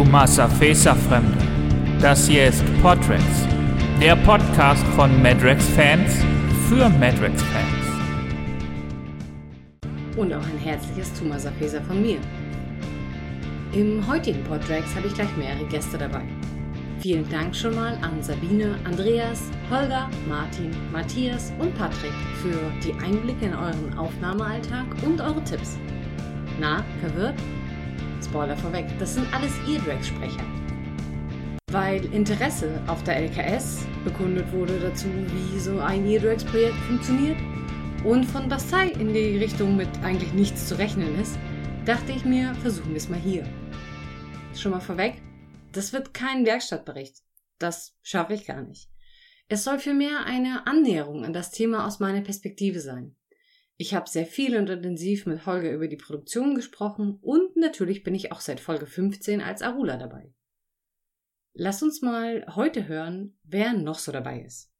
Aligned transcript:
Tumasa 0.00 0.48
Fesa 0.48 0.94
Fremde. 0.94 1.36
Das 2.00 2.26
hier 2.26 2.46
ist 2.46 2.64
Podrex, 2.80 3.22
der 4.00 4.16
Podcast 4.16 4.82
von 4.96 5.10
Madrex-Fans 5.22 6.24
für 6.70 6.88
Madrex-Fans. 6.88 7.84
Und 10.16 10.32
auch 10.32 10.42
ein 10.42 10.58
herzliches 10.58 11.12
Tumasa 11.12 11.52
Fesa 11.58 11.82
von 11.82 12.00
mir. 12.00 12.16
Im 13.74 14.02
heutigen 14.08 14.42
Podrex 14.44 14.86
habe 14.96 15.06
ich 15.06 15.12
gleich 15.12 15.36
mehrere 15.36 15.66
Gäste 15.66 15.98
dabei. 15.98 16.22
Vielen 17.00 17.28
Dank 17.28 17.54
schon 17.54 17.74
mal 17.74 17.98
an 18.00 18.22
Sabine, 18.22 18.76
Andreas, 18.84 19.50
Holger, 19.70 20.08
Martin, 20.26 20.70
Matthias 20.92 21.52
und 21.58 21.76
Patrick 21.76 22.14
für 22.40 22.58
die 22.82 22.94
Einblicke 23.04 23.44
in 23.44 23.54
euren 23.54 23.98
Aufnahmealltag 23.98 24.86
und 25.04 25.20
eure 25.20 25.44
Tipps. 25.44 25.78
Na, 26.58 26.82
verwirrt? 27.02 27.34
Spoiler 28.22 28.56
vorweg, 28.56 28.86
das 28.98 29.14
sind 29.14 29.32
alles 29.34 29.52
Eardrags-Sprecher. 29.68 30.44
Weil 31.70 32.04
Interesse 32.12 32.82
auf 32.86 33.02
der 33.04 33.16
LKS 33.16 33.86
bekundet 34.04 34.52
wurde 34.52 34.78
dazu, 34.78 35.06
wie 35.06 35.58
so 35.58 35.78
ein 35.78 36.06
Eardrags-Projekt 36.06 36.76
funktioniert 36.88 37.38
und 38.04 38.24
von 38.24 38.48
Bastei 38.48 38.88
in 38.88 39.12
die 39.12 39.38
Richtung 39.38 39.76
mit 39.76 39.88
eigentlich 40.02 40.32
nichts 40.32 40.68
zu 40.68 40.78
rechnen 40.78 41.18
ist, 41.20 41.38
dachte 41.84 42.12
ich 42.12 42.24
mir, 42.24 42.54
versuchen 42.56 42.90
wir 42.90 42.96
es 42.96 43.08
mal 43.08 43.18
hier. 43.18 43.44
Schon 44.54 44.72
mal 44.72 44.80
vorweg, 44.80 45.20
das 45.72 45.92
wird 45.92 46.12
kein 46.14 46.44
Werkstattbericht. 46.44 47.16
Das 47.58 47.96
schaffe 48.02 48.34
ich 48.34 48.46
gar 48.46 48.62
nicht. 48.62 48.88
Es 49.48 49.64
soll 49.64 49.78
vielmehr 49.78 50.24
eine 50.26 50.66
Annäherung 50.66 51.24
an 51.24 51.32
das 51.32 51.50
Thema 51.50 51.86
aus 51.86 52.00
meiner 52.00 52.20
Perspektive 52.20 52.80
sein. 52.80 53.16
Ich 53.80 53.94
habe 53.94 54.10
sehr 54.10 54.26
viel 54.26 54.58
und 54.58 54.68
intensiv 54.68 55.24
mit 55.24 55.46
Holger 55.46 55.72
über 55.72 55.88
die 55.88 55.96
Produktion 55.96 56.54
gesprochen 56.54 57.18
und 57.22 57.56
natürlich 57.56 58.02
bin 58.02 58.14
ich 58.14 58.30
auch 58.30 58.40
seit 58.40 58.60
Folge 58.60 58.84
15 58.84 59.40
als 59.40 59.62
Arula 59.62 59.96
dabei. 59.96 60.34
Lass 61.54 61.82
uns 61.82 62.02
mal 62.02 62.44
heute 62.54 62.88
hören, 62.88 63.38
wer 63.42 63.72
noch 63.72 63.98
so 63.98 64.12
dabei 64.12 64.42
ist. 64.42 64.70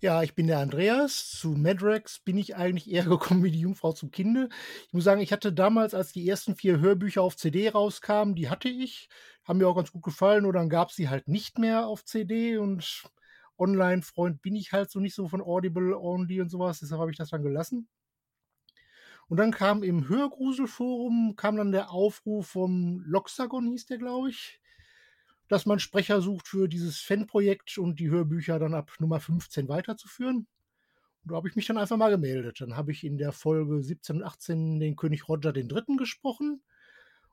Ja, 0.00 0.22
ich 0.22 0.34
bin 0.34 0.46
der 0.46 0.60
Andreas. 0.60 1.32
Zu 1.32 1.50
Madrex 1.50 2.20
bin 2.20 2.38
ich 2.38 2.56
eigentlich 2.56 2.90
eher 2.90 3.04
gekommen 3.10 3.44
wie 3.44 3.50
die 3.50 3.60
Jungfrau 3.60 3.92
zum 3.92 4.10
Kinde. 4.10 4.48
Ich 4.86 4.92
muss 4.94 5.04
sagen, 5.04 5.20
ich 5.20 5.32
hatte 5.34 5.52
damals, 5.52 5.92
als 5.92 6.12
die 6.12 6.26
ersten 6.26 6.54
vier 6.54 6.80
Hörbücher 6.80 7.20
auf 7.20 7.36
CD 7.36 7.68
rauskamen, 7.68 8.34
die 8.34 8.48
hatte 8.48 8.70
ich. 8.70 9.10
Haben 9.44 9.58
mir 9.58 9.68
auch 9.68 9.76
ganz 9.76 9.92
gut 9.92 10.04
gefallen. 10.04 10.46
Oder 10.46 10.60
dann 10.60 10.70
gab 10.70 10.88
es 10.88 10.96
sie 10.96 11.10
halt 11.10 11.28
nicht 11.28 11.58
mehr 11.58 11.86
auf 11.86 12.06
CD 12.06 12.56
und 12.56 13.10
Online-Freund 13.58 14.42
bin 14.42 14.56
ich 14.56 14.72
halt 14.72 14.90
so 14.90 15.00
nicht 15.00 15.14
so 15.14 15.28
von 15.28 15.42
Audible 15.42 15.98
Only 15.98 16.40
und 16.40 16.48
sowas, 16.48 16.80
deshalb 16.80 17.00
habe 17.00 17.10
ich 17.10 17.16
das 17.16 17.30
dann 17.30 17.42
gelassen. 17.42 17.88
Und 19.28 19.36
dann 19.36 19.52
kam 19.52 19.82
im 19.82 20.08
Hörgruselforum 20.08 21.36
kam 21.36 21.56
dann 21.56 21.70
der 21.70 21.90
Aufruf 21.90 22.48
vom 22.48 23.02
Loxagon, 23.04 23.66
hieß 23.66 23.86
der, 23.86 23.98
glaube 23.98 24.30
ich, 24.30 24.60
dass 25.48 25.66
man 25.66 25.78
Sprecher 25.78 26.20
sucht 26.20 26.48
für 26.48 26.68
dieses 26.68 26.98
Fanprojekt 26.98 27.78
und 27.78 28.00
die 28.00 28.08
Hörbücher 28.08 28.58
dann 28.58 28.74
ab 28.74 28.92
Nummer 28.98 29.20
15 29.20 29.68
weiterzuführen. 29.68 30.46
Und 31.22 31.32
da 31.32 31.36
habe 31.36 31.48
ich 31.48 31.56
mich 31.56 31.66
dann 31.66 31.78
einfach 31.78 31.96
mal 31.96 32.10
gemeldet. 32.10 32.60
Dann 32.60 32.76
habe 32.76 32.92
ich 32.92 33.04
in 33.04 33.18
der 33.18 33.32
Folge 33.32 33.82
17 33.82 34.16
und 34.16 34.22
18 34.22 34.80
den 34.80 34.96
König 34.96 35.28
Roger 35.28 35.54
III. 35.54 35.96
gesprochen. 35.96 36.62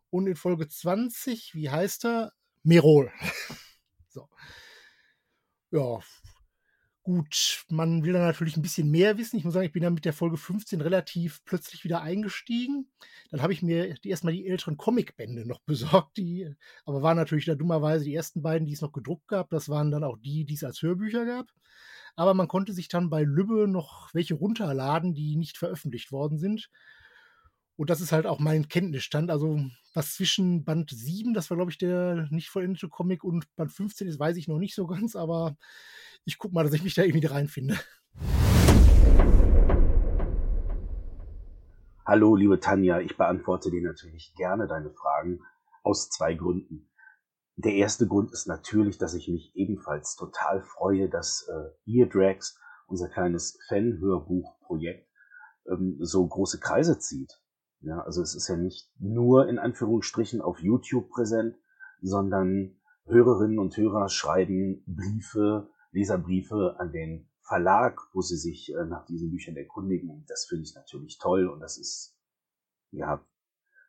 Und 0.10 0.28
in 0.28 0.36
Folge 0.36 0.67
20, 0.67 1.56
wie 1.56 1.70
heißt 1.70 2.06
er? 2.06 2.34
Merol. 2.64 3.12
so 4.10 4.28
ja, 5.71 5.99
gut, 7.05 7.63
man 7.69 8.03
will 8.03 8.13
da 8.13 8.19
natürlich 8.19 8.58
ein 8.58 8.63
bisschen 8.63 8.89
mehr 8.89 9.17
wissen. 9.19 9.38
Ich 9.38 9.44
muss 9.44 9.53
sagen, 9.53 9.67
ich 9.67 9.71
bin 9.71 9.83
da 9.83 9.91
mit 9.91 10.05
der 10.05 10.13
Folge 10.13 10.38
15 10.38 10.81
relativ 10.81 11.45
plötzlich 11.45 11.83
wieder 11.83 12.02
eingestiegen. 12.02 12.89
Dann 13.30 13.43
habe 13.43 13.53
ich 13.53 13.61
mir 13.61 13.95
erstmal 14.04 14.33
die 14.33 14.48
älteren 14.48 14.75
Comicbände 14.75 15.48
noch 15.48 15.59
besorgt, 15.65 16.17
die, 16.17 16.52
aber 16.83 17.04
waren 17.04 17.15
natürlich 17.15 17.45
da 17.45 17.54
dummerweise 17.54 18.05
die 18.05 18.15
ersten 18.15 18.42
beiden, 18.42 18.65
die 18.65 18.73
es 18.73 18.81
noch 18.81 18.92
gedruckt 18.92 19.27
gab. 19.27 19.52
Das 19.52 19.70
waren 19.70 19.92
dann 19.92 20.04
auch 20.04 20.17
die, 20.17 20.45
die 20.45 20.55
es 20.55 20.64
als 20.64 20.81
Hörbücher 20.81 21.25
gab. 21.25 21.52
Aber 22.15 22.33
man 22.33 22.48
konnte 22.48 22.73
sich 22.73 22.87
dann 22.87 23.09
bei 23.11 23.21
Lübbe 23.21 23.67
noch 23.67 24.11
welche 24.14 24.33
runterladen, 24.33 25.14
die 25.14 25.36
nicht 25.36 25.58
veröffentlicht 25.58 26.11
worden 26.11 26.39
sind. 26.39 26.71
Und 27.77 27.89
das 27.89 27.99
ist 27.99 28.13
halt 28.13 28.25
auch 28.25 28.39
mein 28.39 28.69
Kenntnisstand. 28.69 29.30
Also, 29.30 29.59
was 29.93 30.15
zwischen 30.15 30.63
Band 30.63 30.91
7, 30.91 31.33
das 31.33 31.49
war, 31.49 31.58
glaube 31.58 31.71
ich, 31.71 31.77
der 31.77 32.27
nicht 32.31 32.49
vollendete 32.49 32.87
Comic, 32.87 33.25
und 33.25 33.53
Band 33.58 33.71
15 33.71 34.08
ist, 34.08 34.17
weiß 34.17 34.37
ich 34.37 34.47
noch 34.47 34.59
nicht 34.59 34.75
so 34.75 34.87
ganz, 34.87 35.15
aber 35.15 35.58
ich 36.23 36.37
gucke 36.37 36.53
mal, 36.53 36.63
dass 36.63 36.71
ich 36.73 36.83
mich 36.83 36.95
da 36.95 37.03
irgendwie 37.03 37.27
reinfinde. 37.27 37.77
Hallo, 42.05 42.36
liebe 42.36 42.59
Tanja, 42.61 43.02
ich 43.02 43.17
beantworte 43.17 43.71
dir 43.71 43.81
natürlich 43.81 44.33
gerne 44.36 44.67
deine 44.67 44.92
Fragen 44.92 45.39
aus 45.83 46.09
zwei 46.09 46.33
Gründen. 46.33 46.89
Der 47.57 47.73
erste 47.73 48.07
Grund 48.07 48.31
ist 48.31 48.47
natürlich, 48.47 48.99
dass 48.99 49.13
ich 49.15 49.27
mich 49.27 49.53
ebenfalls 49.55 50.15
total 50.15 50.61
freue, 50.61 51.09
dass 51.09 51.49
äh, 51.49 51.92
Eardrags, 51.92 52.57
unser 52.87 53.09
kleines 53.09 53.59
Fan-Hörbuch-Projekt, 53.67 55.09
ähm, 55.69 55.97
so 55.99 56.25
große 56.25 56.59
Kreise 56.59 56.99
zieht. 56.99 57.42
Ja, 57.86 58.00
also 58.02 58.23
es 58.23 58.34
ist 58.34 58.48
ja 58.48 58.58
nicht 58.58 58.92
nur 59.00 59.48
in 59.48 59.60
Anführungsstrichen 59.60 60.42
auf 60.42 60.60
YouTube 60.60 61.08
präsent, 61.10 61.56
sondern 62.02 62.76
Hörerinnen 63.06 63.60
und 63.60 63.78
Hörer 63.78 64.10
schreiben 64.10 64.84
Briefe, 64.88 65.70
Leserbriefe 65.92 66.76
an 66.80 66.92
den 66.92 67.30
Verlag, 67.42 68.02
wo 68.14 68.22
sie 68.22 68.38
sich 68.38 68.73
äh, 68.73 68.86
nach 68.86 69.06
diesen 69.06 69.30
Büchern 69.30 69.56
erkundigen. 69.56 70.26
Das 70.28 70.46
finde 70.46 70.64
ich 70.64 70.73
natürlich 70.73 71.20
toll 71.20 71.48
und 71.48 71.60
das 71.60 71.78
ist 71.78 72.18
ja 72.90 73.23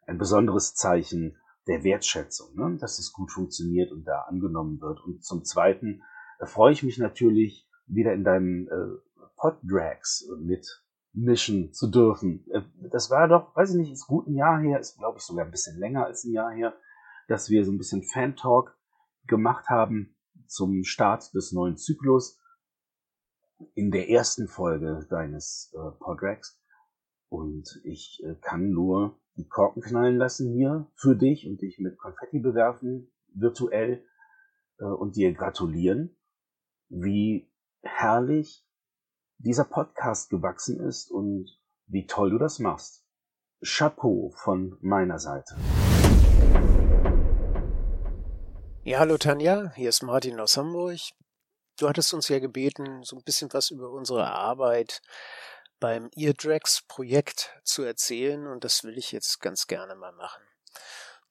ein 0.07 0.19
besonderes 0.19 0.75
Zeichen 0.75 1.39
der 1.67 1.83
Wertschätzung, 1.83 2.55
ne? 2.55 2.77
dass 2.79 2.99
es 2.99 3.15
gut 3.15 3.33
funktioniert 3.33 3.93
und 3.93 4.05
da 4.05 4.21
angenommen 4.29 4.79
wird. 4.83 5.03
Und 5.03 5.25
zum 5.25 5.43
Zweiten 5.45 6.03
freue 6.45 6.75
ich 6.75 6.83
mich 6.83 6.99
natürlich 6.99 7.67
wieder 7.87 8.13
in 8.13 8.25
deinem 8.25 8.69
äh, 8.69 9.27
Poddrags 9.37 10.29
mit 10.39 10.86
mischen 11.17 11.73
zu 11.73 11.89
dürfen. 11.89 12.47
Äh, 12.51 12.63
das 12.91 13.11
war 13.11 13.27
doch, 13.27 13.57
weiß 13.57 13.71
ich 13.71 13.77
nicht, 13.77 13.93
ist 13.93 14.07
gut 14.07 14.29
ein 14.29 14.35
Jahr 14.35 14.61
her, 14.61 14.79
ist 14.79 14.99
glaube 14.99 15.19
ich 15.19 15.25
sogar 15.25 15.45
ein 15.45 15.51
bisschen 15.51 15.79
länger 15.79 16.05
als 16.07 16.25
ein 16.25 16.33
Jahr 16.33 16.53
her, 16.53 16.77
dass 17.29 17.51
wir 17.51 17.65
so 17.65 17.73
ein 17.73 17.79
bisschen 17.79 18.03
Fan-Talk 18.03 18.77
gemacht 19.27 19.69
haben 19.69 20.15
zum 20.47 20.85
Start 20.85 21.35
des 21.35 21.53
neuen 21.53 21.77
Zyklus 21.77 22.39
in 23.75 23.91
der 23.91 24.11
ersten 24.11 24.47
Folge 24.47 25.07
deines 25.11 25.75
äh, 25.75 25.91
Podrax. 25.99 26.63
Und 27.29 27.81
ich 27.85 28.23
äh, 28.25 28.37
kann 28.41 28.71
nur 28.71 29.19
die 29.37 29.49
Korken 29.49 29.83
knallen 29.83 30.17
lassen 30.17 30.53
hier 30.53 30.87
für 30.95 31.17
dich 31.17 31.49
und 31.49 31.61
dich 31.63 31.79
mit 31.79 31.99
Konfetti 31.99 32.39
bewerfen, 32.39 33.11
virtuell, 33.35 34.05
äh, 34.79 34.85
und 34.85 35.17
dir 35.17 35.33
gratulieren, 35.33 36.17
wie 36.89 37.51
herrlich 37.83 38.65
dieser 39.39 39.65
Podcast 39.65 40.31
gewachsen 40.31 40.81
ist 40.81 41.11
und 41.11 41.51
wie 41.87 42.07
toll 42.07 42.31
du 42.31 42.39
das 42.39 42.59
machst. 42.59 43.05
Chapeau 43.63 44.33
von 44.37 44.77
meiner 44.81 45.19
Seite. 45.19 45.57
Ja, 48.83 49.01
hallo 49.01 49.19
Tanja, 49.19 49.73
hier 49.75 49.89
ist 49.89 50.03
Martin 50.03 50.41
aus 50.41 50.57
Hamburg. 50.57 51.01
Du 51.79 51.89
hattest 51.89 52.15
uns 52.15 52.29
ja 52.29 52.39
gebeten, 52.39 53.03
so 53.03 53.17
ein 53.17 53.25
bisschen 53.25 53.53
was 53.53 53.71
über 53.71 53.91
unsere 53.91 54.27
Arbeit 54.27 55.03
beim 55.79 56.11
Eardrax-Projekt 56.15 57.59
zu 57.65 57.83
erzählen 57.83 58.47
und 58.47 58.65
das 58.65 58.85
will 58.85 58.97
ich 58.97 59.13
jetzt 59.13 59.41
ganz 59.41 59.67
gerne 59.67 59.95
mal 59.95 60.13
machen. 60.13 60.43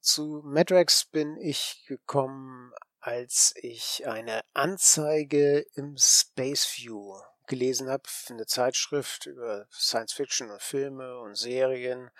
Zu 0.00 0.42
Madrax 0.44 1.06
bin 1.06 1.36
ich 1.36 1.84
gekommen, 1.88 2.72
als 3.00 3.54
ich 3.56 4.06
eine 4.06 4.42
Anzeige 4.54 5.66
im 5.74 5.96
Space 5.96 6.66
View 6.76 7.16
gelesen 7.46 7.88
habe, 7.88 8.04
eine 8.28 8.46
Zeitschrift 8.46 9.26
über 9.26 9.66
Science 9.70 10.12
Fiction 10.12 10.50
und 10.50 10.62
Filme 10.62 11.18
und 11.20 11.36
Serien, 11.36 12.10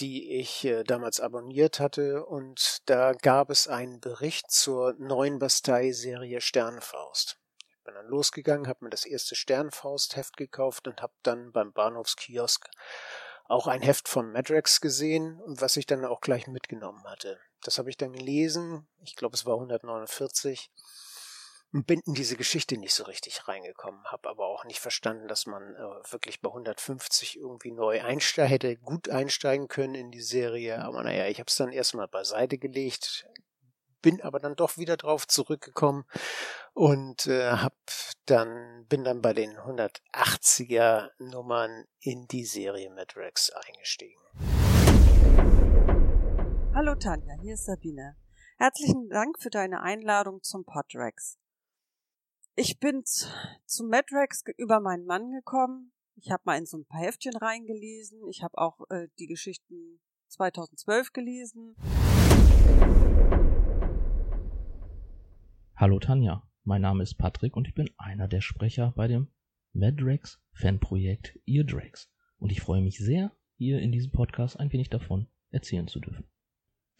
die 0.00 0.38
ich 0.38 0.64
äh, 0.64 0.84
damals 0.84 1.20
abonniert 1.20 1.80
hatte 1.80 2.24
und 2.24 2.78
da 2.86 3.12
gab 3.12 3.50
es 3.50 3.68
einen 3.68 4.00
Bericht 4.00 4.50
zur 4.50 4.94
neuen 4.98 5.38
Bastei-Serie 5.38 6.40
Sternfaust. 6.40 7.38
Ich 7.58 7.84
bin 7.84 7.94
dann 7.94 8.06
losgegangen, 8.06 8.68
habe 8.68 8.84
mir 8.84 8.90
das 8.90 9.04
erste 9.04 9.34
Sternfaust-Heft 9.34 10.36
gekauft 10.36 10.86
und 10.88 11.02
habe 11.02 11.14
dann 11.22 11.52
beim 11.52 11.72
Bahnhofskiosk 11.72 12.68
auch 13.44 13.66
ein 13.66 13.82
Heft 13.82 14.08
von 14.08 14.32
Madrex 14.32 14.80
gesehen 14.80 15.40
und 15.40 15.60
was 15.60 15.76
ich 15.76 15.86
dann 15.86 16.04
auch 16.04 16.20
gleich 16.20 16.46
mitgenommen 16.46 17.04
hatte. 17.04 17.38
Das 17.62 17.78
habe 17.78 17.90
ich 17.90 17.96
dann 17.96 18.12
gelesen, 18.12 18.88
ich 19.02 19.14
glaube 19.14 19.34
es 19.34 19.46
war 19.46 19.54
149 19.54 20.70
bin 21.72 22.00
in 22.04 22.12
diese 22.12 22.36
Geschichte 22.36 22.76
nicht 22.76 22.92
so 22.92 23.04
richtig 23.04 23.48
reingekommen, 23.48 24.04
habe 24.04 24.28
aber 24.28 24.46
auch 24.46 24.64
nicht 24.64 24.78
verstanden, 24.78 25.26
dass 25.26 25.46
man 25.46 25.74
äh, 25.74 26.12
wirklich 26.12 26.42
bei 26.42 26.50
150 26.50 27.38
irgendwie 27.38 27.72
neu 27.72 28.02
einsteigen 28.02 28.50
hätte, 28.50 28.76
gut 28.76 29.08
einsteigen 29.08 29.68
können 29.68 29.94
in 29.94 30.10
die 30.10 30.20
Serie. 30.20 30.84
Aber 30.84 31.02
naja, 31.02 31.28
ich 31.28 31.38
habe 31.38 31.48
es 31.48 31.56
dann 31.56 31.72
erstmal 31.72 32.08
beiseite 32.08 32.58
gelegt, 32.58 33.26
bin 34.02 34.20
aber 34.20 34.38
dann 34.38 34.54
doch 34.54 34.76
wieder 34.76 34.98
drauf 34.98 35.26
zurückgekommen 35.26 36.04
und 36.74 37.26
äh, 37.26 37.52
hab 37.52 37.74
dann 38.26 38.84
bin 38.88 39.02
dann 39.02 39.22
bei 39.22 39.32
den 39.32 39.56
180er 39.56 41.08
Nummern 41.18 41.86
in 42.00 42.26
die 42.26 42.44
Serie 42.44 42.90
mit 42.90 43.16
Rex 43.16 43.50
eingestiegen. 43.50 44.20
Hallo 46.74 46.94
Tanja, 46.96 47.34
hier 47.40 47.54
ist 47.54 47.64
Sabine. 47.64 48.16
Herzlichen 48.58 49.08
Dank 49.08 49.40
für 49.40 49.50
deine 49.50 49.80
Einladung 49.80 50.42
zum 50.42 50.64
Podrex. 50.64 51.38
Ich 52.54 52.78
bin 52.78 53.02
zu 53.06 53.84
Madrex 53.84 54.44
über 54.58 54.78
meinen 54.80 55.06
Mann 55.06 55.32
gekommen. 55.32 55.90
Ich 56.16 56.30
habe 56.30 56.42
mal 56.44 56.58
in 56.58 56.66
so 56.66 56.76
ein 56.76 56.84
paar 56.84 57.00
Heftchen 57.00 57.34
reingelesen. 57.34 58.28
Ich 58.28 58.42
habe 58.42 58.58
auch 58.58 58.78
äh, 58.90 59.08
die 59.18 59.26
Geschichten 59.26 60.00
2012 60.28 61.14
gelesen. 61.14 61.76
Hallo 65.74 65.98
Tanja, 65.98 66.46
mein 66.64 66.82
Name 66.82 67.02
ist 67.02 67.14
Patrick 67.14 67.56
und 67.56 67.68
ich 67.68 67.74
bin 67.74 67.88
einer 67.96 68.28
der 68.28 68.42
Sprecher 68.42 68.92
bei 68.96 69.08
dem 69.08 69.28
Madrex 69.72 70.38
Fanprojekt 70.52 71.40
Eardrex. 71.46 72.12
Und 72.36 72.52
ich 72.52 72.60
freue 72.60 72.82
mich 72.82 72.98
sehr, 72.98 73.32
hier 73.56 73.80
in 73.80 73.92
diesem 73.92 74.12
Podcast 74.12 74.60
ein 74.60 74.70
wenig 74.70 74.90
davon 74.90 75.26
erzählen 75.52 75.88
zu 75.88 76.00
dürfen. 76.00 76.28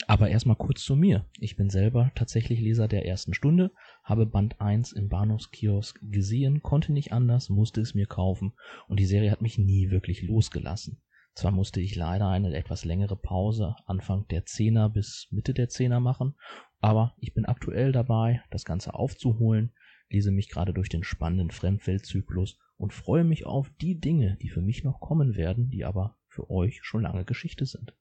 Aber 0.06 0.29
erstmal 0.29 0.56
kurz 0.56 0.83
zu 0.83 0.97
mir. 0.97 1.27
Ich 1.39 1.56
bin 1.56 1.71
selber 1.71 2.11
tatsächlich 2.15 2.61
Leser 2.61 2.89
der 2.89 3.06
ersten 3.06 3.35
Stunde, 3.35 3.71
habe 4.03 4.27
Band 4.27 4.61
1 4.61 4.93
im 4.93 5.09
Bahnhofskiosk 5.09 6.00
gesehen, 6.03 6.62
konnte 6.62 6.93
nicht 6.93 7.12
anders, 7.12 7.49
musste 7.49 7.81
es 7.81 7.94
mir 7.94 8.06
kaufen 8.06 8.53
und 8.89 8.99
die 8.99 9.06
Serie 9.06 9.31
hat 9.31 9.43
mich 9.43 9.59
nie 9.59 9.91
wirklich 9.91 10.23
losgelassen. 10.23 11.00
Zwar 11.35 11.50
musste 11.50 11.81
ich 11.81 11.97
leider 11.97 12.29
eine 12.29 12.55
etwas 12.55 12.85
längere 12.85 13.17
Pause 13.17 13.75
Anfang 13.87 14.27
der 14.29 14.44
Zehner 14.44 14.91
bis 14.91 15.29
Mitte 15.31 15.55
der 15.55 15.69
Zehner 15.69 16.00
machen, 16.00 16.35
aber 16.81 17.15
ich 17.19 17.33
bin 17.33 17.47
aktuell 17.47 17.93
dabei, 17.93 18.43
das 18.50 18.65
Ganze 18.65 18.94
aufzuholen, 18.94 19.73
lese 20.11 20.31
mich 20.31 20.50
gerade 20.50 20.75
durch 20.75 20.89
den 20.89 21.05
spannenden 21.05 21.50
Fremdweltzyklus 21.50 22.59
und 22.77 22.93
freue 22.93 23.25
mich 23.25 23.47
auf 23.47 23.71
die 23.81 23.99
Dinge, 23.99 24.37
die 24.43 24.50
für 24.50 24.61
mich 24.61 24.85
noch 24.85 25.00
kommen 25.00 25.37
werden, 25.37 25.71
die 25.71 25.85
aber 25.85 26.17
für 26.29 26.50
euch 26.50 26.81
schon 26.83 27.03
lange 27.03 27.25
Geschichte 27.25 27.65
sind. 27.65 27.94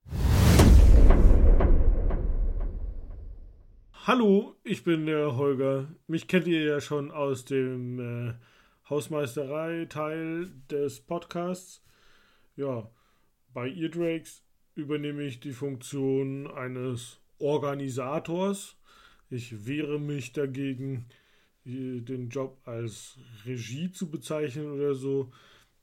Hallo, 4.04 4.56
ich 4.64 4.84
bin 4.84 5.06
der 5.06 5.38
Holger. 5.38 5.88
Mich 6.08 6.28
kennt 6.28 6.48
ihr 6.48 6.64
ja 6.64 6.82
schon 6.82 7.12
aus 7.12 7.46
dem 7.46 8.00
äh, 8.00 8.34
Hausmeisterei-Teil 8.90 10.50
des 10.72 11.02
Podcasts. 11.02 11.84
Ja, 12.56 12.90
bei 13.54 13.70
Eardrakes 13.70 14.44
übernehme 14.74 15.22
ich 15.22 15.40
die 15.40 15.52
Funktion 15.52 16.48
eines 16.48 17.20
Organisators. 17.38 18.76
Ich 19.30 19.68
wehre 19.68 20.00
mich 20.00 20.34
dagegen, 20.34 21.06
den 21.64 22.30
Job 22.30 22.58
als 22.66 23.20
Regie 23.46 23.92
zu 23.92 24.10
bezeichnen 24.10 24.72
oder 24.72 24.96
so. 24.96 25.32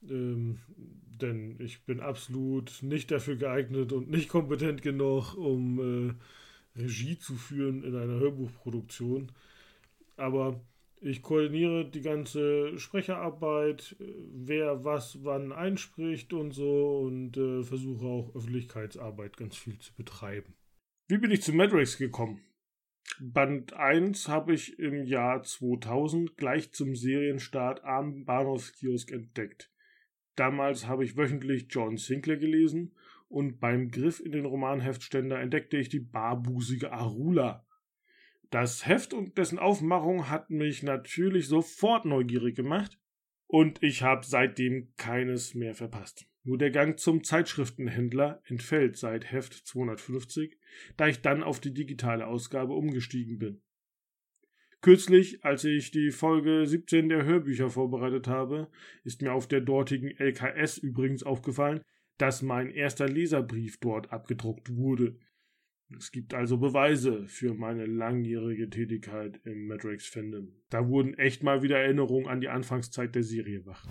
Ähm, 0.03 0.59
denn 0.75 1.57
ich 1.61 1.85
bin 1.85 2.01
absolut 2.01 2.83
nicht 2.83 3.11
dafür 3.11 3.37
geeignet 3.37 3.93
und 3.93 4.09
nicht 4.09 4.27
kompetent 4.27 4.81
genug, 4.81 5.35
um 5.35 6.09
äh, 6.09 6.13
Regie 6.75 7.17
zu 7.17 7.35
führen 7.35 7.83
in 7.83 7.95
einer 7.95 8.19
Hörbuchproduktion. 8.19 9.31
Aber 10.17 10.61
ich 11.01 11.21
koordiniere 11.21 11.89
die 11.89 12.01
ganze 12.01 12.77
Sprecherarbeit, 12.77 13.95
wer 13.99 14.83
was 14.83 15.23
wann 15.23 15.51
einspricht 15.51 16.33
und 16.33 16.51
so 16.51 16.99
und 16.99 17.37
äh, 17.37 17.63
versuche 17.63 18.05
auch 18.05 18.35
Öffentlichkeitsarbeit 18.35 19.37
ganz 19.37 19.55
viel 19.55 19.77
zu 19.79 19.93
betreiben. 19.95 20.55
Wie 21.07 21.17
bin 21.17 21.31
ich 21.31 21.41
zu 21.41 21.53
Madrex 21.53 21.97
gekommen? 21.97 22.41
Band 23.19 23.73
1 23.73 24.27
habe 24.27 24.53
ich 24.53 24.77
im 24.77 25.05
Jahr 25.05 25.41
2000 25.41 26.37
gleich 26.37 26.71
zum 26.73 26.95
Serienstart 26.95 27.83
am 27.83 28.25
Bahnhofskiosk 28.25 29.11
entdeckt. 29.11 29.71
Damals 30.35 30.87
habe 30.87 31.03
ich 31.03 31.17
wöchentlich 31.17 31.67
John 31.69 31.97
Sinclair 31.97 32.37
gelesen 32.37 32.95
und 33.29 33.59
beim 33.59 33.91
Griff 33.91 34.19
in 34.19 34.31
den 34.31 34.45
Romanheftständer 34.45 35.39
entdeckte 35.39 35.77
ich 35.77 35.87
die 35.87 35.99
barbusige 35.99 36.91
Arula. 36.91 37.65
Das 38.49 38.87
Heft 38.87 39.13
und 39.13 39.37
dessen 39.37 39.59
Aufmachung 39.59 40.29
hat 40.29 40.49
mich 40.49 40.81
natürlich 40.81 41.47
sofort 41.47 42.05
neugierig 42.05 42.55
gemacht 42.55 42.99
und 43.45 43.81
ich 43.83 44.01
habe 44.01 44.25
seitdem 44.25 44.91
keines 44.97 45.53
mehr 45.53 45.75
verpasst. 45.75 46.25
Nur 46.43 46.57
der 46.57 46.71
Gang 46.71 46.99
zum 46.99 47.23
Zeitschriftenhändler 47.23 48.41
entfällt 48.45 48.97
seit 48.97 49.31
Heft 49.31 49.53
250, 49.53 50.57
da 50.97 51.07
ich 51.07 51.21
dann 51.21 51.43
auf 51.43 51.59
die 51.59 51.73
digitale 51.73 52.25
Ausgabe 52.25 52.73
umgestiegen 52.73 53.37
bin. 53.37 53.61
Kürzlich, 54.81 55.43
als 55.43 55.65
ich 55.65 55.91
die 55.91 56.09
Folge 56.09 56.65
17 56.65 57.09
der 57.09 57.25
Hörbücher 57.25 57.69
vorbereitet 57.69 58.27
habe, 58.27 58.71
ist 59.03 59.21
mir 59.21 59.33
auf 59.33 59.47
der 59.47 59.59
dortigen 59.61 60.09
LKS 60.17 60.77
übrigens 60.77 61.23
aufgefallen, 61.23 61.81
dass 62.19 62.41
mein 62.41 62.69
erster 62.69 63.07
Leserbrief 63.07 63.79
dort 63.79 64.11
abgedruckt 64.11 64.75
wurde. 64.75 65.17
Es 65.97 66.11
gibt 66.11 66.33
also 66.33 66.57
Beweise 66.57 67.27
für 67.27 67.53
meine 67.53 67.85
langjährige 67.85 68.69
Tätigkeit 68.69 69.39
im 69.45 69.67
Matrix-Fandom. 69.67 70.53
Da 70.69 70.87
wurden 70.87 71.17
echt 71.17 71.43
mal 71.43 71.63
wieder 71.63 71.79
Erinnerungen 71.79 72.27
an 72.27 72.41
die 72.41 72.49
Anfangszeit 72.49 73.15
der 73.15 73.23
Serie 73.23 73.65
wach. 73.65 73.85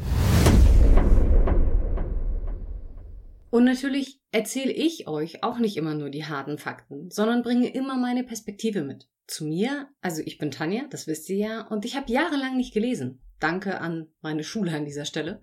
Und 3.50 3.64
natürlich 3.64 4.20
erzähle 4.30 4.72
ich 4.72 5.08
euch 5.08 5.42
auch 5.42 5.58
nicht 5.58 5.78
immer 5.78 5.94
nur 5.94 6.10
die 6.10 6.26
harten 6.26 6.58
Fakten, 6.58 7.10
sondern 7.10 7.42
bringe 7.42 7.72
immer 7.72 7.96
meine 7.96 8.24
Perspektive 8.24 8.84
mit. 8.84 9.08
Zu 9.26 9.46
mir, 9.46 9.88
also 10.02 10.22
ich 10.24 10.36
bin 10.36 10.50
Tanja, 10.50 10.86
das 10.90 11.06
wisst 11.06 11.30
ihr 11.30 11.36
ja, 11.36 11.66
und 11.68 11.86
ich 11.86 11.96
habe 11.96 12.12
jahrelang 12.12 12.58
nicht 12.58 12.74
gelesen. 12.74 13.22
Danke 13.40 13.80
an 13.80 14.08
meine 14.20 14.44
Schule 14.44 14.72
an 14.72 14.84
dieser 14.84 15.06
Stelle. 15.06 15.42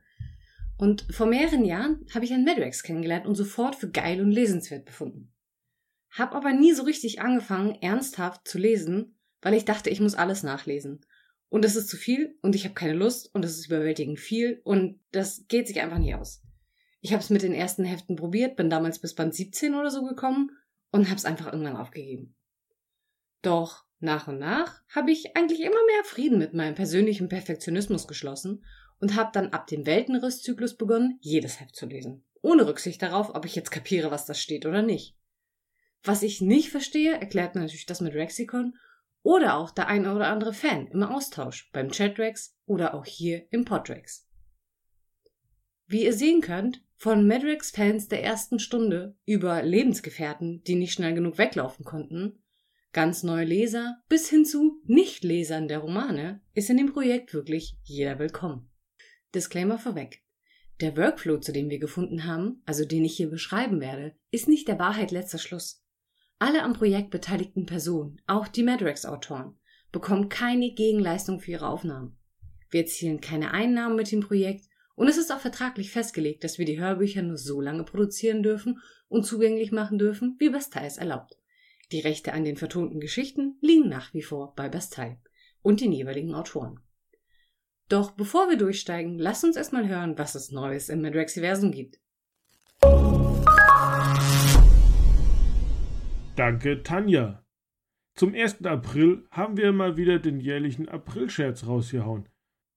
Und 0.77 1.05
vor 1.09 1.27
mehreren 1.27 1.63
Jahren 1.63 2.05
habe 2.13 2.25
ich 2.25 2.33
einen 2.33 2.45
Madrex 2.45 2.83
kennengelernt 2.83 3.25
und 3.25 3.35
sofort 3.35 3.75
für 3.75 3.89
geil 3.89 4.21
und 4.21 4.31
lesenswert 4.31 4.85
befunden. 4.85 5.33
Hab 6.09 6.33
aber 6.33 6.53
nie 6.53 6.73
so 6.73 6.83
richtig 6.83 7.21
angefangen, 7.21 7.75
ernsthaft 7.81 8.47
zu 8.47 8.57
lesen, 8.57 9.17
weil 9.41 9.53
ich 9.53 9.65
dachte, 9.65 9.89
ich 9.89 9.99
muss 9.99 10.15
alles 10.15 10.43
nachlesen. 10.43 11.05
Und 11.49 11.63
es 11.63 11.75
ist 11.75 11.87
zu 11.87 11.97
viel 11.97 12.37
und 12.41 12.55
ich 12.55 12.65
habe 12.65 12.73
keine 12.73 12.93
Lust 12.93 13.33
und 13.33 13.45
es 13.45 13.57
ist 13.57 13.67
überwältigend 13.67 14.19
viel 14.19 14.61
und 14.63 14.99
das 15.11 15.45
geht 15.47 15.67
sich 15.67 15.81
einfach 15.81 15.99
nie 15.99 16.15
aus. 16.15 16.41
Ich 17.01 17.13
habe 17.13 17.21
es 17.21 17.29
mit 17.29 17.43
den 17.43 17.53
ersten 17.53 17.83
Heften 17.83 18.15
probiert, 18.15 18.55
bin 18.55 18.69
damals 18.69 18.99
bis 18.99 19.13
Band 19.13 19.35
17 19.35 19.75
oder 19.75 19.91
so 19.91 20.03
gekommen 20.03 20.51
und 20.91 21.05
habe 21.05 21.17
es 21.17 21.25
einfach 21.25 21.47
irgendwann 21.47 21.77
aufgegeben. 21.77 22.35
Doch 23.41 23.85
nach 23.99 24.27
und 24.27 24.39
nach 24.39 24.81
habe 24.89 25.11
ich 25.11 25.35
eigentlich 25.37 25.61
immer 25.61 25.69
mehr 25.69 26.03
Frieden 26.03 26.39
mit 26.39 26.53
meinem 26.53 26.75
persönlichen 26.75 27.29
Perfektionismus 27.29 28.07
geschlossen 28.07 28.65
und 28.99 29.15
habe 29.15 29.31
dann 29.33 29.49
ab 29.49 29.67
dem 29.67 29.85
Weltenrisszyklus 29.85 30.75
begonnen, 30.75 31.17
jedes 31.21 31.59
Heft 31.59 31.75
zu 31.75 31.85
lesen. 31.85 32.23
Ohne 32.41 32.67
Rücksicht 32.67 33.01
darauf, 33.01 33.33
ob 33.33 33.45
ich 33.45 33.55
jetzt 33.55 33.71
kapiere, 33.71 34.11
was 34.11 34.25
da 34.25 34.33
steht 34.33 34.65
oder 34.65 34.81
nicht. 34.81 35.15
Was 36.03 36.21
ich 36.21 36.41
nicht 36.41 36.69
verstehe, 36.69 37.13
erklärt 37.13 37.55
mir 37.55 37.61
natürlich 37.61 37.87
das 37.87 38.01
mit 38.01 38.13
Rexicon 38.13 38.77
oder 39.23 39.57
auch 39.57 39.71
der 39.71 39.87
eine 39.87 40.13
oder 40.15 40.27
andere 40.27 40.53
Fan 40.53 40.87
im 40.87 41.01
Austausch 41.01 41.71
beim 41.71 41.89
Chatrex 41.89 42.55
oder 42.67 42.93
auch 42.93 43.05
hier 43.05 43.47
im 43.49 43.65
Podrex. 43.65 44.27
Wie 45.87 46.03
ihr 46.03 46.13
sehen 46.13 46.41
könnt, 46.41 46.83
von 46.97 47.27
Madrex-Fans 47.27 48.07
der 48.07 48.23
ersten 48.23 48.59
Stunde 48.59 49.15
über 49.25 49.61
Lebensgefährten, 49.63 50.63
die 50.63 50.75
nicht 50.75 50.93
schnell 50.93 51.13
genug 51.13 51.37
weglaufen 51.37 51.83
konnten, 51.85 52.39
ganz 52.93 53.23
neue 53.23 53.45
Leser 53.45 53.97
bis 54.07 54.29
hin 54.29 54.45
zu 54.45 54.81
Nichtlesern 54.85 55.67
der 55.67 55.79
Romane, 55.79 56.41
ist 56.53 56.69
in 56.69 56.77
dem 56.77 56.93
Projekt 56.93 57.33
wirklich 57.33 57.77
jeder 57.83 58.19
willkommen. 58.19 58.69
Disclaimer 59.35 59.77
vorweg. 59.77 60.23
Der 60.81 60.97
Workflow, 60.97 61.37
zu 61.37 61.51
dem 61.51 61.69
wir 61.69 61.79
gefunden 61.79 62.25
haben, 62.25 62.61
also 62.65 62.85
den 62.85 63.05
ich 63.05 63.15
hier 63.15 63.29
beschreiben 63.29 63.79
werde, 63.79 64.15
ist 64.31 64.47
nicht 64.47 64.67
der 64.67 64.79
Wahrheit 64.79 65.11
letzter 65.11 65.37
Schluss. 65.37 65.85
Alle 66.39 66.63
am 66.63 66.73
Projekt 66.73 67.11
beteiligten 67.11 67.65
Personen, 67.65 68.21
auch 68.27 68.47
die 68.47 68.63
Madrex-Autoren, 68.63 69.57
bekommen 69.91 70.27
keine 70.27 70.73
Gegenleistung 70.73 71.39
für 71.39 71.51
ihre 71.51 71.69
Aufnahmen. 71.69 72.17
Wir 72.69 72.81
erzielen 72.81 73.21
keine 73.21 73.51
Einnahmen 73.51 73.95
mit 73.95 74.11
dem 74.11 74.19
Projekt 74.19 74.65
und 74.95 75.07
es 75.07 75.17
ist 75.17 75.31
auch 75.31 75.39
vertraglich 75.39 75.91
festgelegt, 75.91 76.43
dass 76.43 76.57
wir 76.57 76.65
die 76.65 76.79
Hörbücher 76.79 77.21
nur 77.21 77.37
so 77.37 77.61
lange 77.61 77.83
produzieren 77.83 78.43
dürfen 78.43 78.81
und 79.07 79.25
zugänglich 79.25 79.71
machen 79.71 79.97
dürfen, 79.97 80.35
wie 80.39 80.49
Bastei 80.49 80.85
es 80.85 80.97
erlaubt. 80.97 81.37
Die 81.91 81.99
Rechte 81.99 82.33
an 82.33 82.43
den 82.43 82.57
vertonten 82.57 82.99
Geschichten 82.99 83.57
liegen 83.61 83.87
nach 83.87 84.13
wie 84.13 84.23
vor 84.23 84.53
bei 84.55 84.67
Bastei 84.67 85.19
und 85.61 85.79
den 85.79 85.91
jeweiligen 85.91 86.33
Autoren. 86.33 86.79
Doch 87.87 88.11
bevor 88.11 88.49
wir 88.49 88.57
durchsteigen, 88.57 89.19
lasst 89.19 89.43
uns 89.43 89.55
erstmal 89.55 89.87
hören, 89.87 90.17
was 90.17 90.33
es 90.33 90.51
Neues 90.51 90.89
im 90.89 91.01
Madrexiversum 91.01 91.71
gibt. 91.71 91.99
Danke, 96.35 96.81
Tanja. 96.81 97.45
Zum 98.15 98.33
1. 98.33 98.65
April 98.65 99.27
haben 99.29 99.57
wir 99.57 99.71
mal 99.71 99.97
wieder 99.97 100.19
den 100.19 100.39
jährlichen 100.39 100.89
Aprilscherz 100.89 101.67
rausgehauen. 101.67 102.27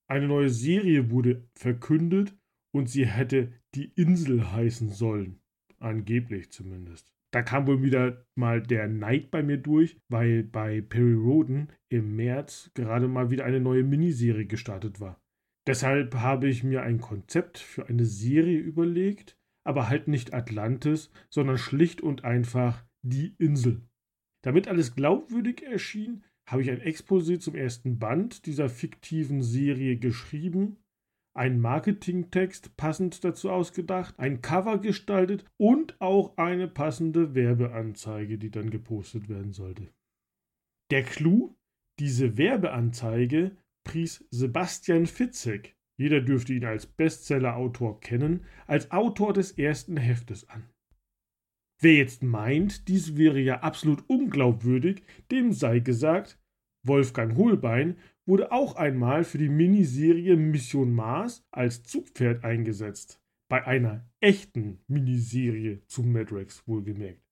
Eine 0.08 0.28
neue 0.28 0.50
Serie 0.50 1.10
wurde 1.10 1.48
verkündet 1.54 2.36
und 2.72 2.90
sie 2.90 3.06
hätte 3.06 3.52
die 3.74 3.92
Insel 3.94 4.52
heißen 4.52 4.90
sollen. 4.90 5.40
Angeblich 5.78 6.50
zumindest. 6.50 7.14
Da 7.38 7.42
kam 7.42 7.68
wohl 7.68 7.84
wieder 7.84 8.26
mal 8.34 8.60
der 8.60 8.88
Neid 8.88 9.30
bei 9.30 9.44
mir 9.44 9.58
durch, 9.58 9.96
weil 10.08 10.42
bei 10.42 10.80
Perry 10.80 11.14
Roden 11.14 11.68
im 11.88 12.16
März 12.16 12.72
gerade 12.74 13.06
mal 13.06 13.30
wieder 13.30 13.44
eine 13.44 13.60
neue 13.60 13.84
Miniserie 13.84 14.44
gestartet 14.44 14.98
war. 14.98 15.22
Deshalb 15.64 16.16
habe 16.16 16.48
ich 16.48 16.64
mir 16.64 16.82
ein 16.82 17.00
Konzept 17.00 17.58
für 17.58 17.86
eine 17.86 18.06
Serie 18.06 18.58
überlegt, 18.58 19.38
aber 19.64 19.88
halt 19.88 20.08
nicht 20.08 20.34
Atlantis, 20.34 21.12
sondern 21.30 21.58
schlicht 21.58 22.00
und 22.00 22.24
einfach 22.24 22.84
Die 23.02 23.36
Insel. 23.38 23.82
Damit 24.42 24.66
alles 24.66 24.96
glaubwürdig 24.96 25.62
erschien, 25.62 26.24
habe 26.44 26.62
ich 26.62 26.72
ein 26.72 26.80
Exposé 26.80 27.38
zum 27.38 27.54
ersten 27.54 28.00
Band 28.00 28.46
dieser 28.46 28.68
fiktiven 28.68 29.42
Serie 29.42 29.96
geschrieben, 29.96 30.78
einen 31.38 31.60
Marketingtext 31.60 32.76
passend 32.76 33.24
dazu 33.24 33.50
ausgedacht, 33.50 34.18
ein 34.18 34.42
Cover 34.42 34.78
gestaltet 34.78 35.44
und 35.56 35.98
auch 36.00 36.36
eine 36.36 36.68
passende 36.68 37.34
Werbeanzeige, 37.34 38.38
die 38.38 38.50
dann 38.50 38.70
gepostet 38.70 39.28
werden 39.28 39.52
sollte. 39.52 39.88
Der 40.90 41.04
Clou, 41.04 41.56
diese 41.98 42.36
Werbeanzeige 42.36 43.56
pries 43.84 44.26
Sebastian 44.30 45.06
Fitzek, 45.06 45.76
jeder 45.98 46.20
dürfte 46.20 46.54
ihn 46.54 46.64
als 46.64 46.86
Bestseller-Autor 46.86 48.00
kennen, 48.00 48.44
als 48.66 48.90
Autor 48.90 49.32
des 49.32 49.52
ersten 49.52 49.96
Heftes 49.96 50.48
an. 50.48 50.68
Wer 51.80 51.94
jetzt 51.94 52.22
meint, 52.22 52.88
dies 52.88 53.16
wäre 53.16 53.40
ja 53.40 53.60
absolut 53.60 54.02
unglaubwürdig, 54.08 55.02
dem 55.30 55.52
sei 55.52 55.78
gesagt, 55.78 56.40
Wolfgang 56.84 57.36
Holbein 57.36 57.96
wurde 58.28 58.52
auch 58.52 58.76
einmal 58.76 59.24
für 59.24 59.38
die 59.38 59.48
Miniserie 59.48 60.36
Mission 60.36 60.94
Mars 60.94 61.44
als 61.50 61.82
Zugpferd 61.82 62.44
eingesetzt. 62.44 63.20
Bei 63.48 63.66
einer 63.66 64.06
echten 64.20 64.78
Miniserie 64.86 65.80
zu 65.86 66.02
Madrex 66.04 66.62
wohlgemerkt. 66.68 67.22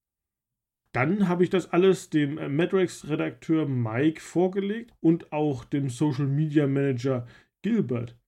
Dann 0.92 1.28
habe 1.28 1.44
ich 1.44 1.50
das 1.50 1.72
alles 1.72 2.10
dem 2.10 2.56
Madrex-Redakteur 2.56 3.68
Mike 3.68 4.20
vorgelegt 4.20 4.92
und 5.00 5.30
auch 5.30 5.64
dem 5.64 5.90
Social 5.90 6.26
Media 6.26 6.66
Manager 6.66 7.26
Gilbert. 7.62 8.18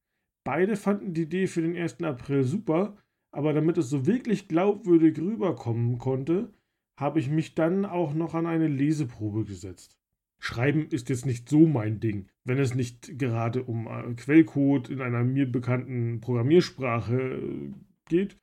Beide 0.44 0.76
fanden 0.76 1.14
die 1.14 1.22
Idee 1.22 1.46
für 1.48 1.62
den 1.62 1.76
1. 1.76 2.02
April 2.02 2.44
super 2.44 2.96
aber 3.30 3.52
damit 3.52 3.78
es 3.78 3.90
so 3.90 4.06
wirklich 4.06 4.48
glaubwürdig 4.48 5.18
rüberkommen 5.18 5.98
konnte, 5.98 6.52
habe 6.98 7.20
ich 7.20 7.28
mich 7.28 7.54
dann 7.54 7.84
auch 7.84 8.14
noch 8.14 8.34
an 8.34 8.46
eine 8.46 8.68
Leseprobe 8.68 9.44
gesetzt. 9.44 9.97
Schreiben 10.40 10.88
ist 10.88 11.08
jetzt 11.08 11.26
nicht 11.26 11.48
so 11.48 11.66
mein 11.66 12.00
Ding, 12.00 12.28
wenn 12.44 12.58
es 12.58 12.74
nicht 12.74 13.18
gerade 13.18 13.64
um 13.64 13.86
äh, 13.86 14.14
Quellcode 14.14 14.88
in 14.88 15.00
einer 15.00 15.24
mir 15.24 15.50
bekannten 15.50 16.20
Programmiersprache 16.20 17.20
äh, 17.20 17.72
geht. 18.08 18.38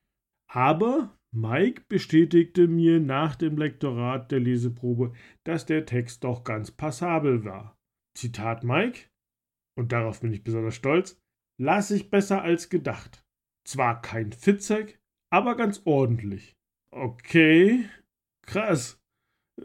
Aber 0.51 1.17
Mike 1.31 1.83
bestätigte 1.87 2.67
mir 2.67 2.99
nach 2.99 3.35
dem 3.35 3.57
Lektorat 3.57 4.31
der 4.31 4.39
Leseprobe, 4.39 5.13
dass 5.43 5.65
der 5.65 5.85
Text 5.85 6.23
doch 6.23 6.43
ganz 6.43 6.71
passabel 6.71 7.43
war. 7.45 7.77
Zitat 8.17 8.63
Mike, 8.63 9.09
und 9.77 9.91
darauf 9.91 10.21
bin 10.21 10.31
ich 10.31 10.43
besonders 10.43 10.75
stolz, 10.75 11.21
las 11.57 11.91
ich 11.91 12.09
besser 12.09 12.41
als 12.41 12.69
gedacht. 12.69 13.25
Zwar 13.65 14.01
kein 14.01 14.31
Fitzek, 14.31 14.99
aber 15.29 15.55
ganz 15.55 15.81
ordentlich. 15.85 16.55
Okay, 16.91 17.89
krass. 18.45 19.01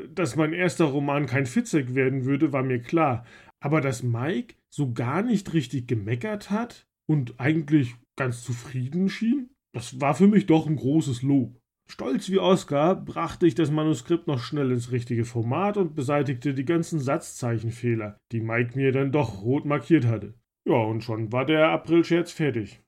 Dass 0.09 0.37
mein 0.37 0.53
erster 0.53 0.87
Roman 0.87 1.27
kein 1.27 1.47
Fitzek 1.47 1.95
werden 1.95 2.25
würde, 2.25 2.53
war 2.53 2.63
mir 2.63 2.81
klar. 2.81 3.25
Aber 3.61 3.81
dass 3.81 4.03
Mike 4.03 4.55
so 4.69 4.93
gar 4.93 5.23
nicht 5.23 5.53
richtig 5.53 5.89
gemeckert 5.89 6.51
hat 6.51 6.87
und 7.09 7.41
eigentlich 7.41 7.97
ganz 8.17 8.43
zufrieden 8.43 9.09
schien, 9.09 9.51
das 9.73 10.01
war 10.01 10.15
für 10.15 10.29
mich 10.29 10.47
doch 10.47 10.67
ein 10.67 10.77
großes 10.77 11.23
Lob. 11.23 11.61
Stolz 11.91 12.31
wie 12.31 12.39
Oscar 12.39 12.95
brachte 12.95 13.49
ich 13.49 13.57
das 13.57 13.73
Manuskript 13.73 14.29
noch 14.29 14.39
schnell 14.39 14.71
ins 14.71 14.93
richtige 14.93 15.25
Format 15.25 15.77
und 15.77 15.97
beseitigte 15.97 16.55
die 16.55 16.65
ganzen 16.65 17.01
Satzzeichenfehler, 17.01 18.17
die 18.31 18.41
Mike 18.41 18.77
mir 18.77 18.93
dann 18.93 19.11
doch 19.11 19.43
rot 19.43 19.65
markiert 19.65 20.07
hatte. 20.07 20.35
Ja, 20.65 20.77
und 20.77 21.03
schon 21.03 21.33
war 21.33 21.45
der 21.45 21.71
Aprilscherz 21.71 22.31
fertig. 22.31 22.81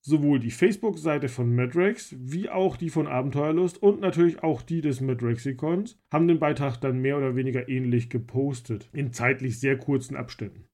Sowohl 0.00 0.38
die 0.38 0.50
Facebook-Seite 0.50 1.28
von 1.28 1.54
Madrex 1.54 2.14
wie 2.18 2.48
auch 2.48 2.76
die 2.76 2.88
von 2.88 3.06
Abenteuerlust 3.06 3.82
und 3.82 4.00
natürlich 4.00 4.42
auch 4.42 4.62
die 4.62 4.80
des 4.80 5.00
Madrexikons 5.00 5.98
haben 6.12 6.28
den 6.28 6.38
Beitrag 6.38 6.76
dann 6.80 7.00
mehr 7.00 7.18
oder 7.18 7.34
weniger 7.36 7.68
ähnlich 7.68 8.08
gepostet, 8.08 8.88
in 8.92 9.12
zeitlich 9.12 9.58
sehr 9.58 9.76
kurzen 9.76 10.16
Abständen. 10.16 10.68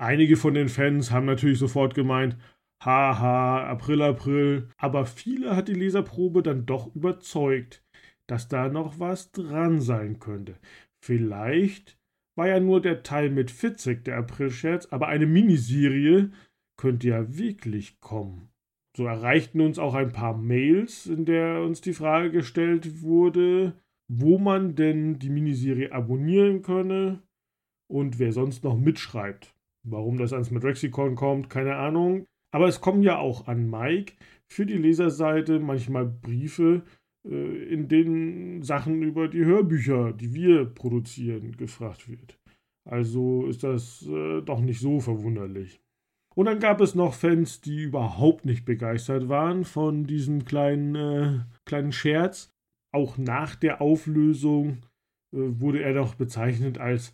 Einige 0.00 0.36
von 0.36 0.54
den 0.54 0.68
Fans 0.68 1.10
haben 1.10 1.26
natürlich 1.26 1.58
sofort 1.58 1.94
gemeint, 1.94 2.36
haha, 2.82 3.64
April, 3.64 4.02
April, 4.02 4.68
aber 4.76 5.04
viele 5.06 5.56
hat 5.56 5.66
die 5.66 5.74
Leserprobe 5.74 6.42
dann 6.44 6.64
doch 6.66 6.94
überzeugt, 6.94 7.84
dass 8.28 8.48
da 8.48 8.68
noch 8.68 9.00
was 9.00 9.32
dran 9.32 9.80
sein 9.80 10.20
könnte. 10.20 10.56
Vielleicht 11.02 11.98
war 12.36 12.46
ja 12.46 12.60
nur 12.60 12.80
der 12.80 13.02
Teil 13.02 13.30
mit 13.30 13.50
Fitzek 13.50 14.04
der 14.04 14.18
Aprilscherz, 14.18 14.86
aber 14.86 15.08
eine 15.08 15.26
Miniserie 15.26 16.30
könnte 16.78 17.08
ja 17.08 17.36
wirklich 17.36 18.00
kommen. 18.00 18.48
So 18.96 19.04
erreichten 19.04 19.60
uns 19.60 19.78
auch 19.78 19.94
ein 19.94 20.12
paar 20.12 20.36
Mails, 20.36 21.06
in 21.06 21.26
der 21.26 21.62
uns 21.62 21.82
die 21.82 21.92
Frage 21.92 22.30
gestellt 22.30 23.02
wurde, 23.02 23.74
wo 24.08 24.38
man 24.38 24.74
denn 24.74 25.18
die 25.18 25.28
Miniserie 25.28 25.92
abonnieren 25.92 26.62
könne 26.62 27.22
und 27.90 28.18
wer 28.18 28.32
sonst 28.32 28.64
noch 28.64 28.78
mitschreibt. 28.78 29.54
Warum 29.82 30.18
das 30.18 30.32
ans 30.32 30.50
Matrexicon 30.50 31.14
kommt, 31.14 31.50
keine 31.50 31.76
Ahnung. 31.76 32.26
Aber 32.50 32.66
es 32.66 32.80
kommen 32.80 33.02
ja 33.02 33.18
auch 33.18 33.46
an 33.46 33.68
Mike 33.68 34.14
für 34.48 34.64
die 34.64 34.78
Leserseite 34.78 35.60
manchmal 35.60 36.06
Briefe, 36.06 36.82
äh, 37.28 37.62
in 37.72 37.88
denen 37.88 38.62
Sachen 38.62 39.02
über 39.02 39.28
die 39.28 39.44
Hörbücher, 39.44 40.12
die 40.12 40.34
wir 40.34 40.64
produzieren, 40.64 41.56
gefragt 41.56 42.08
wird. 42.08 42.38
Also 42.84 43.46
ist 43.46 43.62
das 43.62 44.06
äh, 44.08 44.40
doch 44.40 44.60
nicht 44.60 44.80
so 44.80 45.00
verwunderlich. 45.00 45.80
Und 46.38 46.44
dann 46.44 46.60
gab 46.60 46.80
es 46.80 46.94
noch 46.94 47.14
Fans, 47.14 47.62
die 47.62 47.82
überhaupt 47.82 48.44
nicht 48.44 48.64
begeistert 48.64 49.28
waren 49.28 49.64
von 49.64 50.04
diesem 50.04 50.44
kleinen, 50.44 50.94
äh, 50.94 51.40
kleinen 51.64 51.90
Scherz. 51.90 52.54
Auch 52.94 53.18
nach 53.18 53.56
der 53.56 53.82
Auflösung 53.82 54.84
äh, 55.34 55.38
wurde 55.58 55.82
er 55.82 55.94
doch 55.94 56.14
bezeichnet 56.14 56.78
als 56.78 57.12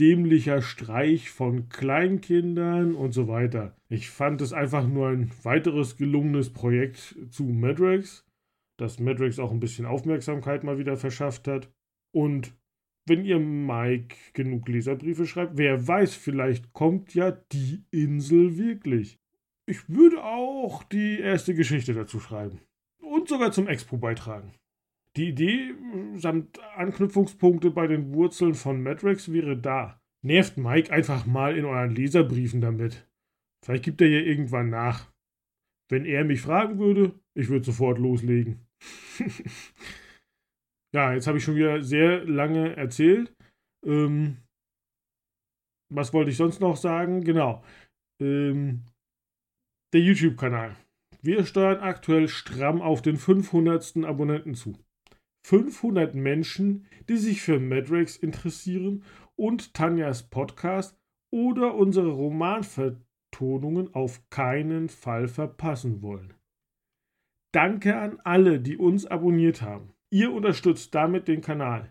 dämlicher 0.00 0.62
Streich 0.62 1.30
von 1.30 1.68
Kleinkindern 1.68 2.94
und 2.94 3.12
so 3.12 3.28
weiter. 3.28 3.76
Ich 3.90 4.08
fand 4.08 4.40
es 4.40 4.54
einfach 4.54 4.88
nur 4.88 5.08
ein 5.08 5.30
weiteres 5.42 5.98
gelungenes 5.98 6.50
Projekt 6.50 7.14
zu 7.28 7.42
Madrex, 7.42 8.24
das 8.78 8.98
Madrex 8.98 9.38
auch 9.38 9.50
ein 9.50 9.60
bisschen 9.60 9.84
Aufmerksamkeit 9.84 10.64
mal 10.64 10.78
wieder 10.78 10.96
verschafft 10.96 11.46
hat. 11.46 11.70
Und 12.10 12.54
wenn 13.06 13.24
ihr 13.24 13.38
Mike 13.38 14.16
genug 14.32 14.68
Leserbriefe 14.68 15.26
schreibt, 15.26 15.56
wer 15.56 15.86
weiß, 15.86 16.14
vielleicht 16.14 16.72
kommt 16.72 17.14
ja 17.14 17.30
die 17.30 17.84
Insel 17.90 18.56
wirklich. 18.56 19.18
Ich 19.66 19.88
würde 19.88 20.22
auch 20.22 20.82
die 20.84 21.18
erste 21.18 21.54
Geschichte 21.54 21.94
dazu 21.94 22.20
schreiben. 22.20 22.60
Und 23.00 23.28
sogar 23.28 23.52
zum 23.52 23.68
Expo 23.68 23.96
beitragen. 23.96 24.52
Die 25.16 25.28
Idee 25.28 25.74
samt 26.14 26.58
Anknüpfungspunkte 26.76 27.70
bei 27.70 27.86
den 27.86 28.14
Wurzeln 28.14 28.54
von 28.54 28.82
Matrix 28.82 29.30
wäre 29.30 29.56
da. 29.56 30.00
Nervt 30.24 30.56
Mike 30.56 30.92
einfach 30.92 31.26
mal 31.26 31.56
in 31.56 31.64
euren 31.64 31.94
Leserbriefen 31.94 32.60
damit. 32.60 33.08
Vielleicht 33.64 33.84
gibt 33.84 34.00
er 34.00 34.08
ja 34.08 34.20
irgendwann 34.20 34.70
nach. 34.70 35.12
Wenn 35.90 36.06
er 36.06 36.24
mich 36.24 36.40
fragen 36.40 36.78
würde, 36.78 37.20
ich 37.34 37.48
würde 37.48 37.64
sofort 37.64 37.98
loslegen. 37.98 38.66
Ja, 40.94 41.14
jetzt 41.14 41.26
habe 41.26 41.38
ich 41.38 41.44
schon 41.44 41.56
wieder 41.56 41.82
sehr 41.82 42.24
lange 42.24 42.76
erzählt. 42.76 43.34
Ähm, 43.84 44.38
was 45.90 46.12
wollte 46.12 46.30
ich 46.30 46.36
sonst 46.36 46.60
noch 46.60 46.76
sagen? 46.76 47.24
Genau. 47.24 47.62
Ähm, 48.20 48.84
der 49.92 50.00
YouTube-Kanal. 50.00 50.76
Wir 51.22 51.46
steuern 51.46 51.80
aktuell 51.80 52.28
stramm 52.28 52.82
auf 52.82 53.00
den 53.02 53.16
500. 53.16 54.04
Abonnenten 54.04 54.54
zu. 54.54 54.78
500 55.46 56.14
Menschen, 56.14 56.86
die 57.08 57.16
sich 57.16 57.42
für 57.42 57.58
Madrex 57.58 58.16
interessieren 58.16 59.04
und 59.36 59.74
Tanjas 59.74 60.28
Podcast 60.28 60.96
oder 61.32 61.74
unsere 61.74 62.10
Romanvertonungen 62.10 63.94
auf 63.94 64.28
keinen 64.30 64.88
Fall 64.88 65.26
verpassen 65.28 66.02
wollen. 66.02 66.34
Danke 67.52 67.98
an 67.98 68.20
alle, 68.24 68.60
die 68.60 68.76
uns 68.76 69.06
abonniert 69.06 69.62
haben. 69.62 69.91
Ihr 70.12 70.30
unterstützt 70.30 70.94
damit 70.94 71.26
den 71.26 71.40
Kanal. 71.40 71.90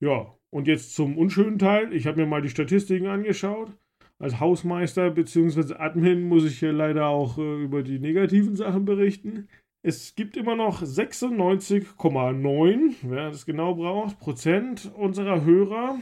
Ja, 0.00 0.34
und 0.50 0.66
jetzt 0.66 0.96
zum 0.96 1.16
unschönen 1.16 1.60
Teil. 1.60 1.92
Ich 1.92 2.08
habe 2.08 2.20
mir 2.20 2.26
mal 2.26 2.42
die 2.42 2.48
Statistiken 2.48 3.06
angeschaut. 3.06 3.70
Als 4.18 4.40
Hausmeister 4.40 5.12
bzw. 5.12 5.74
Admin 5.74 6.24
muss 6.24 6.44
ich 6.44 6.58
hier 6.58 6.72
leider 6.72 7.06
auch 7.06 7.38
äh, 7.38 7.62
über 7.62 7.84
die 7.84 8.00
negativen 8.00 8.56
Sachen 8.56 8.84
berichten. 8.84 9.46
Es 9.82 10.16
gibt 10.16 10.36
immer 10.36 10.56
noch 10.56 10.82
96,9, 10.82 12.94
wer 13.02 13.30
das 13.30 13.46
genau 13.46 13.76
braucht, 13.76 14.18
Prozent 14.18 14.92
unserer 14.96 15.44
Hörer, 15.44 16.00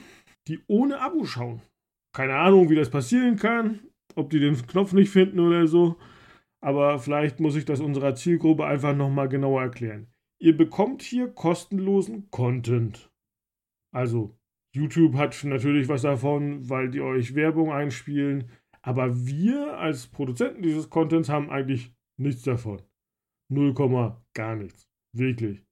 die 0.48 0.60
ohne 0.68 1.00
Abo 1.00 1.26
schauen. 1.26 1.60
Keine 2.14 2.36
Ahnung, 2.36 2.70
wie 2.70 2.76
das 2.76 2.88
passieren 2.88 3.36
kann, 3.36 3.80
ob 4.14 4.30
die 4.30 4.40
den 4.40 4.56
Knopf 4.66 4.94
nicht 4.94 5.10
finden 5.10 5.40
oder 5.40 5.66
so. 5.66 5.98
Aber 6.62 6.98
vielleicht 6.98 7.40
muss 7.40 7.56
ich 7.56 7.66
das 7.66 7.80
unserer 7.80 8.14
Zielgruppe 8.14 8.64
einfach 8.64 8.96
nochmal 8.96 9.28
genauer 9.28 9.60
erklären. 9.62 10.11
Ihr 10.42 10.56
bekommt 10.56 11.02
hier 11.02 11.28
kostenlosen 11.28 12.28
Content. 12.32 13.12
Also, 13.94 14.36
YouTube 14.74 15.14
hat 15.14 15.44
natürlich 15.44 15.88
was 15.88 16.02
davon, 16.02 16.68
weil 16.68 16.90
die 16.90 17.00
euch 17.00 17.36
Werbung 17.36 17.70
einspielen. 17.70 18.50
Aber 18.80 19.24
wir 19.24 19.78
als 19.78 20.08
Produzenten 20.08 20.62
dieses 20.62 20.90
Contents 20.90 21.28
haben 21.28 21.48
eigentlich 21.48 21.94
nichts 22.18 22.42
davon. 22.42 22.82
Null 23.52 23.72
Komma 23.72 24.20
gar 24.34 24.56
nichts. 24.56 24.88
Wirklich. 25.14 25.62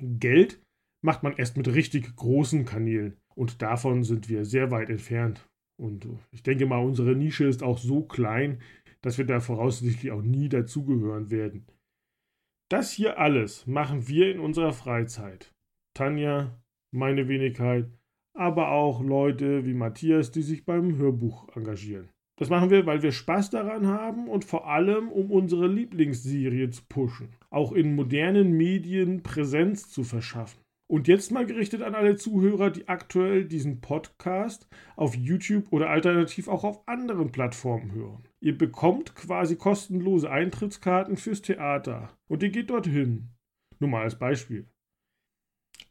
Geld 0.00 0.62
macht 1.04 1.22
man 1.22 1.36
erst 1.36 1.58
mit 1.58 1.68
richtig 1.68 2.16
großen 2.16 2.64
Kanälen. 2.64 3.18
Und 3.34 3.60
davon 3.60 4.04
sind 4.04 4.30
wir 4.30 4.46
sehr 4.46 4.70
weit 4.70 4.88
entfernt. 4.88 5.46
Und 5.78 6.08
ich 6.30 6.42
denke 6.42 6.64
mal, 6.64 6.82
unsere 6.82 7.14
Nische 7.14 7.44
ist 7.44 7.62
auch 7.62 7.76
so 7.76 8.04
klein, 8.04 8.62
dass 9.02 9.18
wir 9.18 9.26
da 9.26 9.40
voraussichtlich 9.40 10.12
auch 10.12 10.22
nie 10.22 10.48
dazugehören 10.48 11.30
werden. 11.30 11.66
Das 12.70 12.92
hier 12.92 13.18
alles 13.18 13.66
machen 13.66 14.08
wir 14.08 14.30
in 14.32 14.40
unserer 14.40 14.72
Freizeit. 14.72 15.52
Tanja, 15.94 16.58
meine 16.92 17.28
Wenigkeit, 17.28 17.90
aber 18.34 18.70
auch 18.70 19.02
Leute 19.02 19.66
wie 19.66 19.74
Matthias, 19.74 20.30
die 20.30 20.42
sich 20.42 20.64
beim 20.64 20.96
Hörbuch 20.96 21.54
engagieren. 21.54 22.08
Das 22.36 22.50
machen 22.50 22.70
wir, 22.70 22.84
weil 22.84 23.02
wir 23.02 23.12
Spaß 23.12 23.50
daran 23.50 23.86
haben 23.86 24.28
und 24.28 24.44
vor 24.44 24.68
allem, 24.68 25.08
um 25.10 25.30
unsere 25.30 25.68
Lieblingsserie 25.68 26.70
zu 26.70 26.82
pushen, 26.88 27.36
auch 27.50 27.70
in 27.70 27.94
modernen 27.94 28.52
Medien 28.52 29.22
Präsenz 29.22 29.90
zu 29.90 30.02
verschaffen. 30.02 30.60
Und 30.90 31.06
jetzt 31.06 31.32
mal 31.32 31.46
gerichtet 31.46 31.82
an 31.82 31.94
alle 31.94 32.16
Zuhörer, 32.16 32.70
die 32.70 32.88
aktuell 32.88 33.44
diesen 33.44 33.80
Podcast 33.80 34.68
auf 34.96 35.14
YouTube 35.14 35.72
oder 35.72 35.90
alternativ 35.90 36.48
auch 36.48 36.64
auf 36.64 36.86
anderen 36.88 37.30
Plattformen 37.30 37.92
hören. 37.92 38.24
Ihr 38.44 38.58
bekommt 38.58 39.14
quasi 39.14 39.56
kostenlose 39.56 40.30
Eintrittskarten 40.30 41.16
fürs 41.16 41.40
Theater 41.40 42.14
und 42.28 42.42
ihr 42.42 42.50
geht 42.50 42.68
dorthin. 42.68 43.30
Nur 43.80 43.88
mal 43.88 44.02
als 44.02 44.18
Beispiel. 44.18 44.68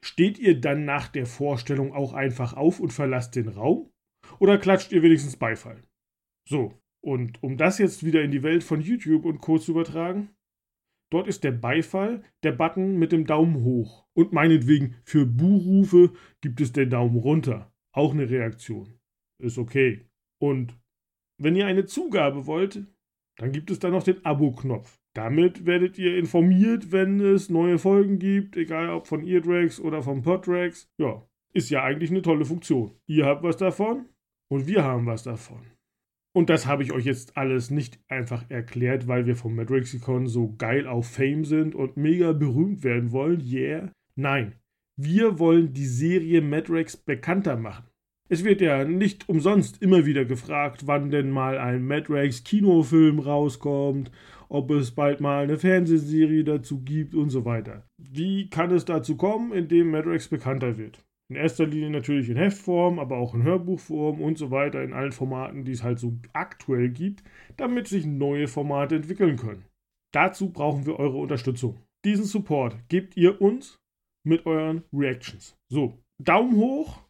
Steht 0.01 0.38
ihr 0.38 0.62
dann 0.62 0.86
nach 0.86 1.07
der 1.07 1.25
Vorstellung 1.25 1.93
auch 1.93 2.13
einfach 2.13 2.53
auf 2.53 2.79
und 2.79 2.93
verlasst 2.93 3.36
den 3.36 3.48
Raum? 3.48 3.91
Oder 4.38 4.60
klatscht 4.60 4.91
ihr 4.91 5.01
wenigstens 5.01 5.36
Beifall? 5.36 5.81
So, 6.48 6.79
und 7.03 7.41
um 7.41 7.57
das 7.57 7.79
jetzt 7.79 8.05
wieder 8.05 8.22
in 8.22 8.29
die 8.29 8.43
Welt 8.43 8.63
von 8.63 8.81
YouTube 8.81 9.25
und 9.25 9.39
Co. 9.41 9.57
zu 9.57 9.72
übertragen, 9.72 10.29
dort 11.12 11.27
ist 11.27 11.43
der 11.43 11.53
Beifall 11.53 12.24
der 12.43 12.51
Button 12.51 13.00
mit 13.00 13.12
dem 13.12 13.25
Daumen 13.25 13.63
hoch. 13.63 14.05
Und 14.13 14.31
meinetwegen 14.31 14.95
für 15.05 15.25
Buhrufe 15.25 16.13
gibt 16.41 16.62
es 16.62 16.72
den 16.72 16.91
Daumen 16.91 17.17
runter. 17.17 17.74
Auch 17.93 18.13
eine 18.13 18.29
Reaktion. 18.29 19.00
Ist 19.39 19.57
okay. 19.57 20.05
Und 20.39 20.77
wenn 21.37 21.55
ihr 21.55 21.65
eine 21.65 21.85
Zugabe 21.85 22.45
wollt, 22.45 22.85
dann 23.37 23.51
gibt 23.51 23.71
es 23.71 23.79
da 23.79 23.89
noch 23.89 24.03
den 24.03 24.23
Abo-Knopf. 24.25 24.99
Damit 25.15 25.65
werdet 25.65 25.97
ihr 25.97 26.17
informiert, 26.17 26.91
wenn 26.91 27.19
es 27.19 27.49
neue 27.49 27.77
Folgen 27.77 28.19
gibt, 28.19 28.57
egal 28.57 28.89
ob 28.89 29.07
von 29.07 29.25
Eardrags 29.25 29.79
oder 29.79 30.01
von 30.01 30.21
Poddrags. 30.21 30.91
Ja, 30.97 31.27
ist 31.53 31.69
ja 31.69 31.83
eigentlich 31.83 32.09
eine 32.09 32.21
tolle 32.21 32.45
Funktion. 32.45 32.91
Ihr 33.05 33.25
habt 33.25 33.43
was 33.43 33.57
davon 33.57 34.09
und 34.49 34.67
wir 34.67 34.83
haben 34.83 35.05
was 35.05 35.23
davon. 35.23 35.65
Und 36.35 36.49
das 36.49 36.65
habe 36.65 36.81
ich 36.81 36.91
euch 36.91 37.05
jetzt 37.05 37.37
alles 37.37 37.69
nicht 37.69 37.99
einfach 38.07 38.49
erklärt, 38.49 39.07
weil 39.07 39.27
wir 39.27 39.35
vom 39.35 39.55
Madrexicon 39.55 40.25
so 40.25 40.55
geil 40.57 40.87
auf 40.87 41.07
Fame 41.07 41.45
sind 41.45 41.75
und 41.75 41.95
mega 41.95 42.33
berühmt 42.33 42.83
werden 42.83 43.11
wollen. 43.11 43.39
Yeah. 43.45 43.91
Nein, 44.15 44.55
wir 44.95 45.37
wollen 45.37 45.73
die 45.73 45.85
Serie 45.85 46.41
Madrex 46.41 46.97
bekannter 46.97 47.55
machen. 47.55 47.85
Es 48.33 48.43
wird 48.43 48.61
ja 48.61 48.83
nicht 48.83 49.29
umsonst 49.29 49.79
immer 49.83 50.07
wieder 50.07 50.25
gefragt, 50.25 50.87
wann 50.87 51.11
denn 51.11 51.29
mal 51.29 51.59
ein 51.59 51.85
Madrex 51.85 52.43
Kinofilm 52.43 53.19
rauskommt, 53.19 54.09
ob 54.49 54.71
es 54.71 54.89
bald 54.89 55.21
mal 55.21 55.43
eine 55.43 55.59
Fernsehserie 55.59 56.43
dazu 56.43 56.81
gibt 56.81 57.13
und 57.13 57.29
so 57.29 57.45
weiter. 57.45 57.85
Wie 57.99 58.49
kann 58.49 58.71
es 58.71 58.85
dazu 58.85 59.17
kommen, 59.17 59.53
indem 59.53 59.91
Madrex 59.91 60.29
bekannter 60.29 60.79
wird? 60.79 61.05
In 61.29 61.35
erster 61.35 61.67
Linie 61.67 61.91
natürlich 61.91 62.27
in 62.27 62.37
Heftform, 62.37 62.97
aber 62.97 63.17
auch 63.17 63.35
in 63.35 63.43
Hörbuchform 63.43 64.19
und 64.19 64.39
so 64.39 64.49
weiter, 64.49 64.83
in 64.83 64.93
allen 64.93 65.11
Formaten, 65.11 65.63
die 65.63 65.73
es 65.73 65.83
halt 65.83 65.99
so 65.99 66.17
aktuell 66.33 66.89
gibt, 66.89 67.21
damit 67.55 67.87
sich 67.87 68.07
neue 68.07 68.47
Formate 68.47 68.95
entwickeln 68.95 69.37
können. 69.37 69.65
Dazu 70.11 70.50
brauchen 70.50 70.87
wir 70.87 70.98
eure 70.98 71.17
Unterstützung. 71.17 71.77
Diesen 72.03 72.25
Support 72.25 72.77
gebt 72.89 73.15
ihr 73.15 73.39
uns 73.39 73.77
mit 74.25 74.48
euren 74.48 74.85
Reactions. 74.91 75.55
So, 75.72 76.00
Daumen 76.19 76.55
hoch, 76.55 77.02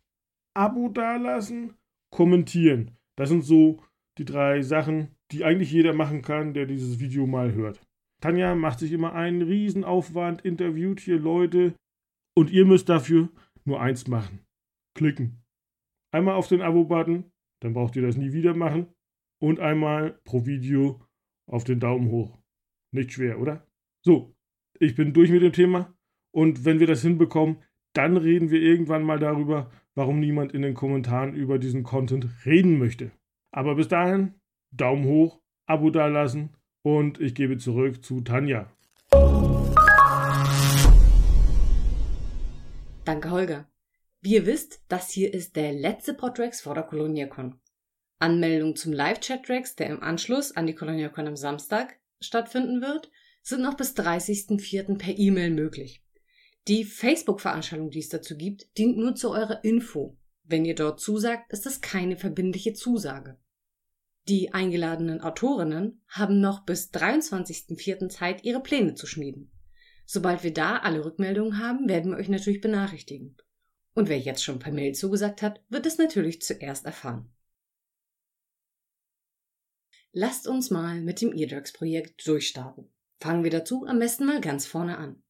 Abo 0.55 0.89
dalassen, 0.89 1.73
kommentieren. 2.11 2.91
Das 3.17 3.29
sind 3.29 3.43
so 3.43 3.83
die 4.17 4.25
drei 4.25 4.61
Sachen, 4.61 5.15
die 5.31 5.43
eigentlich 5.43 5.71
jeder 5.71 5.93
machen 5.93 6.21
kann, 6.21 6.53
der 6.53 6.65
dieses 6.65 6.99
Video 6.99 7.25
mal 7.25 7.53
hört. 7.53 7.81
Tanja 8.21 8.55
macht 8.55 8.79
sich 8.79 8.91
immer 8.91 9.13
einen 9.13 9.41
Riesenaufwand, 9.41 10.45
interviewt 10.45 10.99
hier 10.99 11.19
Leute 11.19 11.73
und 12.35 12.51
ihr 12.51 12.65
müsst 12.65 12.87
dafür 12.89 13.29
nur 13.65 13.81
eins 13.81 14.07
machen. 14.07 14.39
Klicken. 14.95 15.43
Einmal 16.13 16.35
auf 16.35 16.47
den 16.47 16.61
Abo-Button, 16.61 17.31
dann 17.61 17.73
braucht 17.73 17.95
ihr 17.95 18.01
das 18.03 18.17
nie 18.17 18.33
wieder 18.33 18.53
machen. 18.53 18.87
Und 19.41 19.59
einmal 19.59 20.21
pro 20.23 20.45
Video 20.45 21.01
auf 21.51 21.63
den 21.65 21.79
Daumen 21.79 22.09
hoch. 22.11 22.37
Nicht 22.93 23.11
schwer, 23.11 23.39
oder? 23.39 23.67
So, 24.05 24.33
ich 24.79 24.95
bin 24.95 25.13
durch 25.13 25.31
mit 25.31 25.41
dem 25.41 25.51
Thema. 25.51 25.93
Und 26.33 26.63
wenn 26.63 26.79
wir 26.79 26.87
das 26.87 27.01
hinbekommen, 27.01 27.57
dann 27.93 28.15
reden 28.15 28.51
wir 28.51 28.61
irgendwann 28.61 29.03
mal 29.03 29.19
darüber, 29.19 29.71
warum 29.95 30.19
niemand 30.19 30.53
in 30.53 30.61
den 30.61 30.73
Kommentaren 30.73 31.33
über 31.33 31.59
diesen 31.59 31.83
Content 31.83 32.27
reden 32.45 32.77
möchte. 32.77 33.11
Aber 33.51 33.75
bis 33.75 33.87
dahin, 33.87 34.33
Daumen 34.71 35.05
hoch, 35.05 35.39
Abo 35.65 35.89
dalassen 35.89 36.49
und 36.81 37.19
ich 37.19 37.35
gebe 37.35 37.57
zurück 37.57 38.03
zu 38.03 38.21
Tanja. 38.21 38.71
Danke, 43.05 43.31
Holger. 43.31 43.67
Wie 44.21 44.35
ihr 44.35 44.45
wisst, 44.45 44.83
das 44.87 45.09
hier 45.09 45.33
ist 45.33 45.55
der 45.55 45.73
letzte 45.73 46.13
Podrex 46.13 46.61
vor 46.61 46.73
der 46.73 46.83
ColoniaCon. 46.83 47.59
Anmeldungen 48.19 48.75
zum 48.75 48.93
Live-Chat-Rex, 48.93 49.75
der 49.75 49.87
im 49.87 50.01
Anschluss 50.01 50.53
an 50.53 50.65
die 50.65 50.75
ColoniaCon 50.75 51.27
am 51.27 51.35
Samstag 51.35 51.99
stattfinden 52.21 52.81
wird, 52.81 53.11
sind 53.41 53.61
noch 53.61 53.75
bis 53.75 53.95
30.04. 53.95 54.97
per 54.97 55.17
E-Mail 55.17 55.51
möglich. 55.51 56.02
Die 56.67 56.85
Facebook-Veranstaltung, 56.85 57.89
die 57.89 57.99
es 57.99 58.09
dazu 58.09 58.37
gibt, 58.37 58.77
dient 58.77 58.97
nur 58.97 59.15
zu 59.15 59.31
eurer 59.31 59.63
Info. 59.63 60.17
Wenn 60.43 60.65
ihr 60.65 60.75
dort 60.75 60.99
zusagt, 60.99 61.51
ist 61.51 61.65
das 61.65 61.81
keine 61.81 62.17
verbindliche 62.17 62.73
Zusage. 62.73 63.37
Die 64.29 64.53
eingeladenen 64.53 65.19
Autorinnen 65.19 66.01
haben 66.07 66.39
noch 66.39 66.65
bis 66.65 66.91
23.04. 66.91 68.07
Zeit, 68.07 68.45
ihre 68.45 68.61
Pläne 68.61 68.95
zu 68.95 69.05
schmieden. 69.07 69.51
Sobald 70.05 70.43
wir 70.43 70.53
da 70.53 70.77
alle 70.77 71.03
Rückmeldungen 71.03 71.59
haben, 71.59 71.89
werden 71.89 72.11
wir 72.11 72.17
euch 72.17 72.29
natürlich 72.29 72.61
benachrichtigen. 72.61 73.35
Und 73.93 74.07
wer 74.07 74.19
jetzt 74.19 74.43
schon 74.43 74.59
per 74.59 74.71
Mail 74.71 74.93
zugesagt 74.93 75.41
hat, 75.41 75.61
wird 75.69 75.85
es 75.85 75.97
natürlich 75.97 76.41
zuerst 76.41 76.85
erfahren. 76.85 77.29
Lasst 80.11 80.47
uns 80.47 80.69
mal 80.69 81.01
mit 81.01 81.21
dem 81.21 81.33
Eardrugs-Projekt 81.35 82.25
durchstarten. 82.27 82.89
Fangen 83.19 83.43
wir 83.43 83.51
dazu 83.51 83.85
am 83.85 83.99
besten 83.99 84.25
mal 84.25 84.41
ganz 84.41 84.65
vorne 84.65 84.97
an. 84.97 85.22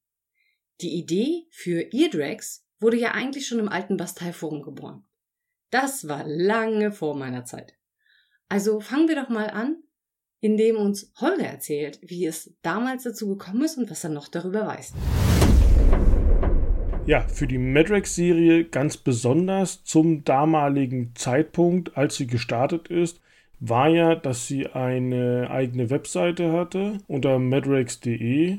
Die 0.80 0.94
Idee 0.98 1.46
für 1.50 1.92
Eardrags 1.92 2.66
wurde 2.80 2.96
ja 2.96 3.12
eigentlich 3.12 3.46
schon 3.46 3.58
im 3.58 3.68
alten 3.68 3.96
Bastei-Forum 3.96 4.62
geboren. 4.62 5.04
Das 5.70 6.08
war 6.08 6.24
lange 6.26 6.92
vor 6.92 7.16
meiner 7.16 7.44
Zeit. 7.44 7.74
Also 8.48 8.80
fangen 8.80 9.08
wir 9.08 9.16
doch 9.16 9.28
mal 9.28 9.50
an 9.50 9.84
in 10.44 10.58
dem 10.58 10.76
uns 10.76 11.10
Holger 11.22 11.46
erzählt, 11.46 12.00
wie 12.02 12.26
es 12.26 12.54
damals 12.60 13.04
dazu 13.04 13.28
gekommen 13.28 13.62
ist 13.62 13.78
und 13.78 13.90
was 13.90 14.04
er 14.04 14.10
noch 14.10 14.28
darüber 14.28 14.66
weiß. 14.66 14.92
Ja, 17.06 17.22
für 17.22 17.46
die 17.46 17.56
Madrex-Serie 17.56 18.64
ganz 18.64 18.98
besonders 18.98 19.84
zum 19.84 20.22
damaligen 20.22 21.12
Zeitpunkt, 21.14 21.96
als 21.96 22.16
sie 22.16 22.26
gestartet 22.26 22.88
ist, 22.88 23.22
war 23.58 23.88
ja, 23.88 24.14
dass 24.14 24.46
sie 24.46 24.66
eine 24.66 25.48
eigene 25.50 25.88
Webseite 25.88 26.52
hatte 26.52 26.98
unter 27.06 27.38
madrex.de 27.38 28.58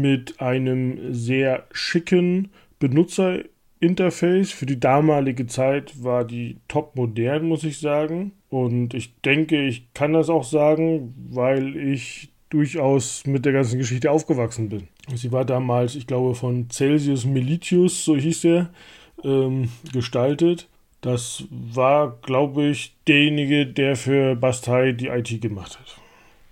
mit 0.00 0.40
einem 0.40 1.14
sehr 1.14 1.64
schicken 1.72 2.50
Benutzerinterface. 2.78 4.52
Für 4.52 4.66
die 4.66 4.80
damalige 4.80 5.46
Zeit 5.46 6.02
war 6.02 6.24
die 6.24 6.58
top 6.68 6.96
modern, 6.96 7.48
muss 7.48 7.64
ich 7.64 7.78
sagen. 7.80 8.32
Und 8.48 8.94
ich 8.94 9.14
denke, 9.20 9.66
ich 9.66 9.92
kann 9.94 10.12
das 10.12 10.30
auch 10.30 10.44
sagen, 10.44 11.14
weil 11.30 11.76
ich 11.76 12.30
durchaus 12.48 13.26
mit 13.26 13.44
der 13.44 13.52
ganzen 13.52 13.78
Geschichte 13.78 14.10
aufgewachsen 14.10 14.68
bin. 14.68 14.88
Sie 15.14 15.32
war 15.32 15.44
damals, 15.44 15.94
ich 15.94 16.06
glaube, 16.06 16.34
von 16.34 16.70
Celsius 16.70 17.24
Melitius, 17.24 18.04
so 18.04 18.16
hieß 18.16 18.44
er, 18.44 18.70
ähm, 19.24 19.68
gestaltet. 19.92 20.68
Das 21.00 21.44
war, 21.50 22.18
glaube 22.22 22.66
ich, 22.66 22.96
derjenige, 23.06 23.66
der 23.66 23.96
für 23.96 24.34
Bastei 24.34 24.92
die 24.92 25.08
IT 25.08 25.40
gemacht 25.40 25.78
hat. 25.78 26.05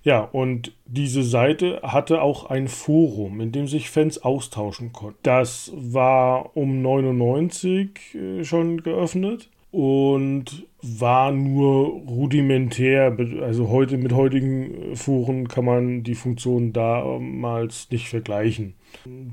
Ja, 0.04 0.20
und 0.20 0.72
diese 0.84 1.22
Seite 1.22 1.80
hatte 1.82 2.20
auch 2.20 2.50
ein 2.50 2.68
Forum, 2.68 3.40
in 3.40 3.52
dem 3.52 3.66
sich 3.66 3.88
Fans 3.88 4.22
austauschen 4.22 4.92
konnten. 4.92 5.18
Das 5.22 5.72
war 5.74 6.54
um 6.56 6.82
99 6.82 8.14
äh, 8.14 8.44
schon 8.44 8.82
geöffnet 8.82 9.48
und 9.70 10.66
war 10.82 11.32
nur 11.32 11.86
rudimentär. 12.06 13.16
Also 13.40 13.70
heute 13.70 13.96
mit 13.96 14.12
heutigen 14.12 14.94
Foren 14.94 15.48
kann 15.48 15.64
man 15.64 16.02
die 16.02 16.14
Funktion 16.14 16.74
damals 16.74 17.90
nicht 17.90 18.10
vergleichen. 18.10 18.74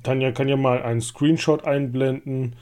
Tanja 0.03 0.31
kann 0.31 0.47
ja 0.47 0.55
mal 0.55 0.81
einen 0.81 1.01
Screenshot 1.01 1.65
einblenden. 1.65 2.55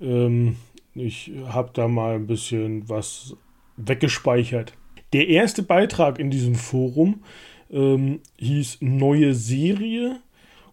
Ähm, 0.00 0.56
ich 0.94 1.32
habe 1.48 1.70
da 1.74 1.88
mal 1.88 2.14
ein 2.14 2.28
bisschen 2.28 2.88
was 2.88 3.36
weggespeichert. 3.76 4.72
Der 5.12 5.28
erste 5.28 5.62
Beitrag 5.62 6.18
in 6.18 6.30
diesem 6.30 6.54
Forum 6.54 7.22
ähm, 7.70 8.20
hieß 8.38 8.78
Neue 8.80 9.34
Serie 9.34 10.20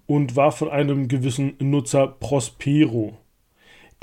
und 0.06 0.36
war 0.36 0.52
von 0.52 0.70
einem 0.70 1.08
gewissen 1.08 1.56
Nutzer 1.60 2.08
Prospero. 2.08 3.18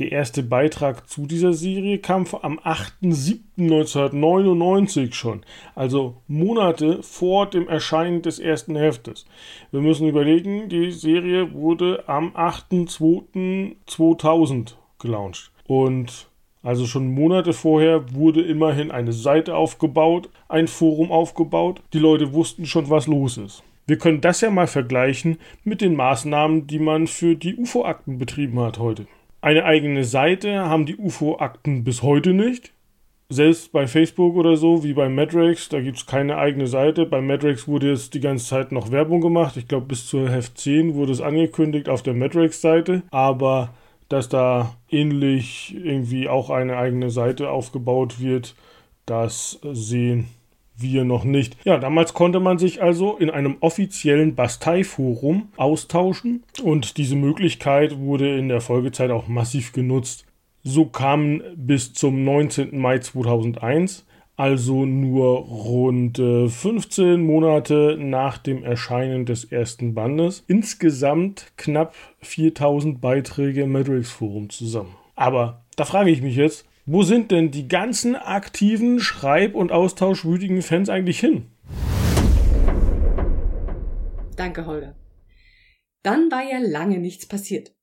Der 0.00 0.10
erste 0.12 0.42
Beitrag 0.42 1.08
zu 1.10 1.26
dieser 1.26 1.52
Serie 1.52 1.98
kam 1.98 2.24
am 2.40 2.58
8.7.1999 2.58 5.12
schon, 5.12 5.44
also 5.74 6.16
Monate 6.26 7.02
vor 7.02 7.50
dem 7.50 7.68
Erscheinen 7.68 8.22
des 8.22 8.38
ersten 8.38 8.76
Heftes. 8.76 9.26
Wir 9.70 9.82
müssen 9.82 10.08
überlegen, 10.08 10.70
die 10.70 10.90
Serie 10.90 11.52
wurde 11.52 12.08
am 12.08 12.34
8.2.2000 12.34 14.72
gelauncht. 14.98 15.52
Und 15.66 16.29
also 16.62 16.86
schon 16.86 17.12
Monate 17.14 17.52
vorher 17.52 18.12
wurde 18.12 18.42
immerhin 18.42 18.90
eine 18.90 19.12
Seite 19.12 19.56
aufgebaut, 19.56 20.28
ein 20.48 20.68
Forum 20.68 21.10
aufgebaut. 21.10 21.82
Die 21.92 21.98
Leute 21.98 22.32
wussten 22.34 22.66
schon, 22.66 22.90
was 22.90 23.06
los 23.06 23.38
ist. 23.38 23.62
Wir 23.86 23.98
können 23.98 24.20
das 24.20 24.40
ja 24.40 24.50
mal 24.50 24.66
vergleichen 24.66 25.38
mit 25.64 25.80
den 25.80 25.96
Maßnahmen, 25.96 26.66
die 26.66 26.78
man 26.78 27.06
für 27.06 27.34
die 27.34 27.56
UFO-Akten 27.56 28.18
betrieben 28.18 28.60
hat 28.60 28.78
heute. 28.78 29.06
Eine 29.40 29.64
eigene 29.64 30.04
Seite 30.04 30.60
haben 30.60 30.84
die 30.84 30.96
UFO-Akten 30.96 31.82
bis 31.82 32.02
heute 32.02 32.34
nicht. 32.34 32.72
Selbst 33.30 33.72
bei 33.72 33.86
Facebook 33.86 34.36
oder 34.36 34.56
so, 34.56 34.84
wie 34.84 34.92
bei 34.92 35.08
Madrex, 35.08 35.68
da 35.68 35.80
gibt 35.80 35.96
es 35.96 36.06
keine 36.06 36.36
eigene 36.36 36.66
Seite. 36.66 37.06
Bei 37.06 37.20
Madrex 37.20 37.68
wurde 37.68 37.90
jetzt 37.90 38.12
die 38.14 38.20
ganze 38.20 38.46
Zeit 38.46 38.70
noch 38.70 38.90
Werbung 38.90 39.20
gemacht. 39.20 39.56
Ich 39.56 39.66
glaube, 39.66 39.86
bis 39.86 40.08
zur 40.08 40.28
Heft 40.28 40.58
10 40.58 40.94
wurde 40.94 41.12
es 41.12 41.20
angekündigt 41.20 41.88
auf 41.88 42.02
der 42.02 42.14
Madrex-Seite. 42.14 43.02
Aber 43.12 43.70
dass 44.10 44.28
da 44.28 44.74
ähnlich 44.90 45.74
irgendwie 45.74 46.28
auch 46.28 46.50
eine 46.50 46.76
eigene 46.76 47.10
Seite 47.10 47.48
aufgebaut 47.48 48.20
wird, 48.20 48.54
das 49.06 49.60
sehen 49.72 50.26
wir 50.76 51.04
noch 51.04 51.24
nicht. 51.24 51.56
Ja, 51.64 51.78
damals 51.78 52.12
konnte 52.12 52.40
man 52.40 52.58
sich 52.58 52.82
also 52.82 53.16
in 53.16 53.30
einem 53.30 53.56
offiziellen 53.60 54.34
Bastei-Forum 54.34 55.48
austauschen 55.56 56.42
und 56.62 56.96
diese 56.96 57.16
Möglichkeit 57.16 57.98
wurde 57.98 58.36
in 58.36 58.48
der 58.48 58.60
Folgezeit 58.60 59.10
auch 59.10 59.28
massiv 59.28 59.72
genutzt. 59.72 60.26
So 60.62 60.86
kamen 60.86 61.42
bis 61.54 61.94
zum 61.94 62.24
19. 62.24 62.78
Mai 62.78 62.98
2001 62.98 64.04
also 64.40 64.86
nur 64.86 65.40
rund 65.40 66.16
15 66.16 67.06
äh, 67.06 67.16
Monate 67.18 67.98
nach 68.00 68.38
dem 68.38 68.64
Erscheinen 68.64 69.26
des 69.26 69.44
ersten 69.44 69.92
Bandes, 69.92 70.44
insgesamt 70.46 71.52
knapp 71.58 71.94
4000 72.22 73.02
Beiträge 73.02 73.64
im 73.64 73.72
Matrix 73.72 74.10
Forum 74.10 74.48
zusammen. 74.48 74.96
Aber 75.14 75.66
da 75.76 75.84
frage 75.84 76.08
ich 76.08 76.22
mich 76.22 76.36
jetzt, 76.36 76.66
wo 76.86 77.02
sind 77.02 77.30
denn 77.30 77.50
die 77.50 77.68
ganzen 77.68 78.16
aktiven, 78.16 78.98
schreib- 78.98 79.54
und 79.54 79.72
austauschwütigen 79.72 80.62
Fans 80.62 80.88
eigentlich 80.88 81.20
hin? 81.20 81.48
Danke, 84.36 84.64
Holger. 84.64 84.96
Dann 86.02 86.30
war 86.30 86.42
ja 86.50 86.60
lange 86.60 86.96
nichts 86.96 87.28
passiert. 87.28 87.74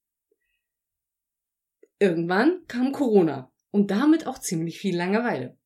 Irgendwann 2.00 2.62
kam 2.68 2.94
Corona 2.94 3.52
und 3.70 3.92
damit 3.92 4.26
auch 4.26 4.40
ziemlich 4.40 4.80
viel 4.80 4.98
Langeweile. 4.98 5.57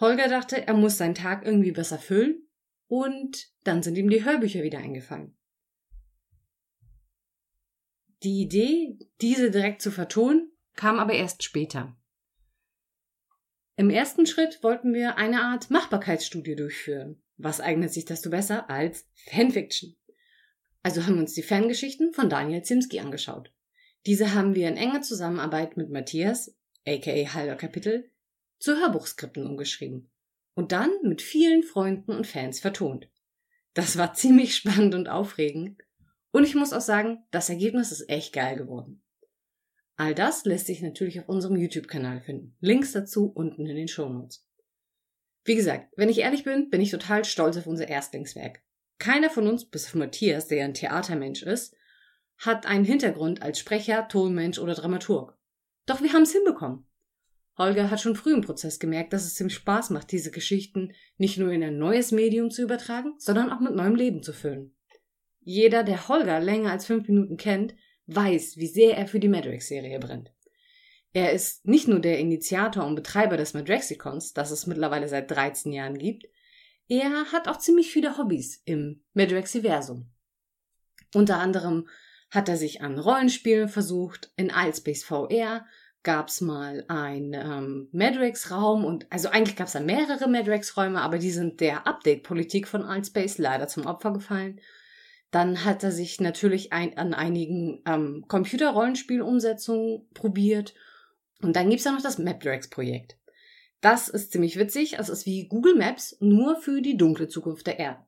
Holger 0.00 0.28
dachte, 0.28 0.66
er 0.66 0.74
muss 0.74 0.96
seinen 0.96 1.14
Tag 1.14 1.44
irgendwie 1.44 1.72
besser 1.72 1.98
füllen 1.98 2.48
und 2.86 3.48
dann 3.64 3.82
sind 3.82 3.96
ihm 3.96 4.08
die 4.08 4.24
Hörbücher 4.24 4.62
wieder 4.62 4.78
eingefallen. 4.78 5.36
Die 8.22 8.42
Idee, 8.42 8.98
diese 9.20 9.50
direkt 9.50 9.80
zu 9.80 9.90
vertonen, 9.90 10.50
kam 10.74 10.98
aber 10.98 11.12
erst 11.12 11.42
später. 11.42 11.96
Im 13.76 13.88
ersten 13.88 14.26
Schritt 14.26 14.62
wollten 14.62 14.92
wir 14.92 15.16
eine 15.16 15.42
Art 15.42 15.70
Machbarkeitsstudie 15.70 16.54
durchführen. 16.54 17.22
Was 17.36 17.60
eignet 17.60 17.92
sich 17.92 18.04
desto 18.04 18.28
besser 18.28 18.68
als 18.68 19.08
Fanfiction? 19.30 19.96
Also 20.82 21.04
haben 21.04 21.14
wir 21.14 21.22
uns 21.22 21.34
die 21.34 21.42
Fangeschichten 21.42 22.12
von 22.12 22.28
Daniel 22.28 22.62
Zimski 22.62 23.00
angeschaut. 23.00 23.52
Diese 24.06 24.34
haben 24.34 24.54
wir 24.54 24.68
in 24.68 24.76
enger 24.76 25.02
Zusammenarbeit 25.02 25.76
mit 25.76 25.90
Matthias, 25.90 26.54
aka 26.86 27.32
Halber 27.32 27.56
Kapitel, 27.56 28.10
zu 28.60 28.76
Hörbuchskripten 28.76 29.46
umgeschrieben 29.46 30.10
und 30.54 30.70
dann 30.70 30.90
mit 31.02 31.22
vielen 31.22 31.64
Freunden 31.64 32.12
und 32.12 32.26
Fans 32.26 32.60
vertont. 32.60 33.08
Das 33.74 33.98
war 33.98 34.14
ziemlich 34.14 34.54
spannend 34.54 34.94
und 34.94 35.08
aufregend 35.08 35.82
und 36.30 36.44
ich 36.44 36.54
muss 36.54 36.72
auch 36.72 36.80
sagen, 36.80 37.24
das 37.32 37.48
Ergebnis 37.48 37.90
ist 37.90 38.08
echt 38.08 38.32
geil 38.32 38.56
geworden. 38.56 39.02
All 39.96 40.14
das 40.14 40.44
lässt 40.44 40.66
sich 40.66 40.80
natürlich 40.80 41.20
auf 41.20 41.28
unserem 41.28 41.56
YouTube-Kanal 41.56 42.22
finden. 42.22 42.56
Links 42.60 42.92
dazu 42.92 43.30
unten 43.30 43.66
in 43.66 43.76
den 43.76 43.88
Shownotes. 43.88 44.46
Wie 45.44 45.56
gesagt, 45.56 45.92
wenn 45.96 46.08
ich 46.08 46.18
ehrlich 46.18 46.44
bin, 46.44 46.70
bin 46.70 46.80
ich 46.80 46.90
total 46.90 47.24
stolz 47.24 47.56
auf 47.56 47.66
unser 47.66 47.88
Erstlingswerk. 47.88 48.62
Keiner 48.98 49.30
von 49.30 49.46
uns, 49.46 49.64
bis 49.64 49.86
auf 49.86 49.94
Matthias, 49.94 50.46
der 50.46 50.64
ein 50.64 50.74
Theatermensch 50.74 51.42
ist, 51.42 51.74
hat 52.38 52.66
einen 52.66 52.84
Hintergrund 52.84 53.42
als 53.42 53.58
Sprecher, 53.58 54.08
Tonmensch 54.08 54.58
oder 54.58 54.74
Dramaturg. 54.74 55.36
Doch 55.86 56.02
wir 56.02 56.12
haben 56.12 56.22
es 56.22 56.32
hinbekommen. 56.32 56.86
Holger 57.60 57.90
hat 57.90 58.00
schon 58.00 58.16
früh 58.16 58.32
im 58.32 58.40
Prozess 58.40 58.78
gemerkt, 58.78 59.12
dass 59.12 59.26
es 59.26 59.38
ihm 59.38 59.50
Spaß 59.50 59.90
macht, 59.90 60.10
diese 60.12 60.30
Geschichten 60.30 60.94
nicht 61.18 61.36
nur 61.36 61.52
in 61.52 61.62
ein 61.62 61.76
neues 61.76 62.10
Medium 62.10 62.50
zu 62.50 62.62
übertragen, 62.62 63.14
sondern 63.18 63.50
auch 63.50 63.60
mit 63.60 63.74
neuem 63.74 63.94
Leben 63.94 64.22
zu 64.22 64.32
füllen. 64.32 64.74
Jeder, 65.40 65.84
der 65.84 66.08
Holger 66.08 66.40
länger 66.40 66.70
als 66.70 66.86
fünf 66.86 67.06
Minuten 67.06 67.36
kennt, 67.36 67.74
weiß, 68.06 68.56
wie 68.56 68.66
sehr 68.66 68.96
er 68.96 69.06
für 69.06 69.20
die 69.20 69.28
Madrax-Serie 69.28 69.98
brennt. 69.98 70.32
Er 71.12 71.32
ist 71.32 71.66
nicht 71.66 71.86
nur 71.86 72.00
der 72.00 72.18
Initiator 72.18 72.86
und 72.86 72.94
Betreiber 72.94 73.36
des 73.36 73.52
Madraxicons, 73.52 74.32
das 74.32 74.50
es 74.50 74.66
mittlerweile 74.66 75.08
seit 75.08 75.30
13 75.30 75.70
Jahren 75.72 75.98
gibt, 75.98 76.26
er 76.88 77.30
hat 77.30 77.46
auch 77.46 77.58
ziemlich 77.58 77.92
viele 77.92 78.16
Hobbys 78.16 78.62
im 78.64 79.04
Madraxiversum. 79.12 80.10
Unter 81.14 81.38
anderem 81.38 81.88
hat 82.30 82.48
er 82.48 82.56
sich 82.56 82.80
an 82.80 82.98
Rollenspielen 82.98 83.68
versucht, 83.68 84.32
in 84.36 84.50
Altspace 84.50 85.04
VR 85.04 85.66
gab's 86.02 86.40
mal 86.40 86.84
ein 86.88 87.34
ähm, 87.34 87.88
Madrex-Raum 87.92 88.84
und 88.84 89.06
also 89.10 89.28
eigentlich 89.28 89.56
gab's 89.56 89.72
da 89.72 89.80
mehrere 89.80 90.28
Madrex-Räume, 90.28 91.00
aber 91.00 91.18
die 91.18 91.30
sind 91.30 91.60
der 91.60 91.86
Update-Politik 91.86 92.66
von 92.66 92.82
Altspace 92.82 93.38
leider 93.38 93.68
zum 93.68 93.86
Opfer 93.86 94.12
gefallen. 94.12 94.60
Dann 95.30 95.64
hat 95.64 95.84
er 95.84 95.92
sich 95.92 96.20
natürlich 96.20 96.72
ein, 96.72 96.96
an 96.98 97.14
einigen 97.14 97.82
ähm, 97.86 98.24
Computer-Rollenspiel-Umsetzungen 98.26 100.08
probiert. 100.14 100.74
Und 101.42 101.54
dann 101.54 101.70
gibt's 101.70 101.84
ja 101.84 101.92
noch 101.92 102.02
das 102.02 102.18
Mapdrex-Projekt. 102.18 103.16
Das 103.80 104.08
ist 104.08 104.32
ziemlich 104.32 104.58
witzig. 104.58 104.98
Es 104.98 105.08
ist 105.08 105.26
wie 105.26 105.48
Google 105.48 105.76
Maps, 105.76 106.16
nur 106.20 106.56
für 106.56 106.82
die 106.82 106.96
dunkle 106.96 107.28
Zukunft 107.28 107.66
der 107.66 107.78
Erde. 107.78 108.04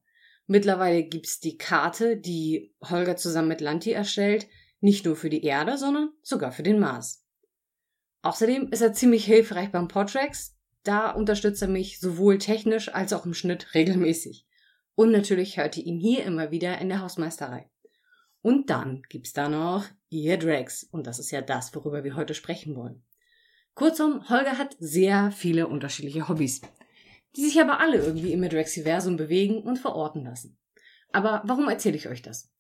Mittlerweile 0.46 1.04
gibt's 1.04 1.40
die 1.40 1.56
Karte, 1.56 2.16
die 2.16 2.74
Holger 2.82 3.16
zusammen 3.16 3.48
mit 3.48 3.60
Lanti 3.60 3.92
erstellt, 3.92 4.48
nicht 4.80 5.06
nur 5.06 5.14
für 5.14 5.30
die 5.30 5.44
Erde, 5.44 5.78
sondern 5.78 6.10
sogar 6.22 6.52
für 6.52 6.64
den 6.64 6.80
Mars. 6.80 7.21
Außerdem 8.22 8.68
ist 8.68 8.80
er 8.80 8.92
ziemlich 8.92 9.24
hilfreich 9.24 9.70
beim 9.70 9.88
Portrax. 9.88 10.56
Da 10.84 11.10
unterstützt 11.10 11.62
er 11.62 11.68
mich 11.68 12.00
sowohl 12.00 12.38
technisch 12.38 12.92
als 12.92 13.12
auch 13.12 13.26
im 13.26 13.34
Schnitt 13.34 13.74
regelmäßig. 13.74 14.46
Und 14.94 15.10
natürlich 15.10 15.56
hört 15.56 15.76
ihr 15.76 15.84
ihn 15.84 15.98
hier 15.98 16.24
immer 16.24 16.50
wieder 16.50 16.78
in 16.78 16.88
der 16.88 17.00
Hausmeisterei. 17.00 17.68
Und 18.40 18.70
dann 18.70 19.02
gibt's 19.08 19.32
da 19.32 19.48
noch 19.48 19.86
ihr 20.08 20.36
Drags. 20.36 20.84
Und 20.84 21.06
das 21.06 21.18
ist 21.18 21.30
ja 21.30 21.40
das, 21.40 21.74
worüber 21.74 22.04
wir 22.04 22.16
heute 22.16 22.34
sprechen 22.34 22.76
wollen. 22.76 23.02
Kurzum, 23.74 24.28
Holger 24.28 24.58
hat 24.58 24.76
sehr 24.78 25.30
viele 25.30 25.66
unterschiedliche 25.66 26.28
Hobbys, 26.28 26.60
die 27.36 27.44
sich 27.44 27.60
aber 27.60 27.80
alle 27.80 27.98
irgendwie 27.98 28.32
im 28.32 28.46
Draxiversum 28.46 29.16
bewegen 29.16 29.62
und 29.62 29.78
verorten 29.78 30.24
lassen. 30.24 30.58
Aber 31.12 31.42
warum 31.44 31.68
erzähle 31.68 31.96
ich 31.96 32.08
euch 32.08 32.22
das? 32.22 32.50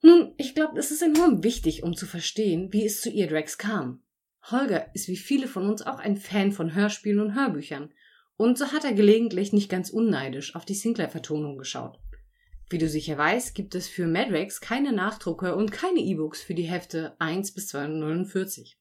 Nun, 0.00 0.34
ich 0.36 0.54
glaube, 0.54 0.78
es 0.78 0.90
ist 0.90 1.02
enorm 1.02 1.42
wichtig, 1.42 1.82
um 1.82 1.94
zu 1.94 2.06
verstehen, 2.06 2.72
wie 2.72 2.86
es 2.86 3.00
zu 3.00 3.10
ihr 3.10 3.26
Drags 3.26 3.58
kam. 3.58 4.03
Holger 4.50 4.94
ist 4.94 5.08
wie 5.08 5.16
viele 5.16 5.48
von 5.48 5.68
uns 5.68 5.82
auch 5.82 5.98
ein 5.98 6.16
Fan 6.16 6.52
von 6.52 6.74
Hörspielen 6.74 7.20
und 7.20 7.34
Hörbüchern 7.34 7.92
und 8.36 8.58
so 8.58 8.72
hat 8.72 8.84
er 8.84 8.92
gelegentlich 8.92 9.52
nicht 9.52 9.70
ganz 9.70 9.90
unneidisch 9.90 10.54
auf 10.54 10.64
die 10.64 10.74
Sinclair-Vertonung 10.74 11.56
geschaut. 11.56 11.98
Wie 12.68 12.78
du 12.78 12.88
sicher 12.88 13.16
weißt, 13.16 13.54
gibt 13.54 13.74
es 13.74 13.88
für 13.88 14.06
Madrex 14.06 14.60
keine 14.60 14.92
Nachdrucke 14.92 15.54
und 15.54 15.70
keine 15.70 16.00
E-Books 16.00 16.42
für 16.42 16.54
die 16.54 16.64
Hefte 16.64 17.14
1 17.18 17.52
bis 17.52 17.68
249. 17.68 18.78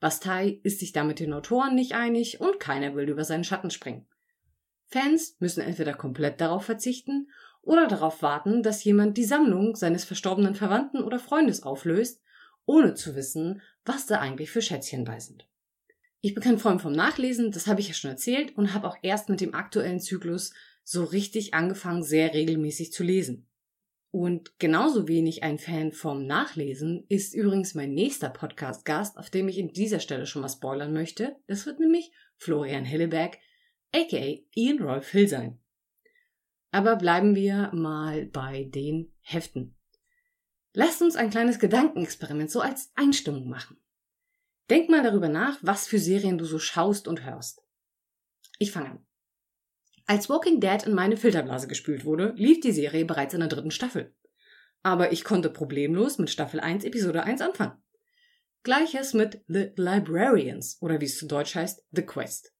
Bastei 0.00 0.58
ist 0.62 0.80
sich 0.80 0.92
da 0.92 1.04
mit 1.04 1.20
den 1.20 1.32
Autoren 1.32 1.74
nicht 1.74 1.92
einig 1.92 2.40
und 2.40 2.58
keiner 2.58 2.96
will 2.96 3.08
über 3.08 3.24
seinen 3.24 3.44
Schatten 3.44 3.70
springen. 3.70 4.06
Fans 4.88 5.36
müssen 5.38 5.60
entweder 5.60 5.94
komplett 5.94 6.40
darauf 6.40 6.64
verzichten 6.64 7.28
oder 7.62 7.86
darauf 7.86 8.22
warten, 8.22 8.62
dass 8.62 8.82
jemand 8.82 9.16
die 9.16 9.24
Sammlung 9.24 9.76
seines 9.76 10.04
verstorbenen 10.04 10.54
Verwandten 10.54 11.02
oder 11.02 11.18
Freundes 11.18 11.62
auflöst, 11.62 12.21
ohne 12.66 12.94
zu 12.94 13.14
wissen, 13.16 13.62
was 13.84 14.06
da 14.06 14.20
eigentlich 14.20 14.50
für 14.50 14.62
Schätzchen 14.62 15.04
bei 15.04 15.18
sind. 15.18 15.46
Ich 16.20 16.34
bin 16.34 16.42
kein 16.42 16.58
Freund 16.58 16.80
vom 16.80 16.92
Nachlesen, 16.92 17.50
das 17.50 17.66
habe 17.66 17.80
ich 17.80 17.88
ja 17.88 17.94
schon 17.94 18.10
erzählt 18.10 18.56
und 18.56 18.74
habe 18.74 18.86
auch 18.86 18.96
erst 19.02 19.28
mit 19.28 19.40
dem 19.40 19.54
aktuellen 19.54 20.00
Zyklus 20.00 20.52
so 20.84 21.04
richtig 21.04 21.54
angefangen, 21.54 22.02
sehr 22.02 22.32
regelmäßig 22.32 22.92
zu 22.92 23.02
lesen. 23.02 23.48
Und 24.12 24.58
genauso 24.58 25.08
wenig 25.08 25.42
ein 25.42 25.58
Fan 25.58 25.90
vom 25.90 26.26
Nachlesen 26.26 27.06
ist 27.08 27.34
übrigens 27.34 27.74
mein 27.74 27.94
nächster 27.94 28.28
Podcast-Gast, 28.28 29.16
auf 29.16 29.30
dem 29.30 29.48
ich 29.48 29.56
in 29.56 29.72
dieser 29.72 30.00
Stelle 30.00 30.26
schon 30.26 30.42
mal 30.42 30.48
spoilern 30.50 30.92
möchte. 30.92 31.36
Das 31.46 31.64
wird 31.64 31.80
nämlich 31.80 32.12
Florian 32.36 32.84
Hilleberg, 32.84 33.38
aka 33.94 34.36
Ian 34.54 34.82
Rolf 34.82 35.08
Hill 35.08 35.28
sein. 35.28 35.58
Aber 36.72 36.96
bleiben 36.96 37.34
wir 37.34 37.70
mal 37.72 38.26
bei 38.26 38.64
den 38.64 39.12
Heften. 39.20 39.76
Lasst 40.74 41.02
uns 41.02 41.16
ein 41.16 41.30
kleines 41.30 41.58
Gedankenexperiment 41.58 42.50
so 42.50 42.60
als 42.60 42.90
Einstimmung 42.94 43.48
machen. 43.48 43.76
Denk 44.70 44.88
mal 44.88 45.02
darüber 45.02 45.28
nach, 45.28 45.58
was 45.60 45.86
für 45.86 45.98
Serien 45.98 46.38
du 46.38 46.44
so 46.44 46.58
schaust 46.58 47.08
und 47.08 47.24
hörst. 47.24 47.62
Ich 48.58 48.72
fange 48.72 48.90
an. 48.90 49.06
Als 50.06 50.28
Walking 50.28 50.60
Dead 50.60 50.82
in 50.84 50.94
meine 50.94 51.16
Filterblase 51.16 51.68
gespült 51.68 52.04
wurde, 52.04 52.32
lief 52.36 52.60
die 52.60 52.72
Serie 52.72 53.04
bereits 53.04 53.34
in 53.34 53.40
der 53.40 53.48
dritten 53.48 53.70
Staffel. 53.70 54.14
Aber 54.82 55.12
ich 55.12 55.24
konnte 55.24 55.50
problemlos 55.50 56.18
mit 56.18 56.30
Staffel 56.30 56.58
1 56.58 56.84
Episode 56.84 57.22
1 57.22 57.40
anfangen. 57.40 57.82
Gleiches 58.62 59.12
mit 59.12 59.42
The 59.48 59.72
Librarians 59.76 60.78
oder 60.80 61.00
wie 61.00 61.04
es 61.04 61.18
zu 61.18 61.26
Deutsch 61.26 61.54
heißt, 61.54 61.84
The 61.90 62.02
Quest. 62.02 62.52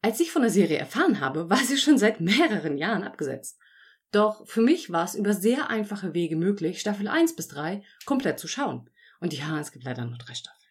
Als 0.00 0.18
ich 0.20 0.32
von 0.32 0.42
der 0.42 0.50
Serie 0.50 0.78
erfahren 0.78 1.20
habe, 1.20 1.48
war 1.48 1.58
sie 1.58 1.78
schon 1.78 1.98
seit 1.98 2.20
mehreren 2.20 2.76
Jahren 2.76 3.04
abgesetzt. 3.04 3.58
Doch 4.12 4.46
für 4.46 4.60
mich 4.60 4.90
war 4.92 5.04
es 5.04 5.14
über 5.14 5.32
sehr 5.32 5.70
einfache 5.70 6.14
Wege 6.14 6.36
möglich, 6.36 6.80
Staffel 6.80 7.08
1 7.08 7.34
bis 7.34 7.48
3 7.48 7.82
komplett 8.04 8.38
zu 8.38 8.46
schauen. 8.46 8.88
Und 9.20 9.32
ja, 9.32 9.58
es 9.58 9.72
gibt 9.72 9.84
leider 9.84 10.04
nur 10.04 10.18
drei 10.18 10.34
Staffeln. 10.34 10.62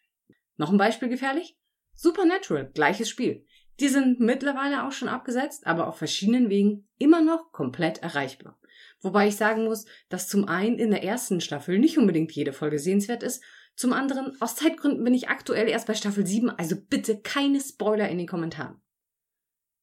Noch 0.58 0.70
ein 0.70 0.78
Beispiel 0.78 1.10
gefährlich? 1.10 1.58
Supernatural, 1.96 2.72
gleiches 2.74 3.10
Spiel. 3.10 3.46
Die 3.80 3.88
sind 3.90 4.20
mittlerweile 4.20 4.86
auch 4.86 4.92
schon 4.92 5.08
abgesetzt, 5.08 5.66
aber 5.66 5.88
auf 5.88 5.98
verschiedenen 5.98 6.50
Wegen 6.50 6.88
immer 7.00 7.22
noch 7.22 7.52
komplett 7.52 7.98
erreichbar. 8.04 8.60
Wobei 9.02 9.28
ich 9.28 9.36
sagen 9.36 9.64
muss, 9.64 9.86
dass 10.10 10.28
zum 10.28 10.48
einen 10.48 10.78
in 10.78 10.92
der 10.92 11.04
ersten 11.04 11.42
Staffel 11.42 11.80
nicht 11.80 11.98
unbedingt 11.98 12.32
jede 12.32 12.54
Folge 12.54 12.78
sehenswert 12.78 13.24
ist, 13.24 13.44
zum 13.76 13.94
anderen 13.94 14.40
aus 14.40 14.56
Zeitgründen 14.56 15.04
bin 15.04 15.16
ich 15.16 15.30
aktuell 15.30 15.68
erst 15.68 15.88
bei 15.88 15.96
Staffel 15.96 16.28
7, 16.28 16.52
also 16.52 16.76
bitte 16.76 17.20
keine 17.20 17.60
Spoiler 17.60 18.10
in 18.10 18.20
den 18.20 18.28
Kommentaren. 18.28 18.80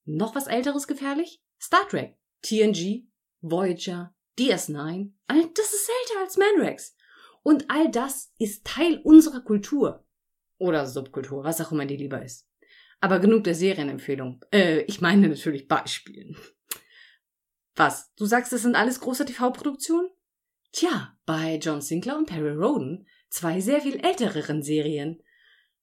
Noch 0.05 0.37
was 0.37 0.47
älteres 0.47 0.87
gefährlich? 0.87 1.42
Star 1.61 1.88
Trek, 1.88 2.16
TNG, 2.42 3.09
Voyager, 3.40 4.14
DS9, 4.38 5.12
all 5.27 5.51
das 5.55 5.72
ist 5.72 5.90
älter 6.03 6.20
als 6.20 6.37
Manrex. 6.37 6.96
Und 7.42 7.70
all 7.70 7.90
das 7.90 8.33
ist 8.38 8.64
Teil 8.66 9.01
unserer 9.05 9.40
Kultur. 9.40 10.05
Oder 10.59 10.87
Subkultur, 10.87 11.44
was 11.44 11.61
auch 11.61 11.72
immer 11.72 11.87
dir 11.87 11.98
lieber 11.98 12.22
ist. 12.22 12.48
Aber 13.01 13.20
genug 13.20 13.44
der 13.44 13.55
Serienempfehlung. 13.55 14.44
Äh, 14.53 14.81
ich 14.83 15.01
meine 15.01 15.29
natürlich 15.29 15.68
Beispielen. 15.68 16.37
Was? 17.77 18.12
Du 18.16 18.27
sagst, 18.27 18.53
das 18.53 18.62
sind 18.62 18.74
alles 18.74 19.01
große 19.01 19.24
TV-Produktionen? 19.24 20.11
Tja, 20.72 21.16
bei 21.24 21.57
John 21.57 21.81
Sinclair 21.81 22.18
und 22.18 22.27
Perry 22.27 22.55
Roden, 22.55 23.07
zwei 23.31 23.61
sehr 23.61 23.81
viel 23.81 24.05
ältereren 24.05 24.62
Serien, 24.62 25.22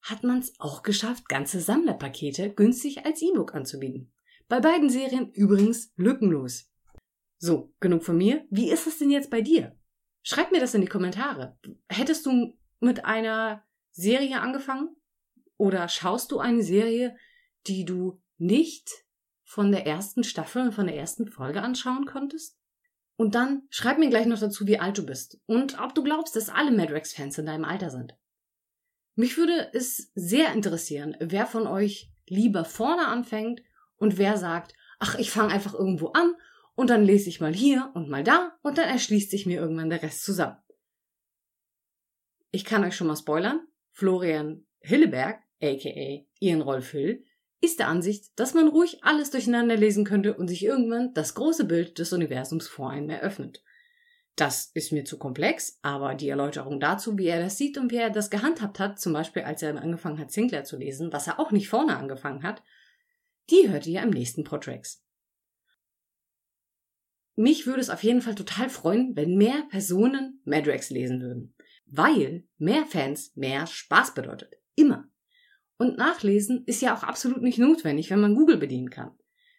hat 0.02 0.22
man's 0.22 0.52
auch 0.58 0.82
geschafft, 0.82 1.28
ganze 1.28 1.60
Sammlerpakete 1.60 2.52
günstig 2.52 3.04
als 3.04 3.22
E-Book 3.22 3.54
anzubieten. 3.54 4.12
Bei 4.48 4.60
beiden 4.60 4.90
Serien 4.90 5.32
übrigens 5.32 5.92
lückenlos. 5.96 6.70
So, 7.38 7.72
genug 7.80 8.04
von 8.04 8.16
mir. 8.16 8.46
Wie 8.50 8.70
ist 8.70 8.86
es 8.86 8.98
denn 8.98 9.10
jetzt 9.10 9.30
bei 9.30 9.40
dir? 9.40 9.76
Schreib 10.22 10.52
mir 10.52 10.60
das 10.60 10.74
in 10.74 10.80
die 10.80 10.88
Kommentare. 10.88 11.58
Hättest 11.88 12.26
du 12.26 12.56
mit 12.80 13.04
einer 13.04 13.62
Serie 13.92 14.40
angefangen? 14.40 14.96
Oder 15.56 15.88
schaust 15.88 16.32
du 16.32 16.38
eine 16.38 16.62
Serie, 16.62 17.16
die 17.66 17.84
du 17.84 18.20
nicht 18.38 18.90
von 19.44 19.70
der 19.70 19.86
ersten 19.86 20.24
Staffel 20.24 20.62
und 20.62 20.72
von 20.72 20.86
der 20.86 20.96
ersten 20.96 21.28
Folge 21.28 21.62
anschauen 21.62 22.06
konntest? 22.06 22.58
Und 23.16 23.34
dann 23.34 23.62
schreib 23.70 23.98
mir 23.98 24.10
gleich 24.10 24.26
noch 24.26 24.38
dazu, 24.38 24.66
wie 24.66 24.78
alt 24.78 24.98
du 24.98 25.06
bist 25.06 25.40
und 25.46 25.80
ob 25.80 25.94
du 25.94 26.02
glaubst, 26.02 26.36
dass 26.36 26.50
alle 26.50 26.70
Madrex-Fans 26.70 27.38
in 27.38 27.46
deinem 27.46 27.64
Alter 27.64 27.90
sind. 27.90 28.14
Mich 29.14 29.38
würde 29.38 29.70
es 29.72 30.10
sehr 30.14 30.52
interessieren, 30.52 31.16
wer 31.20 31.46
von 31.46 31.66
euch 31.66 32.10
lieber 32.26 32.66
vorne 32.66 33.06
anfängt 33.06 33.62
und 33.96 34.18
wer 34.18 34.36
sagt, 34.36 34.74
ach, 34.98 35.18
ich 35.18 35.30
fange 35.30 35.54
einfach 35.54 35.72
irgendwo 35.72 36.08
an 36.08 36.34
und 36.76 36.90
dann 36.90 37.04
lese 37.04 37.28
ich 37.28 37.40
mal 37.40 37.54
hier 37.54 37.90
und 37.94 38.08
mal 38.08 38.22
da 38.22 38.56
und 38.62 38.78
dann 38.78 38.88
erschließt 38.88 39.30
sich 39.30 39.46
mir 39.46 39.60
irgendwann 39.60 39.90
der 39.90 40.02
Rest 40.02 40.22
zusammen. 40.22 40.58
Ich 42.52 42.64
kann 42.64 42.84
euch 42.84 42.94
schon 42.94 43.08
mal 43.08 43.16
spoilern. 43.16 43.66
Florian 43.90 44.66
Hilleberg, 44.80 45.42
aka 45.60 46.24
Ian 46.38 46.60
Rolf 46.60 46.90
Hill, 46.90 47.24
ist 47.60 47.78
der 47.78 47.88
Ansicht, 47.88 48.38
dass 48.38 48.54
man 48.54 48.68
ruhig 48.68 49.02
alles 49.02 49.30
durcheinander 49.30 49.76
lesen 49.76 50.04
könnte 50.04 50.34
und 50.34 50.48
sich 50.48 50.62
irgendwann 50.62 51.14
das 51.14 51.34
große 51.34 51.64
Bild 51.64 51.98
des 51.98 52.12
Universums 52.12 52.68
vor 52.68 52.90
einem 52.90 53.10
eröffnet. 53.10 53.62
Das 54.36 54.70
ist 54.74 54.92
mir 54.92 55.06
zu 55.06 55.18
komplex, 55.18 55.78
aber 55.80 56.14
die 56.14 56.28
Erläuterung 56.28 56.78
dazu, 56.78 57.16
wie 57.16 57.26
er 57.26 57.40
das 57.40 57.56
sieht 57.56 57.78
und 57.78 57.90
wie 57.90 57.96
er 57.96 58.10
das 58.10 58.28
gehandhabt 58.28 58.78
hat, 58.78 59.00
zum 59.00 59.14
Beispiel 59.14 59.42
als 59.42 59.62
er 59.62 59.80
angefangen 59.80 60.18
hat, 60.18 60.30
Sinclair 60.30 60.64
zu 60.64 60.76
lesen, 60.76 61.10
was 61.10 61.26
er 61.26 61.40
auch 61.40 61.52
nicht 61.52 61.70
vorne 61.70 61.96
angefangen 61.96 62.42
hat, 62.42 62.62
die 63.48 63.70
hört 63.70 63.86
ihr 63.86 64.02
im 64.02 64.10
nächsten 64.10 64.44
Podtracks. 64.44 65.05
Mich 67.38 67.66
würde 67.66 67.82
es 67.82 67.90
auf 67.90 68.02
jeden 68.02 68.22
Fall 68.22 68.34
total 68.34 68.70
freuen, 68.70 69.14
wenn 69.14 69.36
mehr 69.36 69.64
Personen 69.68 70.40
Madrex 70.44 70.88
lesen 70.88 71.20
würden. 71.20 71.54
Weil 71.84 72.44
mehr 72.56 72.86
Fans 72.86 73.36
mehr 73.36 73.66
Spaß 73.66 74.14
bedeutet. 74.14 74.54
Immer. 74.74 75.08
Und 75.76 75.98
nachlesen 75.98 76.64
ist 76.64 76.80
ja 76.80 76.96
auch 76.96 77.02
absolut 77.02 77.42
nicht 77.42 77.58
notwendig, 77.58 78.10
wenn 78.10 78.20
man 78.20 78.34
Google 78.34 78.56
bedienen 78.56 78.88
kann. 78.88 79.10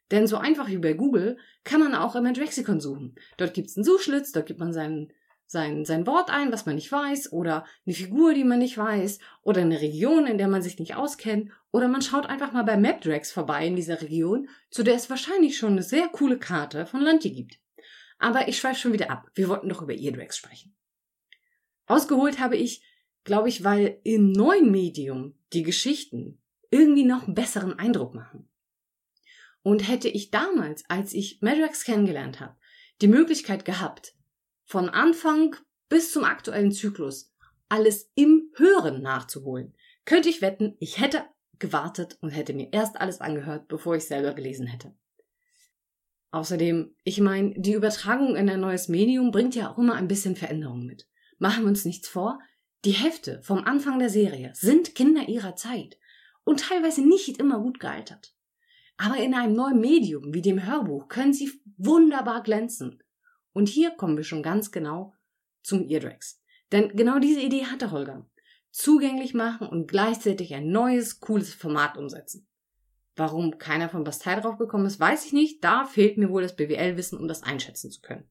Denn 0.10 0.26
so 0.26 0.38
einfach 0.38 0.70
wie 0.70 0.78
bei 0.78 0.94
Google 0.94 1.38
kann 1.64 1.80
man 1.80 1.94
auch 1.94 2.16
im 2.16 2.26
Adrexikon 2.26 2.82
suchen. 2.82 3.16
Dort 3.38 3.54
gibt's 3.54 3.78
einen 3.78 3.84
Suchschlitz, 3.84 4.32
dort 4.32 4.48
gibt 4.48 4.60
man 4.60 4.74
sein, 4.74 5.14
sein, 5.46 5.86
sein 5.86 6.08
Wort 6.08 6.32
ein, 6.32 6.52
was 6.52 6.66
man 6.66 6.76
nicht 6.76 6.92
weiß, 6.92 7.32
oder 7.32 7.64
eine 7.86 7.94
Figur, 7.94 8.34
die 8.34 8.44
man 8.44 8.58
nicht 8.58 8.78
weiß, 8.78 9.20
oder 9.44 9.62
eine 9.62 9.82
Region, 9.82 10.26
in 10.26 10.40
der 10.40 10.48
man 10.48 10.64
sich 10.64 10.80
nicht 10.80 10.96
auskennt, 10.96 11.52
oder 11.72 11.88
man 11.88 12.02
schaut 12.02 12.26
einfach 12.26 12.54
mal 12.54 12.64
bei 12.64 12.78
MapDrags 12.78 13.32
vorbei 13.32 13.68
in 13.68 13.76
dieser 13.76 14.02
Region, 14.02 14.50
zu 14.72 14.82
der 14.82 14.96
es 14.96 15.10
wahrscheinlich 15.12 15.58
schon 15.58 15.74
eine 15.74 15.84
sehr 15.84 16.08
coole 16.08 16.40
Karte 16.40 16.88
von 16.88 17.02
Lanti 17.02 17.32
gibt. 17.32 17.60
Aber 18.18 18.48
ich 18.48 18.58
schweife 18.58 18.80
schon 18.80 18.94
wieder 18.94 19.10
ab. 19.10 19.30
Wir 19.36 19.50
wollten 19.50 19.70
doch 19.70 19.82
über 19.82 19.94
Eardrags 19.94 20.38
sprechen. 20.38 20.76
Ausgeholt 21.86 22.40
habe 22.40 22.58
ich, 22.58 22.84
glaube 23.24 23.50
ich, 23.50 23.64
weil 23.64 24.00
im 24.04 24.32
neuen 24.32 24.72
Medium 24.72 25.38
die 25.54 25.64
Geschichten 25.64 26.42
irgendwie 26.70 27.06
noch 27.06 27.26
einen 27.26 27.36
besseren 27.36 27.78
Eindruck 27.80 28.14
machen. 28.14 28.50
Und 29.62 29.88
hätte 29.88 30.10
ich 30.10 30.32
damals, 30.32 30.84
als 30.90 31.14
ich 31.14 31.42
Madrax 31.42 31.84
kennengelernt 31.84 32.40
habe, 32.40 32.56
die 33.02 33.08
Möglichkeit 33.08 33.66
gehabt, 33.66 34.16
von 34.64 34.90
Anfang 34.90 35.56
bis 35.90 36.12
zum 36.12 36.24
aktuellen 36.24 36.72
Zyklus 36.72 37.34
alles 37.70 38.12
im 38.16 38.52
Hören 38.56 39.02
nachzuholen, 39.02 39.74
könnte 40.06 40.30
ich 40.30 40.42
wetten, 40.42 40.76
ich 40.80 41.00
hätte 41.00 41.26
gewartet 41.60 42.18
und 42.22 42.30
hätte 42.30 42.54
mir 42.54 42.72
erst 42.72 42.98
alles 43.00 43.20
angehört, 43.20 43.68
bevor 43.68 43.96
ich 43.96 44.06
selber 44.06 44.34
gelesen 44.34 44.68
hätte. 44.68 44.94
Außerdem, 46.32 46.94
ich 47.04 47.22
meine, 47.22 47.54
die 47.56 47.74
Übertragung 47.74 48.36
in 48.36 48.50
ein 48.50 48.60
neues 48.60 48.90
Medium 48.90 49.32
bringt 49.32 49.56
ja 49.56 49.72
auch 49.72 49.78
immer 49.78 49.96
ein 49.96 50.08
bisschen 50.08 50.36
Veränderung 50.36 50.86
mit. 50.86 51.08
Machen 51.40 51.64
wir 51.64 51.70
uns 51.70 51.86
nichts 51.86 52.08
vor, 52.08 52.40
die 52.86 52.92
Hefte 52.92 53.42
vom 53.44 53.64
Anfang 53.64 54.00
der 54.00 54.10
Serie 54.10 54.52
sind 54.54 54.96
Kinder 54.96 55.28
ihrer 55.28 55.56
Zeit 55.56 55.98
und 56.44 56.62
teilweise 56.62 57.02
nicht 57.02 57.40
immer 57.40 57.60
gut 57.60 57.80
gealtert. 57.80 58.36
Aber 58.98 59.18
in 59.18 59.34
einem 59.34 59.54
neuen 59.54 59.80
Medium 59.80 60.34
wie 60.34 60.42
dem 60.42 60.66
Hörbuch 60.66 61.08
können 61.08 61.34
sie 61.34 61.52
wunderbar 61.78 62.44
glänzen. 62.44 63.02
Und 63.54 63.70
hier 63.70 63.92
kommen 63.92 64.18
wir 64.18 64.24
schon 64.24 64.44
ganz 64.44 64.72
genau 64.72 65.14
zum 65.64 65.88
Eardrags. 65.90 66.42
Denn 66.72 66.96
genau 66.96 67.20
diese 67.20 67.42
Idee 67.42 67.66
hatte 67.66 67.92
Holger. 67.92 68.30
Zugänglich 68.72 69.34
machen 69.34 69.68
und 69.68 69.88
gleichzeitig 69.88 70.54
ein 70.54 70.70
neues, 70.70 71.20
cooles 71.20 71.54
Format 71.54 71.98
umsetzen. 71.98 72.48
Warum 73.18 73.58
keiner 73.58 73.90
von 73.90 74.04
Bastei 74.04 74.40
drauf 74.40 74.58
gekommen 74.58 74.86
ist, 74.86 75.00
weiß 75.00 75.26
ich 75.26 75.34
nicht. 75.34 75.64
Da 75.64 75.86
fehlt 75.86 76.18
mir 76.18 76.30
wohl 76.30 76.44
das 76.44 76.56
BWL-Wissen, 76.56 77.18
um 77.18 77.28
das 77.28 77.42
einschätzen 77.42 77.90
zu 77.90 78.00
können. 78.02 78.30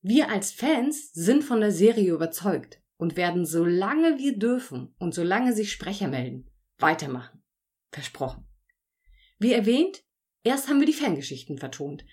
Wir 0.00 0.30
als 0.30 0.50
Fans 0.50 1.12
sind 1.12 1.44
von 1.44 1.60
der 1.60 1.70
Serie 1.70 2.12
überzeugt 2.12 2.80
und 2.96 3.16
werden, 3.16 3.44
solange 3.44 4.18
wir 4.18 4.38
dürfen 4.38 4.94
und 4.98 5.14
solange 5.14 5.52
sich 5.52 5.70
Sprecher 5.70 6.08
melden, 6.08 6.50
weitermachen. 6.78 7.42
Versprochen. 7.90 8.48
Wie 9.38 9.52
erwähnt, 9.52 10.02
erst 10.44 10.68
haben 10.68 10.80
wir 10.80 10.86
die 10.86 10.92
Fangeschichten 10.94 11.58
vertont. 11.58 12.06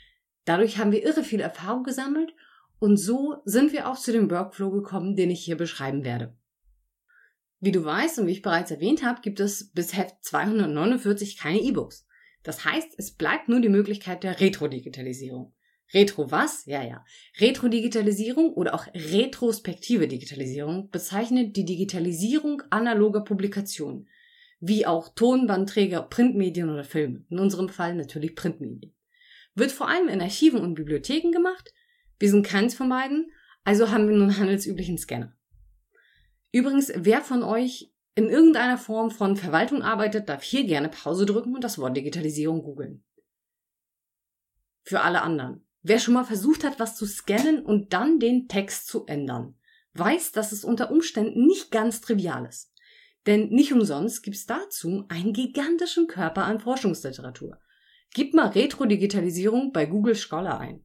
Dadurch 0.44 0.78
haben 0.78 0.92
wir 0.92 1.04
irre 1.04 1.24
viel 1.24 1.40
Erfahrung 1.40 1.84
gesammelt 1.84 2.34
und 2.80 2.98
so 2.98 3.38
sind 3.46 3.72
wir 3.72 3.90
auch 3.90 3.98
zu 3.98 4.12
dem 4.12 4.30
Workflow 4.30 4.72
gekommen, 4.72 5.16
den 5.16 5.32
ich 5.32 5.44
hier 5.44 5.56
beschreiben 5.58 6.04
werde. 6.04 6.36
Wie 7.60 7.72
du 7.72 7.84
weißt 7.84 8.20
und 8.20 8.28
wie 8.28 8.32
ich 8.32 8.42
bereits 8.42 8.72
erwähnt 8.72 9.04
habe, 9.04 9.22
gibt 9.22 9.40
es 9.40 9.72
bis 9.72 9.96
Heft 9.96 10.24
249 10.24 11.38
keine 11.38 11.60
E-Books. 11.60 12.06
Das 12.44 12.64
heißt, 12.64 12.96
es 12.98 13.12
bleibt 13.12 13.50
nur 13.50 13.60
die 13.60 13.70
Möglichkeit 13.70 14.24
der 14.24 14.40
Retro-Digitalisierung. 14.40 15.54
Retro 15.94 16.32
was? 16.32 16.66
Ja, 16.66 16.84
ja. 16.84 17.04
Retro-Digitalisierung 17.40 18.54
oder 18.54 18.76
auch 18.76 18.88
retrospektive 18.94 20.08
Digitalisierung 20.08 20.90
bezeichnet 20.90 21.56
die 21.58 21.66
Digitalisierung 21.66 22.62
analoger 22.70 23.22
Publikationen, 23.22 24.08
wie 24.60 24.86
auch 24.86 25.10
Tonbandträger, 25.10 26.04
Printmedien 26.04 26.70
oder 26.70 26.84
Filme. 26.84 27.26
In 27.30 27.40
unserem 27.40 27.70
Fall 27.70 27.96
natürlich 27.96 28.36
Printmedien. 28.36 28.94
Wird 29.56 29.72
vor 29.72 29.90
allem 29.90 30.08
in 30.08 30.22
Archiven 30.22 30.62
und 30.62 30.76
Bibliotheken 30.76 31.32
gemacht. 31.32 31.74
Wir 32.20 32.30
sind 32.30 32.46
keins 32.46 32.76
von 32.76 32.88
beiden, 32.88 33.32
also 33.64 33.90
haben 33.90 34.08
wir 34.08 34.16
nun 34.16 34.38
handelsüblichen 34.38 34.98
Scanner. 34.98 35.36
Übrigens, 36.52 36.92
wer 36.96 37.22
von 37.22 37.44
euch 37.44 37.92
in 38.16 38.30
irgendeiner 38.30 38.78
Form 38.78 39.12
von 39.12 39.38
Verwaltung 39.38 39.82
arbeitet, 39.82 40.30
darf 40.30 40.44
hier 40.44 40.66
gerne 40.66 40.90
Pause 40.90 41.26
drücken 41.26 41.56
und 41.56 41.64
das 41.64 41.78
Wort 41.78 41.96
Digitalisierung 41.96 42.64
googeln. 42.64 43.04
Für 44.84 45.02
alle 45.02 45.22
anderen. 45.22 45.66
Wer 45.82 46.00
schon 46.00 46.16
mal 46.16 46.26
versucht 46.26 46.64
hat, 46.64 46.80
was 46.80 46.96
zu 46.96 47.06
scannen 47.06 47.64
und 47.64 47.94
dann 47.94 48.20
den 48.20 48.48
Text 48.48 48.88
zu 48.88 49.06
ändern, 49.06 49.56
weiß, 49.94 50.32
dass 50.34 50.52
es 50.52 50.66
unter 50.66 50.92
Umständen 50.92 51.46
nicht 51.46 51.72
ganz 51.72 52.02
trivial 52.02 52.46
ist. 52.46 52.74
Denn 53.26 53.50
nicht 53.50 53.72
umsonst 53.72 54.24
gibt's 54.24 54.46
dazu 54.46 55.06
einen 55.10 55.34
gigantischen 55.34 56.08
Körper 56.08 56.46
an 56.46 56.60
Forschungsliteratur. 56.60 57.60
Gib 58.14 58.34
mal 58.34 58.48
Retro-Digitalisierung 58.48 59.72
bei 59.72 59.86
Google 59.86 60.16
Scholar 60.16 60.60
ein. 60.60 60.84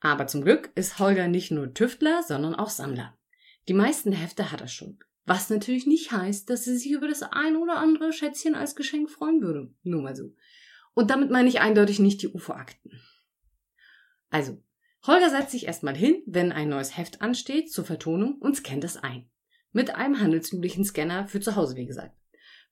Aber 0.00 0.26
zum 0.26 0.42
Glück 0.42 0.70
ist 0.74 0.98
Holger 0.98 1.28
nicht 1.28 1.50
nur 1.50 1.74
Tüftler, 1.74 2.22
sondern 2.22 2.54
auch 2.54 2.68
Sammler. 2.68 3.18
Die 3.68 3.74
meisten 3.74 4.12
Hefte 4.12 4.50
hat 4.50 4.60
er 4.60 4.68
schon. 4.68 4.98
Was 5.26 5.48
natürlich 5.48 5.86
nicht 5.86 6.12
heißt, 6.12 6.50
dass 6.50 6.66
er 6.66 6.76
sich 6.76 6.90
über 6.90 7.08
das 7.08 7.22
ein 7.22 7.56
oder 7.56 7.76
andere 7.76 8.12
Schätzchen 8.12 8.54
als 8.54 8.76
Geschenk 8.76 9.10
freuen 9.10 9.40
würde. 9.40 9.72
Nur 9.82 10.02
mal 10.02 10.14
so. 10.14 10.34
Und 10.92 11.10
damit 11.10 11.30
meine 11.30 11.48
ich 11.48 11.60
eindeutig 11.60 11.98
nicht 11.98 12.22
die 12.22 12.28
UFO-Akten. 12.28 13.00
Also, 14.30 14.62
Holger 15.06 15.30
setzt 15.30 15.50
sich 15.50 15.66
erstmal 15.66 15.96
hin, 15.96 16.22
wenn 16.26 16.52
ein 16.52 16.68
neues 16.68 16.96
Heft 16.96 17.20
ansteht, 17.20 17.72
zur 17.72 17.84
Vertonung 17.84 18.36
und 18.38 18.56
scannt 18.56 18.84
es 18.84 18.96
ein. 18.96 19.28
Mit 19.72 19.94
einem 19.94 20.20
handelsüblichen 20.20 20.84
Scanner 20.84 21.26
für 21.26 21.40
zu 21.40 21.56
Hause, 21.56 21.76
wie 21.76 21.86
gesagt. 21.86 22.16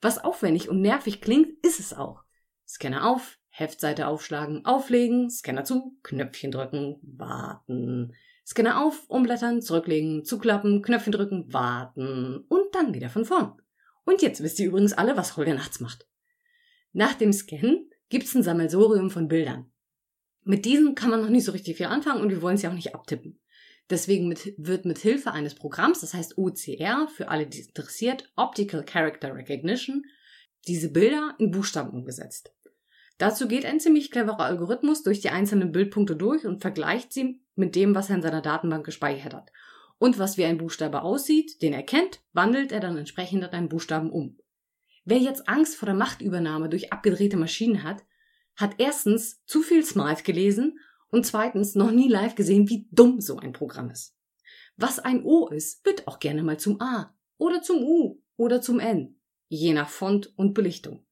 Was 0.00 0.22
aufwendig 0.22 0.68
und 0.68 0.80
nervig 0.80 1.20
klingt, 1.20 1.48
ist 1.64 1.80
es 1.80 1.92
auch. 1.92 2.22
Scanner 2.66 3.08
auf, 3.08 3.38
Heftseite 3.48 4.06
aufschlagen, 4.06 4.64
auflegen, 4.64 5.30
Scanner 5.30 5.64
zu, 5.64 5.98
Knöpfchen 6.02 6.50
drücken, 6.50 6.98
warten. 7.02 8.14
Scanner 8.44 8.84
auf, 8.84 9.08
umblättern, 9.08 9.62
zurücklegen, 9.62 10.24
zuklappen, 10.24 10.82
Knöpfchen 10.82 11.12
drücken, 11.12 11.52
warten 11.52 12.44
und 12.48 12.74
dann 12.74 12.94
wieder 12.94 13.08
von 13.08 13.24
vorn. 13.24 13.60
Und 14.04 14.22
jetzt 14.22 14.42
wisst 14.42 14.58
ihr 14.58 14.66
übrigens 14.66 14.92
alle, 14.92 15.16
was 15.16 15.36
Holger 15.36 15.54
nachts 15.54 15.80
macht. 15.80 16.06
Nach 16.92 17.14
dem 17.14 17.32
Scannen 17.32 17.90
gibt's 18.08 18.34
ein 18.34 18.42
Sammelsorium 18.42 19.10
von 19.10 19.28
Bildern. 19.28 19.70
Mit 20.44 20.64
diesen 20.64 20.94
kann 20.94 21.10
man 21.10 21.22
noch 21.22 21.30
nicht 21.30 21.44
so 21.44 21.52
richtig 21.52 21.76
viel 21.76 21.86
anfangen 21.86 22.20
und 22.20 22.30
wir 22.30 22.42
wollen 22.42 22.56
ja 22.56 22.70
auch 22.70 22.74
nicht 22.74 22.94
abtippen. 22.94 23.40
Deswegen 23.90 24.28
mit, 24.28 24.54
wird 24.56 24.84
mit 24.84 24.98
Hilfe 24.98 25.32
eines 25.32 25.54
Programms, 25.54 26.00
das 26.00 26.14
heißt 26.14 26.38
OCR, 26.38 27.08
für 27.08 27.28
alle, 27.28 27.46
die 27.46 27.60
es 27.60 27.68
interessiert, 27.68 28.30
Optical 28.36 28.84
Character 28.84 29.34
Recognition, 29.34 30.04
diese 30.66 30.90
Bilder 30.90 31.34
in 31.38 31.50
Buchstaben 31.50 31.90
umgesetzt. 31.90 32.52
Dazu 33.22 33.46
geht 33.46 33.64
ein 33.64 33.78
ziemlich 33.78 34.10
cleverer 34.10 34.40
Algorithmus 34.40 35.04
durch 35.04 35.20
die 35.20 35.30
einzelnen 35.30 35.70
Bildpunkte 35.70 36.16
durch 36.16 36.44
und 36.44 36.60
vergleicht 36.60 37.12
sie 37.12 37.40
mit 37.54 37.76
dem, 37.76 37.94
was 37.94 38.10
er 38.10 38.16
in 38.16 38.22
seiner 38.22 38.42
Datenbank 38.42 38.84
gespeichert 38.84 39.32
hat. 39.32 39.52
Und 39.98 40.18
was 40.18 40.38
wie 40.38 40.44
ein 40.44 40.58
Buchstabe 40.58 41.02
aussieht, 41.02 41.62
den 41.62 41.72
er 41.72 41.84
kennt, 41.84 42.20
wandelt 42.32 42.72
er 42.72 42.80
dann 42.80 42.98
entsprechend 42.98 43.44
in 43.44 43.50
einen 43.50 43.68
Buchstaben 43.68 44.10
um. 44.10 44.40
Wer 45.04 45.18
jetzt 45.18 45.48
Angst 45.48 45.76
vor 45.76 45.86
der 45.86 45.94
Machtübernahme 45.94 46.68
durch 46.68 46.92
abgedrehte 46.92 47.36
Maschinen 47.36 47.84
hat, 47.84 48.02
hat 48.56 48.74
erstens 48.78 49.40
zu 49.44 49.62
viel 49.62 49.84
Smythe 49.84 50.24
gelesen 50.24 50.80
und 51.08 51.24
zweitens 51.24 51.76
noch 51.76 51.92
nie 51.92 52.08
live 52.08 52.34
gesehen, 52.34 52.68
wie 52.68 52.88
dumm 52.90 53.20
so 53.20 53.36
ein 53.36 53.52
Programm 53.52 53.90
ist. 53.90 54.16
Was 54.76 54.98
ein 54.98 55.22
O 55.22 55.46
ist, 55.46 55.86
wird 55.86 56.08
auch 56.08 56.18
gerne 56.18 56.42
mal 56.42 56.58
zum 56.58 56.80
A 56.80 57.14
oder 57.38 57.62
zum 57.62 57.84
U 57.84 58.20
oder 58.36 58.60
zum 58.60 58.80
N, 58.80 59.20
je 59.46 59.74
nach 59.74 59.90
Font 59.90 60.36
und 60.36 60.54
Belichtung. 60.54 61.06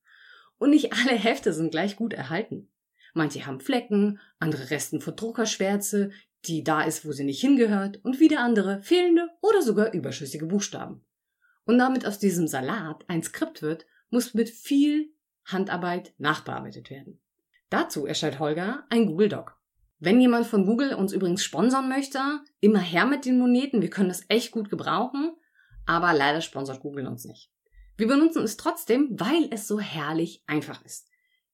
Und 0.61 0.71
nicht 0.71 0.93
alle 0.93 1.17
Hefte 1.17 1.55
sind 1.55 1.71
gleich 1.71 1.97
gut 1.97 2.13
erhalten. 2.13 2.69
Manche 3.15 3.47
haben 3.47 3.61
Flecken, 3.61 4.21
andere 4.39 4.71
resten 4.71 5.01
vor 5.01 5.15
Druckerschwärze, 5.15 6.11
die 6.45 6.63
da 6.63 6.83
ist, 6.83 7.07
wo 7.07 7.13
sie 7.13 7.25
nicht 7.25 7.41
hingehört, 7.41 7.99
und 8.05 8.21
wieder 8.21 8.41
andere 8.41 8.83
fehlende 8.83 9.31
oder 9.41 9.63
sogar 9.63 9.95
überschüssige 9.95 10.45
Buchstaben. 10.45 11.03
Und 11.65 11.79
damit 11.79 12.07
aus 12.07 12.19
diesem 12.19 12.47
Salat 12.47 13.05
ein 13.09 13.23
Skript 13.23 13.63
wird, 13.63 13.87
muss 14.11 14.35
mit 14.35 14.51
viel 14.51 15.15
Handarbeit 15.47 16.13
nachbearbeitet 16.19 16.91
werden. 16.91 17.21
Dazu 17.71 18.05
erstellt 18.05 18.39
Holger 18.39 18.85
ein 18.91 19.07
Google 19.07 19.31
Doc. 19.31 19.59
Wenn 19.99 20.21
jemand 20.21 20.47
von 20.47 20.67
Google 20.67 20.93
uns 20.95 21.15
übrigens 21.15 21.43
sponsern 21.43 21.89
möchte, 21.89 22.21
immer 22.61 22.81
her 22.81 23.07
mit 23.07 23.25
den 23.25 23.39
Moneten, 23.39 23.81
wir 23.81 23.91
können 23.91 24.11
das 24.11 24.25
echt 24.29 24.51
gut 24.51 24.69
gebrauchen, 24.69 25.35
aber 25.87 26.13
leider 26.13 26.43
sponsert 26.43 26.81
Google 26.81 27.07
uns 27.07 27.25
nicht. 27.25 27.51
Wir 28.01 28.09
benutzen 28.09 28.43
es 28.45 28.57
trotzdem, 28.57 29.09
weil 29.11 29.49
es 29.51 29.69
so 29.69 29.79
herrlich 29.79 30.43
einfach 30.47 30.83
ist. 30.87 31.07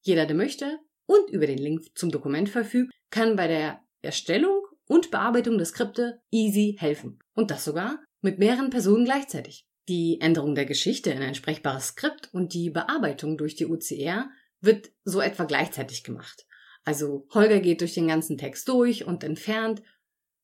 Jeder, 0.02 0.26
der 0.26 0.36
möchte 0.36 0.78
und 1.06 1.28
über 1.30 1.48
den 1.48 1.58
Link 1.58 1.86
zum 1.96 2.12
Dokument 2.12 2.48
verfügt, 2.48 2.92
kann 3.10 3.34
bei 3.34 3.48
der 3.48 3.80
Erstellung 4.00 4.62
und 4.86 5.10
Bearbeitung 5.10 5.56
der 5.58 5.66
Skripte 5.66 6.20
easy 6.30 6.76
helfen. 6.78 7.18
Und 7.34 7.50
das 7.50 7.64
sogar 7.64 7.98
mit 8.20 8.38
mehreren 8.38 8.70
Personen 8.70 9.04
gleichzeitig. 9.04 9.66
Die 9.88 10.20
Änderung 10.20 10.54
der 10.54 10.66
Geschichte 10.66 11.10
in 11.10 11.20
ein 11.20 11.34
sprechbares 11.34 11.88
Skript 11.88 12.32
und 12.32 12.54
die 12.54 12.70
Bearbeitung 12.70 13.36
durch 13.36 13.56
die 13.56 13.66
UCR 13.66 14.30
wird 14.60 14.92
so 15.02 15.20
etwa 15.20 15.46
gleichzeitig 15.46 16.04
gemacht. 16.04 16.46
Also 16.84 17.26
Holger 17.34 17.58
geht 17.58 17.80
durch 17.80 17.94
den 17.94 18.06
ganzen 18.06 18.38
Text 18.38 18.68
durch 18.68 19.04
und 19.04 19.24
entfernt 19.24 19.82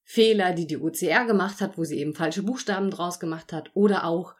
Fehler, 0.03 0.53
die 0.53 0.67
die 0.67 0.79
UCR 0.79 1.27
gemacht 1.27 1.61
hat, 1.61 1.79
wo 1.79 1.85
sie 1.85 2.01
eben 2.01 2.17
falsche 2.17 2.43
Buchstaben 2.43 2.91
draus 2.91 3.21
gemacht 3.21 3.53
hat, 3.53 3.71
oder 3.75 4.05
auch 4.05 4.35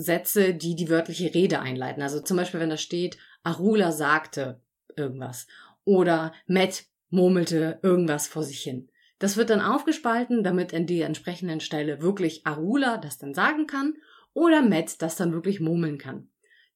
Sätze, 0.00 0.54
die 0.54 0.74
die 0.74 0.88
wörtliche 0.88 1.34
Rede 1.34 1.60
einleiten. 1.60 2.02
Also 2.02 2.20
zum 2.20 2.36
Beispiel, 2.36 2.60
wenn 2.60 2.70
da 2.70 2.76
steht, 2.76 3.18
Arula 3.42 3.92
sagte 3.92 4.60
irgendwas 4.96 5.46
oder 5.84 6.32
Matt 6.46 6.84
murmelte 7.10 7.78
irgendwas 7.82 8.28
vor 8.28 8.42
sich 8.42 8.60
hin. 8.60 8.90
Das 9.18 9.36
wird 9.36 9.50
dann 9.50 9.60
aufgespalten, 9.60 10.42
damit 10.42 10.72
an 10.72 10.86
der 10.86 11.06
entsprechenden 11.06 11.60
Stelle 11.60 12.00
wirklich 12.00 12.46
Arula 12.46 12.96
das 12.96 13.18
dann 13.18 13.34
sagen 13.34 13.66
kann 13.66 13.94
oder 14.32 14.62
Matt 14.62 15.02
das 15.02 15.16
dann 15.16 15.32
wirklich 15.32 15.60
murmeln 15.60 15.98
kann. 15.98 16.30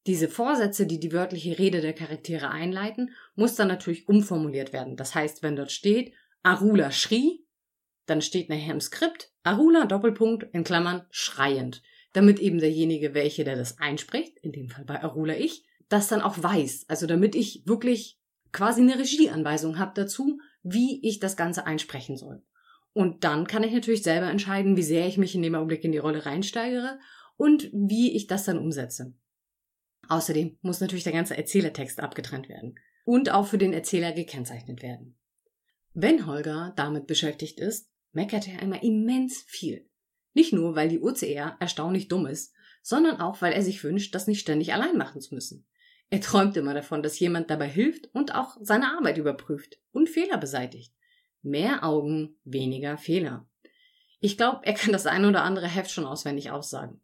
Diese 0.06 0.28
Vorsätze, 0.28 0.86
die 0.86 1.00
die 1.00 1.12
wörtliche 1.12 1.58
Rede 1.58 1.80
der 1.80 1.94
Charaktere 1.94 2.50
einleiten, 2.50 3.12
muss 3.34 3.54
dann 3.54 3.68
natürlich 3.68 4.06
umformuliert 4.06 4.74
werden. 4.74 4.96
Das 4.96 5.14
heißt, 5.14 5.42
wenn 5.42 5.56
dort 5.56 5.72
steht, 5.72 6.12
Arula 6.42 6.90
schrie, 6.90 7.46
dann 8.04 8.20
steht 8.20 8.50
nachher 8.50 8.74
im 8.74 8.80
Skript 8.82 9.32
Arula 9.44 9.86
Doppelpunkt 9.86 10.46
in 10.52 10.64
Klammern 10.64 11.06
schreiend 11.10 11.82
damit 12.14 12.38
eben 12.38 12.58
derjenige, 12.58 13.12
welche 13.12 13.44
der 13.44 13.56
das 13.56 13.78
einspricht, 13.78 14.38
in 14.38 14.52
dem 14.52 14.70
Fall 14.70 14.84
bei 14.84 15.02
Arula 15.02 15.36
ich, 15.36 15.66
das 15.88 16.08
dann 16.08 16.22
auch 16.22 16.42
weiß. 16.42 16.86
Also 16.88 17.06
damit 17.06 17.34
ich 17.34 17.66
wirklich 17.66 18.18
quasi 18.52 18.80
eine 18.80 18.98
Regieanweisung 18.98 19.78
habe 19.78 19.92
dazu, 19.94 20.40
wie 20.62 21.06
ich 21.06 21.18
das 21.18 21.36
Ganze 21.36 21.66
einsprechen 21.66 22.16
soll. 22.16 22.42
Und 22.92 23.24
dann 23.24 23.48
kann 23.48 23.64
ich 23.64 23.72
natürlich 23.72 24.04
selber 24.04 24.30
entscheiden, 24.30 24.76
wie 24.76 24.82
sehr 24.82 25.06
ich 25.08 25.18
mich 25.18 25.34
in 25.34 25.42
dem 25.42 25.56
Augenblick 25.56 25.84
in 25.84 25.92
die 25.92 25.98
Rolle 25.98 26.24
reinsteigere 26.24 27.00
und 27.36 27.68
wie 27.72 28.12
ich 28.14 28.28
das 28.28 28.44
dann 28.44 28.58
umsetze. 28.58 29.12
Außerdem 30.08 30.56
muss 30.62 30.80
natürlich 30.80 31.04
der 31.04 31.12
ganze 31.12 31.36
Erzählertext 31.36 31.98
abgetrennt 31.98 32.48
werden 32.48 32.76
und 33.04 33.30
auch 33.30 33.48
für 33.48 33.58
den 33.58 33.72
Erzähler 33.72 34.12
gekennzeichnet 34.12 34.82
werden. 34.82 35.16
Wenn 35.92 36.26
Holger 36.26 36.72
damit 36.76 37.08
beschäftigt 37.08 37.58
ist, 37.58 37.90
meckert 38.12 38.46
er 38.46 38.62
einmal 38.62 38.84
immens 38.84 39.44
viel. 39.48 39.88
Nicht 40.34 40.52
nur, 40.52 40.76
weil 40.76 40.88
die 40.88 41.00
OCR 41.00 41.56
erstaunlich 41.60 42.08
dumm 42.08 42.26
ist, 42.26 42.52
sondern 42.82 43.20
auch, 43.20 43.40
weil 43.40 43.52
er 43.52 43.62
sich 43.62 43.82
wünscht, 43.82 44.14
das 44.14 44.26
nicht 44.26 44.40
ständig 44.40 44.74
allein 44.74 44.98
machen 44.98 45.20
zu 45.20 45.34
müssen. 45.34 45.66
Er 46.10 46.20
träumt 46.20 46.56
immer 46.56 46.74
davon, 46.74 47.02
dass 47.02 47.18
jemand 47.18 47.50
dabei 47.50 47.68
hilft 47.68 48.14
und 48.14 48.34
auch 48.34 48.56
seine 48.60 48.96
Arbeit 48.96 49.16
überprüft 49.16 49.78
und 49.92 50.10
Fehler 50.10 50.36
beseitigt. 50.36 50.92
Mehr 51.42 51.82
Augen, 51.82 52.36
weniger 52.44 52.98
Fehler. 52.98 53.48
Ich 54.20 54.36
glaube, 54.36 54.60
er 54.64 54.74
kann 54.74 54.92
das 54.92 55.06
ein 55.06 55.24
oder 55.24 55.42
andere 55.42 55.68
Heft 55.68 55.90
schon 55.90 56.06
auswendig 56.06 56.50
aussagen. 56.50 57.00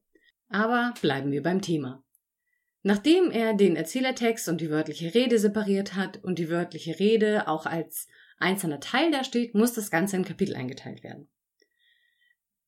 Aber 0.48 0.94
bleiben 1.00 1.32
wir 1.32 1.42
beim 1.42 1.62
Thema. 1.62 2.02
Nachdem 2.82 3.30
er 3.30 3.54
den 3.54 3.76
Erzählertext 3.76 4.48
und 4.48 4.60
die 4.60 4.70
wörtliche 4.70 5.14
Rede 5.14 5.38
separiert 5.38 5.94
hat 5.94 6.22
und 6.22 6.38
die 6.38 6.48
wörtliche 6.48 6.98
Rede 6.98 7.46
auch 7.46 7.66
als 7.66 8.08
einzelner 8.38 8.80
Teil 8.80 9.10
dasteht, 9.10 9.54
muss 9.54 9.74
das 9.74 9.90
Ganze 9.90 10.16
in 10.16 10.24
Kapitel 10.24 10.56
eingeteilt 10.56 11.02
werden. 11.02 11.28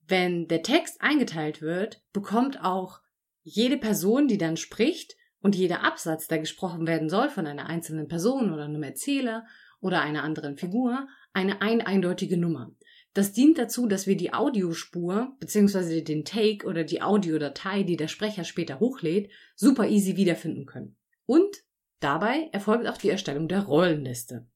Wenn 0.07 0.49
der 0.49 0.63
Text 0.63 1.01
eingeteilt 1.01 1.63
wird, 1.63 2.03
bekommt 2.13 2.63
auch 2.63 3.01
jede 3.43 3.77
Person, 3.77 4.29
die 4.29 4.39
dann 4.39 4.57
spricht, 4.57 5.17
und 5.43 5.57
jeder 5.57 5.83
Absatz, 5.83 6.29
der 6.29 6.39
gesprochen 6.39 6.87
werden 6.87 7.11
soll 7.11 7.29
von 7.29 7.47
einer 7.47 7.67
einzelnen 7.67 8.09
Person 8.09 8.53
oder 8.53 8.65
einem 8.65 8.83
Erzähler 8.83 9.45
oder 9.81 10.01
einer 10.01 10.23
anderen 10.23 10.57
Figur, 10.57 11.09
eine 11.33 11.61
ein 11.61 11.81
eindeutige 11.81 12.37
Nummer. 12.37 12.73
Das 13.15 13.33
dient 13.33 13.59
dazu, 13.59 13.87
dass 13.87 14.07
wir 14.07 14.17
die 14.17 14.33
Audiospur 14.33 15.37
bzw. 15.41 16.01
den 16.01 16.25
Take 16.25 16.67
oder 16.67 16.85
die 16.85 17.03
Audiodatei, 17.03 17.83
die 17.83 17.97
der 17.97 18.09
Sprecher 18.09 18.45
später 18.45 18.81
hochlädt, 18.81 19.31
super 19.55 19.87
easy 19.89 20.17
wiederfinden 20.17 20.65
können. 20.65 20.97
Und 21.27 21.65
dabei 22.01 22.49
erfolgt 22.53 22.87
auch 22.87 22.97
die 22.97 23.11
Erstellung 23.11 23.49
der 23.49 23.65
Rollenliste. 23.65 24.47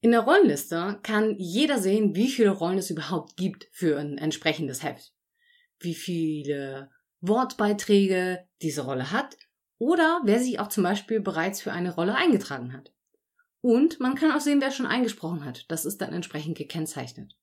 In 0.00 0.10
der 0.10 0.20
Rollenliste 0.20 1.00
kann 1.02 1.34
jeder 1.38 1.78
sehen, 1.78 2.14
wie 2.14 2.28
viele 2.28 2.50
Rollen 2.50 2.78
es 2.78 2.90
überhaupt 2.90 3.36
gibt 3.36 3.68
für 3.72 3.98
ein 3.98 4.18
entsprechendes 4.18 4.82
Heft. 4.82 5.14
Wie 5.78 5.94
viele 5.94 6.90
Wortbeiträge 7.20 8.46
diese 8.62 8.84
Rolle 8.84 9.10
hat 9.10 9.36
oder 9.78 10.20
wer 10.24 10.38
sich 10.38 10.60
auch 10.60 10.68
zum 10.68 10.84
Beispiel 10.84 11.20
bereits 11.20 11.60
für 11.60 11.72
eine 11.72 11.94
Rolle 11.94 12.14
eingetragen 12.14 12.72
hat. 12.72 12.92
Und 13.60 13.98
man 14.00 14.14
kann 14.14 14.32
auch 14.32 14.40
sehen, 14.40 14.60
wer 14.60 14.70
schon 14.70 14.86
eingesprochen 14.86 15.44
hat. 15.44 15.64
Das 15.68 15.84
ist 15.84 16.00
dann 16.00 16.12
entsprechend 16.12 16.56
gekennzeichnet. 16.56 17.36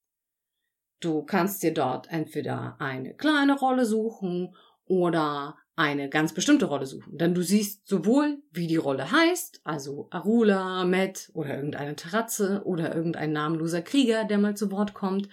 Du 0.99 1.23
kannst 1.23 1.63
dir 1.63 1.73
dort 1.73 2.09
entweder 2.11 2.77
eine 2.79 3.13
kleine 3.13 3.57
Rolle 3.57 3.85
suchen 3.85 4.55
oder 4.85 5.57
eine 5.75 6.09
ganz 6.09 6.33
bestimmte 6.33 6.65
Rolle 6.65 6.85
suchen. 6.85 7.17
Denn 7.17 7.33
du 7.33 7.41
siehst 7.41 7.87
sowohl, 7.87 8.43
wie 8.51 8.67
die 8.67 8.77
Rolle 8.77 9.11
heißt, 9.11 9.61
also 9.63 10.07
Arula, 10.11 10.85
Matt 10.85 11.31
oder 11.33 11.55
irgendeine 11.55 11.95
Terrazze 11.95 12.61
oder 12.65 12.95
irgendein 12.95 13.31
namenloser 13.31 13.81
Krieger, 13.81 14.25
der 14.25 14.37
mal 14.37 14.55
zu 14.55 14.71
Wort 14.71 14.93
kommt. 14.93 15.29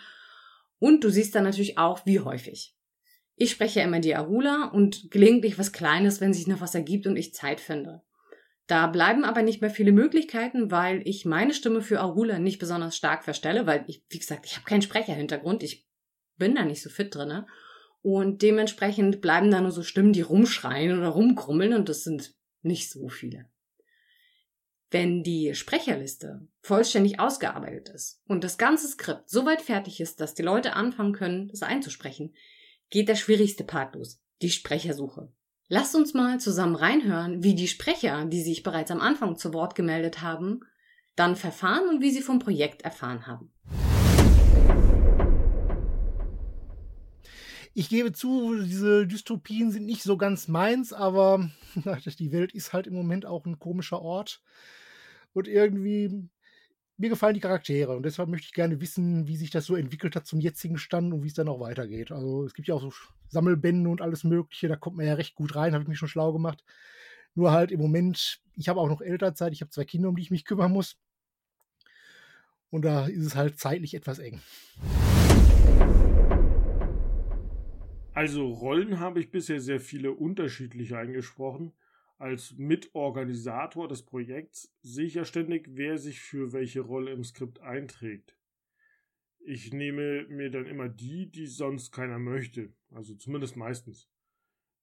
Und 0.79 1.05
du 1.05 1.11
siehst 1.11 1.35
dann 1.35 1.45
natürlich 1.45 1.77
auch, 1.77 2.07
wie 2.07 2.21
häufig. 2.21 2.75
Ich 3.37 3.51
spreche 3.51 3.81
ja 3.81 3.87
immer 3.87 4.01
die 4.01 4.15
Arula 4.15 4.71
und 4.73 5.11
gelegentlich 5.11 5.59
was 5.59 5.73
Kleines, 5.73 6.21
wenn 6.21 6.33
sich 6.33 6.47
noch 6.47 6.61
was 6.61 6.75
ergibt 6.75 7.07
und 7.07 7.17
ich 7.17 7.35
Zeit 7.35 7.61
finde. 7.61 8.03
Da 8.67 8.87
bleiben 8.87 9.25
aber 9.25 9.43
nicht 9.43 9.61
mehr 9.61 9.71
viele 9.71 9.93
Möglichkeiten, 9.93 10.71
weil 10.71 11.03
ich 11.05 11.25
meine 11.25 11.55
Stimme 11.55 11.81
für 11.81 12.01
Arula 12.01 12.39
nicht 12.39 12.59
besonders 12.59 12.97
stark 12.97 13.25
verstelle, 13.25 13.67
weil 13.67 13.85
ich, 13.89 14.05
wie 14.09 14.19
gesagt, 14.19 14.47
ich 14.47 14.57
habe 14.57 14.65
keinen 14.65 14.83
Sprecherhintergrund, 14.83 15.63
ich 15.63 15.87
bin 16.37 16.55
da 16.55 16.65
nicht 16.65 16.81
so 16.81 16.89
fit 16.89 17.15
drinne. 17.15 17.47
Und 18.03 18.43
dementsprechend 18.43 19.21
bleiben 19.21 19.51
da 19.51 19.61
nur 19.61 19.73
so 19.73 19.83
Stimmen, 19.83 20.13
die 20.13 20.23
rumschreien 20.23 20.99
oder 20.99 21.09
rumkrummeln 21.09 21.75
und 21.75 21.89
das 21.89 22.03
sind 22.03 22.35
nicht 22.63 22.91
so 22.91 23.09
viele. 23.09 23.47
Wenn 24.91 25.23
die 25.23 25.55
Sprecherliste 25.55 26.49
vollständig 26.63 27.21
ausgearbeitet 27.21 27.91
ist 27.91 28.21
und 28.27 28.43
das 28.43 28.59
ganze 28.59 28.89
Skript 28.89 29.29
soweit 29.29 29.63
fertig 29.63 30.01
ist, 30.01 30.21
dass 30.21 30.35
die 30.35 30.43
Leute 30.43 30.75
anfangen 30.75 31.13
können, 31.13 31.51
es 31.53 31.63
einzusprechen, 31.63 32.35
geht 32.89 33.09
der 33.09 33.15
schwierigste 33.15 33.63
Part 33.63 33.95
los, 33.95 34.21
die 34.43 34.51
Sprechersuche. 34.51 35.33
Lasst 35.69 35.95
uns 35.95 36.13
mal 36.15 36.41
zusammen 36.41 36.75
reinhören, 36.75 37.45
wie 37.45 37.55
die 37.55 37.69
Sprecher, 37.69 38.25
die 38.25 38.43
sich 38.43 38.65
bereits 38.65 38.91
am 38.91 39.01
Anfang 39.01 39.37
zu 39.37 39.55
Wort 39.55 39.77
gemeldet 39.77 40.23
haben, 40.23 40.63
dann 41.15 41.37
verfahren 41.37 41.89
und 41.89 42.01
wie 42.01 42.11
sie 42.11 42.23
vom 42.23 42.41
Projekt 42.41 42.83
erfahren 42.83 43.29
haben. 43.29 43.53
Ich 47.81 47.89
gebe 47.89 48.13
zu, 48.13 48.63
diese 48.63 49.07
Dystopien 49.07 49.71
sind 49.71 49.87
nicht 49.87 50.03
so 50.03 50.19
ganz 50.19 50.49
meins, 50.49 50.93
aber 50.93 51.51
die 52.19 52.31
Welt 52.31 52.53
ist 52.53 52.75
halt 52.75 52.87
im 52.87 52.93
Moment 52.93 53.25
auch 53.25 53.47
ein 53.47 53.59
komischer 53.59 54.03
Ort. 54.03 54.43
Und 55.33 55.49
irgendwie, 55.49 56.29
mir 56.99 57.09
gefallen 57.09 57.33
die 57.33 57.41
Charaktere 57.41 57.97
und 57.97 58.03
deshalb 58.03 58.29
möchte 58.29 58.45
ich 58.45 58.53
gerne 58.53 58.83
wissen, 58.83 59.27
wie 59.29 59.39
sich 59.39 59.49
das 59.49 59.65
so 59.65 59.77
entwickelt 59.77 60.15
hat 60.15 60.27
zum 60.27 60.41
jetzigen 60.41 60.77
Stand 60.77 61.15
und 61.15 61.23
wie 61.23 61.29
es 61.29 61.33
dann 61.33 61.49
auch 61.49 61.59
weitergeht. 61.59 62.13
Also 62.13 62.45
es 62.45 62.53
gibt 62.53 62.69
ja 62.69 62.75
auch 62.75 62.83
so 62.83 62.93
Sammelbände 63.29 63.89
und 63.89 64.03
alles 64.03 64.25
Mögliche, 64.25 64.69
da 64.69 64.77
kommt 64.77 64.99
man 64.99 65.07
ja 65.07 65.15
recht 65.15 65.35
gut 65.35 65.57
rein, 65.57 65.73
habe 65.73 65.83
ich 65.83 65.89
mich 65.89 65.99
schon 65.99 66.07
schlau 66.07 66.35
gemacht. 66.35 66.63
Nur 67.35 67.51
halt 67.51 67.71
im 67.71 67.81
Moment, 67.81 68.43
ich 68.57 68.69
habe 68.69 68.79
auch 68.79 68.91
noch 68.91 69.01
Elternzeit, 69.01 69.55
ich 69.55 69.63
habe 69.63 69.71
zwei 69.71 69.87
Kinder, 69.87 70.11
um 70.11 70.17
die 70.17 70.23
ich 70.23 70.31
mich 70.31 70.45
kümmern 70.45 70.71
muss. 70.71 70.99
Und 72.69 72.85
da 72.85 73.07
ist 73.07 73.25
es 73.25 73.37
halt 73.37 73.59
zeitlich 73.59 73.95
etwas 73.95 74.19
eng. 74.19 74.43
Also 78.21 78.47
Rollen 78.49 79.01
habe 79.01 79.19
ich 79.19 79.31
bisher 79.31 79.63
sehr 79.63 79.81
viele 79.81 80.13
unterschiedliche 80.13 80.99
eingesprochen. 80.99 81.73
Als 82.19 82.55
Mitorganisator 82.59 83.89
des 83.89 84.03
Projekts 84.03 84.71
sehe 84.83 85.07
ich 85.07 85.15
ja 85.15 85.25
ständig, 85.25 85.71
wer 85.71 85.97
sich 85.97 86.21
für 86.21 86.53
welche 86.53 86.83
Rolle 86.83 87.13
im 87.13 87.25
Skript 87.25 87.61
einträgt. 87.61 88.37
Ich 89.39 89.73
nehme 89.73 90.27
mir 90.29 90.51
dann 90.51 90.67
immer 90.67 90.91
die, 90.91 91.31
die 91.31 91.47
sonst 91.47 91.93
keiner 91.93 92.19
möchte, 92.19 92.75
also 92.91 93.15
zumindest 93.15 93.57
meistens. 93.57 94.11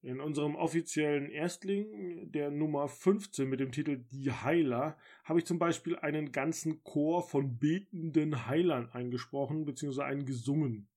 In 0.02 0.20
unserem 0.20 0.56
offiziellen 0.56 1.30
Erstling, 1.30 2.32
der 2.32 2.50
Nummer 2.50 2.88
15 2.88 3.48
mit 3.48 3.60
dem 3.60 3.72
Titel 3.72 4.04
Die 4.12 4.32
Heiler, 4.32 4.98
habe 5.24 5.38
ich 5.38 5.46
zum 5.46 5.60
Beispiel 5.60 5.96
einen 5.98 6.32
ganzen 6.32 6.84
Chor 6.84 7.22
von 7.22 7.60
betenden 7.60 8.48
Heilern 8.48 8.90
eingesprochen 8.90 9.64
bzw. 9.64 10.02
einen 10.02 10.26
gesungen. 10.26 10.90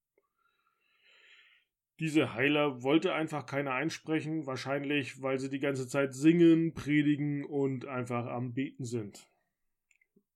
Diese 2.00 2.32
Heiler 2.32 2.82
wollte 2.82 3.12
einfach 3.12 3.44
keiner 3.44 3.74
einsprechen, 3.74 4.46
wahrscheinlich 4.46 5.20
weil 5.20 5.38
sie 5.38 5.50
die 5.50 5.60
ganze 5.60 5.86
Zeit 5.86 6.14
singen, 6.14 6.72
predigen 6.72 7.44
und 7.44 7.84
einfach 7.84 8.26
am 8.26 8.54
Beten 8.54 8.86
sind. 8.86 9.28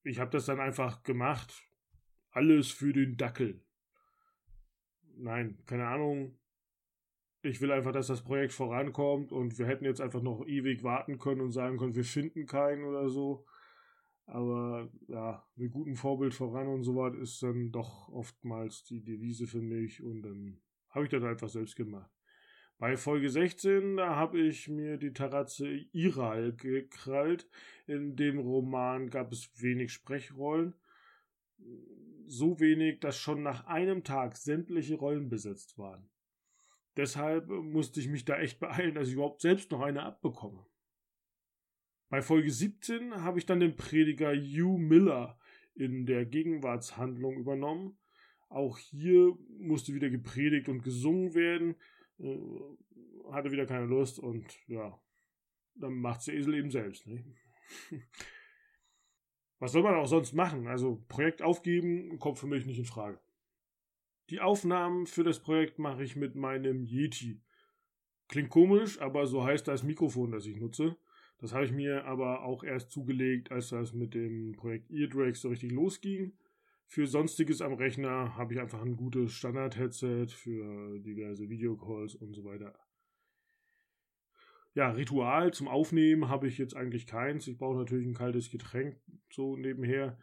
Ich 0.03 0.21
habe 0.21 0.31
das 0.31 0.45
dann 0.45 0.61
einfach 0.61 1.03
gemacht. 1.05 1.65
Alles 2.31 2.71
für 2.71 2.93
den 2.93 3.17
Dackel. 3.17 3.65
Nein, 5.17 5.57
keine 5.65 5.87
Ahnung. 5.87 6.39
Ich 7.41 7.63
will 7.63 7.73
einfach, 7.73 7.93
dass 7.93 8.09
das 8.09 8.23
Projekt 8.23 8.53
vorankommt 8.53 9.33
und 9.33 9.59
wir 9.59 9.67
hätten 9.67 9.87
jetzt 9.87 10.03
einfach 10.03 10.23
noch 10.23 10.47
ewig 10.47 10.83
warten 10.83 11.19
können 11.19 11.41
und 11.41 11.53
sagen 11.53 11.79
können, 11.79 11.95
wir 11.95 12.05
finden 12.05 12.45
keinen 12.45 12.85
oder 12.85 13.09
so. 13.09 13.47
Aber 14.27 14.91
ja, 15.09 15.47
mit 15.57 15.73
gutem 15.73 15.97
Vorbild 15.97 16.35
voran 16.35 16.67
und 16.67 16.83
so 16.83 16.97
was 16.97 17.15
ist 17.17 17.43
dann 17.43 17.71
doch 17.71 18.11
oftmals 18.11 18.85
die 18.85 19.03
Devise 19.03 19.47
für 19.47 19.63
mich 19.63 20.03
und 20.03 20.23
dann 20.23 20.61
habe 20.95 21.05
ich 21.05 21.11
das 21.11 21.25
einfach 21.25 21.49
selbst 21.49 21.77
gemacht. 21.77 22.11
Bei 22.79 22.97
Folge 22.97 23.31
16, 23.31 23.97
da 23.97 24.17
habe 24.17 24.41
ich 24.41 24.69
mir 24.69 24.97
die 24.97 25.13
Terrazze 25.13 25.69
Iral 25.93 26.53
gekrallt. 26.55 27.49
In 27.87 28.17
dem 28.17 28.39
Roman 28.39 29.11
gab 29.11 29.33
es 29.33 29.51
wenig 29.61 29.93
Sprechrollen. 29.93 30.75
So 32.27 32.59
wenig, 32.59 33.01
dass 33.01 33.19
schon 33.19 33.43
nach 33.43 33.67
einem 33.67 34.03
Tag 34.03 34.37
sämtliche 34.37 34.97
Rollen 34.97 35.29
besetzt 35.29 35.79
waren. 35.79 36.09
Deshalb 36.97 37.49
musste 37.49 38.01
ich 38.01 38.09
mich 38.09 38.25
da 38.25 38.39
echt 38.39 38.61
beeilen, 38.61 38.95
dass 38.95 39.09
ich 39.09 39.15
überhaupt 39.15 39.41
selbst 39.41 39.71
noch 39.71 39.81
eine 39.81 40.03
abbekomme. 40.03 40.65
Bei 42.09 42.23
Folge 42.23 42.51
17 42.51 43.23
habe 43.23 43.39
ich 43.39 43.47
dann 43.47 43.61
den 43.61 43.77
Prediger 43.77 44.33
Hugh 44.33 44.79
Miller 44.79 45.39
in 45.75 46.07
der 46.07 46.25
Gegenwartshandlung 46.25 47.37
übernommen 47.37 47.99
auch 48.49 48.79
hier 48.79 49.37
musste 49.59 49.95
wieder 49.95 50.11
gepredigt 50.11 50.69
und 50.69 50.83
gesungen 50.83 51.35
werden. 51.35 51.77
Äh, 52.19 52.39
hatte 53.33 53.51
wieder 53.51 53.67
keine 53.67 53.87
Lust 53.87 54.19
und 54.19 54.47
ja, 54.69 55.01
dann 55.75 55.95
macht's 55.95 56.27
der 56.27 56.35
Esel 56.35 56.55
eben 56.55 56.71
selbst. 56.71 57.07
Ne? 57.07 57.25
Was 59.59 59.73
soll 59.73 59.83
man 59.83 59.95
auch 59.95 60.07
sonst 60.07 60.35
machen? 60.35 60.67
Also 60.67 61.03
Projekt 61.09 61.43
aufgeben 61.43 62.19
kommt 62.19 62.39
für 62.39 62.47
mich 62.47 62.67
nicht 62.67 62.79
in 62.79 62.85
Frage. 62.85 63.19
Die 64.31 64.41
Aufnahmen 64.41 65.07
für 65.07 65.25
das 65.25 65.41
Projekt 65.41 65.79
mache 65.79 66.03
ich 66.03 66.17
mit 66.17 66.35
meinem 66.35 66.85
Yeti. 66.85 67.43
Klingt 68.29 68.51
komisch, 68.51 69.01
aber 69.01 69.27
so 69.27 69.45
heißt 69.45 69.69
das 69.69 69.83
Mikrofon, 69.83 70.33
das 70.33 70.47
ich 70.47 70.57
nutze. 70.57 70.97
Das 71.39 71.53
habe 71.53 71.65
ich 71.65 71.73
mir 71.73 72.05
aber 72.05 72.43
auch 72.43 72.65
erst 72.65 72.91
zugelegt, 72.91 73.53
als 73.53 73.69
das 73.69 73.93
mit 73.93 74.15
dem 74.15 74.53
Projekt 74.53 74.91
Eardrake 74.91 75.35
so 75.35 75.49
richtig 75.49 75.73
losging. 75.73 76.33
Für 76.87 77.07
Sonstiges 77.07 77.61
am 77.61 77.73
Rechner 77.73 78.37
habe 78.37 78.55
ich 78.55 78.61
einfach 78.61 78.83
ein 78.83 78.97
gutes 78.97 79.33
Standard-Headset 79.33 80.27
für 80.29 80.99
diverse 81.01 81.49
Videocalls 81.49 82.15
und 82.15 82.35
so 82.35 82.45
weiter. 82.45 82.75
Ja, 84.75 84.91
Ritual 84.91 85.53
zum 85.53 85.69
Aufnehmen 85.69 86.29
habe 86.29 86.49
ich 86.49 86.59
jetzt 86.59 86.75
eigentlich 86.77 87.07
keins. 87.07 87.47
Ich 87.47 87.59
brauche 87.59 87.79
natürlich 87.79 88.07
ein 88.07 88.15
kaltes 88.15 88.51
Getränk 88.51 89.01
so 89.31 89.57
nebenher, 89.57 90.19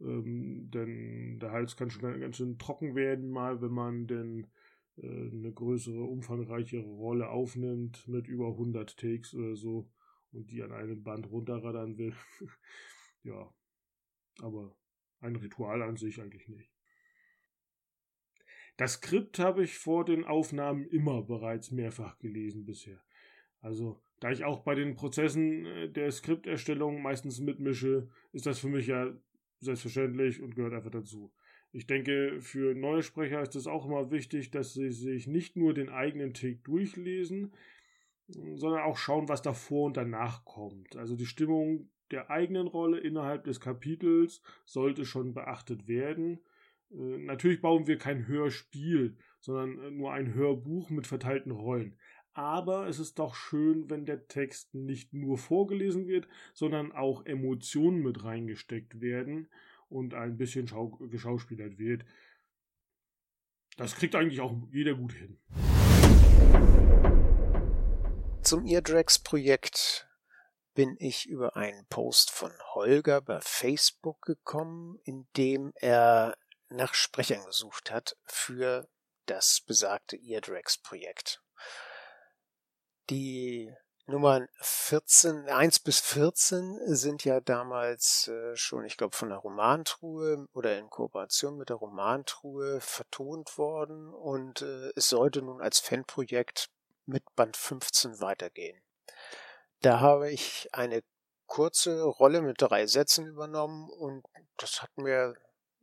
ähm, 0.00 0.70
denn 0.70 1.38
der 1.38 1.52
Hals 1.52 1.76
kann 1.76 1.90
schon 1.90 2.20
ganz 2.20 2.36
schön 2.36 2.58
trocken 2.58 2.96
werden, 2.96 3.30
mal 3.30 3.62
wenn 3.62 3.70
man 3.70 4.06
denn 4.08 4.48
äh, 4.96 5.06
eine 5.06 5.52
größere, 5.52 6.02
umfangreichere 6.02 6.82
Rolle 6.82 7.28
aufnimmt 7.28 8.08
mit 8.08 8.26
über 8.26 8.48
100 8.48 8.96
Takes 8.96 9.34
oder 9.34 9.54
so 9.54 9.88
und 10.32 10.50
die 10.50 10.62
an 10.62 10.72
einem 10.72 11.02
Band 11.04 11.30
runterradern 11.30 11.96
will. 11.96 12.14
ja, 13.22 13.54
aber 14.40 14.76
ein 15.22 15.36
Ritual 15.36 15.82
an 15.82 15.96
sich 15.96 16.20
eigentlich 16.20 16.48
nicht. 16.48 16.70
Das 18.76 18.94
Skript 18.94 19.38
habe 19.38 19.64
ich 19.64 19.78
vor 19.78 20.04
den 20.04 20.24
Aufnahmen 20.24 20.86
immer 20.88 21.22
bereits 21.22 21.70
mehrfach 21.70 22.18
gelesen 22.18 22.64
bisher. 22.64 23.02
Also, 23.60 24.02
da 24.20 24.30
ich 24.30 24.44
auch 24.44 24.64
bei 24.64 24.74
den 24.74 24.94
Prozessen 24.94 25.66
äh, 25.66 25.88
der 25.90 26.10
Skripterstellung 26.10 27.02
meistens 27.02 27.40
mitmische, 27.40 28.08
ist 28.32 28.46
das 28.46 28.58
für 28.58 28.68
mich 28.68 28.86
ja 28.86 29.12
selbstverständlich 29.60 30.40
und 30.42 30.56
gehört 30.56 30.74
einfach 30.74 30.90
dazu. 30.90 31.32
Ich 31.70 31.86
denke, 31.86 32.40
für 32.40 32.74
neue 32.74 33.02
Sprecher 33.02 33.40
ist 33.40 33.56
es 33.56 33.66
auch 33.66 33.86
immer 33.86 34.10
wichtig, 34.10 34.50
dass 34.50 34.74
sie 34.74 34.90
sich 34.90 35.26
nicht 35.26 35.56
nur 35.56 35.72
den 35.72 35.88
eigenen 35.88 36.34
Take 36.34 36.60
durchlesen, 36.64 37.54
sondern 38.26 38.82
auch 38.82 38.98
schauen, 38.98 39.28
was 39.28 39.42
davor 39.42 39.86
und 39.86 39.96
danach 39.96 40.44
kommt. 40.44 40.96
Also 40.96 41.16
die 41.16 41.26
Stimmung 41.26 41.90
der 42.12 42.30
eigenen 42.30 42.66
Rolle 42.66 43.00
innerhalb 43.00 43.44
des 43.44 43.60
Kapitels 43.60 44.42
sollte 44.64 45.04
schon 45.04 45.34
beachtet 45.34 45.88
werden. 45.88 46.40
Äh, 46.90 47.18
natürlich 47.18 47.60
bauen 47.60 47.86
wir 47.86 47.98
kein 47.98 48.26
Hörspiel, 48.26 49.16
sondern 49.40 49.78
äh, 49.78 49.90
nur 49.90 50.12
ein 50.12 50.34
Hörbuch 50.34 50.90
mit 50.90 51.06
verteilten 51.06 51.50
Rollen. 51.50 51.98
Aber 52.34 52.86
es 52.86 52.98
ist 52.98 53.18
doch 53.18 53.34
schön, 53.34 53.90
wenn 53.90 54.06
der 54.06 54.26
Text 54.26 54.74
nicht 54.74 55.12
nur 55.12 55.36
vorgelesen 55.36 56.06
wird, 56.06 56.28
sondern 56.54 56.92
auch 56.92 57.26
Emotionen 57.26 58.02
mit 58.02 58.24
reingesteckt 58.24 59.00
werden 59.00 59.48
und 59.88 60.14
ein 60.14 60.38
bisschen 60.38 60.70
geschauspielert 61.10 61.78
wird. 61.78 62.04
Das 63.76 63.96
kriegt 63.96 64.14
eigentlich 64.14 64.40
auch 64.40 64.54
jeder 64.70 64.94
gut 64.94 65.12
hin. 65.12 65.38
Zum 68.42 68.66
Eardrags-Projekt 68.66 70.08
bin 70.74 70.96
ich 70.98 71.26
über 71.26 71.56
einen 71.56 71.86
Post 71.86 72.30
von 72.30 72.52
Holger 72.74 73.20
bei 73.20 73.40
Facebook 73.40 74.22
gekommen, 74.22 74.98
in 75.04 75.26
dem 75.36 75.72
er 75.76 76.36
nach 76.68 76.94
Sprechern 76.94 77.44
gesucht 77.44 77.90
hat 77.90 78.16
für 78.24 78.88
das 79.26 79.60
besagte 79.60 80.16
Eardrags 80.16 80.78
Projekt. 80.78 81.42
Die 83.10 83.72
Nummern 84.06 84.48
14, 84.60 85.48
1 85.48 85.80
bis 85.80 86.00
14 86.00 86.80
sind 86.86 87.24
ja 87.24 87.40
damals 87.40 88.26
äh, 88.28 88.56
schon, 88.56 88.84
ich 88.84 88.96
glaube, 88.96 89.16
von 89.16 89.28
der 89.28 89.38
Romantruhe 89.38 90.48
oder 90.52 90.76
in 90.76 90.90
Kooperation 90.90 91.56
mit 91.56 91.68
der 91.68 91.76
Romantruhe 91.76 92.80
vertont 92.80 93.58
worden 93.58 94.12
und 94.12 94.62
äh, 94.62 94.90
es 94.96 95.08
sollte 95.08 95.40
nun 95.40 95.60
als 95.60 95.78
Fanprojekt 95.78 96.68
mit 97.06 97.22
Band 97.36 97.56
15 97.56 98.20
weitergehen. 98.20 98.82
Da 99.82 99.98
habe 99.98 100.30
ich 100.30 100.68
eine 100.72 101.02
kurze 101.46 102.02
Rolle 102.02 102.40
mit 102.40 102.62
drei 102.62 102.86
Sätzen 102.86 103.26
übernommen 103.26 103.90
und 103.90 104.24
das 104.56 104.80
hat 104.80 104.96
mir 104.96 105.34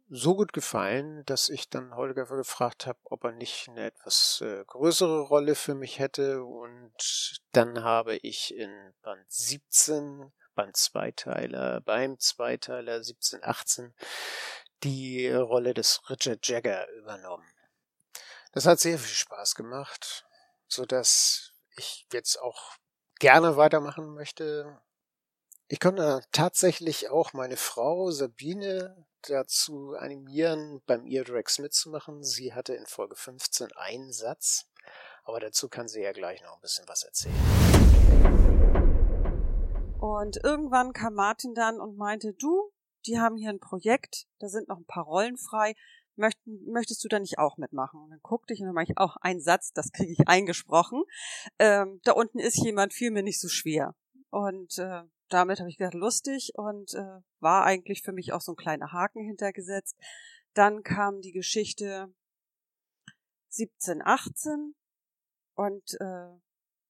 so 0.09 0.35
gut 0.35 0.53
gefallen, 0.53 1.23
dass 1.25 1.49
ich 1.49 1.69
dann 1.69 1.93
Holger 1.93 2.25
gefragt 2.25 2.87
habe, 2.87 2.97
ob 3.03 3.25
er 3.25 3.33
nicht 3.33 3.67
eine 3.67 3.85
etwas 3.85 4.41
äh, 4.41 4.63
größere 4.65 5.21
Rolle 5.21 5.53
für 5.53 5.75
mich 5.75 5.99
hätte. 5.99 6.43
Und 6.43 7.41
dann 7.51 7.83
habe 7.83 8.15
ich 8.15 8.55
in 8.55 8.71
Band 9.03 9.29
17, 9.31 10.31
Band 10.55 10.77
Zweiteiler, 10.77 11.81
beim 11.81 12.17
Zweiteiler 12.19 13.03
17, 13.03 13.43
18 13.43 13.93
die 14.83 15.29
Rolle 15.29 15.73
des 15.73 16.09
Richard 16.09 16.47
Jagger 16.47 16.89
übernommen. 16.93 17.51
Das 18.53 18.65
hat 18.65 18.79
sehr 18.79 18.97
viel 18.97 19.13
Spaß 19.13 19.55
gemacht, 19.55 20.25
so 20.67 20.85
dass 20.85 21.51
ich 21.75 22.07
jetzt 22.13 22.41
auch 22.41 22.77
gerne 23.19 23.57
weitermachen 23.57 24.13
möchte. 24.13 24.79
Ich 25.67 25.79
konnte 25.79 26.21
tatsächlich 26.31 27.09
auch 27.09 27.33
meine 27.33 27.57
Frau 27.57 28.09
Sabine 28.09 29.05
dazu 29.23 29.93
animieren, 29.99 30.81
beim 30.87 31.05
Eardrax 31.05 31.59
mitzumachen. 31.59 32.23
Sie 32.23 32.53
hatte 32.53 32.73
in 32.73 32.85
Folge 32.85 33.15
15 33.15 33.73
einen 33.73 34.11
Satz, 34.13 34.69
aber 35.25 35.39
dazu 35.39 35.67
kann 35.67 35.87
sie 35.87 36.01
ja 36.01 36.13
gleich 36.13 36.41
noch 36.41 36.55
ein 36.55 36.61
bisschen 36.61 36.87
was 36.87 37.03
erzählen. 37.03 37.35
Und 39.99 40.37
irgendwann 40.43 40.93
kam 40.93 41.13
Martin 41.13 41.53
dann 41.53 41.81
und 41.81 41.97
meinte, 41.97 42.33
du, 42.33 42.71
die 43.05 43.19
haben 43.19 43.35
hier 43.35 43.49
ein 43.49 43.59
Projekt, 43.59 44.27
da 44.39 44.47
sind 44.47 44.69
noch 44.69 44.77
ein 44.77 44.85
paar 44.85 45.03
Rollen 45.03 45.37
frei, 45.37 45.75
möchten, 46.19 46.71
möchtest 46.71 47.03
du 47.03 47.07
da 47.07 47.19
nicht 47.19 47.39
auch 47.39 47.57
mitmachen? 47.57 48.01
Und 48.01 48.11
dann 48.11 48.19
guckte 48.21 48.53
ich 48.53 48.59
und 48.59 48.67
dann 48.67 48.75
mache 48.75 48.85
ich 48.89 48.97
auch 48.97 49.15
einen 49.17 49.41
Satz, 49.41 49.71
das 49.73 49.91
kriege 49.91 50.11
ich 50.11 50.27
eingesprochen. 50.27 51.03
Ähm, 51.57 51.99
da 52.03 52.11
unten 52.11 52.39
ist 52.39 52.63
jemand, 52.63 52.93
fiel 52.93 53.11
mir 53.11 53.23
nicht 53.23 53.39
so 53.39 53.47
schwer. 53.47 53.95
Und 54.29 54.77
äh, 54.77 55.03
damit 55.29 55.59
habe 55.59 55.69
ich 55.69 55.77
gedacht, 55.77 55.93
lustig 55.93 56.51
und 56.55 56.93
äh, 56.93 57.21
war 57.39 57.63
eigentlich 57.63 58.01
für 58.01 58.11
mich 58.11 58.33
auch 58.33 58.41
so 58.41 58.53
ein 58.53 58.57
kleiner 58.57 58.91
Haken 58.91 59.23
hintergesetzt. 59.23 59.95
Dann 60.53 60.83
kam 60.83 61.21
die 61.21 61.31
Geschichte 61.31 62.13
1718 63.57 64.75
und 65.55 65.83
äh, 65.99 66.29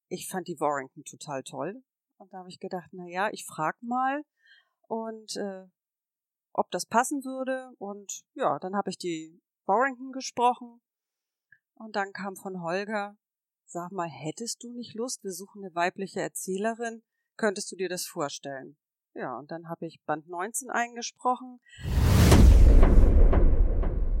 ich 0.08 0.28
fand 0.28 0.48
die 0.48 0.60
Warrington 0.60 1.04
total 1.04 1.42
toll. 1.42 1.82
Und 2.18 2.32
da 2.32 2.38
habe 2.38 2.48
ich 2.48 2.60
gedacht, 2.60 2.90
na 2.92 3.06
ja, 3.06 3.30
ich 3.30 3.46
frag 3.46 3.82
mal 3.82 4.22
und 4.88 5.36
äh, 5.36 5.64
ob 6.60 6.70
das 6.70 6.84
passen 6.84 7.24
würde. 7.24 7.72
Und 7.78 8.22
ja, 8.34 8.58
dann 8.58 8.76
habe 8.76 8.90
ich 8.90 8.98
die 8.98 9.40
Warrington 9.66 10.12
gesprochen. 10.12 10.80
Und 11.74 11.96
dann 11.96 12.12
kam 12.12 12.36
von 12.36 12.62
Holger, 12.62 13.16
sag 13.64 13.90
mal, 13.92 14.08
hättest 14.08 14.62
du 14.62 14.70
nicht 14.74 14.94
Lust? 14.94 15.24
Wir 15.24 15.32
suchen 15.32 15.64
eine 15.64 15.74
weibliche 15.74 16.20
Erzählerin. 16.20 17.02
Könntest 17.38 17.72
du 17.72 17.76
dir 17.76 17.88
das 17.88 18.04
vorstellen? 18.04 18.76
Ja, 19.14 19.38
und 19.38 19.50
dann 19.50 19.70
habe 19.70 19.86
ich 19.86 20.02
Band 20.04 20.28
19 20.28 20.68
eingesprochen. 20.70 21.60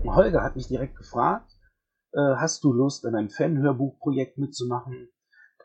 Holger 0.06 0.42
hat 0.42 0.56
mich 0.56 0.66
direkt 0.66 0.96
gefragt, 0.96 1.52
äh, 2.12 2.36
hast 2.36 2.64
du 2.64 2.72
Lust, 2.72 3.04
an 3.04 3.14
einem 3.14 3.28
Fan-Hörbuchprojekt 3.28 4.38
mitzumachen? 4.38 5.10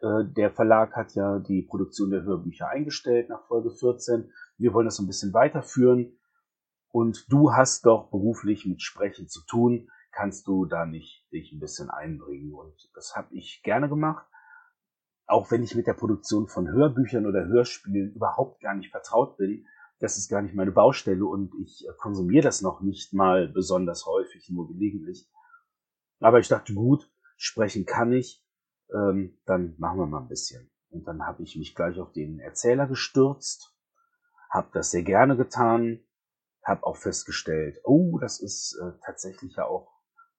Äh, 0.01 0.25
der 0.35 0.51
Verlag 0.51 0.93
hat 0.95 1.15
ja 1.15 1.39
die 1.39 1.61
Produktion 1.63 2.11
der 2.11 2.23
Hörbücher 2.23 2.67
eingestellt 2.67 3.29
nach 3.29 3.47
Folge 3.47 3.71
14. 3.71 4.29
Wir 4.57 4.73
wollen 4.73 4.85
das 4.85 4.97
so 4.97 5.03
ein 5.03 5.07
bisschen 5.07 5.33
weiterführen. 5.33 6.19
Und 6.95 7.25
du 7.31 7.51
hast 7.51 7.85
doch 7.85 8.09
beruflich 8.09 8.65
mit 8.65 8.81
Sprechen 8.81 9.27
zu 9.27 9.41
tun. 9.45 9.89
Kannst 10.11 10.47
du 10.47 10.65
da 10.65 10.85
nicht 10.85 11.29
dich 11.33 11.51
ein 11.51 11.59
bisschen 11.59 11.89
einbringen? 11.89 12.53
Und 12.53 12.89
das 12.93 13.15
habe 13.15 13.35
ich 13.35 13.61
gerne 13.63 13.89
gemacht 13.89 14.25
auch 15.27 15.51
wenn 15.51 15.63
ich 15.63 15.75
mit 15.75 15.87
der 15.87 15.93
Produktion 15.93 16.47
von 16.47 16.67
Hörbüchern 16.67 17.25
oder 17.25 17.45
Hörspielen 17.45 18.13
überhaupt 18.13 18.61
gar 18.61 18.75
nicht 18.75 18.91
vertraut 18.91 19.37
bin, 19.37 19.65
das 19.99 20.17
ist 20.17 20.29
gar 20.29 20.41
nicht 20.41 20.55
meine 20.55 20.71
Baustelle 20.71 21.25
und 21.25 21.53
ich 21.61 21.87
äh, 21.87 21.91
konsumiere 21.97 22.43
das 22.43 22.61
noch 22.61 22.81
nicht 22.81 23.13
mal 23.13 23.47
besonders 23.47 24.05
häufig, 24.05 24.49
nur 24.49 24.67
gelegentlich. 24.67 25.29
Aber 26.19 26.39
ich 26.39 26.47
dachte, 26.47 26.73
gut, 26.73 27.09
sprechen 27.37 27.85
kann 27.85 28.11
ich, 28.11 28.45
ähm, 28.93 29.37
dann 29.45 29.75
machen 29.77 29.99
wir 29.99 30.05
mal 30.05 30.21
ein 30.21 30.27
bisschen. 30.27 30.69
Und 30.89 31.07
dann 31.07 31.25
habe 31.25 31.43
ich 31.43 31.55
mich 31.55 31.75
gleich 31.75 31.99
auf 31.99 32.11
den 32.11 32.39
Erzähler 32.39 32.87
gestürzt, 32.87 33.73
habe 34.49 34.69
das 34.73 34.91
sehr 34.91 35.03
gerne 35.03 35.37
getan, 35.37 36.04
habe 36.65 36.85
auch 36.85 36.97
festgestellt, 36.97 37.79
oh, 37.83 38.17
das 38.19 38.41
ist 38.41 38.79
äh, 38.81 38.91
tatsächlich 39.05 39.55
ja 39.55 39.65
auch 39.65 39.91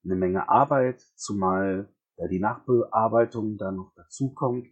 eine 0.05 0.17
Menge 0.17 0.49
Arbeit, 0.49 1.01
zumal 1.15 1.89
da 2.17 2.27
die 2.29 2.41
Nachbearbeitung 2.41 3.57
dann 3.57 3.77
noch 3.77 3.93
dazukommt. 3.95 4.69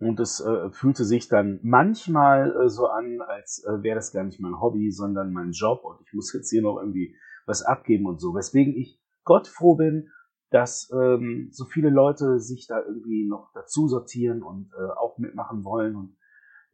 Und 0.00 0.18
es 0.20 0.40
äh, 0.40 0.70
fühlte 0.70 1.04
sich 1.04 1.28
dann 1.28 1.60
manchmal 1.62 2.54
äh, 2.56 2.68
so 2.68 2.88
an, 2.88 3.20
als 3.20 3.64
äh, 3.64 3.82
wäre 3.82 3.94
das 3.94 4.12
gar 4.12 4.24
nicht 4.24 4.40
mein 4.40 4.60
Hobby, 4.60 4.90
sondern 4.90 5.32
mein 5.32 5.52
Job 5.52 5.84
und 5.84 6.00
ich 6.04 6.12
muss 6.12 6.32
jetzt 6.32 6.50
hier 6.50 6.62
noch 6.62 6.78
irgendwie 6.78 7.16
was 7.46 7.62
abgeben 7.62 8.06
und 8.06 8.20
so. 8.20 8.34
Weswegen 8.34 8.74
ich 8.76 9.00
Gott 9.24 9.46
froh 9.46 9.76
bin, 9.76 10.10
dass 10.50 10.90
ähm, 10.92 11.48
so 11.52 11.64
viele 11.64 11.90
Leute 11.90 12.38
sich 12.38 12.66
da 12.66 12.80
irgendwie 12.80 13.26
noch 13.26 13.50
dazu 13.54 13.88
sortieren 13.88 14.42
und 14.42 14.70
äh, 14.74 14.92
auch 14.98 15.18
mitmachen 15.18 15.64
wollen. 15.64 15.96
Und 15.96 16.16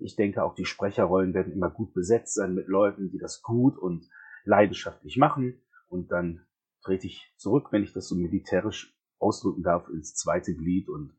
ich 0.01 0.17
denke, 0.17 0.43
auch 0.43 0.55
die 0.55 0.65
Sprecherrollen 0.65 1.35
werden 1.35 1.53
immer 1.53 1.71
gut 1.71 1.93
besetzt 1.93 2.35
sein 2.35 2.55
mit 2.55 2.69
Leuten, 2.69 3.11
die 3.11 3.19
das 3.19 3.43
gut 3.43 3.77
und 3.79 4.09
leidenschaftlich 4.45 5.17
machen. 5.17 5.61
Und 5.89 6.11
dann 6.13 6.47
trete 6.83 7.07
ich 7.07 7.35
zurück, 7.37 7.69
wenn 7.71 7.83
ich 7.83 7.93
das 7.93 8.09
so 8.09 8.15
militärisch 8.15 8.97
ausdrücken 9.19 9.63
darf, 9.63 9.89
ins 9.89 10.15
zweite 10.15 10.55
Glied 10.55 10.89
und 10.89 11.13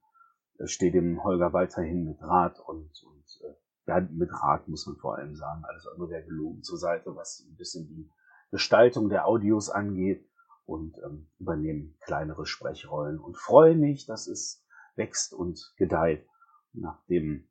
steht 0.65 0.93
dem 0.93 1.23
Holger 1.23 1.53
weiterhin 1.53 2.03
mit 2.03 2.21
Rat 2.21 2.59
und, 2.59 2.91
und 3.03 3.41
äh, 3.43 3.53
ja, 3.87 3.99
mit 4.11 4.31
Rat 4.31 4.67
muss 4.67 4.85
man 4.85 4.97
vor 4.97 5.17
allem 5.17 5.35
sagen. 5.35 5.63
Alles 5.65 5.87
andere 5.87 6.09
wäre 6.09 6.23
gelogen 6.23 6.63
zur 6.63 6.77
Seite, 6.77 7.15
was 7.15 7.45
ein 7.47 7.55
bisschen 7.55 7.87
die 7.87 8.09
Gestaltung 8.51 9.09
der 9.09 9.27
Audios 9.27 9.69
angeht 9.69 10.27
und 10.65 10.97
ähm, 11.03 11.27
übernehmen 11.39 11.97
kleinere 12.01 12.45
Sprechrollen 12.45 13.19
und 13.19 13.37
freue 13.37 13.75
mich, 13.75 14.05
dass 14.05 14.27
es 14.27 14.65
wächst 14.95 15.33
und 15.33 15.73
gedeiht, 15.77 16.27
nachdem 16.73 17.47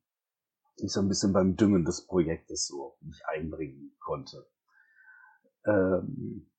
ich 0.83 0.93
so 0.93 1.01
ein 1.01 1.09
bisschen 1.09 1.33
beim 1.33 1.57
Düngen 1.57 1.85
des 1.85 2.07
Projektes 2.07 2.67
so 2.67 2.97
mich 3.01 3.23
einbringen 3.27 3.97
konnte. 4.01 4.47
Ähm, 5.67 6.51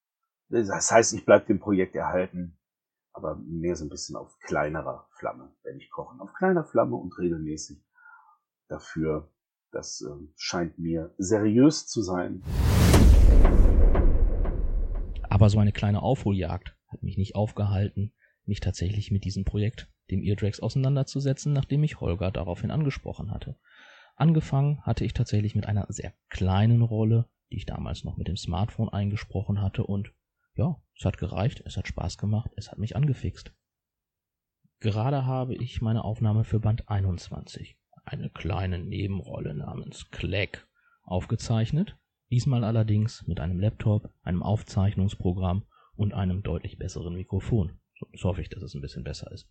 das 0.50 0.92
heißt, 0.92 1.14
ich 1.14 1.26
bleibe 1.26 1.46
dem 1.46 1.60
Projekt 1.60 1.96
erhalten 1.96 2.58
aber 3.14 3.36
mehr 3.46 3.76
so 3.76 3.86
ein 3.86 3.90
bisschen 3.90 4.16
auf 4.16 4.40
kleinerer 4.40 5.08
Flamme, 5.18 5.54
wenn 5.64 5.78
ich 5.78 5.90
kochen. 5.90 6.20
Auf 6.22 6.34
kleiner 6.34 6.64
Flamme 6.64 6.96
und 6.96 7.18
regelmäßig 7.18 7.84
dafür. 8.68 9.32
Das 9.72 10.02
äh, 10.02 10.28
scheint 10.36 10.80
mir 10.80 11.14
seriös 11.18 11.88
zu 11.88 12.02
sein. 12.02 12.44
Aber 15.30 15.50
so 15.50 15.60
eine 15.60 15.72
kleine 15.72 16.02
Aufholjagd 16.02 16.76
hat 16.88 17.04
mich 17.04 17.18
nicht 17.18 17.36
aufgehalten, 17.36 18.14
mich 18.46 18.60
tatsächlich 18.60 19.12
mit 19.12 19.24
diesem 19.24 19.46
Projekt, 19.46 19.90
dem 20.10 20.22
Eardrax, 20.24 20.60
auseinanderzusetzen, 20.60 21.54
nachdem 21.54 21.82
mich 21.82 22.02
Holger 22.02 22.32
daraufhin 22.32 22.72
angesprochen 22.72 23.32
hatte. 23.32 23.58
Angefangen 24.22 24.80
hatte 24.84 25.04
ich 25.04 25.16
tatsächlich 25.16 25.56
mit 25.56 25.66
einer 25.66 25.88
sehr 25.90 26.14
kleinen 26.30 26.84
Rolle, 26.84 27.28
die 27.50 27.56
ich 27.56 27.66
damals 27.66 28.04
noch 28.04 28.18
mit 28.18 28.28
dem 28.28 28.38
Smartphone 28.38 28.88
eingesprochen 28.88 29.64
hatte 29.64 29.84
und 29.84 30.14
ja, 30.54 30.80
es 30.96 31.06
hat 31.06 31.18
gereicht, 31.18 31.64
es 31.66 31.76
hat 31.76 31.88
Spaß 31.88 32.20
gemacht, 32.20 32.52
es 32.56 32.70
hat 32.70 32.78
mich 32.78 32.96
angefixt. 32.96 33.52
Gerade 34.80 35.26
habe 35.26 35.56
ich 35.56 35.82
meine 35.82 36.04
Aufnahme 36.04 36.44
für 36.44 36.60
Band 36.60 36.88
21, 36.88 37.80
eine 38.06 38.30
kleine 38.30 38.78
Nebenrolle 38.78 39.56
namens 39.56 40.12
Clack, 40.12 40.68
aufgezeichnet, 41.02 41.98
diesmal 42.30 42.64
allerdings 42.64 43.26
mit 43.26 43.40
einem 43.40 43.60
Laptop, 43.60 44.14
einem 44.22 44.44
Aufzeichnungsprogramm 44.44 45.66
und 45.96 46.14
einem 46.14 46.44
deutlich 46.44 46.78
besseren 46.78 47.16
Mikrofon. 47.16 47.80
So 48.14 48.30
hoffe 48.30 48.44
ich, 48.44 48.50
dass 48.50 48.62
es 48.62 48.76
ein 48.76 48.82
bisschen 48.82 49.04
besser 49.04 49.32
ist. 49.32 49.50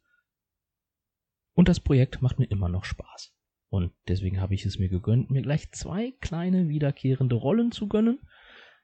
Und 1.54 1.68
das 1.68 1.80
Projekt 1.80 2.22
macht 2.22 2.38
mir 2.38 2.46
immer 2.48 2.68
noch 2.68 2.84
Spaß. 2.84 3.34
Und 3.70 3.92
deswegen 4.08 4.40
habe 4.40 4.54
ich 4.54 4.66
es 4.66 4.78
mir 4.78 4.88
gegönnt, 4.88 5.30
mir 5.30 5.42
gleich 5.42 5.70
zwei 5.70 6.12
kleine 6.20 6.68
wiederkehrende 6.68 7.36
Rollen 7.36 7.70
zu 7.70 7.86
gönnen, 7.86 8.18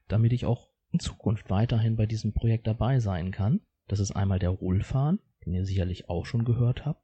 damit 0.07 0.33
ich 0.33 0.47
auch 0.47 0.71
in 0.93 1.01
Zukunft 1.01 1.51
weiterhin 1.51 1.97
bei 1.97 2.07
diesem 2.07 2.33
Projekt 2.33 2.69
dabei 2.69 3.01
sein 3.01 3.33
kann. 3.33 3.61
Das 3.89 3.99
ist 3.99 4.13
einmal 4.13 4.39
der 4.39 4.51
Rulfan, 4.51 5.19
den 5.45 5.55
ihr 5.55 5.65
sicherlich 5.65 6.09
auch 6.09 6.25
schon 6.25 6.45
gehört 6.45 6.87
habt, 6.87 7.03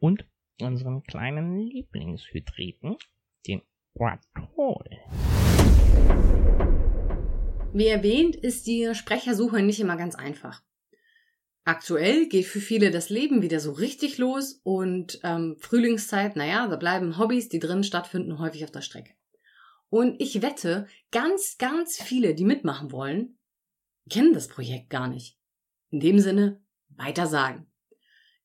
und 0.00 0.24
unseren 0.60 1.04
kleinen 1.04 1.56
Lieblingshydriten, 1.56 2.96
den 3.46 3.62
Quatol. 3.96 4.84
Wie 7.72 7.86
erwähnt, 7.86 8.34
ist 8.36 8.66
die 8.66 8.94
Sprechersuche 8.94 9.62
nicht 9.62 9.80
immer 9.80 9.96
ganz 9.96 10.16
einfach. 10.16 10.62
Aktuell 11.64 12.28
geht 12.28 12.46
für 12.46 12.60
viele 12.60 12.90
das 12.90 13.08
Leben 13.08 13.40
wieder 13.40 13.60
so 13.60 13.70
richtig 13.70 14.18
los 14.18 14.60
und 14.64 15.20
ähm, 15.22 15.56
Frühlingszeit, 15.60 16.34
naja, 16.34 16.66
da 16.66 16.74
bleiben 16.74 17.18
Hobbys, 17.18 17.48
die 17.48 17.60
drinnen 17.60 17.84
stattfinden, 17.84 18.40
häufig 18.40 18.64
auf 18.64 18.72
der 18.72 18.80
Strecke. 18.80 19.14
Und 19.88 20.20
ich 20.20 20.42
wette, 20.42 20.88
ganz, 21.12 21.58
ganz 21.58 22.02
viele, 22.02 22.34
die 22.34 22.44
mitmachen 22.44 22.90
wollen, 22.90 23.38
kennen 24.10 24.32
das 24.32 24.48
Projekt 24.48 24.90
gar 24.90 25.06
nicht. 25.06 25.38
In 25.90 26.00
dem 26.00 26.18
Sinne, 26.18 26.60
weiter 26.88 27.28
sagen. 27.28 27.70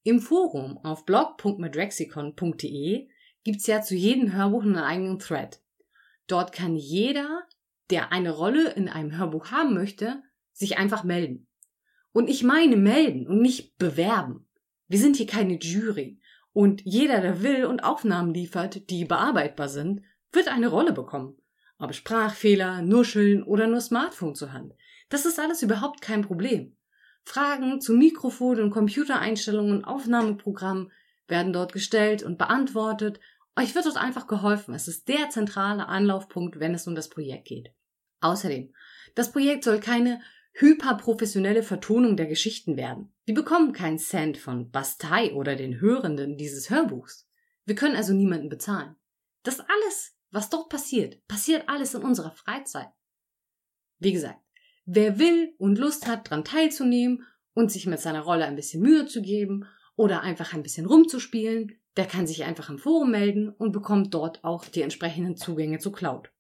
Im 0.04 0.20
Forum 0.20 0.78
auf 0.84 1.04
blog.medrexicon.de 1.06 3.08
gibt's 3.44 3.66
ja 3.66 3.82
zu 3.82 3.96
jedem 3.96 4.34
Hörbuch 4.34 4.62
einen 4.62 4.78
eigenen 4.78 5.18
Thread. 5.20 5.60
Dort 6.28 6.52
kann 6.52 6.76
jeder, 6.76 7.48
der 7.90 8.12
eine 8.12 8.32
Rolle 8.32 8.74
in 8.74 8.90
einem 8.90 9.18
Hörbuch 9.18 9.52
haben 9.52 9.74
möchte, 9.74 10.22
sich 10.52 10.78
einfach 10.78 11.04
melden. 11.04 11.47
Und 12.18 12.32
ich 12.32 12.42
meine 12.42 12.78
melden 12.78 13.28
und 13.28 13.44
nicht 13.44 13.78
bewerben. 13.78 14.48
Wir 14.88 14.98
sind 14.98 15.18
hier 15.18 15.28
keine 15.28 15.60
Jury. 15.60 16.20
Und 16.52 16.82
jeder, 16.84 17.22
der 17.22 17.44
will 17.44 17.66
und 17.66 17.84
Aufnahmen 17.84 18.34
liefert, 18.34 18.90
die 18.90 19.06
bearbeitbar 19.06 19.70
sind, 19.70 20.02
wird 20.32 20.48
eine 20.48 20.70
Rolle 20.70 20.94
bekommen. 20.94 21.38
Ob 21.78 21.94
Sprachfehler, 21.94 22.82
Nuscheln 22.82 23.44
oder 23.44 23.68
nur 23.68 23.82
Smartphone 23.82 24.34
zur 24.34 24.52
Hand. 24.52 24.74
Das 25.10 25.28
ist 25.28 25.40
alles 25.40 25.62
überhaupt 25.62 26.02
kein 26.02 26.24
Problem. 26.24 26.76
Fragen 27.24 27.82
zu 27.82 27.94
Mikrofon 27.94 28.62
und 28.62 28.72
Computereinstellungen 28.72 29.78
und 29.78 29.86
Aufnahmeprogrammen 29.86 30.92
werden 31.28 31.54
dort 31.54 31.72
gestellt 31.72 32.24
und 32.24 32.40
beantwortet. 32.40 33.20
Euch 33.56 33.76
wird 33.76 33.86
dort 33.86 33.98
einfach 33.98 34.26
geholfen. 34.26 34.74
Es 34.74 34.88
ist 34.88 35.08
der 35.08 35.30
zentrale 35.30 35.88
Anlaufpunkt, 35.88 36.60
wenn 36.60 36.74
es 36.74 36.88
um 36.88 36.96
das 36.96 37.12
Projekt 37.12 37.48
geht. 37.48 37.70
Außerdem, 38.22 38.74
das 39.14 39.32
Projekt 39.32 39.64
soll 39.64 39.80
keine 39.80 40.20
hyperprofessionelle 40.60 41.62
Vertonung 41.62 42.18
der 42.18 42.26
Geschichten 42.26 42.78
werden. 42.78 43.14
Wir 43.26 43.36
bekommen 43.36 43.74
keinen 43.74 44.00
Cent 44.00 44.38
von 44.38 44.72
Bastei 44.72 45.34
oder 45.34 45.56
den 45.56 45.80
Hörenden 45.80 46.36
dieses 46.36 46.72
Hörbuchs. 46.72 47.30
Wir 47.66 47.76
können 47.76 47.96
also 47.96 48.14
niemanden 48.14 48.50
bezahlen. 48.50 48.96
Das 49.44 49.60
alles, 49.60 50.16
was 50.32 50.50
dort 50.50 50.70
passiert, 50.70 51.26
passiert 51.28 51.70
alles 51.70 51.94
in 51.94 52.02
unserer 52.02 52.32
Freizeit. 52.32 52.90
Wie 54.00 54.12
gesagt, 54.12 54.40
wer 54.86 55.20
will 55.20 55.54
und 55.60 55.78
Lust 55.78 56.08
hat, 56.08 56.28
daran 56.28 56.44
teilzunehmen 56.44 57.24
und 57.54 57.72
sich 57.72 57.86
mit 57.86 58.00
seiner 58.00 58.22
Rolle 58.22 58.46
ein 58.46 58.56
bisschen 58.56 58.82
Mühe 58.82 59.06
zu 59.06 59.22
geben 59.22 59.66
oder 59.96 60.22
einfach 60.22 60.54
ein 60.54 60.64
bisschen 60.64 60.88
rumzuspielen, 60.88 61.80
der 61.98 62.06
kann 62.06 62.26
sich 62.26 62.46
einfach 62.46 62.70
im 62.70 62.80
Forum 62.80 63.12
melden 63.12 63.50
und 63.50 63.74
bekommt 63.74 64.14
dort 64.14 64.44
auch 64.44 64.66
die 64.66 64.82
entsprechenden 64.82 65.36
Zugänge 65.36 65.78
zu 65.78 65.92
Cloud. 65.92 66.32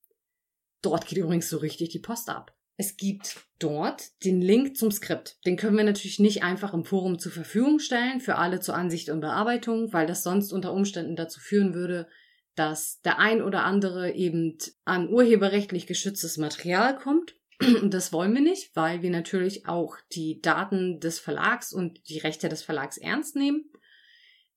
Dort 0.82 1.06
geht 1.06 1.20
übrigens 1.20 1.50
so 1.50 1.58
richtig 1.58 1.90
die 1.90 2.00
Post 2.00 2.30
ab. 2.30 2.57
Es 2.80 2.96
gibt 2.96 3.38
dort 3.58 4.24
den 4.24 4.40
Link 4.40 4.78
zum 4.78 4.92
Skript. 4.92 5.44
Den 5.48 5.58
können 5.58 5.78
wir 5.78 5.84
natürlich 5.84 6.20
nicht 6.20 6.44
einfach 6.44 6.76
im 6.76 6.86
Forum 6.86 7.18
zur 7.18 7.32
Verfügung 7.32 7.80
stellen 7.80 8.22
für 8.22 8.36
alle 8.36 8.60
zur 8.60 8.76
Ansicht 8.76 9.10
und 9.10 9.20
Bearbeitung, 9.20 9.92
weil 9.94 10.06
das 10.06 10.22
sonst 10.22 10.54
unter 10.54 10.74
Umständen 10.74 11.16
dazu 11.16 11.40
führen 11.40 11.74
würde, 11.74 12.08
dass 12.54 13.02
der 13.02 13.20
ein 13.20 13.42
oder 13.42 13.64
andere 13.64 14.12
eben 14.14 14.58
an 14.86 15.10
urheberrechtlich 15.10 15.88
geschütztes 15.88 16.38
Material 16.38 16.96
kommt. 16.96 17.36
Und 17.82 17.92
das 17.94 18.14
wollen 18.14 18.36
wir 18.36 18.42
nicht, 18.42 18.76
weil 18.76 19.02
wir 19.02 19.10
natürlich 19.10 19.68
auch 19.68 19.98
die 20.12 20.42
Daten 20.42 21.00
des 21.00 21.18
Verlags 21.18 21.74
und 21.74 22.08
die 22.08 22.20
Rechte 22.20 22.50
des 22.50 22.62
Verlags 22.62 22.98
ernst 22.98 23.36
nehmen. 23.36 23.66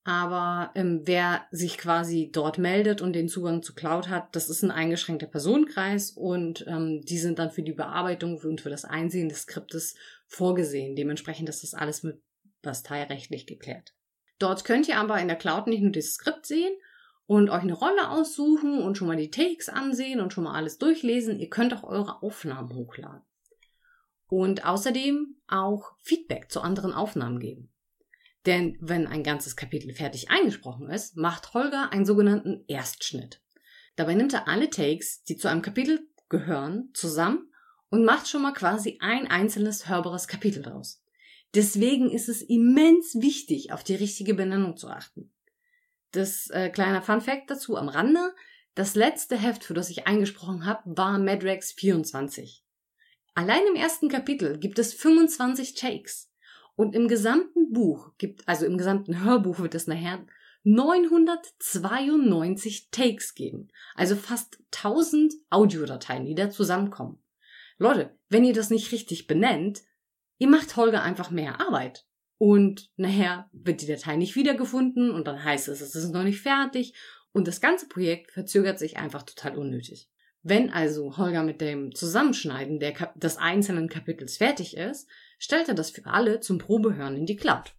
Aber 0.03 0.71
ähm, 0.73 1.01
wer 1.05 1.45
sich 1.51 1.77
quasi 1.77 2.31
dort 2.33 2.57
meldet 2.57 3.01
und 3.01 3.13
den 3.13 3.29
Zugang 3.29 3.61
zu 3.61 3.75
Cloud 3.75 4.09
hat, 4.09 4.35
das 4.35 4.49
ist 4.49 4.63
ein 4.63 4.71
eingeschränkter 4.71 5.27
Personenkreis 5.27 6.11
und 6.11 6.65
ähm, 6.67 7.01
die 7.01 7.19
sind 7.19 7.37
dann 7.37 7.51
für 7.51 7.61
die 7.61 7.73
Bearbeitung 7.73 8.37
und 8.37 8.61
für 8.61 8.71
das 8.71 8.83
Einsehen 8.83 9.29
des 9.29 9.41
Skriptes 9.41 9.95
vorgesehen. 10.25 10.95
Dementsprechend 10.95 11.49
ist 11.49 11.61
das 11.61 11.75
alles 11.75 12.01
mit 12.01 12.19
basteirechtlich 12.63 13.45
geklärt. 13.45 13.93
Dort 14.39 14.65
könnt 14.65 14.87
ihr 14.87 14.97
aber 14.97 15.19
in 15.19 15.27
der 15.27 15.37
Cloud 15.37 15.67
nicht 15.67 15.83
nur 15.83 15.91
das 15.91 16.13
Skript 16.13 16.47
sehen 16.47 16.73
und 17.27 17.49
euch 17.51 17.61
eine 17.61 17.73
Rolle 17.73 18.09
aussuchen 18.09 18.81
und 18.81 18.97
schon 18.97 19.07
mal 19.07 19.17
die 19.17 19.29
Takes 19.29 19.69
ansehen 19.69 20.19
und 20.19 20.33
schon 20.33 20.45
mal 20.45 20.55
alles 20.55 20.79
durchlesen. 20.79 21.39
Ihr 21.39 21.49
könnt 21.49 21.75
auch 21.75 21.83
eure 21.83 22.23
Aufnahmen 22.23 22.73
hochladen. 22.73 23.21
Und 24.27 24.65
außerdem 24.65 25.35
auch 25.47 25.93
Feedback 26.01 26.51
zu 26.51 26.61
anderen 26.61 26.93
Aufnahmen 26.93 27.39
geben. 27.39 27.70
Denn 28.45 28.77
wenn 28.81 29.07
ein 29.07 29.23
ganzes 29.23 29.55
Kapitel 29.55 29.93
fertig 29.93 30.29
eingesprochen 30.31 30.89
ist, 30.89 31.15
macht 31.15 31.53
Holger 31.53 31.91
einen 31.91 32.05
sogenannten 32.05 32.63
Erstschnitt. 32.67 33.41
Dabei 33.95 34.15
nimmt 34.15 34.33
er 34.33 34.47
alle 34.47 34.69
Takes, 34.69 35.23
die 35.23 35.37
zu 35.37 35.47
einem 35.47 35.61
Kapitel 35.61 36.07
gehören, 36.29 36.89
zusammen 36.93 37.51
und 37.89 38.05
macht 38.05 38.27
schon 38.27 38.41
mal 38.41 38.53
quasi 38.53 38.97
ein 39.01 39.27
einzelnes 39.27 39.87
hörbares 39.87 40.27
Kapitel 40.27 40.63
daraus. 40.63 41.03
Deswegen 41.53 42.09
ist 42.09 42.29
es 42.29 42.41
immens 42.41 43.15
wichtig, 43.15 43.73
auf 43.73 43.83
die 43.83 43.95
richtige 43.95 44.33
Benennung 44.33 44.77
zu 44.77 44.87
achten. 44.87 45.33
Das 46.11 46.49
äh, 46.49 46.69
kleiner 46.69 47.01
Fun 47.01 47.21
Fact 47.21 47.51
dazu 47.51 47.77
am 47.77 47.89
Rande. 47.89 48.33
Das 48.73 48.95
letzte 48.95 49.37
Heft, 49.37 49.65
für 49.65 49.73
das 49.73 49.89
ich 49.89 50.07
eingesprochen 50.07 50.65
habe, 50.65 50.81
war 50.85 51.19
Madrex 51.19 51.73
24. 51.73 52.63
Allein 53.33 53.65
im 53.67 53.75
ersten 53.75 54.07
Kapitel 54.07 54.59
gibt 54.59 54.79
es 54.79 54.93
25 54.93 55.75
Takes. 55.75 56.30
Und 56.75 56.95
im 56.95 57.07
gesamten 57.07 57.71
Buch 57.71 58.11
gibt, 58.17 58.47
also 58.47 58.65
im 58.65 58.77
gesamten 58.77 59.23
Hörbuch 59.23 59.59
wird 59.59 59.75
es 59.75 59.85
nachher 59.87 60.25
992 60.63 62.89
Takes 62.91 63.33
geben. 63.35 63.67
Also 63.95 64.15
fast 64.15 64.59
1000 64.75 65.33
Audiodateien, 65.49 66.25
die 66.25 66.35
da 66.35 66.49
zusammenkommen. 66.49 67.21
Leute, 67.77 68.17
wenn 68.29 68.45
ihr 68.45 68.53
das 68.53 68.69
nicht 68.69 68.91
richtig 68.91 69.27
benennt, 69.27 69.81
ihr 70.37 70.47
macht 70.47 70.75
Holger 70.75 71.03
einfach 71.03 71.31
mehr 71.31 71.61
Arbeit. 71.61 72.05
Und 72.37 72.91
nachher 72.95 73.49
wird 73.51 73.81
die 73.81 73.87
Datei 73.87 74.15
nicht 74.15 74.35
wiedergefunden 74.35 75.11
und 75.11 75.27
dann 75.27 75.43
heißt 75.43 75.67
es, 75.67 75.81
es 75.81 75.95
ist 75.95 76.11
noch 76.11 76.23
nicht 76.23 76.41
fertig 76.41 76.93
und 77.33 77.47
das 77.47 77.61
ganze 77.61 77.87
Projekt 77.87 78.31
verzögert 78.31 78.79
sich 78.79 78.97
einfach 78.97 79.21
total 79.23 79.57
unnötig. 79.57 80.09
Wenn 80.43 80.71
also 80.71 81.17
Holger 81.17 81.43
mit 81.43 81.61
dem 81.61 81.93
Zusammenschneiden 81.93 82.79
der, 82.79 82.93
des 83.15 83.37
einzelnen 83.37 83.89
Kapitels 83.89 84.37
fertig 84.37 84.75
ist, 84.75 85.07
stellt 85.41 85.67
er 85.67 85.73
das 85.73 85.89
für 85.89 86.05
alle 86.05 86.39
zum 86.39 86.59
Probehören 86.59 87.17
in 87.17 87.25
die 87.25 87.35
Cloud. 87.35 87.73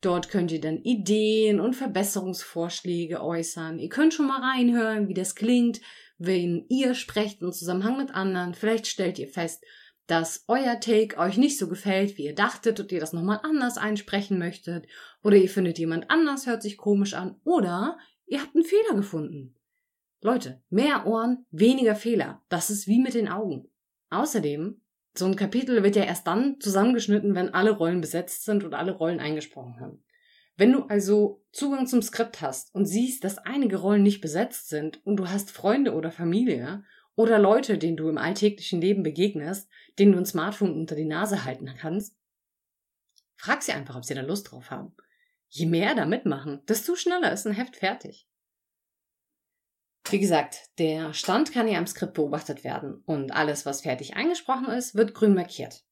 Dort 0.00 0.30
könnt 0.30 0.50
ihr 0.52 0.60
dann 0.60 0.78
Ideen 0.78 1.60
und 1.60 1.76
Verbesserungsvorschläge 1.76 3.22
äußern. 3.22 3.78
Ihr 3.78 3.90
könnt 3.90 4.14
schon 4.14 4.26
mal 4.26 4.40
reinhören, 4.40 5.06
wie 5.06 5.14
das 5.14 5.34
klingt, 5.34 5.80
wenn 6.16 6.64
ihr 6.68 6.94
sprecht 6.94 7.42
im 7.42 7.52
Zusammenhang 7.52 7.98
mit 7.98 8.14
anderen. 8.14 8.54
Vielleicht 8.54 8.86
stellt 8.86 9.18
ihr 9.18 9.28
fest, 9.28 9.62
dass 10.06 10.44
euer 10.48 10.80
Take 10.80 11.18
euch 11.18 11.36
nicht 11.36 11.58
so 11.58 11.68
gefällt, 11.68 12.16
wie 12.16 12.24
ihr 12.24 12.34
dachtet 12.34 12.80
und 12.80 12.90
ihr 12.90 13.00
das 13.00 13.12
nochmal 13.12 13.40
anders 13.42 13.76
einsprechen 13.76 14.38
möchtet. 14.38 14.86
Oder 15.22 15.36
ihr 15.36 15.50
findet 15.50 15.78
jemand 15.78 16.10
anders 16.10 16.46
hört 16.46 16.62
sich 16.62 16.78
komisch 16.78 17.12
an. 17.12 17.38
Oder 17.44 17.98
ihr 18.26 18.40
habt 18.40 18.54
einen 18.54 18.64
Fehler 18.64 18.94
gefunden. 18.94 19.54
Leute, 20.22 20.62
mehr 20.70 21.06
Ohren, 21.06 21.44
weniger 21.50 21.94
Fehler. 21.94 22.42
Das 22.48 22.70
ist 22.70 22.86
wie 22.86 22.98
mit 22.98 23.12
den 23.12 23.28
Augen. 23.28 23.68
Außerdem 24.08 24.80
so 25.18 25.26
ein 25.26 25.36
Kapitel 25.36 25.82
wird 25.82 25.96
ja 25.96 26.04
erst 26.04 26.26
dann 26.26 26.60
zusammengeschnitten, 26.60 27.34
wenn 27.34 27.54
alle 27.54 27.72
Rollen 27.72 28.00
besetzt 28.00 28.44
sind 28.44 28.64
und 28.64 28.74
alle 28.74 28.92
Rollen 28.92 29.20
eingesprochen 29.20 29.80
haben. 29.80 30.04
Wenn 30.56 30.72
du 30.72 30.82
also 30.84 31.44
Zugang 31.52 31.86
zum 31.86 32.02
Skript 32.02 32.40
hast 32.40 32.74
und 32.74 32.86
siehst, 32.86 33.24
dass 33.24 33.38
einige 33.38 33.76
Rollen 33.76 34.02
nicht 34.02 34.20
besetzt 34.20 34.68
sind 34.68 35.04
und 35.06 35.16
du 35.16 35.28
hast 35.28 35.50
Freunde 35.50 35.94
oder 35.94 36.10
Familie 36.10 36.84
oder 37.14 37.38
Leute, 37.38 37.78
denen 37.78 37.96
du 37.96 38.08
im 38.08 38.18
alltäglichen 38.18 38.80
Leben 38.80 39.02
begegnest, 39.02 39.68
denen 39.98 40.12
du 40.12 40.18
ein 40.18 40.26
Smartphone 40.26 40.72
unter 40.72 40.94
die 40.94 41.04
Nase 41.04 41.44
halten 41.44 41.72
kannst, 41.76 42.16
frag 43.36 43.62
sie 43.62 43.72
einfach, 43.72 43.96
ob 43.96 44.04
sie 44.04 44.14
da 44.14 44.20
Lust 44.20 44.50
drauf 44.50 44.70
haben. 44.70 44.94
Je 45.48 45.66
mehr 45.66 45.94
da 45.94 46.06
mitmachen, 46.06 46.60
desto 46.68 46.94
schneller 46.94 47.32
ist 47.32 47.46
ein 47.46 47.54
Heft 47.54 47.76
fertig. 47.76 48.27
Wie 50.10 50.18
gesagt, 50.18 50.70
der 50.78 51.12
Stand 51.12 51.52
kann 51.52 51.68
ja 51.68 51.78
im 51.78 51.86
Skript 51.86 52.14
beobachtet 52.14 52.64
werden 52.64 53.02
und 53.04 53.32
alles, 53.32 53.66
was 53.66 53.82
fertig 53.82 54.16
eingesprochen 54.16 54.68
ist, 54.68 54.94
wird 54.94 55.14
grün 55.14 55.34
markiert. 55.34 55.84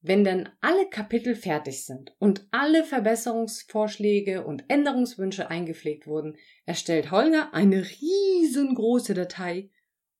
Wenn 0.00 0.22
dann 0.22 0.50
alle 0.60 0.88
Kapitel 0.90 1.34
fertig 1.34 1.84
sind 1.84 2.14
und 2.18 2.46
alle 2.50 2.84
Verbesserungsvorschläge 2.84 4.44
und 4.44 4.64
Änderungswünsche 4.68 5.48
eingepflegt 5.50 6.06
wurden, 6.06 6.36
erstellt 6.66 7.10
Holger 7.10 7.52
eine 7.54 7.84
riesengroße 7.84 9.14
Datei 9.14 9.70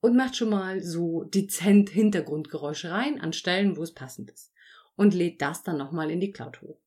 und 0.00 0.16
macht 0.16 0.34
schon 0.34 0.50
mal 0.50 0.82
so 0.82 1.24
dezent 1.24 1.90
Hintergrundgeräusche 1.90 2.90
rein 2.90 3.20
an 3.20 3.32
Stellen, 3.32 3.76
wo 3.76 3.82
es 3.82 3.92
passend 3.92 4.30
ist 4.30 4.52
und 4.96 5.14
lädt 5.14 5.42
das 5.42 5.62
dann 5.62 5.76
nochmal 5.76 6.10
in 6.10 6.20
die 6.20 6.32
Cloud 6.32 6.62
hoch. 6.62 6.80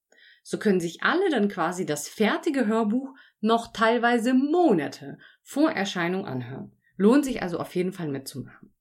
So 0.44 0.58
können 0.58 0.80
sich 0.80 1.04
alle 1.04 1.30
dann 1.30 1.48
quasi 1.50 1.86
das 1.86 2.10
fertige 2.10 2.66
Hörbuch 2.66 3.14
noch 3.42 3.72
teilweise 3.74 4.34
Monate 4.34 5.18
vor 5.52 5.70
Erscheinung 5.70 6.26
anhören. 6.26 6.72
Lohnt 6.96 7.26
sich 7.26 7.42
also 7.42 7.60
auf 7.60 7.76
jeden 7.76 7.92
Fall 7.92 8.08
mitzumachen. 8.08 8.74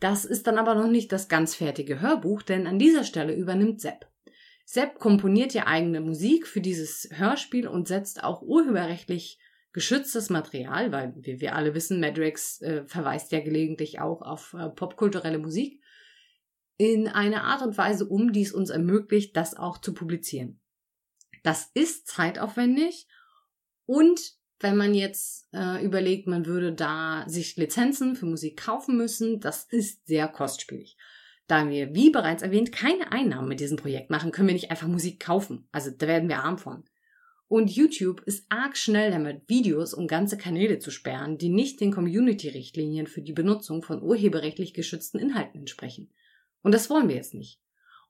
Das 0.00 0.24
ist 0.24 0.46
dann 0.46 0.56
aber 0.56 0.74
noch 0.74 0.88
nicht 0.88 1.12
das 1.12 1.28
ganz 1.28 1.54
fertige 1.54 2.00
Hörbuch, 2.00 2.40
denn 2.40 2.66
an 2.66 2.78
dieser 2.78 3.04
Stelle 3.04 3.34
übernimmt 3.34 3.82
Sepp. 3.82 4.10
Sepp 4.64 4.98
komponiert 4.98 5.52
ja 5.52 5.66
eigene 5.66 6.00
Musik 6.00 6.46
für 6.46 6.62
dieses 6.62 7.10
Hörspiel 7.12 7.68
und 7.68 7.88
setzt 7.88 8.24
auch 8.24 8.40
urheberrechtlich 8.40 9.38
geschütztes 9.74 10.30
Material, 10.30 10.92
weil 10.92 11.12
wie 11.16 11.40
wir 11.42 11.54
alle 11.54 11.74
wissen, 11.74 12.00
Madrex 12.00 12.62
äh, 12.62 12.86
verweist 12.86 13.30
ja 13.30 13.40
gelegentlich 13.40 14.00
auch 14.00 14.22
auf 14.22 14.54
äh, 14.58 14.70
popkulturelle 14.70 15.38
Musik, 15.38 15.82
in 16.78 17.06
einer 17.06 17.44
Art 17.44 17.60
und 17.60 17.76
Weise 17.76 18.06
um, 18.06 18.32
die 18.32 18.42
es 18.42 18.52
uns 18.52 18.70
ermöglicht, 18.70 19.36
das 19.36 19.54
auch 19.54 19.76
zu 19.76 19.92
publizieren. 19.92 20.58
Das 21.42 21.70
ist 21.74 22.06
zeitaufwendig 22.06 23.08
und 23.84 24.41
wenn 24.62 24.76
man 24.76 24.94
jetzt 24.94 25.48
äh, 25.52 25.84
überlegt, 25.84 26.26
man 26.26 26.46
würde 26.46 26.72
da 26.72 27.24
sich 27.28 27.56
Lizenzen 27.56 28.16
für 28.16 28.26
Musik 28.26 28.56
kaufen 28.58 28.96
müssen, 28.96 29.40
das 29.40 29.64
ist 29.64 30.06
sehr 30.06 30.28
kostspielig. 30.28 30.96
Da 31.46 31.68
wir, 31.68 31.94
wie 31.94 32.10
bereits 32.10 32.42
erwähnt, 32.42 32.72
keine 32.72 33.12
Einnahmen 33.12 33.48
mit 33.48 33.60
diesem 33.60 33.76
Projekt 33.76 34.10
machen, 34.10 34.30
können 34.30 34.48
wir 34.48 34.54
nicht 34.54 34.70
einfach 34.70 34.88
Musik 34.88 35.20
kaufen. 35.20 35.68
Also 35.72 35.90
da 35.90 36.06
werden 36.06 36.28
wir 36.28 36.38
arm 36.38 36.58
von. 36.58 36.84
Und 37.48 37.70
YouTube 37.70 38.22
ist 38.22 38.46
arg 38.48 38.78
schnell 38.78 39.10
damit, 39.10 39.42
Videos 39.46 39.92
und 39.92 40.06
ganze 40.06 40.38
Kanäle 40.38 40.78
zu 40.78 40.90
sperren, 40.90 41.36
die 41.36 41.50
nicht 41.50 41.80
den 41.80 41.92
Community-Richtlinien 41.92 43.06
für 43.06 43.20
die 43.20 43.34
Benutzung 43.34 43.82
von 43.82 44.02
urheberrechtlich 44.02 44.72
geschützten 44.72 45.18
Inhalten 45.18 45.60
entsprechen. 45.60 46.10
Und 46.62 46.72
das 46.72 46.88
wollen 46.88 47.08
wir 47.08 47.16
jetzt 47.16 47.34
nicht. 47.34 47.60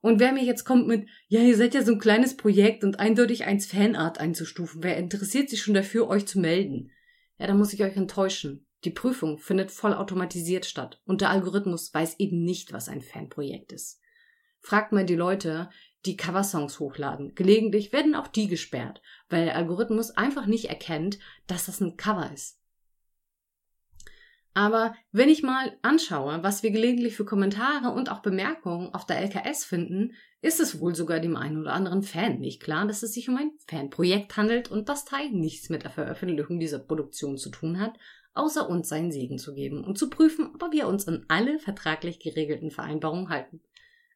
Und 0.03 0.19
wer 0.19 0.33
mir 0.33 0.43
jetzt 0.43 0.65
kommt 0.65 0.85
mit, 0.85 1.07
ja, 1.29 1.39
ihr 1.39 1.55
seid 1.55 1.73
ja 1.73 1.81
so 1.81 1.93
ein 1.93 1.97
kleines 1.97 2.35
Projekt 2.35 2.83
und 2.83 2.99
eindeutig 2.99 3.45
eins 3.45 3.67
Fanart 3.67 4.19
einzustufen, 4.19 4.83
wer 4.83 4.97
interessiert 4.97 5.49
sich 5.49 5.61
schon 5.61 5.73
dafür, 5.73 6.09
euch 6.09 6.27
zu 6.27 6.41
melden? 6.41 6.91
Ja, 7.37 7.47
da 7.47 7.53
muss 7.53 7.71
ich 7.71 7.85
euch 7.85 7.95
enttäuschen. 7.95 8.67
Die 8.83 8.89
Prüfung 8.89 9.37
findet 9.37 9.71
vollautomatisiert 9.71 10.65
statt 10.65 11.01
und 11.05 11.21
der 11.21 11.29
Algorithmus 11.29 11.93
weiß 11.93 12.19
eben 12.19 12.43
nicht, 12.43 12.73
was 12.73 12.89
ein 12.89 13.01
Fanprojekt 13.01 13.71
ist. 13.71 14.01
Fragt 14.59 14.91
mal 14.91 15.05
die 15.05 15.15
Leute, 15.15 15.69
die 16.05 16.17
Coversongs 16.17 16.81
hochladen. 16.81 17.33
Gelegentlich 17.33 17.93
werden 17.93 18.15
auch 18.15 18.27
die 18.27 18.49
gesperrt, 18.49 19.01
weil 19.29 19.45
der 19.45 19.55
Algorithmus 19.55 20.11
einfach 20.11 20.47
nicht 20.47 20.65
erkennt, 20.65 21.17
dass 21.47 21.67
das 21.67 21.79
ein 21.79 21.95
Cover 21.95 22.29
ist. 22.33 22.59
Aber 24.53 24.95
wenn 25.11 25.29
ich 25.29 25.41
mal 25.41 25.77
anschaue, 25.81 26.43
was 26.43 26.61
wir 26.61 26.71
gelegentlich 26.71 27.15
für 27.15 27.25
Kommentare 27.25 27.89
und 27.89 28.11
auch 28.11 28.21
Bemerkungen 28.21 28.93
auf 28.93 29.05
der 29.05 29.19
LKS 29.19 29.65
finden, 29.65 30.13
ist 30.41 30.59
es 30.59 30.79
wohl 30.79 30.93
sogar 30.93 31.19
dem 31.19 31.35
einen 31.35 31.59
oder 31.59 31.73
anderen 31.73 32.03
Fan 32.03 32.39
nicht 32.39 32.61
klar, 32.61 32.85
dass 32.85 33.01
es 33.01 33.13
sich 33.13 33.29
um 33.29 33.37
ein 33.37 33.51
Fanprojekt 33.67 34.37
handelt 34.37 34.69
und 34.69 34.89
das 34.89 35.05
Teil 35.05 35.31
nichts 35.31 35.69
mit 35.69 35.83
der 35.83 35.91
Veröffentlichung 35.91 36.59
dieser 36.59 36.79
Produktion 36.79 37.37
zu 37.37 37.49
tun 37.49 37.79
hat, 37.79 37.97
außer 38.33 38.69
uns 38.69 38.89
seinen 38.89 39.11
Segen 39.11 39.37
zu 39.37 39.53
geben 39.53 39.83
und 39.83 39.97
zu 39.97 40.09
prüfen, 40.09 40.53
ob 40.61 40.71
wir 40.71 40.87
uns 40.87 41.07
an 41.07 41.25
alle 41.29 41.59
vertraglich 41.59 42.19
geregelten 42.19 42.71
Vereinbarungen 42.71 43.29
halten. 43.29 43.61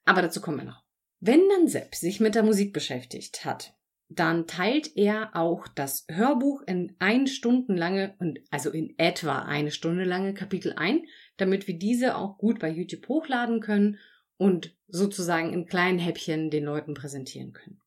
Aber 0.05 0.21
dazu 0.21 0.41
kommen 0.41 0.57
wir 0.57 0.65
noch. 0.65 0.83
Wenn 1.19 1.47
dann 1.49 1.67
Sepp 1.67 1.95
sich 1.95 2.19
mit 2.19 2.35
der 2.35 2.43
Musik 2.43 2.73
beschäftigt 2.73 3.43
hat, 3.43 3.73
dann 4.10 4.47
teilt 4.47 4.95
er 4.95 5.36
auch 5.36 5.68
das 5.68 6.05
Hörbuch 6.10 6.62
in 6.66 6.95
ein 6.99 7.28
Stunden 7.28 7.76
lange 7.76 8.16
und 8.20 8.39
also 8.51 8.70
in 8.70 8.97
etwa 8.97 9.39
eine 9.39 9.72
Stunde 9.72 10.05
lange 10.05 10.34
Kapitel 10.34 10.74
ein, 10.78 11.05
damit 11.36 11.68
wir 11.68 11.78
diese 11.78 12.16
auch 12.16 12.38
gut 12.38 12.60
bei 12.60 12.70
YouTube 12.70 13.08
hochladen 13.10 13.60
können 13.60 13.97
und 14.38 14.76
sozusagen 14.88 15.51
in 15.51 15.66
kleinen 15.66 15.99
Häppchen 15.99 16.49
den 16.49 16.64
Leuten 16.64 16.93
präsentieren 16.93 17.51
können. 17.51 17.82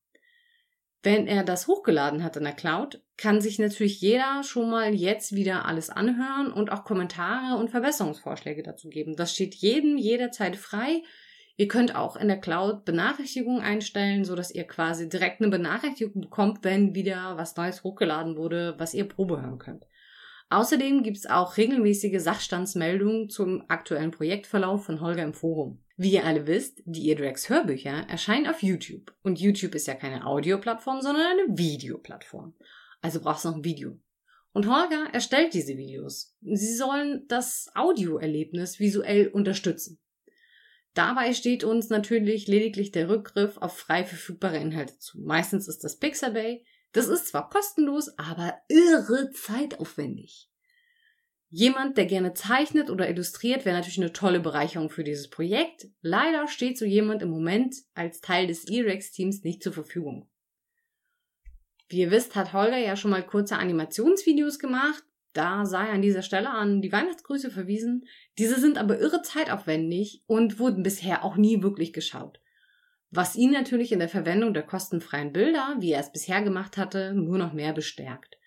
Wenn 1.03 1.27
er 1.27 1.45
das 1.45 1.67
hochgeladen 1.67 2.23
hat 2.23 2.37
in 2.37 2.45
der 2.45 2.53
Cloud, 2.53 3.03
kann 3.17 3.41
sich 3.41 3.59
natürlich 3.59 4.03
jeder 4.03 4.43
schon 4.43 4.69
mal 4.69 4.95
jetzt 4.95 5.35
wieder 5.35 5.65
alles 5.65 5.89
anhören 5.89 6.53
und 6.53 6.71
auch 6.71 6.85
Kommentare 6.85 7.59
und 7.59 7.71
Verbesserungsvorschläge 7.71 8.63
dazu 8.63 8.91
geben. 8.91 9.17
Das 9.17 9.33
steht 9.33 9.55
jedem 9.55 9.97
jederzeit 9.97 10.57
frei. 10.57 11.03
Ihr 11.61 11.69
könnt 11.69 11.95
auch 11.95 12.17
in 12.17 12.29
der 12.29 12.41
Cloud 12.41 12.87
Benachrichtigungen 12.87 13.61
einstellen, 13.61 14.25
so 14.25 14.35
dass 14.35 14.51
ihr 14.51 14.65
quasi 14.65 15.11
direkt 15.11 15.43
eine 15.43 15.51
Benachrichtigung 15.51 16.23
bekommt, 16.23 16.65
wenn 16.65 16.95
wieder 16.95 17.37
was 17.37 17.55
Neues 17.55 17.85
hochgeladen 17.85 18.39
wurde, 18.39 18.77
was 18.79 18.95
ihr 18.95 19.07
Probe 19.07 19.43
hören 19.43 19.59
könnt. 19.59 19.85
Außerdem 20.49 21.03
gibt 21.03 21.19
es 21.19 21.27
auch 21.27 21.59
regelmäßige 21.59 22.19
Sachstandsmeldungen 22.19 23.29
zum 23.29 23.63
aktuellen 23.69 24.11
Projektverlauf 24.11 24.87
von 24.87 25.03
Holger 25.03 25.23
im 25.23 25.35
Forum. 25.35 25.85
Wie 25.99 26.15
ihr 26.15 26.25
alle 26.25 26.47
wisst, 26.47 26.81
die 26.87 27.11
Eardrags 27.11 27.51
Hörbücher 27.51 28.09
erscheinen 28.09 28.47
auf 28.47 28.63
YouTube. 28.63 29.13
Und 29.21 29.39
YouTube 29.39 29.75
ist 29.75 29.87
ja 29.87 29.93
keine 29.93 30.25
Audioplattform, 30.25 31.03
sondern 31.03 31.27
eine 31.27 31.59
Videoplattform. 31.59 32.55
Also 33.03 33.21
brauchst 33.21 33.45
du 33.45 33.51
noch 33.51 33.57
ein 33.57 33.65
Video. 33.65 33.99
Und 34.55 34.67
Holger 34.67 35.13
erstellt 35.13 35.53
diese 35.53 35.77
Videos. 35.77 36.35
Sie 36.41 36.75
sollen 36.75 37.27
das 37.29 37.71
Audioerlebnis 37.75 38.81
visuell 38.81 39.29
unterstützen. 39.29 40.01
Dabei 41.01 41.33
steht 41.33 41.65
uns 41.65 41.89
natürlich 41.89 42.47
lediglich 42.47 42.93
der 42.93 43.09
Rückgriff 43.09 43.57
auf 43.57 43.75
frei 43.75 44.05
verfügbare 44.05 44.59
Inhalte 44.59 44.99
zu. 44.99 45.19
Meistens 45.19 45.67
ist 45.67 45.83
das 45.83 45.97
Pixabay. 45.99 46.63
Das 46.93 47.09
ist 47.09 47.29
zwar 47.29 47.49
kostenlos, 47.49 48.11
aber 48.19 48.53
irre 48.69 49.31
zeitaufwendig. 49.31 50.51
Jemand, 51.49 51.97
der 51.97 52.05
gerne 52.05 52.35
zeichnet 52.35 52.91
oder 52.91 53.09
illustriert, 53.09 53.65
wäre 53.65 53.79
natürlich 53.79 53.99
eine 53.99 54.13
tolle 54.13 54.41
Bereicherung 54.41 54.91
für 54.91 55.03
dieses 55.03 55.31
Projekt. 55.31 55.87
Leider 56.03 56.47
steht 56.49 56.77
so 56.77 56.85
jemand 56.85 57.23
im 57.23 57.31
Moment 57.31 57.77
als 57.95 58.21
Teil 58.21 58.47
des 58.47 58.69
E-Rex-Teams 58.69 59.43
nicht 59.43 59.63
zur 59.63 59.73
Verfügung. 59.73 60.29
Wie 61.89 62.01
ihr 62.01 62.11
wisst, 62.11 62.37
hat 62.37 62.53
Holger 62.53 62.77
ja 62.77 62.95
schon 62.95 63.11
mal 63.11 63.27
kurze 63.27 63.57
Animationsvideos 63.57 64.59
gemacht. 64.59 65.03
Da 65.33 65.65
sei 65.65 65.91
an 65.91 66.03
dieser 66.03 66.23
Stelle 66.23 66.51
an 66.51 66.83
die 66.83 66.91
Weihnachtsgrüße 66.91 67.51
verwiesen. 67.51 68.07
Diese 68.39 68.59
sind 68.59 68.79
aber 68.79 68.99
irre 68.99 69.23
zeitaufwendig 69.23 70.25
und 70.27 70.59
wurden 70.59 70.83
bisher 70.83 71.25
auch 71.25 71.37
nie 71.37 71.63
wirklich 71.63 71.93
geschaut. 71.93 72.41
Was 73.11 73.37
ihn 73.37 73.51
natürlich 73.51 73.93
in 73.93 73.99
der 73.99 74.09
Verwendung 74.09 74.55
der 74.55 74.63
kostenfreien 74.63 75.33
Bilder, 75.33 75.77
wie 75.81 75.93
er 75.93 76.01
es 76.01 76.13
bisher 76.13 76.43
gemacht 76.43 76.77
hatte, 76.77 77.13
nur 77.13 77.39
noch 77.39 77.53
mehr 77.53 77.73
bestärkt. 77.73 78.39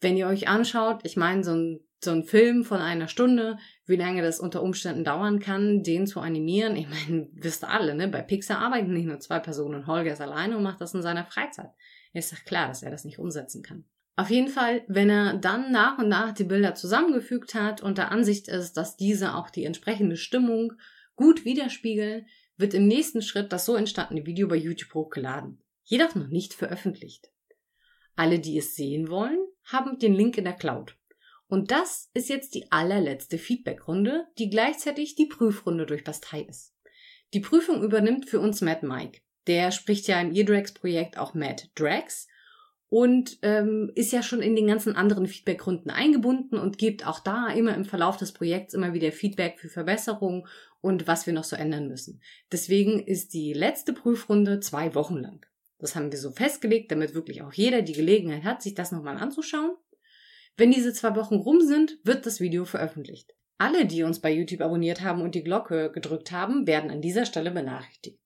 Wenn 0.00 0.16
ihr 0.16 0.26
euch 0.26 0.48
anschaut, 0.48 1.00
ich 1.04 1.16
meine, 1.16 1.44
so 1.44 1.52
ein, 1.52 1.80
so 2.02 2.10
ein 2.10 2.24
Film 2.24 2.64
von 2.64 2.80
einer 2.80 3.08
Stunde, 3.08 3.58
wie 3.86 3.96
lange 3.96 4.22
das 4.22 4.40
unter 4.40 4.62
Umständen 4.62 5.04
dauern 5.04 5.38
kann, 5.38 5.82
den 5.82 6.06
zu 6.06 6.20
animieren, 6.20 6.76
ich 6.76 6.88
meine, 6.88 7.28
wisst 7.34 7.64
ihr 7.64 7.70
alle, 7.70 7.94
ne? 7.94 8.08
Bei 8.08 8.22
Pixar 8.22 8.58
arbeiten 8.58 8.92
nicht 8.92 9.06
nur 9.06 9.20
zwei 9.20 9.38
Personen. 9.38 9.86
Holger 9.86 10.12
ist 10.12 10.20
alleine 10.20 10.56
und 10.56 10.62
macht 10.62 10.80
das 10.80 10.94
in 10.94 11.02
seiner 11.02 11.24
Freizeit. 11.24 11.70
Ist 12.12 12.32
doch 12.32 12.44
klar, 12.44 12.68
dass 12.68 12.82
er 12.82 12.90
das 12.90 13.04
nicht 13.04 13.18
umsetzen 13.18 13.62
kann. 13.62 13.84
Auf 14.16 14.30
jeden 14.30 14.48
Fall, 14.48 14.84
wenn 14.86 15.10
er 15.10 15.34
dann 15.34 15.72
nach 15.72 15.98
und 15.98 16.08
nach 16.08 16.32
die 16.32 16.44
Bilder 16.44 16.74
zusammengefügt 16.74 17.54
hat 17.54 17.82
und 17.82 17.98
der 17.98 18.12
Ansicht 18.12 18.48
ist, 18.48 18.74
dass 18.74 18.96
diese 18.96 19.34
auch 19.34 19.50
die 19.50 19.64
entsprechende 19.64 20.16
Stimmung 20.16 20.74
gut 21.16 21.44
widerspiegeln, 21.44 22.26
wird 22.56 22.74
im 22.74 22.86
nächsten 22.86 23.22
Schritt 23.22 23.52
das 23.52 23.66
so 23.66 23.74
entstandene 23.74 24.24
Video 24.24 24.46
bei 24.46 24.56
YouTube 24.56 24.94
hochgeladen. 24.94 25.60
Jedoch 25.82 26.14
noch 26.14 26.28
nicht 26.28 26.54
veröffentlicht. 26.54 27.30
Alle, 28.14 28.38
die 28.38 28.56
es 28.56 28.76
sehen 28.76 29.08
wollen, 29.08 29.38
haben 29.64 29.98
den 29.98 30.14
Link 30.14 30.38
in 30.38 30.44
der 30.44 30.52
Cloud. 30.52 30.96
Und 31.48 31.72
das 31.72 32.10
ist 32.14 32.28
jetzt 32.28 32.54
die 32.54 32.70
allerletzte 32.70 33.38
Feedbackrunde, 33.38 34.26
die 34.38 34.48
gleichzeitig 34.48 35.16
die 35.16 35.26
Prüfrunde 35.26 35.86
durch 35.86 36.04
Bastei 36.04 36.42
ist. 36.42 36.74
Die 37.32 37.40
Prüfung 37.40 37.82
übernimmt 37.82 38.28
für 38.28 38.38
uns 38.38 38.60
Matt 38.60 38.84
Mike. 38.84 39.20
Der 39.48 39.72
spricht 39.72 40.06
ja 40.06 40.20
im 40.20 40.32
Eardrags-Projekt 40.32 41.18
auch 41.18 41.34
Matt 41.34 41.68
Drags 41.74 42.28
und 42.94 43.38
ähm, 43.42 43.90
ist 43.96 44.12
ja 44.12 44.22
schon 44.22 44.40
in 44.40 44.54
den 44.54 44.68
ganzen 44.68 44.94
anderen 44.94 45.26
Feedbackrunden 45.26 45.90
eingebunden 45.90 46.60
und 46.60 46.78
gibt 46.78 47.04
auch 47.04 47.18
da 47.18 47.48
immer 47.48 47.74
im 47.74 47.84
Verlauf 47.84 48.18
des 48.18 48.30
Projekts 48.30 48.72
immer 48.72 48.94
wieder 48.94 49.10
Feedback 49.10 49.58
für 49.58 49.68
Verbesserungen 49.68 50.46
und 50.80 51.08
was 51.08 51.26
wir 51.26 51.32
noch 51.32 51.42
so 51.42 51.56
ändern 51.56 51.88
müssen. 51.88 52.22
Deswegen 52.52 53.00
ist 53.04 53.34
die 53.34 53.52
letzte 53.52 53.94
Prüfrunde 53.94 54.60
zwei 54.60 54.94
Wochen 54.94 55.16
lang. 55.16 55.44
Das 55.80 55.96
haben 55.96 56.12
wir 56.12 56.18
so 56.20 56.30
festgelegt, 56.30 56.92
damit 56.92 57.16
wirklich 57.16 57.42
auch 57.42 57.52
jeder 57.52 57.82
die 57.82 57.94
Gelegenheit 57.94 58.44
hat, 58.44 58.62
sich 58.62 58.76
das 58.76 58.92
nochmal 58.92 59.16
anzuschauen. 59.16 59.72
Wenn 60.56 60.70
diese 60.70 60.92
zwei 60.92 61.16
Wochen 61.16 61.34
rum 61.34 61.62
sind, 61.62 61.98
wird 62.04 62.26
das 62.26 62.38
Video 62.38 62.64
veröffentlicht. 62.64 63.34
Alle, 63.58 63.86
die 63.86 64.04
uns 64.04 64.20
bei 64.20 64.32
YouTube 64.32 64.60
abonniert 64.60 65.00
haben 65.00 65.20
und 65.20 65.34
die 65.34 65.42
Glocke 65.42 65.90
gedrückt 65.90 66.30
haben, 66.30 66.68
werden 66.68 66.92
an 66.92 67.02
dieser 67.02 67.26
Stelle 67.26 67.50
benachrichtigt. 67.50 68.20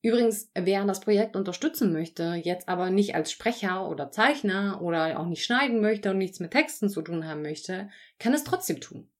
Übrigens, 0.00 0.50
wer 0.54 0.84
das 0.84 1.00
Projekt 1.00 1.34
unterstützen 1.34 1.92
möchte, 1.92 2.40
jetzt 2.44 2.68
aber 2.68 2.90
nicht 2.90 3.16
als 3.16 3.32
Sprecher 3.32 3.88
oder 3.88 4.12
Zeichner 4.12 4.80
oder 4.80 5.18
auch 5.18 5.26
nicht 5.26 5.44
schneiden 5.44 5.80
möchte 5.80 6.10
und 6.10 6.18
nichts 6.18 6.38
mit 6.38 6.52
Texten 6.52 6.88
zu 6.88 7.02
tun 7.02 7.26
haben 7.26 7.42
möchte, 7.42 7.90
kann 8.18 8.32
es 8.32 8.44
trotzdem 8.44 8.80
tun. 8.80 9.10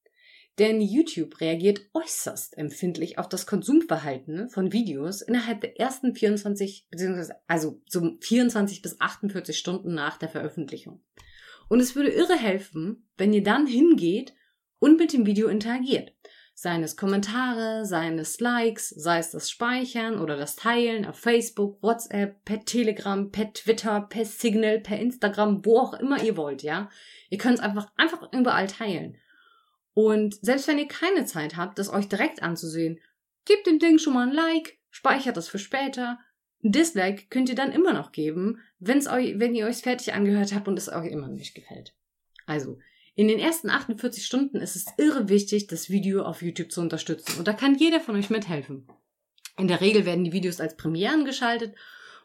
Denn 0.58 0.80
YouTube 0.80 1.40
reagiert 1.40 1.82
äußerst 1.94 2.58
empfindlich 2.58 3.18
auf 3.18 3.28
das 3.28 3.46
Konsumverhalten 3.46 4.48
von 4.50 4.72
Videos 4.72 5.22
innerhalb 5.22 5.60
der 5.60 5.78
ersten 5.78 6.14
24, 6.14 6.86
beziehungsweise 6.90 7.36
also 7.46 7.80
so 7.88 8.16
24 8.20 8.82
bis 8.82 9.00
48 9.00 9.56
Stunden 9.56 9.94
nach 9.94 10.16
der 10.16 10.28
Veröffentlichung. 10.28 11.00
Und 11.68 11.80
es 11.80 11.94
würde 11.94 12.10
irre 12.10 12.36
helfen, 12.36 13.08
wenn 13.16 13.32
ihr 13.32 13.42
dann 13.42 13.66
hingeht 13.66 14.34
und 14.80 14.98
mit 14.98 15.12
dem 15.12 15.26
Video 15.26 15.48
interagiert 15.48 16.12
seien 16.60 16.82
es 16.82 16.96
Kommentare, 16.96 17.86
seien 17.86 18.18
es 18.18 18.40
Likes, 18.40 18.88
sei 18.88 19.20
es 19.20 19.30
das 19.30 19.48
Speichern 19.48 20.18
oder 20.18 20.36
das 20.36 20.56
Teilen 20.56 21.06
auf 21.06 21.16
Facebook, 21.16 21.80
WhatsApp, 21.84 22.44
per 22.44 22.64
Telegram, 22.64 23.30
per 23.30 23.52
Twitter, 23.52 24.00
per 24.00 24.24
Signal, 24.24 24.80
per 24.80 24.98
Instagram, 24.98 25.64
wo 25.64 25.78
auch 25.78 25.94
immer 25.94 26.20
ihr 26.20 26.36
wollt, 26.36 26.64
ja. 26.64 26.90
Ihr 27.30 27.38
könnt 27.38 27.58
es 27.58 27.64
einfach, 27.64 27.92
einfach 27.96 28.32
überall 28.32 28.66
teilen. 28.66 29.18
Und 29.94 30.34
selbst 30.44 30.66
wenn 30.66 30.80
ihr 30.80 30.88
keine 30.88 31.26
Zeit 31.26 31.56
habt, 31.56 31.78
das 31.78 31.92
euch 31.92 32.08
direkt 32.08 32.42
anzusehen, 32.42 32.98
gebt 33.44 33.68
dem 33.68 33.78
Ding 33.78 34.00
schon 34.00 34.14
mal 34.14 34.26
ein 34.26 34.34
Like, 34.34 34.78
speichert 34.90 35.36
das 35.36 35.46
für 35.46 35.60
später. 35.60 36.18
Ein 36.64 36.72
Dislike 36.72 37.26
könnt 37.30 37.48
ihr 37.48 37.54
dann 37.54 37.70
immer 37.70 37.92
noch 37.92 38.10
geben, 38.10 38.58
wenn's 38.80 39.06
euch, 39.06 39.38
wenn 39.38 39.54
ihr 39.54 39.68
euch 39.68 39.76
fertig 39.76 40.12
angehört 40.12 40.52
habt 40.52 40.66
und 40.66 40.76
es 40.76 40.88
euch 40.88 41.06
immer 41.06 41.28
nicht 41.28 41.54
gefällt. 41.54 41.94
Also, 42.46 42.80
In 43.18 43.26
den 43.26 43.40
ersten 43.40 43.68
48 43.68 44.24
Stunden 44.24 44.58
ist 44.58 44.76
es 44.76 44.86
irre 44.96 45.28
wichtig, 45.28 45.66
das 45.66 45.90
Video 45.90 46.22
auf 46.22 46.40
YouTube 46.40 46.70
zu 46.70 46.80
unterstützen. 46.80 47.36
Und 47.36 47.48
da 47.48 47.52
kann 47.52 47.74
jeder 47.74 47.98
von 47.98 48.14
euch 48.14 48.30
mithelfen. 48.30 48.86
In 49.58 49.66
der 49.66 49.80
Regel 49.80 50.06
werden 50.06 50.22
die 50.22 50.32
Videos 50.32 50.60
als 50.60 50.76
Premieren 50.76 51.24
geschaltet 51.24 51.74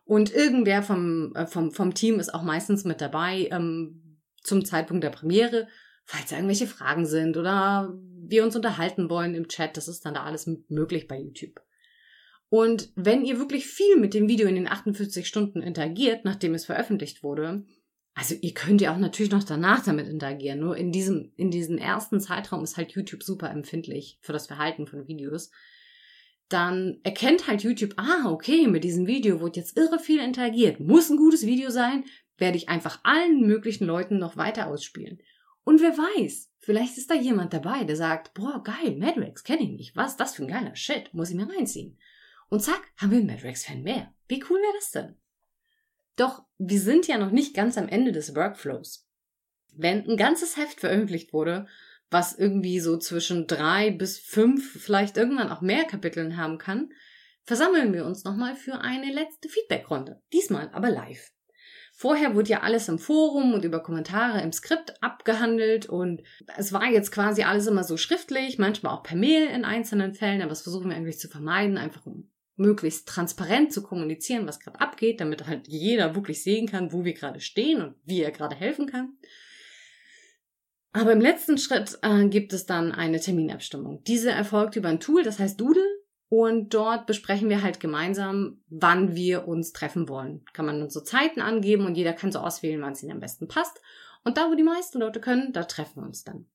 und 0.05 0.31
irgendwer 0.31 0.83
vom, 0.83 1.33
äh, 1.35 1.47
vom, 1.47 1.71
vom 1.71 1.95
Team 1.95 2.19
ist 2.19 2.31
auch 2.35 2.43
meistens 2.43 2.83
mit 2.83 3.01
dabei 3.01 3.47
ähm, 3.49 4.19
zum 4.43 4.65
Zeitpunkt 4.65 5.03
der 5.03 5.09
Premiere, 5.09 5.67
falls 6.05 6.31
irgendwelche 6.31 6.67
Fragen 6.67 7.07
sind 7.07 7.37
oder 7.37 7.91
wir 8.19 8.43
uns 8.43 8.55
unterhalten 8.55 9.09
wollen 9.09 9.33
im 9.33 9.47
Chat. 9.47 9.75
Das 9.77 9.87
ist 9.87 10.05
dann 10.05 10.13
da 10.13 10.25
alles 10.25 10.47
möglich 10.69 11.07
bei 11.07 11.19
YouTube. 11.19 11.59
Und 12.49 12.91
wenn 12.95 13.25
ihr 13.25 13.39
wirklich 13.39 13.65
viel 13.65 13.97
mit 13.97 14.13
dem 14.13 14.27
Video 14.27 14.47
in 14.47 14.53
den 14.53 14.67
48 14.67 15.27
Stunden 15.27 15.63
interagiert, 15.63 16.23
nachdem 16.23 16.53
es 16.53 16.65
veröffentlicht 16.65 17.23
wurde, 17.23 17.65
also 18.15 18.35
ihr 18.39 18.53
könnt 18.53 18.81
ja 18.81 18.93
auch 18.93 18.99
natürlich 18.99 19.31
noch 19.31 19.43
danach 19.43 19.83
damit 19.83 20.07
interagieren. 20.07 20.59
Nur 20.59 20.77
in 20.77 20.91
diesem, 20.91 21.31
in 21.35 21.49
diesem 21.49 21.77
ersten 21.77 22.19
Zeitraum 22.19 22.63
ist 22.63 22.77
halt 22.77 22.91
YouTube 22.91 23.23
super 23.23 23.49
empfindlich 23.49 24.19
für 24.21 24.33
das 24.33 24.47
Verhalten 24.47 24.85
von 24.85 25.07
Videos. 25.07 25.51
Dann 26.47 26.99
erkennt 27.03 27.47
halt 27.47 27.63
YouTube, 27.63 27.93
ah, 27.97 28.29
okay, 28.29 28.67
mit 28.67 28.83
diesem 28.83 29.07
Video 29.07 29.41
wurde 29.41 29.59
jetzt 29.59 29.77
irre 29.77 29.97
viel 29.97 30.19
interagiert. 30.19 30.79
Muss 30.79 31.09
ein 31.09 31.17
gutes 31.17 31.45
Video 31.45 31.71
sein, 31.71 32.05
werde 32.37 32.57
ich 32.57 32.69
einfach 32.69 32.99
allen 33.03 33.47
möglichen 33.47 33.85
Leuten 33.85 34.19
noch 34.19 34.37
weiter 34.37 34.67
ausspielen. 34.67 35.19
Und 35.63 35.81
wer 35.81 35.97
weiß, 35.97 36.51
vielleicht 36.59 36.97
ist 36.97 37.09
da 37.09 37.15
jemand 37.15 37.53
dabei, 37.53 37.83
der 37.83 37.95
sagt, 37.95 38.33
boah, 38.35 38.61
geil, 38.63 38.95
Madrex, 38.97 39.43
kenne 39.43 39.63
ich 39.63 39.69
nicht. 39.69 39.95
Was, 39.95 40.17
das 40.17 40.35
für 40.35 40.43
ein 40.43 40.49
geiler 40.49 40.75
Shit, 40.75 41.13
muss 41.13 41.29
ich 41.29 41.35
mir 41.35 41.49
reinziehen. 41.49 41.97
Und 42.49 42.59
zack, 42.59 42.81
haben 42.97 43.11
wir 43.11 43.17
einen 43.17 43.27
Madrex-Fan 43.27 43.81
mehr. 43.81 44.13
Wie 44.27 44.43
cool 44.49 44.59
wäre 44.59 44.73
das 44.75 44.91
denn? 44.91 45.15
Doch 46.15 46.43
wir 46.57 46.79
sind 46.79 47.07
ja 47.07 47.17
noch 47.17 47.31
nicht 47.31 47.55
ganz 47.55 47.77
am 47.77 47.87
Ende 47.87 48.11
des 48.11 48.35
Workflows. 48.35 49.07
Wenn 49.75 50.07
ein 50.07 50.17
ganzes 50.17 50.57
Heft 50.57 50.79
veröffentlicht 50.79 51.33
wurde, 51.33 51.67
was 52.09 52.37
irgendwie 52.37 52.79
so 52.79 52.97
zwischen 52.97 53.47
drei 53.47 53.89
bis 53.89 54.19
fünf, 54.19 54.79
vielleicht 54.81 55.17
irgendwann 55.17 55.49
auch 55.49 55.61
mehr 55.61 55.85
Kapiteln 55.85 56.37
haben 56.37 56.59
kann, 56.59 56.89
versammeln 57.43 57.91
wir 57.93 58.05
uns 58.05 58.23
nochmal 58.23 58.55
für 58.55 58.79
eine 58.81 59.11
letzte 59.11 59.49
Feedbackrunde. 59.49 60.21
Diesmal 60.31 60.69
aber 60.73 60.89
live. 60.89 61.31
Vorher 61.95 62.35
wurde 62.35 62.49
ja 62.49 62.61
alles 62.61 62.87
im 62.89 62.97
Forum 62.97 63.53
und 63.53 63.65
über 63.65 63.81
Kommentare 63.81 64.41
im 64.41 64.51
Skript 64.51 65.01
abgehandelt 65.01 65.85
und 65.87 66.23
es 66.57 66.73
war 66.73 66.85
jetzt 66.85 67.11
quasi 67.11 67.43
alles 67.43 67.67
immer 67.67 67.83
so 67.83 67.97
schriftlich, 67.97 68.57
manchmal 68.57 68.95
auch 68.95 69.03
per 69.03 69.15
Mail 69.15 69.47
in 69.47 69.63
einzelnen 69.63 70.13
Fällen, 70.13 70.41
aber 70.41 70.49
das 70.49 70.63
versuchen 70.63 70.89
wir 70.89 70.97
eigentlich 70.97 71.19
zu 71.19 71.29
vermeiden, 71.29 71.77
einfach 71.77 72.05
um 72.05 72.32
möglichst 72.55 73.07
transparent 73.07 73.73
zu 73.73 73.81
kommunizieren, 73.81 74.47
was 74.47 74.59
gerade 74.59 74.79
abgeht, 74.79 75.19
damit 75.19 75.47
halt 75.47 75.67
jeder 75.67 76.15
wirklich 76.15 76.43
sehen 76.43 76.67
kann, 76.67 76.93
wo 76.93 77.03
wir 77.03 77.13
gerade 77.13 77.39
stehen 77.39 77.81
und 77.81 77.95
wie 78.05 78.21
er 78.21 78.31
gerade 78.31 78.55
helfen 78.55 78.87
kann. 78.87 79.17
Aber 80.91 81.11
im 81.11 81.21
letzten 81.21 81.57
Schritt 81.57 81.97
äh, 82.03 82.27
gibt 82.27 82.53
es 82.53 82.67
dann 82.67 82.91
eine 82.91 83.19
Terminabstimmung. 83.19 84.03
Diese 84.03 84.29
erfolgt 84.29 84.75
über 84.75 84.89
ein 84.89 84.99
Tool, 84.99 85.23
das 85.23 85.39
heißt 85.39 85.59
Doodle. 85.59 85.83
Und 86.29 86.73
dort 86.73 87.05
besprechen 87.05 87.47
wir 87.49 87.61
halt 87.61 87.79
gemeinsam, 87.79 88.63
wann 88.67 89.15
wir 89.15 89.47
uns 89.47 89.71
treffen 89.71 90.09
wollen. 90.09 90.43
Kann 90.53 90.65
man 90.65 90.81
uns 90.81 90.93
so 90.93 91.01
Zeiten 91.01 91.41
angeben 91.41 91.85
und 91.85 91.95
jeder 91.95 92.13
kann 92.13 92.31
so 92.31 92.39
auswählen, 92.39 92.81
wann 92.81 92.93
es 92.93 93.03
ihm 93.03 93.11
am 93.11 93.19
besten 93.19 93.47
passt. 93.47 93.81
Und 94.23 94.37
da, 94.37 94.49
wo 94.49 94.55
die 94.55 94.63
meisten 94.63 94.99
Leute 94.99 95.19
können, 95.19 95.53
da 95.53 95.63
treffen 95.63 96.01
wir 96.01 96.07
uns 96.07 96.23
dann. 96.23 96.47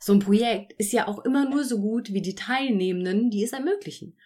So 0.00 0.14
ein 0.14 0.18
Projekt 0.18 0.72
ist 0.74 0.92
ja 0.92 1.06
auch 1.06 1.24
immer 1.24 1.48
nur 1.48 1.64
so 1.64 1.80
gut 1.80 2.12
wie 2.12 2.22
die 2.22 2.34
Teilnehmenden, 2.34 3.30
die 3.30 3.44
es 3.44 3.52
ermöglichen. 3.52 4.16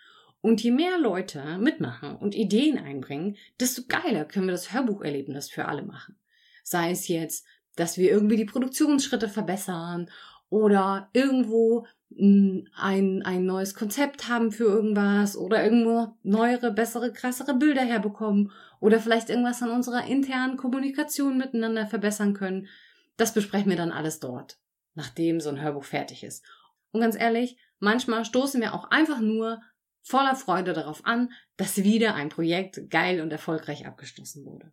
Und 0.44 0.62
je 0.62 0.72
mehr 0.72 0.98
Leute 0.98 1.56
mitmachen 1.56 2.16
und 2.16 2.34
Ideen 2.34 2.76
einbringen, 2.76 3.38
desto 3.58 3.84
geiler 3.88 4.26
können 4.26 4.46
wir 4.46 4.52
das 4.52 4.74
Hörbucherlebnis 4.74 5.48
für 5.48 5.64
alle 5.64 5.80
machen. 5.80 6.18
Sei 6.62 6.90
es 6.90 7.08
jetzt, 7.08 7.46
dass 7.76 7.96
wir 7.96 8.10
irgendwie 8.10 8.36
die 8.36 8.44
Produktionsschritte 8.44 9.30
verbessern 9.30 10.10
oder 10.50 11.08
irgendwo 11.14 11.86
hm, 12.14 12.68
ein, 12.76 13.22
ein 13.22 13.46
neues 13.46 13.74
Konzept 13.74 14.28
haben 14.28 14.52
für 14.52 14.64
irgendwas 14.64 15.34
oder 15.34 15.64
irgendwo 15.64 16.14
neuere, 16.22 16.72
bessere, 16.72 17.10
krassere 17.10 17.54
Bilder 17.54 17.80
herbekommen 17.80 18.52
oder 18.80 19.00
vielleicht 19.00 19.30
irgendwas 19.30 19.62
an 19.62 19.70
unserer 19.70 20.04
internen 20.04 20.58
Kommunikation 20.58 21.38
miteinander 21.38 21.86
verbessern 21.86 22.34
können. 22.34 22.68
Das 23.16 23.32
besprechen 23.32 23.70
wir 23.70 23.78
dann 23.78 23.92
alles 23.92 24.20
dort, 24.20 24.58
nachdem 24.92 25.40
so 25.40 25.48
ein 25.48 25.62
Hörbuch 25.62 25.84
fertig 25.84 26.22
ist. 26.22 26.44
Und 26.92 27.00
ganz 27.00 27.18
ehrlich, 27.18 27.56
manchmal 27.78 28.26
stoßen 28.26 28.60
wir 28.60 28.74
auch 28.74 28.90
einfach 28.90 29.20
nur 29.20 29.62
voller 30.04 30.36
Freude 30.36 30.74
darauf 30.74 31.04
an, 31.04 31.32
dass 31.56 31.82
wieder 31.82 32.14
ein 32.14 32.28
Projekt 32.28 32.88
geil 32.90 33.20
und 33.20 33.32
erfolgreich 33.32 33.86
abgeschlossen 33.86 34.44
wurde. 34.44 34.72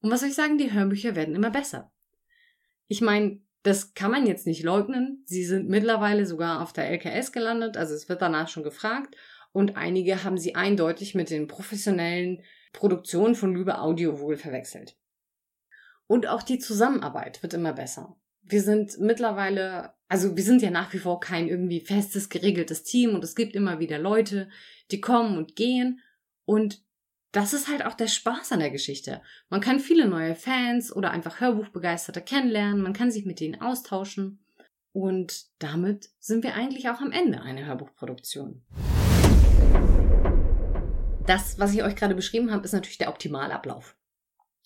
Und 0.00 0.10
was 0.10 0.20
soll 0.20 0.28
ich 0.28 0.34
sagen, 0.34 0.58
die 0.58 0.72
Hörbücher 0.72 1.16
werden 1.16 1.34
immer 1.34 1.50
besser. 1.50 1.90
Ich 2.86 3.00
meine, 3.00 3.40
das 3.62 3.94
kann 3.94 4.10
man 4.10 4.26
jetzt 4.26 4.46
nicht 4.46 4.62
leugnen. 4.62 5.24
Sie 5.26 5.44
sind 5.44 5.68
mittlerweile 5.68 6.26
sogar 6.26 6.62
auf 6.62 6.72
der 6.72 6.88
LKS 6.90 7.32
gelandet, 7.32 7.76
also 7.76 7.94
es 7.94 8.08
wird 8.08 8.22
danach 8.22 8.48
schon 8.48 8.62
gefragt. 8.62 9.16
Und 9.52 9.76
einige 9.76 10.22
haben 10.22 10.38
sie 10.38 10.54
eindeutig 10.54 11.14
mit 11.14 11.30
den 11.30 11.48
professionellen 11.48 12.42
Produktionen 12.72 13.34
von 13.34 13.54
Lübe 13.54 13.80
Audio 13.80 14.20
wohl 14.20 14.36
verwechselt. 14.36 14.96
Und 16.06 16.26
auch 16.26 16.42
die 16.42 16.58
Zusammenarbeit 16.58 17.42
wird 17.42 17.54
immer 17.54 17.72
besser. 17.72 18.16
Wir 18.50 18.62
sind 18.62 18.98
mittlerweile 18.98 19.92
also 20.08 20.36
wir 20.36 20.42
sind 20.42 20.62
ja 20.62 20.70
nach 20.70 20.92
wie 20.94 20.98
vor 20.98 21.20
kein 21.20 21.48
irgendwie 21.48 21.80
festes, 21.80 22.30
geregeltes 22.30 22.82
Team 22.82 23.14
und 23.14 23.22
es 23.22 23.34
gibt 23.34 23.54
immer 23.54 23.78
wieder 23.78 23.98
Leute, 23.98 24.48
die 24.90 25.02
kommen 25.02 25.36
und 25.36 25.54
gehen 25.54 26.00
und 26.46 26.82
das 27.30 27.52
ist 27.52 27.68
halt 27.68 27.84
auch 27.84 27.92
der 27.92 28.06
Spaß 28.06 28.52
an 28.52 28.60
der 28.60 28.70
Geschichte. 28.70 29.20
Man 29.50 29.60
kann 29.60 29.80
viele 29.80 30.08
neue 30.08 30.34
Fans 30.34 30.90
oder 30.90 31.10
einfach 31.10 31.40
Hörbuchbegeisterte 31.40 32.22
kennenlernen, 32.22 32.80
man 32.80 32.94
kann 32.94 33.10
sich 33.10 33.26
mit 33.26 33.38
denen 33.38 33.60
austauschen 33.60 34.42
und 34.92 35.48
damit 35.58 36.08
sind 36.18 36.42
wir 36.42 36.54
eigentlich 36.54 36.88
auch 36.88 37.02
am 37.02 37.12
Ende 37.12 37.42
einer 37.42 37.66
Hörbuchproduktion. 37.66 38.62
Das, 41.26 41.58
was 41.58 41.74
ich 41.74 41.82
euch 41.82 41.96
gerade 41.96 42.14
beschrieben 42.14 42.50
habe, 42.50 42.64
ist 42.64 42.72
natürlich 42.72 42.96
der 42.96 43.10
Optimalablauf. 43.10 43.94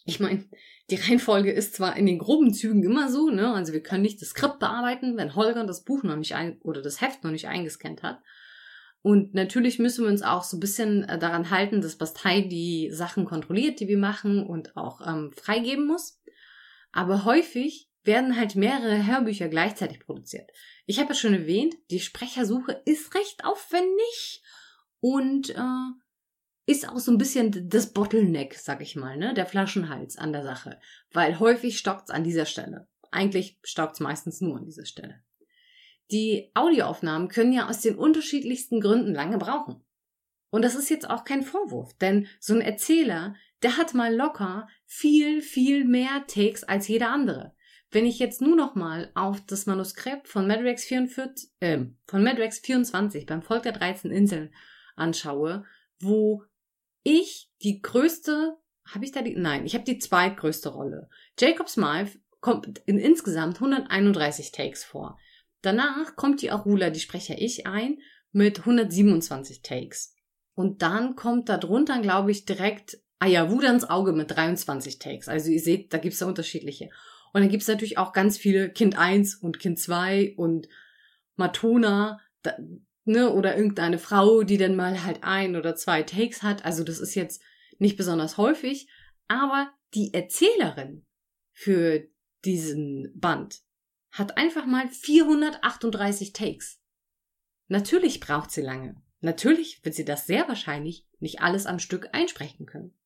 Ich 0.04 0.20
meine, 0.20 0.48
die 0.90 0.96
Reihenfolge 0.96 1.52
ist 1.52 1.74
zwar 1.74 1.96
in 1.96 2.06
den 2.06 2.18
groben 2.18 2.52
Zügen 2.52 2.82
immer 2.82 3.10
so, 3.10 3.30
ne? 3.30 3.54
Also 3.54 3.72
wir 3.72 3.82
können 3.82 4.02
nicht 4.02 4.20
das 4.20 4.30
Skript 4.30 4.58
bearbeiten, 4.58 5.16
wenn 5.16 5.34
Holger 5.34 5.64
das 5.64 5.84
Buch 5.84 6.02
noch 6.02 6.16
nicht 6.16 6.34
ein 6.34 6.58
oder 6.62 6.82
das 6.82 7.00
Heft 7.00 7.24
noch 7.24 7.30
nicht 7.30 7.48
eingescannt 7.48 8.02
hat. 8.02 8.18
Und 9.00 9.34
natürlich 9.34 9.78
müssen 9.78 10.04
wir 10.04 10.10
uns 10.10 10.22
auch 10.22 10.44
so 10.44 10.56
ein 10.56 10.60
bisschen 10.60 11.02
äh, 11.04 11.18
daran 11.18 11.50
halten, 11.50 11.80
dass 11.80 11.98
Bastei 11.98 12.40
die 12.42 12.90
Sachen 12.92 13.24
kontrolliert, 13.24 13.80
die 13.80 13.88
wir 13.88 13.98
machen 13.98 14.46
und 14.46 14.76
auch 14.76 15.00
ähm, 15.06 15.32
freigeben 15.32 15.86
muss. 15.86 16.20
Aber 16.92 17.24
häufig 17.24 17.88
werden 18.04 18.36
halt 18.36 18.54
mehrere 18.54 19.06
Hörbücher 19.06 19.48
gleichzeitig 19.48 20.00
produziert. 20.00 20.50
Ich 20.86 20.98
habe 20.98 21.10
ja 21.10 21.14
schon 21.14 21.34
erwähnt, 21.34 21.74
die 21.90 22.00
Sprechersuche 22.00 22.80
ist 22.84 23.14
recht 23.14 23.44
aufwendig 23.44 24.42
und 25.00 25.50
äh, 25.50 26.01
ist 26.66 26.88
auch 26.88 26.98
so 26.98 27.10
ein 27.10 27.18
bisschen 27.18 27.68
das 27.68 27.92
Bottleneck, 27.92 28.54
sag 28.54 28.80
ich 28.82 28.96
mal, 28.96 29.16
ne, 29.16 29.34
der 29.34 29.46
Flaschenhals 29.46 30.16
an 30.16 30.32
der 30.32 30.44
Sache, 30.44 30.78
weil 31.12 31.38
häufig 31.38 31.78
stockt's 31.78 32.10
an 32.10 32.24
dieser 32.24 32.46
Stelle. 32.46 32.88
Eigentlich 33.10 33.58
stockt's 33.62 34.00
meistens 34.00 34.40
nur 34.40 34.56
an 34.56 34.64
dieser 34.64 34.86
Stelle. 34.86 35.22
Die 36.10 36.50
Audioaufnahmen 36.54 37.28
können 37.28 37.52
ja 37.52 37.68
aus 37.68 37.80
den 37.80 37.96
unterschiedlichsten 37.96 38.80
Gründen 38.80 39.14
lange 39.14 39.38
brauchen. 39.38 39.82
Und 40.50 40.62
das 40.62 40.74
ist 40.74 40.90
jetzt 40.90 41.08
auch 41.08 41.24
kein 41.24 41.42
Vorwurf, 41.42 41.94
denn 41.94 42.26
so 42.38 42.54
ein 42.54 42.60
Erzähler, 42.60 43.34
der 43.62 43.78
hat 43.78 43.94
mal 43.94 44.14
locker 44.14 44.68
viel, 44.84 45.40
viel 45.40 45.84
mehr 45.84 46.24
Takes 46.26 46.64
als 46.64 46.88
jeder 46.88 47.10
andere. 47.10 47.54
Wenn 47.90 48.06
ich 48.06 48.18
jetzt 48.18 48.40
nur 48.40 48.56
noch 48.56 48.74
mal 48.74 49.10
auf 49.14 49.40
das 49.46 49.66
Manuskript 49.66 50.28
von 50.28 50.46
Madrex 50.46 50.84
44, 50.84 51.50
äh, 51.60 51.84
von 52.06 52.22
Madrex 52.22 52.58
24 52.58 53.26
beim 53.26 53.42
Volk 53.42 53.62
der 53.62 53.72
13 53.72 54.10
Inseln 54.10 54.54
anschaue, 54.96 55.64
wo 56.00 56.44
ich 57.02 57.50
die 57.62 57.80
größte, 57.80 58.56
habe 58.86 59.04
ich 59.04 59.12
da 59.12 59.22
die, 59.22 59.36
nein, 59.36 59.64
ich 59.66 59.74
habe 59.74 59.84
die 59.84 59.98
zweitgrößte 59.98 60.70
Rolle. 60.70 61.08
Jacob 61.38 61.68
Smythe 61.68 62.18
kommt 62.40 62.78
in 62.86 62.98
insgesamt 62.98 63.56
131 63.56 64.52
Takes 64.52 64.84
vor. 64.84 65.18
Danach 65.62 66.16
kommt 66.16 66.42
die 66.42 66.50
Arula, 66.50 66.90
die 66.90 67.00
spreche 67.00 67.34
ich 67.34 67.66
ein, 67.66 67.98
mit 68.32 68.60
127 68.60 69.62
Takes. 69.62 70.14
Und 70.54 70.82
dann 70.82 71.16
kommt 71.16 71.48
da 71.48 71.56
drunter, 71.56 72.00
glaube 72.00 72.30
ich, 72.30 72.44
direkt 72.44 72.98
Ayawudans 73.20 73.88
Auge 73.88 74.12
mit 74.12 74.30
23 74.32 74.98
Takes. 74.98 75.28
Also 75.28 75.50
ihr 75.50 75.60
seht, 75.60 75.92
da 75.92 75.98
gibt's 75.98 76.18
da 76.18 76.26
unterschiedliche. 76.26 76.90
Und 77.32 77.40
dann 77.40 77.48
gibt's 77.48 77.68
natürlich 77.68 77.96
auch 77.96 78.12
ganz 78.12 78.36
viele 78.36 78.70
Kind 78.70 78.98
1 78.98 79.36
und 79.36 79.58
Kind 79.58 79.78
2 79.78 80.34
und 80.36 80.68
Matona. 81.36 82.20
Da, 82.42 82.56
ne, 83.04 83.32
oder 83.32 83.56
irgendeine 83.56 83.98
Frau, 83.98 84.42
die 84.42 84.58
dann 84.58 84.76
mal 84.76 85.04
halt 85.04 85.22
ein 85.22 85.56
oder 85.56 85.74
zwei 85.74 86.02
Takes 86.02 86.42
hat. 86.42 86.64
Also 86.64 86.84
das 86.84 86.98
ist 86.98 87.14
jetzt 87.14 87.42
nicht 87.78 87.96
besonders 87.96 88.36
häufig, 88.36 88.88
aber 89.28 89.72
die 89.94 90.14
Erzählerin 90.14 91.04
für 91.52 92.06
diesen 92.44 93.12
Band 93.18 93.62
hat 94.10 94.36
einfach 94.36 94.66
mal 94.66 94.88
438 94.88 96.32
Takes. 96.32 96.80
Natürlich 97.68 98.20
braucht 98.20 98.50
sie 98.50 98.60
lange. 98.60 99.02
Natürlich 99.20 99.84
wird 99.84 99.94
sie 99.94 100.04
das 100.04 100.26
sehr 100.26 100.48
wahrscheinlich 100.48 101.06
nicht 101.18 101.40
alles 101.40 101.66
am 101.66 101.78
Stück 101.78 102.08
einsprechen 102.12 102.66
können. 102.66 102.98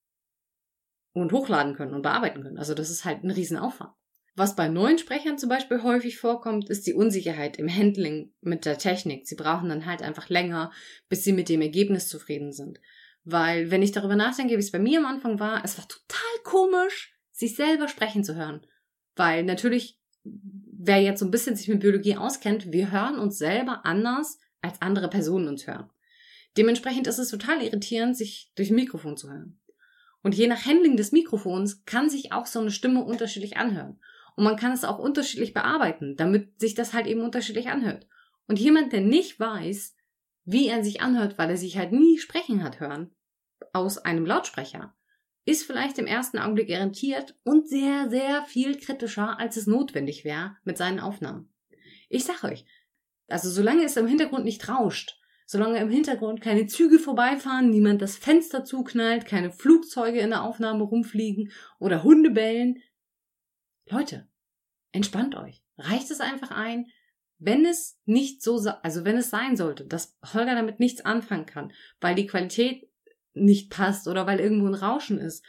Und 1.13 1.33
hochladen 1.33 1.75
können 1.77 1.95
und 1.95 2.03
bearbeiten 2.03 2.43
können. 2.43 2.59
Also 2.59 2.75
das 2.75 2.91
ist 2.91 3.05
halt 3.05 3.23
ein 3.23 3.31
Riesenaufwand. 3.31 3.95
Was 4.39 4.55
bei 4.55 4.69
neuen 4.69 4.99
Sprechern 4.99 5.39
zum 5.39 5.49
Beispiel 5.49 5.83
häufig 5.83 6.19
vorkommt, 6.19 6.69
ist 6.69 6.87
die 6.87 6.93
Unsicherheit 6.93 7.59
im 7.59 7.75
Handling 7.75 8.35
mit 8.43 8.67
der 8.67 8.77
Technik. 8.77 9.27
Sie 9.27 9.35
brauchen 9.35 9.71
dann 9.71 9.87
halt 9.87 10.03
einfach 10.03 10.29
länger, 10.29 10.71
bis 11.09 11.25
sie 11.25 11.33
mit 11.33 11.49
dem 11.49 11.63
Ergebnis 11.63 12.09
zufrieden 12.09 12.53
sind. 12.53 12.79
Weil, 13.25 13.71
wenn 13.71 13.83
ich 13.83 13.93
darüber 13.93 14.15
nachdenke, 14.15 14.55
wie 14.55 14.61
es 14.61 14.71
bei 14.71 14.79
mir 14.79 14.99
am 14.99 15.07
Anfang 15.07 15.41
war, 15.41 15.65
es 15.65 15.79
war 15.79 15.89
total 15.89 16.21
komisch, 16.45 17.17
sich 17.33 17.57
selber 17.57 17.89
sprechen 17.89 18.25
zu 18.25 18.37
hören. 18.37 18.67
Weil 19.17 19.43
natürlich, 19.43 19.99
wer 20.23 21.01
jetzt 21.01 21.21
so 21.21 21.25
ein 21.25 21.31
bisschen 21.31 21.57
sich 21.57 21.69
mit 21.69 21.81
Biologie 21.81 22.17
auskennt, 22.17 22.71
wir 22.71 22.93
hören 22.93 23.19
uns 23.19 23.39
selber 23.39 23.87
anders, 23.87 24.39
als 24.61 24.83
andere 24.83 25.09
Personen 25.09 25.49
uns 25.49 25.67
hören. 25.67 25.91
Dementsprechend 26.59 27.07
ist 27.07 27.19
es 27.19 27.31
total 27.31 27.63
irritierend, 27.63 28.19
sich 28.19 28.53
durch 28.55 28.71
Mikrofon 28.71 29.17
zu 29.17 29.31
hören. 29.31 29.59
Und 30.23 30.35
je 30.35 30.47
nach 30.47 30.67
Handling 30.67 30.99
des 30.99 31.13
Mikrofons 31.13 31.87
kann 31.87 32.11
sich 32.11 32.33
auch 32.33 32.45
so 32.45 32.61
eine 32.61 32.71
Stimme 32.71 33.03
unterschiedlich 33.03 33.57
anhören. 33.57 33.99
Und 34.37 34.45
man 34.45 34.57
kann 34.57 34.73
es 34.73 34.85
auch 34.85 34.99
unterschiedlich 34.99 35.53
bearbeiten, 35.55 36.15
damit 36.17 36.61
sich 36.61 36.75
das 36.75 36.93
halt 36.93 37.07
eben 37.07 37.23
unterschiedlich 37.23 37.69
anhört. 37.69 38.07
Und 38.47 38.61
jemand, 38.61 38.93
der 38.93 39.01
nicht 39.01 39.41
weiß, 39.41 39.97
wie 40.45 40.69
er 40.69 40.85
sich 40.85 41.01
anhört, 41.01 41.39
weil 41.39 41.51
er 41.51 41.57
sich 41.57 41.77
halt 41.77 41.93
nie 41.93 42.19
sprechen 42.19 42.63
hat 42.63 42.79
hören, 42.79 43.11
aus 43.73 43.99
einem 43.99 44.27
Lautsprecher, 44.27 44.95
ist 45.47 45.65
vielleicht 45.65 45.99
im 45.99 46.07
ersten 46.07 46.39
Augenblick 46.39 46.69
irritiert 46.69 47.35
und 47.45 47.69
sehr, 47.69 48.11
sehr 48.11 48.45
viel 48.45 48.79
kritischer, 48.79 49.39
als 49.39 49.57
es 49.57 49.67
notwendig 49.67 50.25
wäre 50.25 50.57
mit 50.65 50.77
seinen 50.77 51.01
Aufnahmen. 51.01 51.53
Ich 52.09 52.25
sag 52.25 52.45
euch, 52.45 52.65
also 53.29 53.49
solange 53.49 53.85
es 53.85 53.97
im 53.97 54.07
Hintergrund 54.07 54.45
nicht 54.45 54.69
rauscht, 54.69 55.19
solange 55.47 55.79
im 55.79 55.89
Hintergrund 55.89 56.41
keine 56.41 56.67
Züge 56.67 56.99
vorbeifahren, 56.99 57.71
niemand 57.71 58.03
das 58.03 58.17
Fenster 58.17 58.65
zuknallt, 58.65 59.27
keine 59.27 59.51
Flugzeuge 59.51 60.19
in 60.19 60.31
der 60.31 60.43
Aufnahme 60.43 60.83
rumfliegen 60.83 61.53
oder 61.79 62.03
Hunde 62.03 62.31
bellen, 62.31 62.83
Leute, 63.89 64.29
entspannt 64.93 65.35
euch. 65.37 65.63
Reicht 65.79 66.11
es 66.11 66.21
einfach 66.21 66.51
ein, 66.51 66.87
wenn 67.39 67.65
es 67.65 67.99
nicht 68.05 68.43
so, 68.43 68.57
also 68.83 69.05
wenn 69.05 69.17
es 69.17 69.31
sein 69.31 69.57
sollte, 69.57 69.85
dass 69.85 70.17
Holger 70.33 70.55
damit 70.55 70.81
nichts 70.81 71.05
anfangen 71.05 71.47
kann, 71.47 71.73
weil 72.01 72.15
die 72.15 72.27
Qualität 72.27 72.89
nicht 73.35 73.71
passt 73.71 74.09
oder 74.09 74.27
weil 74.27 74.41
irgendwo 74.41 74.67
ein 74.67 74.75
Rauschen 74.75 75.19
ist. 75.19 75.45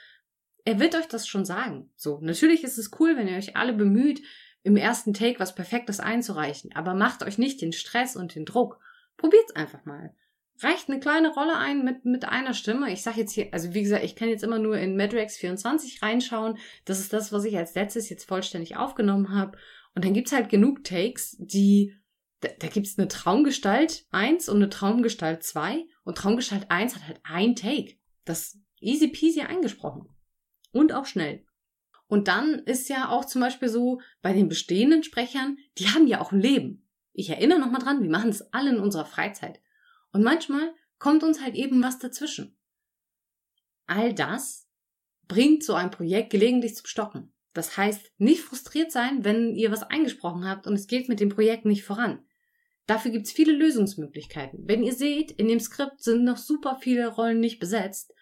Er 0.66 0.80
wird 0.80 0.96
euch 0.96 1.08
das 1.08 1.28
schon 1.28 1.46
sagen. 1.46 1.90
So, 1.96 2.20
natürlich 2.22 2.64
ist 2.64 2.78
es 2.78 2.92
cool, 3.00 3.16
wenn 3.16 3.28
ihr 3.28 3.38
euch 3.38 3.56
alle 3.56 3.74
bemüht, 3.74 4.22
im 4.64 4.76
ersten 4.76 5.14
Take 5.14 5.40
was 5.40 5.56
Perfektes 5.56 6.02
einzureichen, 6.02 6.76
aber 6.76 6.94
macht 6.94 7.24
euch 7.24 7.38
nicht 7.38 7.62
den 7.62 7.72
Stress 7.72 8.18
und 8.18 8.36
den 8.36 8.44
Druck. 8.44 8.80
Probiert's 9.16 9.56
einfach 9.56 9.86
mal 9.86 10.14
reicht 10.62 10.90
eine 10.90 11.00
kleine 11.00 11.34
Rolle 11.34 11.58
ein 11.58 11.84
mit, 11.84 12.06
mit 12.06 12.26
einer 12.26 12.54
Stimme. 12.54 12.92
Ich 12.92 13.04
sage 13.04 13.22
jetzt 13.22 13.34
hier, 13.34 13.50
also 13.52 13.74
wie 13.74 13.84
gesagt, 13.84 14.04
ich 14.04 14.16
kann 14.16 14.30
jetzt 14.30 14.44
immer 14.44 14.60
nur 14.60 14.78
in 14.78 14.98
Madrex 14.98 15.38
24 15.38 16.02
reinschauen. 16.02 16.58
Das 16.86 17.00
ist 17.00 17.14
das, 17.14 17.32
was 17.32 17.46
ich 17.46 17.58
als 17.58 17.76
letztes 17.76 18.10
jetzt 18.10 18.26
vollständig 18.26 18.76
aufgenommen 18.76 19.34
habe. 19.34 19.58
Und 19.96 20.06
dann 20.06 20.14
gibt's 20.14 20.32
halt 20.32 20.50
genug 20.50 20.84
Takes, 20.84 21.36
die, 21.40 21.96
da, 22.42 22.50
da 22.60 22.68
gibt's 22.68 22.98
eine 22.98 23.08
Traumgestalt 23.08 24.06
1 24.12 24.50
und 24.50 24.58
eine 24.58 24.70
Traumgestalt 24.70 25.44
2. 25.44 25.86
Und 26.04 26.18
Traumgestalt 26.18 26.70
1 26.70 26.96
hat 26.96 27.08
halt 27.08 27.20
ein 27.24 27.56
Take. 27.56 27.96
Das 28.26 28.60
easy 28.80 29.08
peasy 29.08 29.42
eingesprochen. 29.42 30.10
Und 30.72 30.94
auch 30.94 31.06
schnell. 31.06 31.46
Und 32.08 32.28
dann 32.28 32.60
ist 32.60 32.90
ja 32.90 33.10
auch 33.10 33.26
zum 33.26 33.42
Beispiel 33.42 33.70
so, 33.70 34.02
bei 34.22 34.34
den 34.34 34.48
bestehenden 34.48 35.04
Sprechern, 35.04 35.58
die 35.78 35.90
haben 35.90 36.08
ja 36.08 36.22
auch 36.22 36.32
ein 36.32 36.40
Leben. 36.40 36.88
Ich 37.14 37.30
erinnere 37.30 37.60
nochmal 37.60 37.82
dran, 37.82 38.02
wir 38.02 38.10
machen 38.10 38.30
es 38.30 38.54
alle 38.54 38.70
in 38.70 38.80
unserer 38.80 39.06
Freizeit. 39.06 39.60
Und 40.12 40.24
manchmal 40.24 40.74
kommt 41.00 41.24
uns 41.24 41.42
halt 41.42 41.56
eben 41.56 41.82
was 41.84 42.00
dazwischen. 42.00 42.58
All 43.86 44.14
das 44.14 44.68
bringt 45.28 45.64
so 45.64 45.74
ein 45.74 45.92
Projekt 45.92 46.30
gelegentlich 46.30 46.76
zum 46.76 46.86
Stocken. 46.86 47.34
Das 47.54 47.76
heißt, 47.76 48.12
nicht 48.18 48.42
frustriert 48.42 48.92
sein, 48.92 49.24
wenn 49.24 49.56
ihr 49.56 49.72
was 49.72 49.84
eingesprochen 49.84 50.48
habt 50.48 50.68
und 50.68 50.74
es 50.74 50.88
geht 50.88 51.10
mit 51.10 51.20
dem 51.20 51.30
Projekt 51.30 51.66
nicht 51.66 51.84
voran. 51.84 52.24
Dafür 52.86 53.12
gibt's 53.12 53.32
viele 53.32 53.52
Lösungsmöglichkeiten. 53.52 54.68
Wenn 54.68 54.84
ihr 54.84 54.94
seht, 54.94 55.32
in 55.32 55.48
dem 55.48 55.60
Skript 55.60 56.02
sind 56.02 56.24
noch 56.24 56.38
super 56.38 56.78
viele 56.80 57.08
Rollen 57.08 57.40
nicht 57.40 57.60
besetzt, 57.60 58.14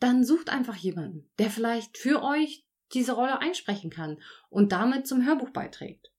dann 0.00 0.24
sucht 0.24 0.48
einfach 0.48 0.76
jemanden, 0.76 1.30
der 1.38 1.50
vielleicht 1.50 1.96
für 1.96 2.22
euch 2.22 2.66
diese 2.92 3.12
Rolle 3.12 3.40
einsprechen 3.40 3.90
kann 3.90 4.20
und 4.48 4.72
damit 4.72 5.06
zum 5.06 5.24
Hörbuch 5.24 5.50
beiträgt. 5.50 6.10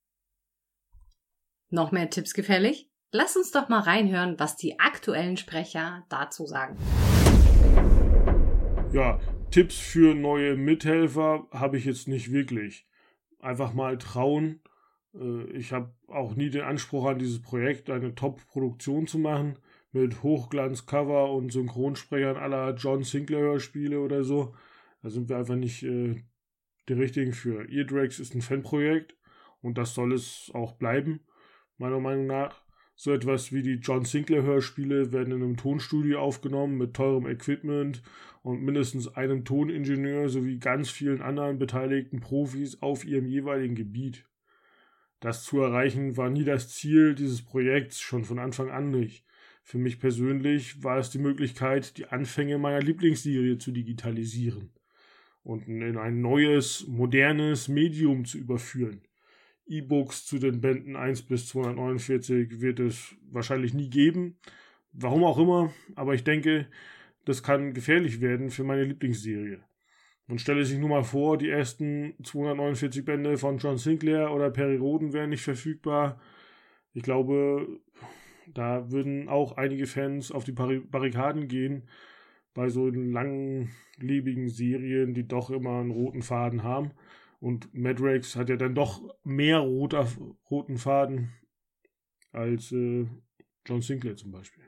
Noch 1.70 1.92
mehr 1.92 2.10
Tipps 2.10 2.34
gefällig? 2.34 2.90
Lass 3.16 3.38
uns 3.38 3.52
doch 3.52 3.70
mal 3.70 3.82
reinhören, 3.82 4.40
was 4.40 4.58
die 4.58 4.80
aktuellen 4.80 5.38
Sprecher 5.38 6.04
dazu 6.10 6.48
sagen. 6.48 6.76
Ja, 8.92 9.20
Tipps 9.52 9.78
für 9.78 10.16
neue 10.16 10.56
Mithelfer 10.56 11.48
habe 11.52 11.78
ich 11.78 11.86
jetzt 11.86 12.08
nicht 12.08 12.32
wirklich. 12.32 12.88
Einfach 13.40 13.76
mal 13.76 14.00
trauen. 14.00 14.62
Äh, 15.14 15.44
ich 15.52 15.74
habe 15.74 15.94
auch 16.08 16.34
nie 16.34 16.50
den 16.50 16.64
Anspruch 16.64 17.06
an 17.06 17.20
dieses 17.20 17.40
Projekt, 17.40 17.92
eine 17.92 18.16
Top-Produktion 18.16 19.06
zu 19.06 19.20
machen 19.20 19.60
mit 19.92 20.24
Hochglanz-Cover 20.24 21.34
und 21.34 21.52
Synchronsprechern 21.52 22.36
aller 22.36 22.74
John 22.74 23.04
Sinclair-Hörspiele 23.04 24.00
oder 24.00 24.24
so. 24.24 24.56
Da 25.04 25.12
sind 25.12 25.30
wir 25.30 25.38
einfach 25.38 25.54
nicht 25.54 25.84
äh, 25.84 26.24
die 26.90 26.94
richtigen 26.94 27.34
für. 27.34 27.70
Eardrags 27.70 28.20
ist 28.20 28.34
ein 28.34 28.42
Fanprojekt 28.42 29.16
und 29.62 29.78
das 29.78 29.94
soll 29.94 30.14
es 30.14 30.50
auch 30.56 30.72
bleiben, 30.72 31.20
meiner 31.78 32.00
Meinung 32.00 32.26
nach. 32.26 32.63
So 33.04 33.12
etwas 33.12 33.52
wie 33.52 33.62
die 33.62 33.82
John 33.82 34.06
Sinclair 34.06 34.44
Hörspiele 34.44 35.12
werden 35.12 35.34
in 35.34 35.44
einem 35.44 35.58
Tonstudio 35.58 36.22
aufgenommen 36.22 36.78
mit 36.78 36.94
teurem 36.94 37.28
Equipment 37.28 38.02
und 38.44 38.64
mindestens 38.64 39.10
einem 39.10 39.44
Toningenieur 39.44 40.30
sowie 40.30 40.58
ganz 40.58 40.90
vielen 40.90 41.22
anderen 41.22 41.60
beteiligten 41.60 42.22
Profis 42.22 42.82
auf 42.82 43.04
ihrem 43.04 43.28
jeweiligen 43.28 43.76
Gebiet. 43.76 44.26
Das 45.20 45.44
zu 45.44 45.60
erreichen 45.60 46.16
war 46.16 46.30
nie 46.30 46.46
das 46.46 46.70
Ziel 46.70 47.14
dieses 47.14 47.42
Projekts, 47.42 48.00
schon 48.00 48.24
von 48.24 48.40
Anfang 48.40 48.72
an 48.72 48.90
nicht. 48.90 49.26
Für 49.64 49.80
mich 49.80 50.00
persönlich 50.00 50.82
war 50.82 50.98
es 50.98 51.10
die 51.10 51.20
Möglichkeit, 51.20 51.98
die 51.98 52.06
Anfänge 52.06 52.58
meiner 52.58 52.80
Lieblingsserie 52.80 53.58
zu 53.58 53.74
digitalisieren 53.74 54.72
und 55.44 55.68
in 55.68 55.98
ein 55.98 56.22
neues, 56.22 56.88
modernes 56.88 57.68
Medium 57.68 58.24
zu 58.24 58.38
überführen. 58.38 59.02
E-Books 59.66 60.26
zu 60.26 60.40
den 60.40 60.62
Bänden 60.62 60.96
1 60.96 61.24
bis 61.24 61.48
249 61.48 62.62
wird 62.62 62.80
es 62.80 63.16
wahrscheinlich 63.32 63.74
nie 63.74 63.90
geben. 63.90 64.38
Warum 64.92 65.24
auch 65.24 65.40
immer, 65.40 65.74
aber 65.96 66.14
ich 66.14 66.24
denke, 66.24 66.68
das 67.26 67.42
kann 67.44 67.74
gefährlich 67.74 68.22
werden 68.22 68.52
für 68.52 68.64
meine 68.64 68.84
Lieblingsserie. 68.84 69.64
Man 70.28 70.40
stelle 70.40 70.64
sich 70.66 70.78
nur 70.80 70.90
mal 70.90 71.04
vor, 71.04 71.38
die 71.38 71.50
ersten 71.50 72.16
249 72.24 73.04
Bände 73.04 73.38
von 73.38 73.58
John 73.58 73.78
Sinclair 73.78 74.32
oder 74.32 74.52
Perry 74.52 74.78
Roden 74.78 75.14
wären 75.14 75.32
nicht 75.32 75.44
verfügbar. 75.44 76.20
Ich 76.94 77.04
glaube, 77.04 77.68
da 78.48 78.92
würden 78.92 79.30
auch 79.30 79.58
einige 79.58 79.86
Fans 79.88 80.32
auf 80.32 80.44
die 80.44 80.52
Barrikaden 80.52 81.48
gehen 81.48 81.84
bei 82.54 82.70
so 82.70 82.88
langlebigen 82.88 84.48
Serien, 84.48 85.14
die 85.14 85.28
doch 85.28 85.50
immer 85.50 85.80
einen 85.80 85.92
roten 85.92 86.22
Faden 86.22 86.64
haben. 86.64 86.92
Und 87.44 87.74
Madrex 87.74 88.38
hat 88.38 88.48
ja 88.48 88.56
dann 88.56 88.74
doch 88.74 89.02
mehr 89.26 89.60
roter, 89.60 90.08
roten 90.50 90.78
Faden 90.78 91.34
als 92.32 92.72
äh, 92.72 93.06
John 93.66 93.82
Sinclair 93.82 94.16
zum 94.16 94.32
Beispiel. 94.32 94.64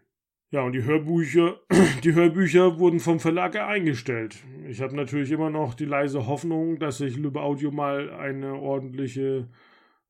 Ja, 0.52 0.64
und 0.64 0.74
die 0.74 0.84
Hörbücher, 0.84 1.62
die 2.04 2.14
Hörbücher 2.14 2.78
wurden 2.78 3.00
vom 3.00 3.22
Verlag 3.22 3.56
eingestellt. 3.56 4.44
Ich 4.68 4.82
habe 4.82 4.94
natürlich 4.94 5.32
immer 5.32 5.50
noch 5.50 5.74
die 5.74 5.86
leise 5.86 6.28
Hoffnung, 6.28 6.78
dass 6.78 6.98
sich 6.98 7.16
Lübbe 7.16 7.40
Audio 7.40 7.72
mal 7.72 8.10
eine 8.10 8.56
ordentliche 8.56 9.48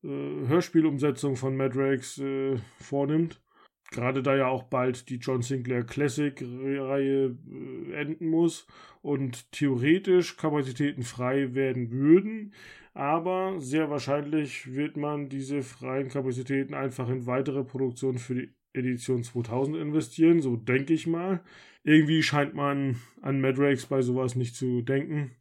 äh, 0.04 0.08
Hörspielumsetzung 0.08 1.36
von 1.36 1.56
Madrex 1.56 2.18
äh, 2.18 2.58
vornimmt. 2.80 3.44
Gerade 3.92 4.24
da 4.24 4.36
ja 4.36 4.48
auch 4.48 4.64
bald 4.64 5.10
die 5.10 5.18
John 5.18 5.42
Sinclair 5.42 5.84
Classic-Reihe 5.84 7.38
äh, 7.50 7.94
enden 7.94 8.28
muss 8.30 8.68
und 9.02 9.52
theoretisch 9.52 10.38
Kapazitäten 10.38 11.04
frei 11.04 11.54
werden 11.54 11.92
würden, 11.92 12.54
aber 12.94 13.60
sehr 13.60 13.90
wahrscheinlich 13.90 14.74
wird 14.74 14.98
man 14.98 15.30
diese 15.30 15.62
freien 15.62 16.10
Kapazitäten 16.10 16.74
einfach 16.74 17.10
in 17.10 17.26
weitere 17.26 17.64
Produktionen 17.64 18.18
für 18.18 18.36
die 18.36 18.54
Edition 18.74 19.24
2000 19.24 19.78
investieren, 19.78 20.42
so 20.42 20.56
denke 20.56 20.94
ich 20.94 21.08
mal. 21.08 21.42
Irgendwie 21.84 22.24
scheint 22.24 22.54
man 22.54 23.00
an 23.22 23.42
Madrakes 23.42 23.86
bei 23.86 24.02
sowas 24.02 24.36
nicht 24.36 24.56
zu 24.56 24.82
denken, 24.82 25.36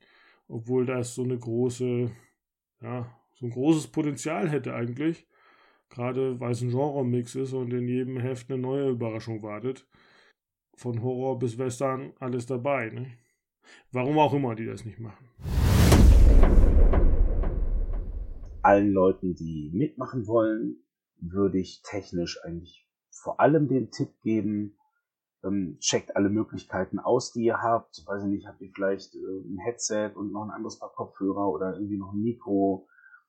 obwohl 0.49 0.85
das 0.85 1.15
so 1.15 1.23
eine 1.23 1.39
große, 1.39 2.11
ja, 2.83 3.21
so 3.35 3.47
ein 3.47 3.51
großes 3.51 3.89
Potenzial 3.89 4.51
hätte 4.51 4.75
eigentlich. 4.75 5.27
Gerade 5.95 6.41
weil 6.41 6.51
es 6.51 6.61
ein 6.61 6.71
Genre-Mix 6.71 7.37
ist 7.37 7.53
und 7.53 7.73
in 7.73 7.87
jedem 7.87 8.17
Heft 8.17 8.51
eine 8.51 8.61
neue 8.61 8.91
Überraschung 8.91 9.45
wartet. 9.45 9.87
Von 10.77 11.01
Horror 11.05 11.39
bis 11.39 11.57
Western 11.57 12.13
alles 12.19 12.47
dabei. 12.47 12.91
Ne? 12.91 13.07
Warum 13.93 14.19
auch 14.19 14.35
immer 14.35 14.57
die 14.57 14.67
das 14.67 14.85
nicht 14.85 14.99
machen. 14.99 15.29
Allen 18.63 18.91
Leuten, 18.91 19.37
die 19.37 19.71
mitmachen 19.73 20.27
wollen, 20.27 20.83
würde 21.21 21.61
ich 21.61 21.83
technisch 21.83 22.43
eigentlich 22.43 22.89
vor 23.11 23.39
allem 23.39 23.69
den 23.69 23.93
Tipp 23.93 24.21
geben, 24.23 24.77
ähm, 25.45 25.77
checkt 25.79 26.17
alle 26.17 26.29
Möglichkeiten 26.29 26.99
aus, 26.99 27.33
die 27.33 27.45
ihr 27.45 27.63
habt. 27.63 28.03
Weiß 28.05 28.25
ich 28.25 28.31
nicht, 28.31 28.49
habt 28.49 28.61
ihr 28.61 28.73
vielleicht 28.75 29.15
äh, 29.15 29.19
ein 29.19 29.59
Headset 29.59 30.11
und 30.17 30.33
noch 30.33 30.43
ein 30.43 30.51
anderes 30.51 30.81
Paar 30.81 30.93
Kopfhörer 30.93 31.49
oder 31.49 31.75
irgendwie 31.75 31.99
noch 31.99 32.13
ein 32.13 32.21
Mikro 32.21 32.89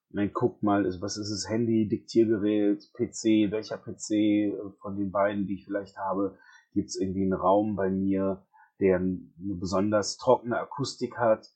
Man 0.10 0.32
guckt 0.32 0.64
mal, 0.64 0.86
was 1.02 1.18
ist 1.18 1.30
es, 1.30 1.50
Handy, 1.50 1.88
Diktiergerät, 1.88 2.92
PC, 2.94 3.52
welcher 3.52 3.78
PC 3.78 4.12
äh, 4.12 4.54
von 4.80 4.98
den 4.98 5.12
beiden, 5.12 5.48
die 5.48 5.56
ich 5.56 5.66
vielleicht 5.66 5.98
habe, 5.98 6.38
gibt 6.74 6.90
es 6.90 6.96
irgendwie 6.96 7.24
einen 7.24 7.34
Raum 7.34 7.76
bei 7.76 7.90
mir, 7.90 8.46
der 8.80 8.98
eine 8.98 9.20
besonders 9.38 10.18
trockene 10.18 10.60
Akustik 10.60 11.18
hat, 11.18 11.54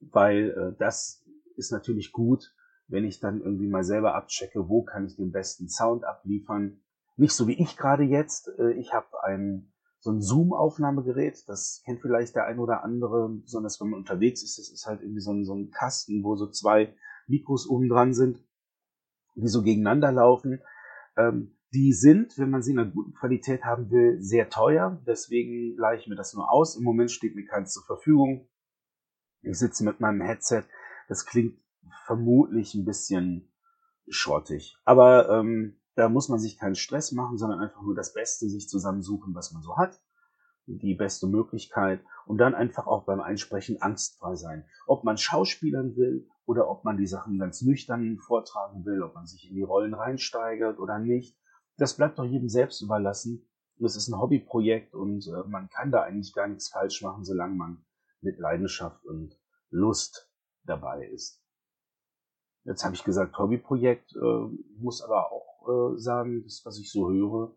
weil 0.00 0.50
äh, 0.50 0.78
das 0.78 1.24
ist 1.56 1.72
natürlich 1.72 2.12
gut, 2.12 2.54
wenn 2.88 3.04
ich 3.04 3.20
dann 3.20 3.40
irgendwie 3.40 3.68
mal 3.68 3.84
selber 3.84 4.14
abchecke, 4.14 4.68
wo 4.68 4.82
kann 4.82 5.06
ich 5.06 5.16
den 5.16 5.32
besten 5.32 5.68
Sound 5.68 6.04
abliefern. 6.04 6.80
Nicht 7.16 7.34
so 7.34 7.46
wie 7.46 7.60
ich 7.60 7.76
gerade 7.76 8.02
jetzt. 8.02 8.50
Äh, 8.58 8.72
ich 8.72 8.92
habe 8.92 9.22
ein 9.24 9.72
so 10.02 10.10
ein 10.10 10.20
Zoom-Aufnahmegerät, 10.20 11.44
das 11.48 11.80
kennt 11.84 12.00
vielleicht 12.00 12.34
der 12.34 12.46
ein 12.46 12.58
oder 12.58 12.82
andere, 12.82 13.28
besonders 13.28 13.80
wenn 13.80 13.90
man 13.90 14.00
unterwegs 14.00 14.42
ist. 14.42 14.58
Das 14.58 14.68
ist 14.68 14.84
halt 14.84 15.00
irgendwie 15.00 15.20
so 15.20 15.32
ein, 15.32 15.44
so 15.44 15.54
ein 15.54 15.70
Kasten, 15.70 16.24
wo 16.24 16.34
so 16.34 16.48
zwei 16.48 16.92
Mikros 17.26 17.68
oben 17.68 17.88
dran 17.88 18.14
sind, 18.14 18.44
die 19.34 19.48
so 19.48 19.62
gegeneinander 19.62 20.12
laufen. 20.12 20.60
Ähm, 21.16 21.56
die 21.72 21.92
sind, 21.92 22.36
wenn 22.38 22.50
man 22.50 22.62
sie 22.62 22.72
in 22.72 22.78
einer 22.78 22.90
guten 22.90 23.14
Qualität 23.14 23.64
haben 23.64 23.90
will, 23.90 24.20
sehr 24.20 24.50
teuer. 24.50 25.02
Deswegen 25.06 25.74
leihe 25.76 25.98
ich 25.98 26.06
mir 26.06 26.16
das 26.16 26.34
nur 26.34 26.50
aus. 26.50 26.76
Im 26.76 26.84
Moment 26.84 27.10
steht 27.10 27.34
mir 27.34 27.46
keins 27.46 27.72
zur 27.72 27.84
Verfügung. 27.84 28.48
Ich 29.40 29.58
sitze 29.58 29.84
mit 29.84 29.98
meinem 29.98 30.20
Headset. 30.20 30.64
Das 31.08 31.24
klingt 31.24 31.58
vermutlich 32.04 32.74
ein 32.74 32.84
bisschen 32.84 33.50
schrottig. 34.08 34.76
Aber 34.84 35.30
ähm, 35.30 35.80
da 35.94 36.08
muss 36.08 36.28
man 36.28 36.38
sich 36.38 36.58
keinen 36.58 36.74
Stress 36.74 37.12
machen, 37.12 37.38
sondern 37.38 37.60
einfach 37.60 37.82
nur 37.82 37.94
das 37.94 38.12
Beste 38.12 38.48
sich 38.48 38.68
zusammensuchen, 38.68 39.34
was 39.34 39.52
man 39.52 39.62
so 39.62 39.76
hat. 39.76 40.00
Die 40.66 40.94
beste 40.94 41.26
Möglichkeit. 41.26 42.00
Und 42.26 42.38
dann 42.38 42.54
einfach 42.54 42.86
auch 42.86 43.04
beim 43.04 43.20
Einsprechen 43.20 43.82
angstfrei 43.82 44.36
sein. 44.36 44.64
Ob 44.86 45.04
man 45.04 45.18
Schauspielern 45.18 45.96
will 45.96 46.28
oder 46.46 46.68
ob 46.68 46.84
man 46.84 46.96
die 46.96 47.06
Sachen 47.06 47.38
ganz 47.38 47.62
nüchtern 47.62 48.18
vortragen 48.18 48.84
will, 48.84 49.02
ob 49.02 49.14
man 49.14 49.26
sich 49.26 49.48
in 49.48 49.56
die 49.56 49.62
Rollen 49.62 49.94
reinsteigert 49.94 50.78
oder 50.78 50.98
nicht 50.98 51.36
das 51.76 51.96
bleibt 51.96 52.18
doch 52.18 52.24
jedem 52.24 52.48
selbst 52.48 52.80
überlassen. 52.80 53.48
Das 53.78 53.96
ist 53.96 54.08
ein 54.08 54.20
Hobbyprojekt 54.20 54.94
und 54.94 55.26
äh, 55.26 55.48
man 55.48 55.68
kann 55.68 55.90
da 55.90 56.02
eigentlich 56.02 56.32
gar 56.32 56.46
nichts 56.46 56.68
falsch 56.68 57.02
machen, 57.02 57.24
solange 57.24 57.54
man 57.54 57.84
mit 58.20 58.38
Leidenschaft 58.38 59.04
und 59.04 59.36
Lust 59.70 60.30
dabei 60.64 61.06
ist. 61.06 61.42
Jetzt 62.64 62.84
habe 62.84 62.94
ich 62.94 63.02
gesagt 63.02 63.36
Hobbyprojekt, 63.36 64.14
äh, 64.14 64.48
muss 64.78 65.02
aber 65.02 65.32
auch 65.32 65.94
äh, 65.94 65.98
sagen, 65.98 66.44
das, 66.44 66.62
was 66.64 66.78
ich 66.78 66.92
so 66.92 67.10
höre, 67.10 67.56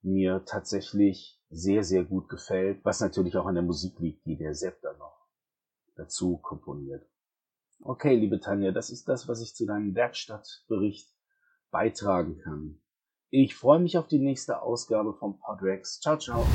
mir 0.00 0.44
tatsächlich 0.46 1.37
sehr, 1.50 1.84
sehr 1.84 2.04
gut 2.04 2.28
gefällt, 2.28 2.84
was 2.84 3.00
natürlich 3.00 3.36
auch 3.36 3.46
an 3.46 3.54
der 3.54 3.64
Musik 3.64 3.98
liegt, 3.98 4.26
die 4.26 4.36
der 4.36 4.54
Sepp 4.54 4.80
da 4.82 4.92
noch 4.94 5.26
dazu 5.96 6.36
komponiert. 6.38 7.06
Okay, 7.80 8.16
liebe 8.16 8.40
Tanja, 8.40 8.72
das 8.72 8.90
ist 8.90 9.08
das, 9.08 9.28
was 9.28 9.40
ich 9.40 9.54
zu 9.54 9.66
deinem 9.66 9.94
Werkstattbericht 9.94 11.08
beitragen 11.70 12.38
kann. 12.38 12.80
Ich 13.30 13.54
freue 13.54 13.78
mich 13.78 13.98
auf 13.98 14.08
die 14.08 14.18
nächste 14.18 14.62
Ausgabe 14.62 15.14
vom 15.14 15.38
Podrex. 15.38 16.00
Ciao, 16.00 16.18
ciao. 16.18 16.46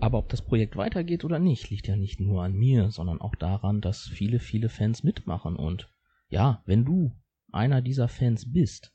Aber 0.00 0.18
ob 0.18 0.28
das 0.28 0.42
Projekt 0.42 0.76
weitergeht 0.76 1.24
oder 1.24 1.38
nicht, 1.38 1.70
liegt 1.70 1.86
ja 1.86 1.96
nicht 1.96 2.20
nur 2.20 2.42
an 2.42 2.52
mir, 2.52 2.90
sondern 2.90 3.20
auch 3.20 3.34
daran, 3.36 3.80
dass 3.80 4.02
viele, 4.02 4.38
viele 4.38 4.68
Fans 4.68 5.02
mitmachen. 5.02 5.56
Und 5.56 5.88
ja, 6.28 6.62
wenn 6.66 6.84
du 6.84 7.12
einer 7.52 7.80
dieser 7.80 8.08
Fans 8.08 8.52
bist, 8.52 8.92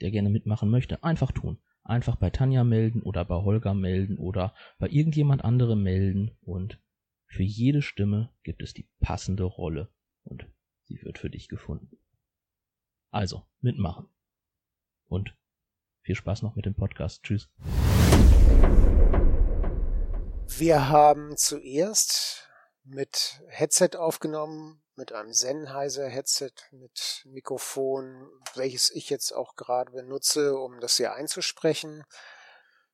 der 0.00 0.10
gerne 0.10 0.28
mitmachen 0.28 0.70
möchte, 0.70 1.02
einfach 1.02 1.32
tun. 1.32 1.58
Einfach 1.90 2.14
bei 2.14 2.30
Tanja 2.30 2.62
melden 2.62 3.02
oder 3.02 3.24
bei 3.24 3.34
Holger 3.34 3.74
melden 3.74 4.16
oder 4.16 4.54
bei 4.78 4.88
irgendjemand 4.88 5.44
anderem 5.44 5.82
melden 5.82 6.30
und 6.40 6.78
für 7.26 7.42
jede 7.42 7.82
Stimme 7.82 8.32
gibt 8.44 8.62
es 8.62 8.72
die 8.72 8.88
passende 9.00 9.42
Rolle 9.42 9.92
und 10.22 10.46
sie 10.84 11.02
wird 11.02 11.18
für 11.18 11.30
dich 11.30 11.48
gefunden. 11.48 11.98
Also, 13.10 13.44
mitmachen 13.60 14.06
und 15.08 15.36
viel 16.02 16.14
Spaß 16.14 16.42
noch 16.42 16.54
mit 16.54 16.64
dem 16.64 16.76
Podcast. 16.76 17.24
Tschüss. 17.24 17.50
Wir 20.46 20.90
haben 20.90 21.36
zuerst 21.36 22.48
mit 22.84 23.42
Headset 23.48 23.96
aufgenommen, 23.98 24.80
mit 25.00 25.12
einem 25.12 25.32
Sennheiser 25.32 26.06
Headset 26.06 26.52
mit 26.70 27.22
Mikrofon, 27.24 28.30
welches 28.54 28.90
ich 28.90 29.10
jetzt 29.10 29.32
auch 29.32 29.56
gerade 29.56 29.90
benutze, 29.90 30.56
um 30.56 30.78
das 30.80 30.96
hier 30.96 31.14
einzusprechen. 31.14 32.04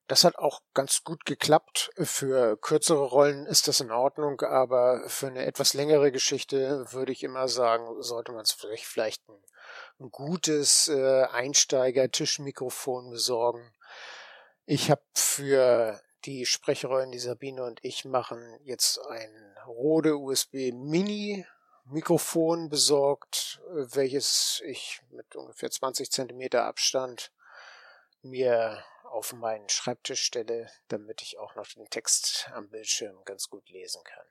Das 0.06 0.24
hat 0.24 0.36
auch 0.36 0.62
ganz 0.72 1.04
gut 1.04 1.26
geklappt. 1.26 1.90
Für 1.98 2.56
kürzere 2.56 3.04
Rollen 3.04 3.44
ist 3.44 3.68
das 3.68 3.80
in 3.80 3.90
Ordnung, 3.90 4.40
aber 4.40 5.02
für 5.08 5.26
eine 5.26 5.44
etwas 5.44 5.74
längere 5.74 6.12
Geschichte 6.12 6.90
würde 6.92 7.12
ich 7.12 7.22
immer 7.22 7.48
sagen, 7.48 8.00
sollte 8.02 8.32
man 8.32 8.42
es 8.42 8.52
vielleicht, 8.52 8.86
vielleicht 8.86 9.28
ein 9.28 9.42
ein 9.98 10.10
gutes 10.10 10.88
äh, 10.88 11.24
Einsteiger-Tischmikrofon 11.24 13.10
besorgen. 13.10 13.72
Ich 14.66 14.90
habe 14.90 15.02
für 15.14 16.00
die 16.24 16.44
Sprecherrollen, 16.44 17.12
die 17.12 17.18
Sabine 17.18 17.64
und 17.64 17.78
ich 17.82 18.04
machen, 18.04 18.58
jetzt 18.64 18.98
ein 19.08 19.30
Rode 19.66 20.16
USB 20.16 20.72
Mini 20.72 21.46
Mikrofon 21.88 22.68
besorgt, 22.68 23.60
welches 23.70 24.60
ich 24.64 25.00
mit 25.10 25.36
ungefähr 25.36 25.70
20 25.70 26.10
Zentimeter 26.10 26.64
Abstand 26.64 27.30
mir 28.22 28.82
auf 29.04 29.32
meinen 29.32 29.68
Schreibtisch 29.68 30.22
stelle, 30.22 30.68
damit 30.88 31.22
ich 31.22 31.38
auch 31.38 31.54
noch 31.54 31.68
den 31.68 31.88
Text 31.88 32.50
am 32.52 32.68
Bildschirm 32.68 33.24
ganz 33.24 33.48
gut 33.48 33.70
lesen 33.70 34.02
kann. 34.04 34.26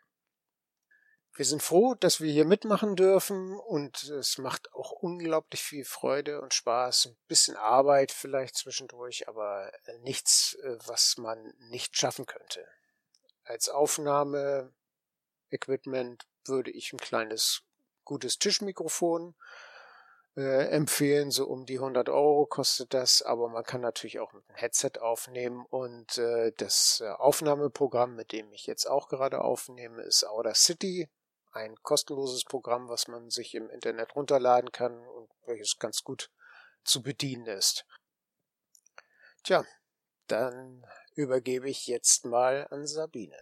Wir 1.34 1.46
sind 1.46 1.64
froh, 1.64 1.96
dass 1.96 2.22
wir 2.22 2.32
hier 2.32 2.46
mitmachen 2.46 2.96
dürfen 2.96 3.60
und 3.60 4.04
es 4.04 4.38
macht 4.38 4.74
auch 4.74 4.92
unglaublich 4.92 5.62
viel 5.62 5.84
Freude 5.84 6.40
und 6.42 6.54
Spaß. 6.54 7.08
Ein 7.08 7.18
bisschen 7.28 7.58
Arbeit 7.58 8.14
vielleicht 8.14 8.56
zwischendurch, 8.56 9.28
aber 9.28 9.70
nichts, 10.00 10.54
äh, 10.64 10.78
was 10.86 11.18
man 11.18 11.54
nicht 11.70 11.98
schaffen 11.98 12.26
könnte. 12.26 12.66
Als 13.44 13.68
Aufnahme-Equipment 13.68 16.26
würde 16.48 16.72
ich 16.72 16.94
ein 16.94 17.00
kleines, 17.00 17.64
gutes 18.04 18.40
Tischmikrofon 18.40 19.36
äh, 20.36 20.68
empfehlen. 20.70 21.32
So 21.32 21.48
um 21.48 21.66
die 21.66 21.78
100 21.78 22.10
Euro 22.10 22.46
kostet 22.46 22.94
das, 22.94 23.22
aber 23.22 23.50
man 23.50 23.64
kann 23.64 23.82
natürlich 23.82 24.20
auch 24.20 24.34
mit 24.34 24.44
einem 24.48 24.58
Headset 24.58 25.00
aufnehmen 25.00 25.66
und 25.70 26.18
äh, 26.18 26.52
das 26.58 27.02
äh, 27.04 27.10
Aufnahmeprogramm, 27.10 28.16
mit 28.16 28.32
dem 28.32 28.52
ich 28.54 28.66
jetzt 28.68 28.86
auch 28.86 29.08
gerade 29.08 29.42
aufnehme, 29.42 30.02
ist 30.02 30.26
Audacity 30.26 31.10
ein 31.56 31.76
kostenloses 31.82 32.44
Programm, 32.44 32.90
was 32.90 33.08
man 33.08 33.30
sich 33.30 33.56
im 33.56 33.70
Internet 33.70 34.16
runterladen 34.16 34.72
kann 34.72 35.08
und 35.08 35.30
welches 35.46 35.80
ganz 35.80 36.04
gut 36.04 36.30
zu 36.84 37.02
bedienen 37.02 37.48
ist. 37.48 37.86
Tja, 39.44 39.64
dann 40.28 40.86
übergebe 41.14 41.70
ich 41.70 41.88
jetzt 41.88 42.26
mal 42.26 42.68
an 42.72 42.86
Sabine. 42.86 43.38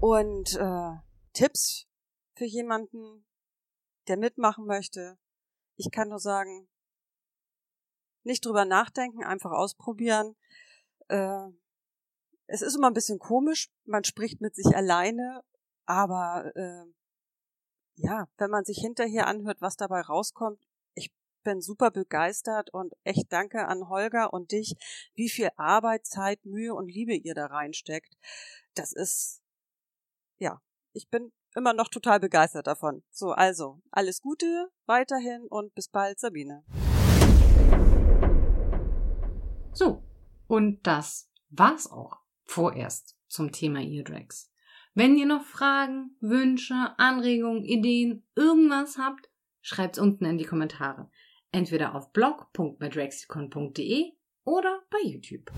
Und 0.00 0.56
äh, 0.56 0.92
Tipps 1.34 1.86
für 2.34 2.46
jemanden, 2.46 3.26
der 4.08 4.16
mitmachen 4.16 4.64
möchte. 4.64 5.18
Ich 5.76 5.90
kann 5.90 6.08
nur 6.08 6.18
sagen, 6.18 6.68
nicht 8.22 8.44
drüber 8.44 8.64
nachdenken, 8.64 9.24
einfach 9.24 9.50
ausprobieren. 9.50 10.36
Äh, 11.08 11.48
es 12.46 12.62
ist 12.62 12.76
immer 12.76 12.88
ein 12.88 12.94
bisschen 12.94 13.18
komisch, 13.18 13.70
man 13.84 14.04
spricht 14.04 14.40
mit 14.40 14.54
sich 14.54 14.74
alleine, 14.74 15.42
aber 15.86 16.50
äh, 16.56 16.84
ja, 17.96 18.26
wenn 18.38 18.50
man 18.50 18.64
sich 18.64 18.78
hinterher 18.78 19.26
anhört, 19.26 19.60
was 19.60 19.76
dabei 19.76 20.00
rauskommt, 20.00 20.66
ich 20.94 21.12
bin 21.44 21.60
super 21.60 21.90
begeistert 21.90 22.72
und 22.72 22.94
echt 23.04 23.32
danke 23.32 23.66
an 23.68 23.88
Holger 23.88 24.32
und 24.32 24.52
dich, 24.52 24.76
wie 25.14 25.28
viel 25.28 25.50
Arbeit, 25.56 26.06
Zeit, 26.06 26.44
Mühe 26.44 26.74
und 26.74 26.88
Liebe 26.88 27.14
ihr 27.14 27.34
da 27.34 27.46
reinsteckt. 27.46 28.16
Das 28.74 28.92
ist, 28.92 29.39
ja, 30.40 30.60
ich 30.92 31.08
bin 31.08 31.30
immer 31.54 31.72
noch 31.72 31.86
total 31.88 32.18
begeistert 32.18 32.66
davon. 32.66 33.04
So, 33.10 33.30
also, 33.30 33.80
alles 33.92 34.20
Gute 34.20 34.70
weiterhin 34.86 35.46
und 35.48 35.72
bis 35.74 35.88
bald, 35.88 36.18
Sabine. 36.18 36.64
So, 39.72 40.02
und 40.48 40.84
das 40.86 41.30
war's 41.50 41.88
auch 41.90 42.18
vorerst 42.44 43.16
zum 43.28 43.52
Thema 43.52 43.80
Eardrags. 43.80 44.50
Wenn 44.94 45.16
ihr 45.16 45.26
noch 45.26 45.44
Fragen, 45.44 46.16
Wünsche, 46.20 46.98
Anregungen, 46.98 47.64
Ideen, 47.64 48.26
irgendwas 48.34 48.98
habt, 48.98 49.30
schreibt's 49.60 50.00
unten 50.00 50.24
in 50.24 50.38
die 50.38 50.44
Kommentare. 50.44 51.08
Entweder 51.52 51.94
auf 51.94 52.12
blog.madraxicon.de 52.12 54.12
oder 54.44 54.82
bei 54.90 54.98
YouTube. 55.04 55.52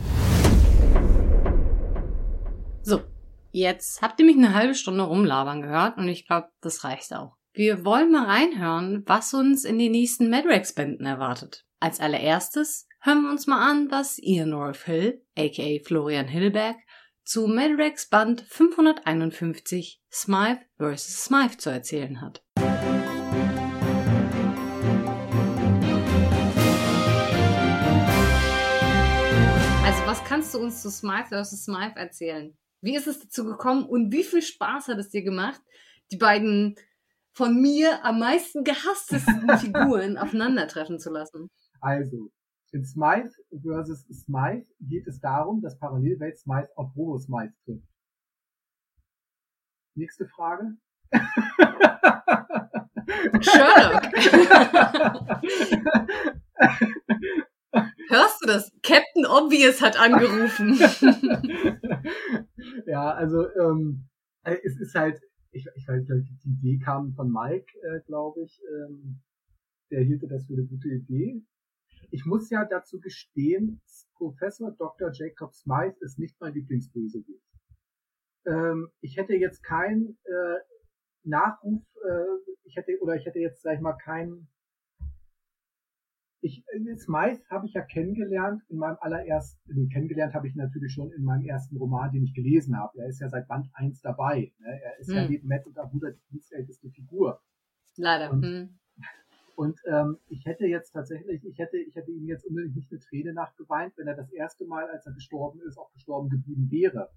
Jetzt 3.53 4.03
habt 4.03 4.19
ihr 4.19 4.27
mich 4.27 4.37
eine 4.37 4.55
halbe 4.55 4.75
Stunde 4.75 5.05
rumlabern 5.05 5.63
gehört 5.63 5.99
und 5.99 6.09
ich 6.09 6.27
glaube, 6.27 6.49
das 6.61 6.85
reicht 6.85 7.15
auch. 7.15 7.37
Wir 7.53 7.85
wollen 7.85 8.11
mal 8.11 8.25
reinhören, 8.25 9.03
was 9.07 9.35
uns 9.35 9.65
in 9.65 9.79
den 9.79 9.93
nächsten 9.93 10.31
Madrax-Bänden 10.31 11.07
erwartet. 11.07 11.67
Als 11.81 12.01
allererstes 12.01 12.89
hören 13.01 13.23
wir 13.23 13.31
uns 13.31 13.47
mal 13.47 13.71
an, 13.71 13.91
was 13.91 14.19
Ian 14.19 14.53
Rolf 14.53 14.85
Hill, 14.85 15.23
aka 15.37 15.79
Florian 15.85 16.29
Hillberg, 16.29 16.77
zu 17.25 17.47
Madrex 17.47 18.09
Band 18.09 18.41
551 18.49 20.01
Smythe 20.11 20.63
vs. 20.79 21.25
Smythe 21.25 21.57
zu 21.59 21.71
erzählen 21.71 22.21
hat. 22.21 22.43
Also, 29.85 30.07
was 30.07 30.25
kannst 30.25 30.55
du 30.55 30.59
uns 30.59 30.83
zu 30.83 30.91
Smythe 30.91 31.29
vs. 31.29 31.65
Smythe 31.65 31.97
erzählen? 31.97 32.57
Wie 32.83 32.95
ist 32.97 33.07
es 33.07 33.21
dazu 33.21 33.45
gekommen 33.45 33.87
und 33.87 34.13
wie 34.13 34.25
viel 34.25 34.43
Spaß 34.43 34.89
hat 34.89 34.99
es 34.99 35.11
dir 35.11 35.23
gemacht, 35.23 35.63
die 36.11 36.17
beiden 36.17 36.75
von 37.33 37.63
mir 37.63 38.05
am 38.05 38.19
meisten 38.19 38.65
gehasstesten 38.65 39.49
Figuren 39.59 40.19
aufeinandertreffen 40.19 40.99
zu 40.99 41.11
lassen? 41.11 41.49
Also, 41.81 42.33
in 42.73 42.85
Smythe 42.85 43.31
versus 43.63 44.05
Smythe 44.11 44.67
geht 44.81 45.07
es 45.07 45.21
darum, 45.21 45.63
dass 45.63 45.79
Parallelwelt 45.79 46.37
Smythe 46.39 46.71
auf 46.75 46.91
Robo 46.97 47.21
Smythe 47.21 47.55
trifft. 47.65 47.87
Nächste 49.95 50.27
Frage. 50.27 50.77
Sherlock. 53.43 54.03
Hörst 58.13 58.43
du 58.43 58.47
das? 58.47 58.71
Captain 58.83 59.25
Obvious 59.25 59.81
hat 59.81 59.99
angerufen. 59.99 60.75
ja, 62.87 63.11
also 63.11 63.49
ähm, 63.55 64.07
äh, 64.45 64.59
es 64.63 64.79
ist 64.79 64.95
halt, 64.95 65.19
ich, 65.51 65.67
ich 65.77 65.89
weiß 65.89 66.07
nicht, 66.07 66.45
die 66.45 66.51
Idee 66.51 66.79
kam 66.85 67.15
von 67.15 67.33
Mike, 67.33 67.73
äh, 67.81 68.01
glaube 68.05 68.43
ich. 68.43 68.61
Ähm, 68.71 69.23
der 69.91 70.03
hielte 70.03 70.29
das 70.29 70.47
für 70.47 70.53
eine 70.53 70.67
gute 70.67 70.89
Idee. 70.89 71.43
Ich 72.11 72.27
muss 72.27 72.51
ja 72.51 72.67
dazu 72.67 73.01
gestehen, 73.01 73.81
Professor 74.17 74.73
Dr. 74.73 75.11
Jacob 75.15 75.55
Smythe 75.55 75.97
ist 76.01 76.19
nicht 76.19 76.39
mein 76.39 76.53
Lieblingsbösewicht. 76.53 77.49
Ähm, 78.45 78.91
ich 79.01 79.17
hätte 79.17 79.37
jetzt 79.37 79.63
keinen 79.63 80.19
äh, 80.25 80.59
Nachruf, 81.25 81.83
äh, 82.05 82.53
ich 82.65 82.77
hätte, 82.77 82.93
oder 83.01 83.17
ich 83.17 83.25
hätte 83.25 83.39
jetzt, 83.39 83.63
sag 83.63 83.77
ich 83.77 83.81
mal, 83.81 83.97
keinen 83.97 84.49
ich, 86.43 86.65
Smythe 86.97 87.41
habe 87.51 87.67
ich 87.67 87.73
ja 87.73 87.83
kennengelernt 87.83 88.63
in 88.69 88.79
meinem 88.79 88.97
allerersten, 89.01 89.61
nee, 89.73 89.89
kennengelernt 89.89 90.35
habe 90.35 90.49
ich 90.49 90.57
natürlich 90.57 90.93
schon 90.93 91.13
in 91.13 91.23
meinem 91.23 91.47
ersten 91.47 91.77
Roman, 91.77 92.11
den 92.11 92.25
ich 92.25 92.35
gelesen 92.35 92.77
habe. 92.77 92.99
Er 92.99 93.09
ist 93.09 93.21
ja 93.21 93.29
seit 93.29 93.47
Band 93.47 93.69
1 93.75 94.01
dabei. 94.03 94.53
Ne? 94.59 94.81
Er 94.83 94.99
ist 94.99 95.09
hm. 95.09 95.15
ja 95.15 95.29
neben 95.29 95.47
Matt 95.47 95.65
und 95.67 95.79
Abuda 95.79 96.11
die 96.11 96.33
dienstälteste 96.33 96.91
Figur. 96.91 97.41
Leider. 97.97 98.33
Und, 98.33 98.45
hm. 98.45 98.79
und 99.55 99.81
ähm, 99.87 100.19
ich 100.29 100.45
hätte 100.45 100.67
jetzt 100.67 100.91
tatsächlich, 100.91 101.45
ich 101.45 101.59
hätte, 101.59 101.79
ich 101.79 101.95
hätte 101.95 102.11
ihm 102.11 102.27
jetzt 102.27 102.45
unbedingt 102.45 102.75
nicht 102.75 102.91
eine 102.91 103.01
Träne 103.01 103.33
nachgeweint, 103.35 103.97
wenn 103.97 104.09
er 104.09 104.17
das 104.17 104.33
erste 104.33 104.67
Mal, 104.67 104.91
als 104.91 105.07
er 105.07 105.13
gestorben 105.13 105.61
ist, 105.63 105.79
auch 105.79 105.93
gestorben 105.93 106.29
geblieben 106.29 106.71
wäre. 106.73 107.11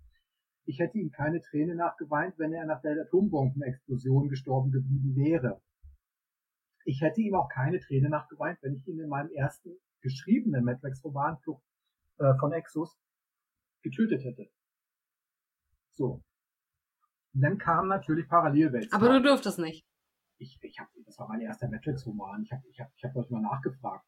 Ich 0.65 0.79
hätte 0.79 0.99
ihm 0.99 1.11
keine 1.11 1.41
Träne 1.41 1.73
nachgeweint, 1.73 2.37
wenn 2.37 2.53
er 2.53 2.65
nach 2.65 2.81
der 2.81 3.01
Atombombenexplosion 3.01 4.29
gestorben 4.29 4.71
geblieben 4.71 5.15
wäre. 5.15 5.61
Ich 6.85 7.01
hätte 7.01 7.21
ihm 7.21 7.35
auch 7.35 7.49
keine 7.49 7.79
Träne 7.79 8.09
nachgeweint, 8.09 8.59
wenn 8.61 8.75
ich 8.75 8.87
ihn 8.87 8.99
in 8.99 9.09
meinem 9.09 9.31
ersten 9.31 9.71
geschriebenen 10.01 10.63
Matrix-Roman 10.63 11.37
Flucht 11.39 11.63
äh, 12.19 12.33
von 12.39 12.53
Exus 12.53 12.95
getötet 13.81 14.23
hätte. 14.23 14.49
So. 15.91 16.23
Und 17.33 17.41
dann 17.41 17.57
kam 17.57 17.87
natürlich 17.87 18.27
Parallelwelt. 18.27 18.93
Aber 18.93 19.09
du 19.09 19.21
durftest 19.21 19.59
nicht. 19.59 19.85
Ich, 20.37 20.57
ich 20.61 20.79
hab, 20.79 20.87
das 21.05 21.17
war 21.17 21.27
mein 21.27 21.41
erster 21.41 21.67
Matrix-Roman. 21.69 22.43
Ich 22.43 22.51
habe 22.51 22.63
ich 22.69 22.79
hab, 22.79 22.91
ich 22.95 23.03
hab 23.03 23.15
euch 23.15 23.29
mal 23.29 23.41
nachgefragt. 23.41 24.05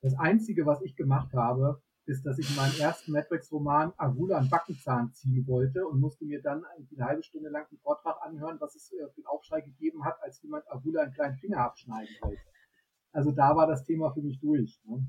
Das 0.00 0.14
Einzige, 0.18 0.66
was 0.66 0.80
ich 0.82 0.94
gemacht 0.96 1.32
habe, 1.34 1.82
ist, 2.06 2.24
dass 2.24 2.38
ich 2.38 2.48
in 2.50 2.56
meinem 2.56 2.78
ersten 2.80 3.12
Matrix-Roman 3.12 3.92
Agula 3.96 4.38
einen 4.38 4.50
Backenzahn 4.50 5.12
ziehen 5.12 5.46
wollte 5.46 5.86
und 5.86 6.00
musste 6.00 6.24
mir 6.24 6.42
dann 6.42 6.64
eine 6.64 7.04
halbe 7.04 7.22
Stunde 7.22 7.50
lang 7.50 7.66
einen 7.70 7.78
Vortrag 7.80 8.16
anhören, 8.22 8.56
was 8.60 8.74
es 8.74 8.92
äh, 8.92 9.08
für 9.08 9.18
einen 9.18 9.26
Aufschrei 9.26 9.60
gegeben 9.60 10.04
hat, 10.04 10.16
als 10.22 10.42
jemand 10.42 10.64
Agula 10.70 11.02
einen 11.02 11.12
kleinen 11.12 11.36
Finger 11.36 11.58
abschneiden 11.58 12.14
wollte. 12.22 12.42
Also 13.12 13.32
da 13.32 13.54
war 13.56 13.66
das 13.66 13.84
Thema 13.84 14.12
für 14.12 14.22
mich 14.22 14.40
durch. 14.40 14.80
Ne? 14.84 15.06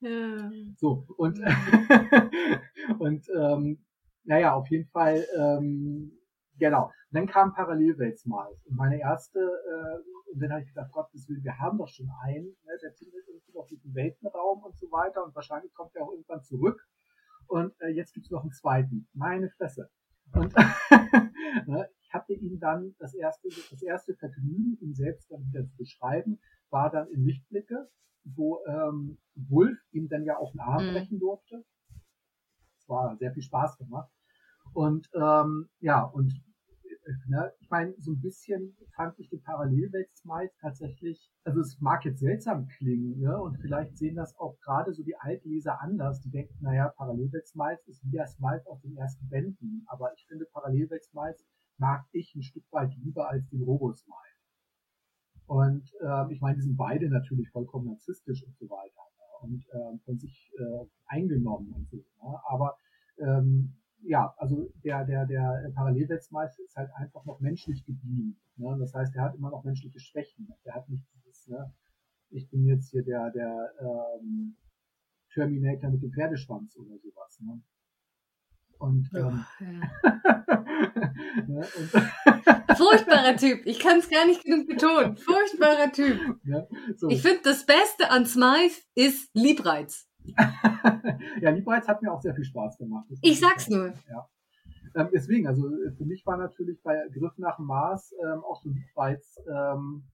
Ja. 0.00 0.50
So, 0.78 1.06
und, 1.16 1.38
und 2.98 3.28
ähm, 3.36 3.84
naja, 4.24 4.54
auf 4.54 4.68
jeden 4.68 4.88
Fall, 4.88 5.24
ähm, 5.36 6.12
genau. 6.58 6.86
Und 6.86 6.92
dann 7.12 7.26
kam 7.26 7.54
Parallelwelt 7.54 8.24
mal. 8.26 8.48
Und 8.64 8.76
meine 8.76 9.00
erste, 9.00 9.38
äh, 9.38 10.11
und 10.32 10.40
dann 10.40 10.50
habe 10.50 10.62
ich 10.62 10.68
gedacht, 10.68 10.90
Gott, 10.92 11.08
wir 11.12 11.58
haben 11.58 11.78
doch 11.78 11.88
schon 11.88 12.08
einen, 12.22 12.46
ne, 12.64 12.78
der 12.82 12.92
findet 12.92 13.28
irgendwie 13.28 13.52
noch 13.52 13.66
diesen 13.66 13.94
Weltenraum 13.94 14.62
und 14.62 14.76
so 14.78 14.90
weiter 14.90 15.24
und 15.24 15.34
wahrscheinlich 15.34 15.74
kommt 15.74 15.94
er 15.94 16.04
auch 16.04 16.12
irgendwann 16.12 16.42
zurück. 16.42 16.80
Und 17.48 17.78
äh, 17.80 17.88
jetzt 17.88 18.14
gibt's 18.14 18.30
noch 18.30 18.42
einen 18.42 18.52
zweiten. 18.52 19.08
Meine 19.12 19.50
Fresse. 19.50 19.90
Und 20.32 20.54
ne, 21.66 21.88
ich 22.00 22.14
hatte 22.14 22.32
ihn 22.32 22.58
dann 22.58 22.94
das 22.98 23.14
erste, 23.14 23.48
das 23.70 23.82
erste 23.82 24.14
Vergnügen, 24.14 24.78
ihn 24.80 24.94
selbst 24.94 25.30
dann 25.30 25.44
wieder 25.46 25.66
zu 25.66 25.76
beschreiben, 25.76 26.40
war 26.70 26.90
dann 26.90 27.08
in 27.08 27.24
Lichtblicke, 27.24 27.90
wo 28.24 28.64
ähm, 28.66 29.18
Wolf 29.34 29.78
ihm 29.90 30.08
dann 30.08 30.24
ja 30.24 30.38
auch 30.38 30.52
einen 30.52 30.60
Arm 30.60 30.86
mhm. 30.86 30.92
brechen 30.92 31.18
durfte. 31.18 31.62
Es 32.78 32.88
war 32.88 33.16
sehr 33.16 33.32
viel 33.32 33.42
Spaß 33.42 33.76
gemacht. 33.76 34.10
Und 34.72 35.10
ähm, 35.14 35.68
ja, 35.80 36.02
und 36.02 36.32
ne, 37.26 37.52
ich 37.60 37.70
meine, 37.70 37.94
so 37.98 38.12
ein 38.12 38.20
bisschen 38.20 38.76
fand 38.94 39.18
ich 39.18 39.28
die 39.28 39.38
Parallelwelt 39.38 40.08
Smiles 40.16 40.56
tatsächlich, 40.60 41.30
also 41.44 41.60
es 41.60 41.80
mag 41.80 42.04
jetzt 42.04 42.20
seltsam 42.20 42.66
klingen, 42.66 43.18
ne, 43.18 43.40
und 43.40 43.56
vielleicht 43.58 43.96
sehen 43.96 44.16
das 44.16 44.36
auch 44.38 44.58
gerade 44.60 44.92
so 44.92 45.02
die 45.02 45.16
Altleser 45.16 45.80
anders, 45.80 46.20
die 46.20 46.30
denken, 46.30 46.56
naja, 46.60 46.88
Parallelwelt 46.96 47.46
Smiles 47.46 47.86
ist 47.86 48.04
wie 48.04 48.10
der 48.10 48.26
Smiles 48.26 48.66
aus 48.66 48.80
den 48.82 48.96
ersten 48.96 49.28
Bänden, 49.28 49.84
aber 49.86 50.12
ich 50.14 50.26
finde 50.26 50.46
Parallelwelt 50.52 51.04
Smiles 51.04 51.44
mag 51.78 52.04
ich 52.12 52.34
ein 52.34 52.42
Stück 52.42 52.64
weit 52.70 52.94
lieber 52.96 53.28
als 53.28 53.48
den 53.48 53.62
Robo-Smile. 53.62 54.16
Und 55.46 55.92
ähm, 56.00 56.30
ich 56.30 56.40
meine, 56.40 56.56
die 56.56 56.62
sind 56.62 56.76
beide 56.76 57.08
natürlich 57.08 57.50
vollkommen 57.50 57.86
narzisstisch 57.86 58.44
und 58.44 58.56
so 58.56 58.70
weiter 58.70 59.02
ne? 59.18 59.24
und 59.42 59.64
ähm, 59.72 60.00
von 60.04 60.18
sich 60.18 60.52
äh, 60.56 60.86
eingenommen 61.06 61.72
und 61.72 61.88
so. 61.90 61.96
Ne? 61.96 62.40
Aber 62.48 62.76
ähm, 63.18 63.74
ja, 64.02 64.34
also 64.36 64.72
der, 64.84 65.04
der, 65.04 65.26
der 65.26 65.70
Parallelweltmeister 65.74 66.62
ist 66.62 66.76
halt 66.76 66.90
einfach 66.94 67.24
noch 67.24 67.40
menschlich 67.40 67.84
geblieben. 67.84 68.40
Ne? 68.56 68.76
Das 68.78 68.94
heißt, 68.94 69.14
er 69.14 69.24
hat 69.24 69.34
immer 69.34 69.50
noch 69.50 69.64
menschliche 69.64 70.00
Schwächen. 70.00 70.48
Er 70.64 70.74
hat 70.74 70.88
nicht 70.88 71.04
dieses, 71.14 71.48
ne, 71.48 71.72
ich 72.30 72.50
bin 72.50 72.64
jetzt 72.66 72.90
hier 72.90 73.02
der, 73.02 73.30
der 73.30 73.72
ähm, 73.80 74.56
Terminator 75.32 75.90
mit 75.90 76.02
dem 76.02 76.12
Pferdeschwanz 76.12 76.76
oder 76.76 76.98
sowas. 76.98 77.40
Ne? 77.40 77.62
Und, 78.78 79.08
ähm, 79.14 79.44
oh, 79.60 79.64
ja. 79.64 80.64
ne? 81.46 81.66
und 81.78 81.90
Furchtbarer 82.76 83.36
Typ. 83.36 83.66
Ich 83.66 83.78
kann 83.78 83.98
es 83.98 84.08
gar 84.08 84.26
nicht 84.26 84.44
genug 84.44 84.66
betonen. 84.66 85.16
Furchtbarer 85.16 85.92
Typ. 85.92 86.18
Ja, 86.44 86.66
so. 86.96 87.08
Ich 87.08 87.22
finde, 87.22 87.40
das 87.44 87.64
Beste 87.66 88.10
an 88.10 88.26
Smythe 88.26 88.74
ist 88.94 89.30
Liebreiz. 89.34 90.08
ja, 91.40 91.50
Liebreiz 91.50 91.88
hat 91.88 92.02
mir 92.02 92.12
auch 92.12 92.20
sehr 92.20 92.34
viel 92.34 92.44
Spaß 92.44 92.78
gemacht. 92.78 93.06
Ich 93.20 93.40
sag's 93.40 93.68
nur. 93.68 93.92
Ja. 94.10 94.28
Ähm, 94.94 95.08
deswegen, 95.12 95.46
also 95.46 95.70
für 95.96 96.04
mich 96.04 96.24
war 96.26 96.36
natürlich 96.36 96.82
bei 96.82 96.94
Griff 97.12 97.36
nach 97.38 97.58
Mars 97.58 98.14
ähm, 98.22 98.42
auch 98.44 98.60
so 98.62 98.68
Liebreiz 98.68 99.38
ähm, 99.50 100.04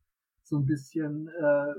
so 0.43 0.57
ein 0.57 0.67
bisschen, 0.67 1.29
äh, 1.29 1.75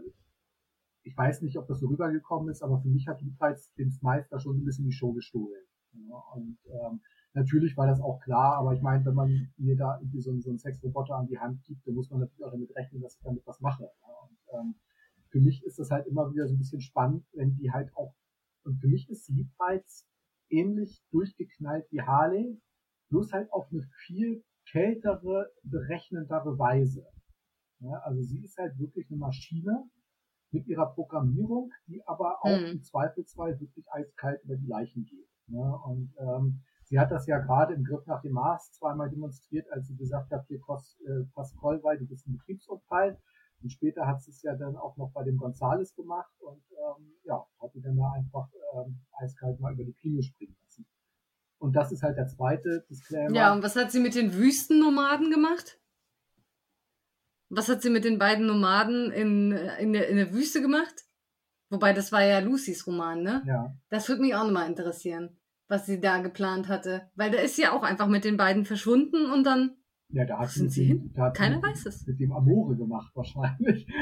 ich 1.04 1.18
weiß 1.18 1.42
nicht, 1.42 1.58
ob 1.58 1.68
das 1.68 1.80
so 1.80 1.88
rübergekommen 1.88 2.50
ist, 2.50 2.62
aber 2.62 2.80
für 2.80 2.90
mich 2.90 3.08
hat 3.08 3.22
Liebreiz 3.22 3.74
dem 3.76 3.92
Meister 4.02 4.40
schon 4.40 4.56
so 4.56 4.62
ein 4.62 4.66
bisschen 4.66 4.86
die 4.86 4.92
Show 4.92 5.14
gestohlen. 5.14 5.64
Ja, 6.08 6.24
und 6.36 6.58
ähm, 6.68 7.02
natürlich 7.34 7.76
war 7.78 7.88
das 7.88 8.00
auch 8.00 8.20
klar, 8.20 8.58
aber 8.58 8.74
ich 8.74 8.82
meine, 8.82 9.06
wenn 9.06 9.16
man 9.16 9.52
mir 9.58 9.76
da 9.76 9.98
irgendwie 10.00 10.22
so, 10.22 10.38
so 10.40 10.50
einen 10.50 10.60
Sexroboter 10.60 11.16
an 11.16 11.28
die 11.28 11.40
Hand 11.40 11.64
gibt, 11.64 11.88
dann 11.88 11.96
muss 11.96 12.10
man 12.10 12.20
natürlich 12.20 12.46
auch 12.46 12.52
damit 12.52 12.76
rechnen, 12.76 13.02
dass 13.02 13.16
ich 13.16 13.24
damit 13.24 13.46
was 13.46 13.60
mache. 13.60 13.84
Ja, 13.84 14.14
und, 14.24 14.38
ähm, 14.60 14.76
für 15.30 15.40
mich 15.40 15.64
ist 15.64 15.80
das 15.80 15.92
halt 15.92 16.08
immer 16.08 16.32
wieder 16.32 16.48
so 16.48 16.54
ein 16.54 16.60
bisschen 16.60 16.82
spannend, 16.82 17.26
wenn 17.34 17.56
die 17.56 17.72
halt 17.72 17.96
auch, 17.96 18.16
und 18.64 18.80
für 18.80 18.88
mich 18.88 19.10
ist 19.10 19.30
Liebreiz 19.30 20.08
ähnlich 20.50 21.02
durchgeknallt 21.12 21.86
wie 21.92 22.02
Harley, 22.02 22.60
bloß 23.10 23.32
halt 23.32 23.52
auf 23.52 23.72
eine 23.72 23.84
viel 24.06 24.44
kältere, 24.72 25.52
berechnendere 25.64 26.58
Weise. 26.58 27.06
Ja, 27.80 27.98
also 28.04 28.22
sie 28.22 28.44
ist 28.44 28.58
halt 28.58 28.78
wirklich 28.78 29.10
eine 29.10 29.20
Maschine 29.20 29.90
mit 30.52 30.68
ihrer 30.68 30.94
Programmierung, 30.94 31.72
die 31.88 32.02
aber 32.06 32.40
auch 32.42 32.60
mhm. 32.60 32.66
im 32.66 32.84
Zweifelsfall 32.84 33.60
wirklich 33.60 33.86
eiskalt 33.92 34.44
über 34.44 34.58
die 34.58 34.68
Leichen 34.68 35.06
geht. 35.06 35.30
Ja, 35.48 35.72
und 35.86 36.14
ähm, 36.20 36.62
sie 36.84 37.00
hat 37.00 37.12
das 37.12 37.26
ja 37.28 37.40
gerade 37.40 37.74
im 37.74 37.84
Griff 37.84 38.06
nach 38.06 38.22
dem 38.22 38.34
Mars 38.34 38.72
zweimal 38.74 39.10
demonstriert, 39.10 39.72
als 39.72 39.88
sie 39.88 39.96
gesagt 39.96 40.32
hat, 40.32 40.46
hier 40.48 40.60
äh, 40.60 41.24
Pascal, 41.34 41.82
weil 41.84 41.98
du 42.00 42.08
bist 42.08 42.28
ein 42.28 42.34
Betriebsunfall. 42.34 43.20
Und 43.62 43.70
später 43.72 44.08
hat 44.08 44.22
sie 44.22 44.32
es 44.32 44.42
ja 44.42 44.56
dann 44.56 44.76
auch 44.78 44.96
noch 44.98 45.12
bei 45.12 45.24
dem 45.24 45.38
Gonzales 45.38 45.94
gemacht 45.96 46.34
und 46.40 46.64
ähm, 46.72 47.14
ja, 47.24 47.46
hat 47.62 47.74
die 47.74 47.82
dann 47.82 47.98
da 47.98 48.12
einfach 48.12 48.48
ähm, 48.76 49.00
eiskalt 49.12 49.60
mal 49.60 49.74
über 49.74 49.84
die 49.84 49.94
Klinge 49.94 50.24
springen 50.24 50.56
lassen. 50.64 50.86
Und 51.58 51.76
das 51.76 51.92
ist 51.92 52.04
halt 52.04 52.18
der 52.18 52.28
zweite 52.28 52.86
Disclaimer. 52.90 53.36
Ja, 53.36 53.54
und 53.54 53.62
was 53.62 53.76
hat 53.76 53.92
sie 53.92 54.00
mit 54.00 54.16
den 54.16 54.34
Wüstennomaden 54.34 55.30
gemacht? 55.30 55.80
Was 57.50 57.68
hat 57.68 57.82
sie 57.82 57.90
mit 57.90 58.06
den 58.06 58.18
beiden 58.18 58.46
Nomaden 58.46 59.12
in, 59.12 59.52
in, 59.52 59.92
der, 59.92 60.08
in 60.08 60.16
der 60.16 60.32
Wüste 60.32 60.62
gemacht? 60.62 61.06
Wobei, 61.70 61.94
das 61.94 62.12
war 62.12 62.24
ja 62.24 62.40
Lucys 62.40 62.88
Roman, 62.88 63.24
ne? 63.24 63.44
Ja. 63.46 63.76
Das 63.90 64.08
würde 64.08 64.22
mich 64.22 64.36
auch 64.36 64.44
nochmal 64.44 64.70
interessieren. 64.70 65.38
was 65.68 65.86
sie 65.86 66.00
da 66.00 66.18
geplant 66.20 66.68
hatte. 66.68 67.10
Weil 67.16 67.32
der 67.32 67.44
ist 67.44 67.58
ja 67.58 67.72
auch 67.72 67.84
einfach 67.84 68.08
mit 68.08 68.24
den 68.24 68.38
beiden 68.38 68.66
verschwunden 68.66 69.32
und 69.32 69.44
dann. 69.46 69.76
Ja, 70.12 70.26
da 70.26 70.40
hat 70.40 70.50
sind 70.50 70.72
sie, 70.72 70.86
hin? 70.86 71.12
da 71.14 71.26
hat 71.26 71.38
Keiner 71.38 71.58
sie 71.58 71.64
weiß 71.64 71.86
es. 71.86 72.08
Mit 72.08 72.20
dem 72.20 72.32
Amore 72.32 72.76
gemacht, 72.76 73.12
wahrscheinlich. 73.16 73.88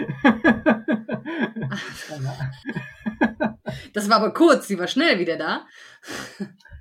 Das 3.93 4.09
war 4.09 4.17
aber 4.17 4.33
kurz, 4.33 4.67
sie 4.67 4.79
war 4.79 4.87
schnell 4.87 5.19
wieder 5.19 5.37
da. 5.37 5.65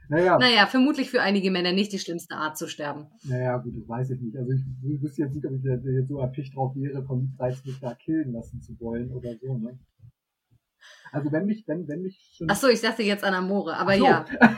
naja, 0.08 0.38
Naja, 0.38 0.66
vermutlich 0.66 1.10
für 1.10 1.20
einige 1.22 1.50
Männer 1.50 1.72
nicht 1.72 1.92
die 1.92 1.98
schlimmste 1.98 2.36
Art 2.36 2.56
zu 2.56 2.68
sterben. 2.68 3.06
naja, 3.24 3.56
gut, 3.58 3.74
das 3.76 3.88
weiß 3.88 4.10
ich 4.10 4.20
nicht. 4.20 4.36
Also 4.36 4.52
ich 4.52 5.02
wüsste 5.02 5.22
jetzt 5.22 5.34
nicht, 5.34 5.44
ob 5.46 5.52
ich 5.54 5.64
jetzt 5.64 6.08
so 6.08 6.20
erpicht 6.20 6.54
drauf 6.54 6.74
wäre, 6.76 7.04
vom 7.04 7.22
Liebreiz 7.22 7.64
mich 7.64 7.80
da 7.80 7.94
killen 7.94 8.32
lassen 8.32 8.60
zu 8.62 8.78
wollen 8.80 9.10
oder 9.12 9.34
so, 9.40 9.58
ne? 9.58 9.78
Also 11.10 11.32
wenn 11.32 11.46
mich, 11.46 11.64
wenn, 11.66 11.88
wenn 11.88 12.02
mich 12.02 12.34
schon. 12.36 12.46
Ach 12.50 12.56
so, 12.56 12.68
ich 12.68 12.80
dachte 12.80 13.02
jetzt 13.02 13.24
an 13.24 13.34
Amore, 13.34 13.76
aber 13.76 13.96
so. 13.96 14.04
ja. 14.04 14.24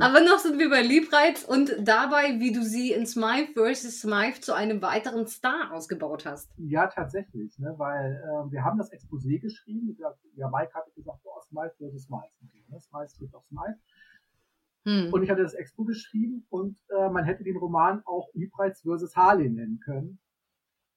Aber 0.00 0.20
noch 0.20 0.38
sind 0.38 0.58
wir 0.58 0.68
bei 0.68 0.82
Liebreiz 0.82 1.44
und 1.44 1.74
dabei, 1.80 2.38
wie 2.38 2.52
du 2.52 2.62
sie 2.62 2.92
in 2.92 3.06
Smythe 3.06 3.52
vs. 3.54 4.00
Smythe 4.00 4.40
zu 4.40 4.54
einem 4.54 4.82
weiteren 4.82 5.26
Star 5.26 5.72
ausgebaut 5.72 6.26
hast. 6.26 6.50
Ja, 6.56 6.86
tatsächlich, 6.86 7.58
ne, 7.58 7.74
weil 7.78 8.22
äh, 8.24 8.52
wir 8.52 8.64
haben 8.64 8.78
das 8.78 8.92
Exposé 8.92 9.40
geschrieben. 9.40 9.96
Ja, 9.98 10.14
ja, 10.36 10.48
Mike 10.50 10.74
hatte 10.74 10.90
gesagt, 10.92 11.22
boah, 11.22 11.42
Smythe 11.42 11.74
versus 11.78 12.04
Smythe. 12.04 12.30
Ne? 12.68 12.80
Smythe 12.80 13.12
trifft 13.16 13.34
auf 13.34 13.44
Smythe. 13.46 13.78
Hm. 14.84 15.12
Und 15.12 15.22
ich 15.22 15.30
hatte 15.30 15.42
das 15.42 15.54
Expo 15.54 15.84
geschrieben 15.84 16.44
und 16.50 16.76
äh, 16.88 17.08
man 17.08 17.24
hätte 17.24 17.44
den 17.44 17.56
Roman 17.56 18.02
auch 18.04 18.28
Liebreiz 18.34 18.80
versus 18.82 19.14
Harley 19.14 19.48
nennen 19.48 19.80
können. 19.84 20.18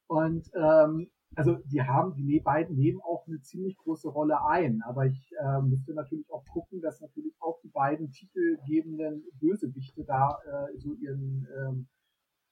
Und 0.07 0.49
ähm, 0.55 1.11
also 1.35 1.57
die 1.65 1.81
haben, 1.81 2.13
die 2.15 2.23
ne- 2.23 2.41
beiden 2.41 2.75
nehmen 2.75 3.01
auch 3.01 3.27
eine 3.27 3.41
ziemlich 3.41 3.77
große 3.77 4.09
Rolle 4.09 4.43
ein. 4.45 4.81
Aber 4.83 5.05
ich 5.05 5.31
äh, 5.39 5.61
müsste 5.61 5.93
natürlich 5.93 6.29
auch 6.31 6.45
gucken, 6.45 6.81
dass 6.81 7.01
natürlich 7.01 7.35
auch 7.39 7.59
die 7.61 7.69
beiden 7.69 8.11
titelgebenden 8.11 9.23
Bösewichte 9.39 10.03
da 10.05 10.37
äh, 10.45 10.77
so 10.77 10.93
ihren, 10.93 11.47
ähm, 11.57 11.87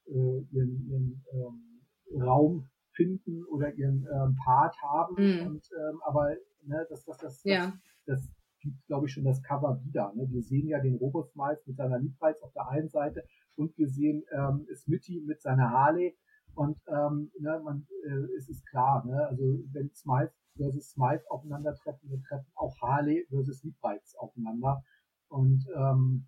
äh, 0.07 0.41
ihren, 0.51 0.85
ihren 0.88 1.26
ähm, 1.34 2.22
Raum 2.22 2.69
finden 2.93 3.43
oder 3.45 3.73
ihren 3.73 4.05
ähm, 4.14 4.35
Part 4.43 4.76
haben. 4.81 5.15
Mhm. 5.15 5.47
Und 5.47 5.69
ähm, 5.77 6.01
aber 6.05 6.35
ne, 6.64 6.85
das, 6.89 7.05
das, 7.05 7.18
das, 7.18 7.43
Ja. 7.43 7.73
das, 8.05 8.22
das 8.22 8.34
gibt, 8.60 8.85
glaube 8.88 9.07
ich, 9.07 9.14
schon 9.14 9.23
das 9.26 9.41
Cover 9.43 9.81
wieder. 9.84 10.14
Ne? 10.15 10.27
Wir 10.30 10.41
sehen 10.41 10.68
ja 10.68 10.80
den 10.80 10.95
Robosmiles 10.95 11.65
mit 11.68 11.77
seiner 11.77 11.99
Liebreiz 11.99 12.41
auf 12.41 12.53
der 12.53 12.68
einen 12.69 12.89
Seite 12.89 13.23
und 13.55 13.77
wir 13.77 13.88
sehen 13.89 14.23
ähm, 14.31 14.65
Smitty 14.76 15.22
mit 15.26 15.41
seiner 15.41 15.69
Harley. 15.69 16.15
Und 16.55 16.77
ähm, 16.88 17.31
ne, 17.39 17.61
man, 17.63 17.88
äh, 18.05 18.38
es 18.38 18.49
ist 18.49 18.65
klar, 18.67 19.05
ne? 19.05 19.27
also 19.27 19.63
wenn 19.71 19.91
Smythe 19.93 20.34
versus 20.55 20.91
Smythe 20.91 21.23
aufeinandertreffen, 21.30 22.09
dann 22.09 22.21
treffen 22.23 22.51
auch 22.55 22.75
Harley 22.81 23.25
versus 23.30 23.63
Liebreiz 23.63 24.15
aufeinander. 24.15 24.84
Und 25.30 25.65
ähm, 25.75 26.27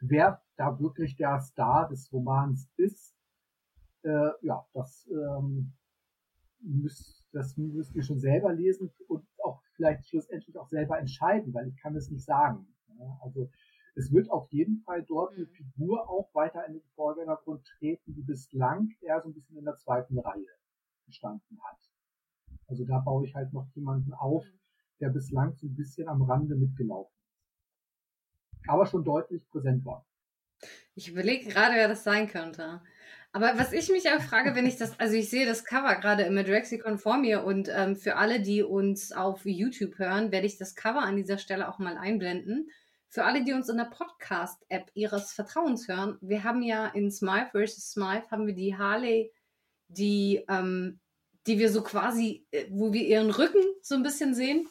wer 0.00 0.42
da 0.56 0.78
wirklich 0.78 1.16
der 1.16 1.40
Star 1.40 1.88
des 1.88 2.12
Romans 2.12 2.68
ist, 2.76 3.14
äh, 4.02 4.30
ja, 4.42 4.66
das, 4.74 5.08
ähm, 5.10 5.72
müsst, 6.60 7.24
das 7.32 7.56
müsst 7.56 7.94
ihr 7.94 8.02
schon 8.02 8.20
selber 8.20 8.52
lesen 8.52 8.90
und 9.08 9.26
auch 9.42 9.62
vielleicht 9.74 10.06
schlussendlich 10.08 10.56
auch 10.58 10.68
selber 10.68 10.98
entscheiden, 10.98 11.54
weil 11.54 11.68
ich 11.68 11.76
kann 11.76 11.96
es 11.96 12.10
nicht 12.10 12.24
sagen. 12.24 12.66
Ja, 12.98 13.18
also 13.22 13.50
es 13.98 14.12
wird 14.12 14.30
auf 14.30 14.50
jeden 14.52 14.78
Fall 14.78 15.04
dort 15.04 15.36
eine 15.36 15.46
Mhm. 15.46 15.48
Figur 15.48 16.08
auch 16.08 16.34
weiter 16.34 16.66
in 16.66 16.74
den 16.74 16.88
Vorgängergrund 16.94 17.66
treten, 17.66 18.14
die 18.14 18.22
bislang 18.22 18.90
eher 19.02 19.20
so 19.22 19.28
ein 19.28 19.34
bisschen 19.34 19.58
in 19.58 19.64
der 19.66 19.76
zweiten 19.76 20.18
Reihe 20.18 20.46
gestanden 21.06 21.60
hat. 21.64 21.78
Also 22.68 22.84
da 22.86 23.00
baue 23.00 23.26
ich 23.26 23.34
halt 23.34 23.52
noch 23.52 23.68
jemanden 23.74 24.14
auf, 24.14 24.46
der 25.00 25.10
bislang 25.10 25.54
so 25.56 25.66
ein 25.66 25.76
bisschen 25.76 26.08
am 26.08 26.22
Rande 26.22 26.56
mitgelaufen 26.56 27.14
ist. 27.26 28.68
Aber 28.68 28.86
schon 28.86 29.02
deutlich 29.02 29.48
präsent 29.48 29.84
war. 29.84 30.06
Ich 30.94 31.08
überlege 31.08 31.48
gerade, 31.48 31.74
wer 31.76 31.88
das 31.88 32.04
sein 32.04 32.28
könnte. 32.28 32.80
Aber 33.32 33.58
was 33.58 33.72
ich 33.72 33.88
mich 33.90 34.08
auch 34.10 34.20
frage, 34.20 34.54
wenn 34.54 34.66
ich 34.66 34.76
das, 34.76 34.98
also 34.98 35.14
ich 35.14 35.28
sehe 35.30 35.46
das 35.46 35.64
Cover 35.64 35.94
gerade 35.96 36.22
im 36.24 36.34
Madrexicon 36.34 36.98
vor 36.98 37.18
mir 37.18 37.44
und 37.44 37.68
ähm, 37.70 37.94
für 37.94 38.16
alle, 38.16 38.40
die 38.40 38.62
uns 38.62 39.12
auf 39.12 39.44
YouTube 39.44 39.98
hören, 39.98 40.32
werde 40.32 40.46
ich 40.46 40.56
das 40.56 40.74
Cover 40.74 41.02
an 41.02 41.16
dieser 41.16 41.38
Stelle 41.38 41.68
auch 41.68 41.78
mal 41.78 41.96
einblenden. 41.98 42.68
Für 43.10 43.24
alle, 43.24 43.42
die 43.42 43.54
uns 43.54 43.70
in 43.70 43.78
der 43.78 43.84
Podcast-App 43.84 44.90
ihres 44.92 45.32
Vertrauens 45.32 45.88
hören, 45.88 46.18
wir 46.20 46.44
haben 46.44 46.62
ja 46.62 46.88
in 46.88 47.10
Smythe 47.10 47.50
vs. 47.52 47.92
Smythe 47.92 48.30
haben 48.30 48.46
wir 48.46 48.54
die 48.54 48.76
Harley, 48.76 49.32
die, 49.88 50.44
ähm, 50.48 51.00
die 51.46 51.58
wir 51.58 51.72
so 51.72 51.82
quasi, 51.82 52.44
äh, 52.50 52.66
wo 52.70 52.92
wir 52.92 53.02
ihren 53.02 53.30
Rücken 53.30 53.62
so 53.80 53.94
ein 53.94 54.02
bisschen 54.02 54.34
sehen 54.34 54.68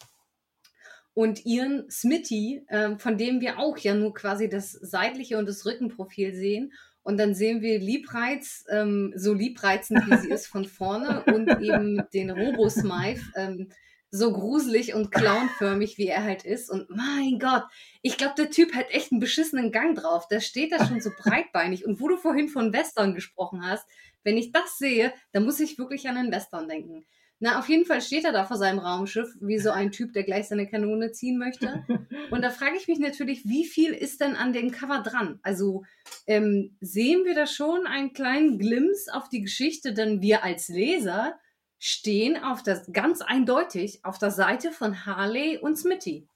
und 1.15 1.47
ihren 1.47 1.89
Smitty, 1.89 2.63
ähm, 2.69 2.99
von 2.99 3.17
dem 3.17 3.41
wir 3.41 3.57
auch 3.57 3.75
ja 3.79 3.95
nur 3.95 4.13
quasi 4.13 4.47
das 4.47 4.71
seitliche 4.71 5.39
und 5.39 5.47
das 5.49 5.65
Rückenprofil 5.65 6.35
sehen. 6.35 6.73
Und 7.01 7.17
dann 7.17 7.33
sehen 7.33 7.61
wir 7.61 7.79
Liebreiz, 7.79 8.65
ähm, 8.69 9.13
so 9.15 9.33
liebreizend 9.33 10.05
wie 10.05 10.17
sie 10.17 10.29
ist 10.29 10.45
von 10.45 10.65
vorne 10.65 11.23
und 11.23 11.49
eben 11.59 12.03
den 12.13 12.29
Robo-Smythe, 12.29 13.21
ähm, 13.35 13.69
so 14.09 14.31
gruselig 14.31 14.93
und 14.93 15.11
clownförmig 15.11 15.97
wie 15.97 16.07
er 16.07 16.23
halt 16.23 16.45
ist. 16.45 16.69
Und 16.69 16.89
mein 16.89 17.39
Gott, 17.39 17.63
ich 18.01 18.17
glaube, 18.17 18.35
der 18.37 18.49
Typ 18.49 18.73
hat 18.73 18.89
echt 18.89 19.11
einen 19.11 19.19
beschissenen 19.19 19.71
Gang 19.71 19.97
drauf. 19.97 20.27
Der 20.27 20.39
steht 20.39 20.71
da 20.71 20.85
schon 20.85 21.01
so 21.01 21.11
breitbeinig. 21.23 21.85
Und 21.85 21.99
wo 21.99 22.07
du 22.07 22.17
vorhin 22.17 22.49
von 22.49 22.73
Western 22.73 23.13
gesprochen 23.13 23.65
hast, 23.65 23.85
wenn 24.23 24.37
ich 24.37 24.51
das 24.51 24.77
sehe, 24.77 25.13
dann 25.31 25.45
muss 25.45 25.59
ich 25.59 25.77
wirklich 25.77 26.07
an 26.07 26.17
einen 26.17 26.31
Western 26.31 26.67
denken. 26.67 27.05
Na, 27.39 27.59
auf 27.59 27.69
jeden 27.69 27.85
Fall 27.85 28.01
steht 28.01 28.25
er 28.25 28.31
da 28.31 28.45
vor 28.45 28.57
seinem 28.57 28.79
Raumschiff, 28.79 29.29
wie 29.39 29.59
so 29.59 29.69
ein 29.69 29.91
Typ, 29.91 30.11
der 30.13 30.23
gleich 30.23 30.47
seine 30.47 30.67
Kanone 30.67 31.11
ziehen 31.11 31.37
möchte. 31.37 31.85
Und 32.31 32.41
da 32.41 32.49
frage 32.49 32.77
ich 32.77 32.87
mich 32.87 32.97
natürlich, 32.97 33.45
wie 33.45 33.65
viel 33.65 33.93
ist 33.93 34.21
denn 34.21 34.35
an 34.35 34.53
dem 34.53 34.71
Cover 34.71 35.03
dran? 35.03 35.39
Also 35.43 35.83
ähm, 36.25 36.75
sehen 36.81 37.25
wir 37.25 37.35
da 37.35 37.45
schon 37.45 37.85
einen 37.85 38.13
kleinen 38.13 38.57
Glimpse 38.57 39.13
auf 39.13 39.29
die 39.29 39.41
Geschichte, 39.41 39.93
denn 39.93 40.21
wir 40.21 40.43
als 40.43 40.67
Leser 40.67 41.37
stehen 41.79 42.41
auf 42.41 42.63
das 42.63 42.91
ganz 42.91 43.21
eindeutig 43.21 44.03
auf 44.03 44.17
der 44.17 44.31
Seite 44.31 44.71
von 44.71 45.05
Harley 45.05 45.57
und 45.57 45.77
Smitty. 45.77 46.27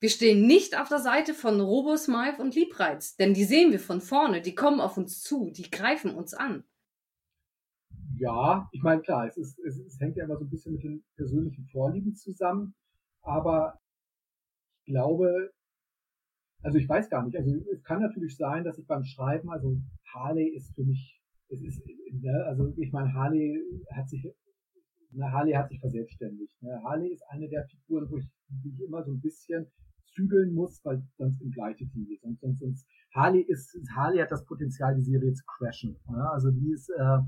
Wir 0.00 0.08
stehen 0.08 0.46
nicht 0.46 0.78
auf 0.78 0.88
der 0.88 0.98
Seite 0.98 1.34
von 1.34 1.60
Robo 1.60 1.96
Smythe 1.96 2.40
und 2.40 2.54
Liebreiz, 2.54 3.16
denn 3.16 3.34
die 3.34 3.44
sehen 3.44 3.70
wir 3.70 3.80
von 3.80 4.00
vorne, 4.00 4.40
die 4.40 4.54
kommen 4.54 4.80
auf 4.80 4.96
uns 4.96 5.20
zu, 5.20 5.50
die 5.50 5.70
greifen 5.70 6.14
uns 6.14 6.32
an. 6.32 6.64
Ja, 8.16 8.68
ich 8.72 8.82
meine, 8.82 9.02
klar, 9.02 9.26
es, 9.26 9.36
ist, 9.36 9.58
es, 9.58 9.78
es 9.78 10.00
hängt 10.00 10.16
ja 10.16 10.24
immer 10.24 10.38
so 10.38 10.44
ein 10.44 10.50
bisschen 10.50 10.72
mit 10.72 10.82
den 10.82 11.04
persönlichen 11.16 11.66
Vorlieben 11.66 12.14
zusammen, 12.14 12.74
aber 13.22 13.78
ich 14.84 14.92
glaube, 14.92 15.52
also 16.62 16.78
ich 16.78 16.88
weiß 16.88 17.08
gar 17.10 17.24
nicht, 17.24 17.36
also 17.36 17.50
es 17.72 17.82
kann 17.84 18.00
natürlich 18.00 18.36
sein, 18.36 18.64
dass 18.64 18.78
ich 18.78 18.86
beim 18.86 19.04
Schreiben, 19.04 19.50
also 19.50 19.76
Harley 20.14 20.48
ist 20.48 20.74
für 20.74 20.82
mich, 20.82 21.19
es 21.50 21.60
ist, 21.62 21.82
ne, 22.12 22.44
also 22.46 22.72
ich 22.76 22.92
meine, 22.92 23.12
Harley 23.12 23.60
hat 23.94 24.08
sich, 24.08 24.24
ne, 25.10 25.32
Harley 25.32 25.52
hat 25.52 25.68
sich 25.68 25.80
verselbstständigt. 25.80 26.62
Ne? 26.62 26.80
Harley 26.84 27.12
ist 27.12 27.22
eine 27.28 27.48
der 27.48 27.64
Figuren, 27.66 28.08
wo 28.10 28.18
ich, 28.18 28.26
ich 28.64 28.80
immer 28.80 29.02
so 29.02 29.12
ein 29.12 29.20
bisschen 29.20 29.66
zügeln 30.14 30.54
muss, 30.54 30.84
weil 30.84 31.02
sonst 31.18 31.40
im 31.40 31.50
gleiche 31.50 31.86
Team. 31.88 32.06
Sonst, 32.20 32.40
sonst, 32.40 32.60
sonst 32.60 32.86
Harley 33.14 33.42
ist, 33.42 33.76
Harley 33.94 34.18
hat 34.18 34.30
das 34.30 34.44
Potenzial, 34.44 34.94
die 34.94 35.02
Serie 35.02 35.32
zu 35.32 35.44
crashen. 35.46 35.96
Ne? 36.08 36.30
Also 36.30 36.50
die 36.50 36.72
ist, 36.72 36.88
äh, 36.90 37.18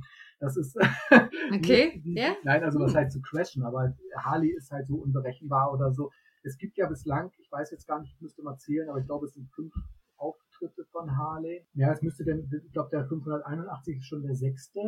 das 0.40 0.56
ist 0.56 0.76
Okay, 1.54 1.92
die, 1.96 2.02
die, 2.02 2.14
ja. 2.14 2.34
Nein, 2.44 2.62
also 2.62 2.80
was 2.80 2.92
Hm. 2.92 2.96
halt 2.98 3.12
zu 3.12 3.20
crashen, 3.20 3.62
aber 3.62 3.94
Harley 4.18 4.50
ist 4.50 4.70
halt 4.70 4.86
so 4.88 4.96
unberechenbar 4.96 5.72
oder 5.72 5.92
so. 5.92 6.10
Es 6.44 6.56
gibt 6.58 6.76
ja 6.76 6.88
bislang, 6.88 7.30
ich 7.38 7.50
weiß 7.52 7.70
jetzt 7.70 7.86
gar 7.86 8.00
nicht, 8.00 8.14
ich 8.14 8.20
müsste 8.20 8.42
mal 8.42 8.56
zählen, 8.58 8.88
aber 8.88 8.98
ich 8.98 9.06
glaube, 9.06 9.26
es 9.26 9.34
sind 9.34 9.48
fünf 9.54 9.72
Auftritte 10.62 10.84
von 10.90 11.16
Harley. 11.16 11.66
Ja, 11.74 11.92
es 11.92 12.02
müsste 12.02 12.24
denn, 12.24 12.48
ich 12.64 12.72
glaube, 12.72 12.90
der 12.90 13.06
581 13.06 13.98
ist 13.98 14.06
schon 14.06 14.22
der 14.22 14.34
sechste. 14.34 14.80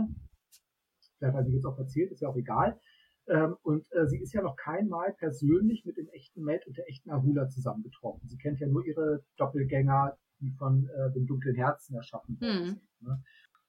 Vielleicht 1.18 1.36
habe 1.36 1.48
ich 1.48 1.54
jetzt 1.54 1.66
auch 1.66 1.78
erzählt, 1.78 2.12
ist 2.12 2.20
ja 2.20 2.28
auch 2.28 2.36
egal. 2.36 2.78
Ähm, 3.26 3.56
und 3.62 3.86
äh, 3.92 4.06
sie 4.06 4.18
ist 4.18 4.32
ja 4.34 4.42
noch 4.42 4.56
kein 4.56 4.88
Mal 4.88 5.14
persönlich 5.14 5.84
mit 5.86 5.96
dem 5.96 6.08
echten 6.10 6.42
Matt 6.42 6.66
und 6.66 6.76
der 6.76 6.88
echten 6.88 7.10
Ahula 7.10 7.48
zusammengetroffen. 7.48 8.28
Sie 8.28 8.36
kennt 8.36 8.60
ja 8.60 8.66
nur 8.66 8.84
ihre 8.84 9.24
Doppelgänger, 9.36 10.16
die 10.40 10.52
von 10.52 10.88
äh, 10.88 11.10
dem 11.12 11.26
dunklen 11.26 11.54
Herzen 11.56 11.96
erschaffen 11.96 12.38
worden 12.40 12.58
Hm. 12.58 12.64
sind. 12.66 12.82
Ne? 13.00 13.22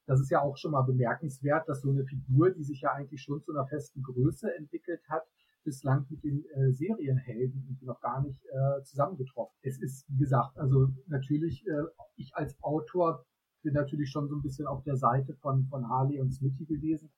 Das 0.08 0.20
ist 0.20 0.30
ja 0.30 0.42
auch 0.42 0.58
schon 0.58 0.72
mal 0.72 0.84
bemerkenswert, 0.84 1.68
dass 1.68 1.82
so 1.82 1.90
eine 1.90 2.06
Figur, 2.06 2.52
die 2.52 2.64
sich 2.64 2.82
ja 2.82 2.92
eigentlich 2.92 3.22
schon 3.22 3.42
zu 3.42 3.54
einer 3.54 3.66
festen 3.66 4.04
Größe 4.04 4.54
entwickelt 4.56 5.02
hat, 5.10 5.24
bislang 5.66 6.06
mit 6.10 6.24
den 6.24 6.46
äh, 6.46 6.72
Serienhelden 6.72 7.78
noch 7.82 8.00
gar 8.00 8.22
nicht 8.22 8.42
äh, 8.46 8.84
zusammengetroffen. 8.84 9.54
Es 9.62 9.78
ist, 9.82 10.06
wie 10.08 10.18
gesagt, 10.18 10.58
also 10.58 10.88
natürlich, 11.08 11.68
äh, 11.68 11.84
ich 12.16 12.34
als 12.36 12.56
Autor 12.62 13.26
bin 13.64 13.74
natürlich 13.74 14.12
schon 14.12 14.30
so 14.30 14.36
ein 14.36 14.42
bisschen 14.42 14.68
auf 14.68 14.84
der 14.84 14.96
Seite 14.96 15.34
von, 15.36 15.66
von 15.66 15.90
Harley 15.90 16.22
und 16.22 16.32
Smitty 16.32 16.66
gewesen. 16.66 17.12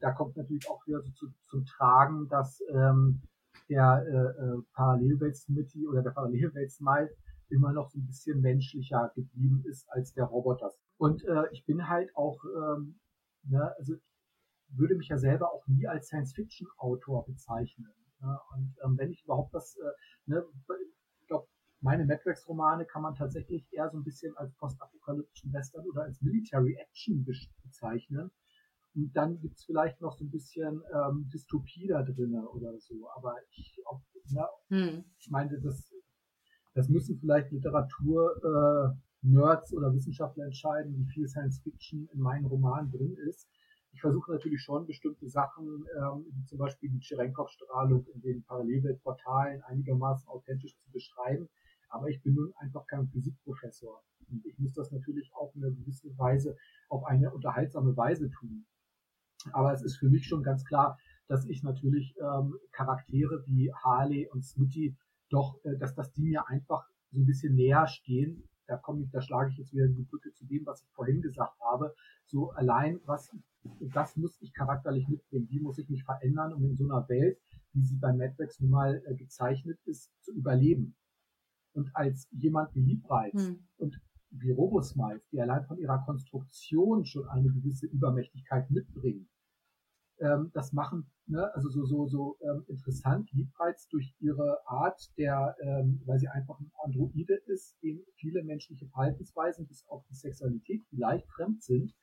Da 0.00 0.12
kommt 0.12 0.36
natürlich 0.36 0.68
auch 0.70 0.86
wieder 0.86 1.02
so 1.02 1.10
zu, 1.10 1.26
zum 1.48 1.64
Tragen, 1.66 2.28
dass 2.28 2.62
ähm, 2.72 3.20
der 3.68 4.04
äh, 4.06 4.42
äh, 4.42 4.62
Parallelwelt 4.74 5.36
Smitty 5.36 5.86
oder 5.86 6.02
der 6.02 6.10
Parallelwelt 6.10 6.70
Smythe 6.70 7.14
immer 7.50 7.72
noch 7.72 7.90
so 7.90 7.98
ein 7.98 8.06
bisschen 8.06 8.40
menschlicher 8.40 9.10
geblieben 9.14 9.64
ist 9.66 9.86
als 9.90 10.12
der 10.12 10.24
Roboter. 10.24 10.70
Und 10.98 11.24
äh, 11.24 11.44
ich 11.52 11.64
bin 11.64 11.88
halt 11.88 12.14
auch, 12.14 12.38
ähm, 12.44 13.00
ne, 13.44 13.74
also 13.78 13.94
würde 14.70 14.94
mich 14.94 15.08
ja 15.08 15.18
selber 15.18 15.52
auch 15.52 15.66
nie 15.66 15.86
als 15.86 16.08
Science-Fiction-Autor 16.08 17.26
bezeichnen. 17.26 17.92
Ne? 18.20 18.38
Und 18.54 18.74
ähm, 18.84 18.98
wenn 18.98 19.10
ich 19.10 19.24
überhaupt 19.24 19.54
das, 19.54 19.76
äh, 19.76 19.92
ne, 20.26 20.44
ich 21.20 21.26
glaube, 21.26 21.46
meine 21.80 22.04
Madrex-Romane 22.04 22.86
kann 22.86 23.02
man 23.02 23.14
tatsächlich 23.14 23.66
eher 23.72 23.88
so 23.90 23.98
ein 23.98 24.04
bisschen 24.04 24.36
als 24.36 24.54
postapokalyptischen 24.56 25.52
Western 25.52 25.86
oder 25.86 26.02
als 26.02 26.20
Military 26.20 26.74
Action 26.74 27.24
bezeichnen. 27.62 28.30
Und 28.94 29.12
dann 29.14 29.38
gibt's 29.40 29.64
vielleicht 29.64 30.00
noch 30.00 30.16
so 30.16 30.24
ein 30.24 30.30
bisschen 30.30 30.82
ähm, 30.92 31.28
Dystopie 31.32 31.86
da 31.86 32.02
drinne 32.02 32.48
oder 32.48 32.78
so. 32.78 33.08
Aber 33.16 33.36
ich, 33.50 33.80
auch, 33.86 34.02
ne, 34.30 34.46
hm. 34.68 35.04
ich 35.18 35.30
meine, 35.30 35.60
das, 35.60 35.92
das 36.74 36.88
müssen 36.88 37.18
vielleicht 37.18 37.52
Literatur 37.52 38.34
äh, 38.42 38.98
Nerds 39.22 39.72
oder 39.72 39.92
Wissenschaftler 39.92 40.44
entscheiden, 40.44 40.96
wie 40.96 41.06
viel 41.06 41.28
Science 41.28 41.60
Fiction 41.62 42.08
in 42.12 42.20
meinen 42.20 42.46
Romanen 42.46 42.90
drin 42.90 43.16
ist. 43.28 43.48
Ich 43.98 44.02
versuche 44.02 44.30
natürlich 44.30 44.62
schon 44.62 44.86
bestimmte 44.86 45.28
Sachen, 45.28 45.84
ähm, 45.98 46.24
wie 46.30 46.44
zum 46.44 46.58
Beispiel 46.58 46.88
die 46.88 47.00
Cherenkov-Strahlung 47.00 48.06
in 48.14 48.20
den 48.20 48.44
Parallelweltportalen 48.44 49.60
einigermaßen 49.62 50.28
authentisch 50.28 50.78
zu 50.78 50.88
beschreiben. 50.92 51.48
Aber 51.88 52.06
ich 52.06 52.22
bin 52.22 52.34
nun 52.34 52.52
einfach 52.58 52.86
kein 52.86 53.08
Physikprofessor. 53.08 54.00
Und 54.30 54.46
ich 54.46 54.56
muss 54.56 54.72
das 54.74 54.92
natürlich 54.92 55.32
auf 55.34 55.52
eine 55.56 55.72
gewisse 55.72 56.16
Weise, 56.16 56.56
auf 56.88 57.06
eine 57.06 57.32
unterhaltsame 57.32 57.96
Weise 57.96 58.30
tun. 58.30 58.66
Aber 59.50 59.72
es 59.72 59.82
ist 59.82 59.96
für 59.96 60.08
mich 60.08 60.28
schon 60.28 60.44
ganz 60.44 60.64
klar, 60.64 60.96
dass 61.26 61.44
ich 61.46 61.64
natürlich 61.64 62.14
ähm, 62.20 62.54
Charaktere 62.70 63.42
wie 63.48 63.72
Harley 63.74 64.28
und 64.30 64.44
Smitty 64.44 64.96
doch, 65.28 65.58
äh, 65.64 65.76
dass, 65.76 65.96
dass 65.96 66.12
die 66.12 66.22
mir 66.22 66.46
einfach 66.46 66.86
so 67.10 67.18
ein 67.18 67.26
bisschen 67.26 67.56
näher 67.56 67.88
stehen, 67.88 68.48
da 68.68 68.76
komme 68.76 69.02
ich, 69.02 69.10
da 69.10 69.20
schlage 69.20 69.50
ich 69.50 69.56
jetzt 69.56 69.72
wieder 69.72 69.88
die 69.88 70.02
Brücke 70.02 70.30
zu 70.34 70.44
dem, 70.44 70.64
was 70.66 70.82
ich 70.82 70.90
vorhin 70.92 71.22
gesagt 71.22 71.58
habe. 71.60 71.94
So 72.26 72.50
allein, 72.50 73.00
was, 73.06 73.30
das 73.92 74.16
muss 74.16 74.40
ich 74.40 74.52
charakterlich 74.52 75.08
mitbringen. 75.08 75.48
Wie 75.50 75.60
muss 75.60 75.78
ich 75.78 75.88
mich 75.88 76.04
verändern, 76.04 76.52
um 76.52 76.64
in 76.64 76.76
so 76.76 76.84
einer 76.84 77.08
Welt, 77.08 77.38
wie 77.72 77.82
sie 77.82 77.96
bei 77.96 78.12
Madbox 78.12 78.60
nun 78.60 78.70
mal 78.70 79.02
äh, 79.06 79.14
gezeichnet 79.14 79.78
ist, 79.84 80.10
zu 80.22 80.32
überleben. 80.32 80.96
Und 81.72 81.90
als 81.94 82.28
jemand 82.32 82.74
wie 82.74 82.80
Liebreiz 82.80 83.34
hm. 83.34 83.68
und 83.76 84.00
wie 84.30 84.50
Robosmiles, 84.50 85.22
die 85.30 85.40
allein 85.40 85.64
von 85.66 85.78
ihrer 85.78 86.04
Konstruktion 86.04 87.04
schon 87.04 87.28
eine 87.28 87.48
gewisse 87.48 87.86
Übermächtigkeit 87.86 88.70
mitbringen, 88.70 89.28
ähm, 90.20 90.50
das 90.52 90.72
machen, 90.72 91.10
ne, 91.26 91.52
also 91.54 91.68
so, 91.70 91.84
so, 91.84 92.06
so 92.08 92.38
ähm, 92.40 92.64
interessant, 92.66 93.30
Liebreiz 93.32 93.88
durch 93.88 94.14
ihre 94.18 94.58
Art 94.66 95.00
der, 95.16 95.54
ähm, 95.62 96.02
weil 96.06 96.18
sie 96.18 96.28
einfach 96.28 96.58
ein 96.60 96.70
Androide 96.82 97.34
ist, 97.46 97.76
dem 97.82 98.02
viele 98.16 98.42
menschliche 98.42 98.86
Verhaltensweisen 98.88 99.66
bis 99.66 99.86
auf 99.88 100.04
die 100.10 100.16
Sexualität 100.16 100.84
vielleicht 100.88 101.28
fremd 101.28 101.62
sind. 101.62 101.94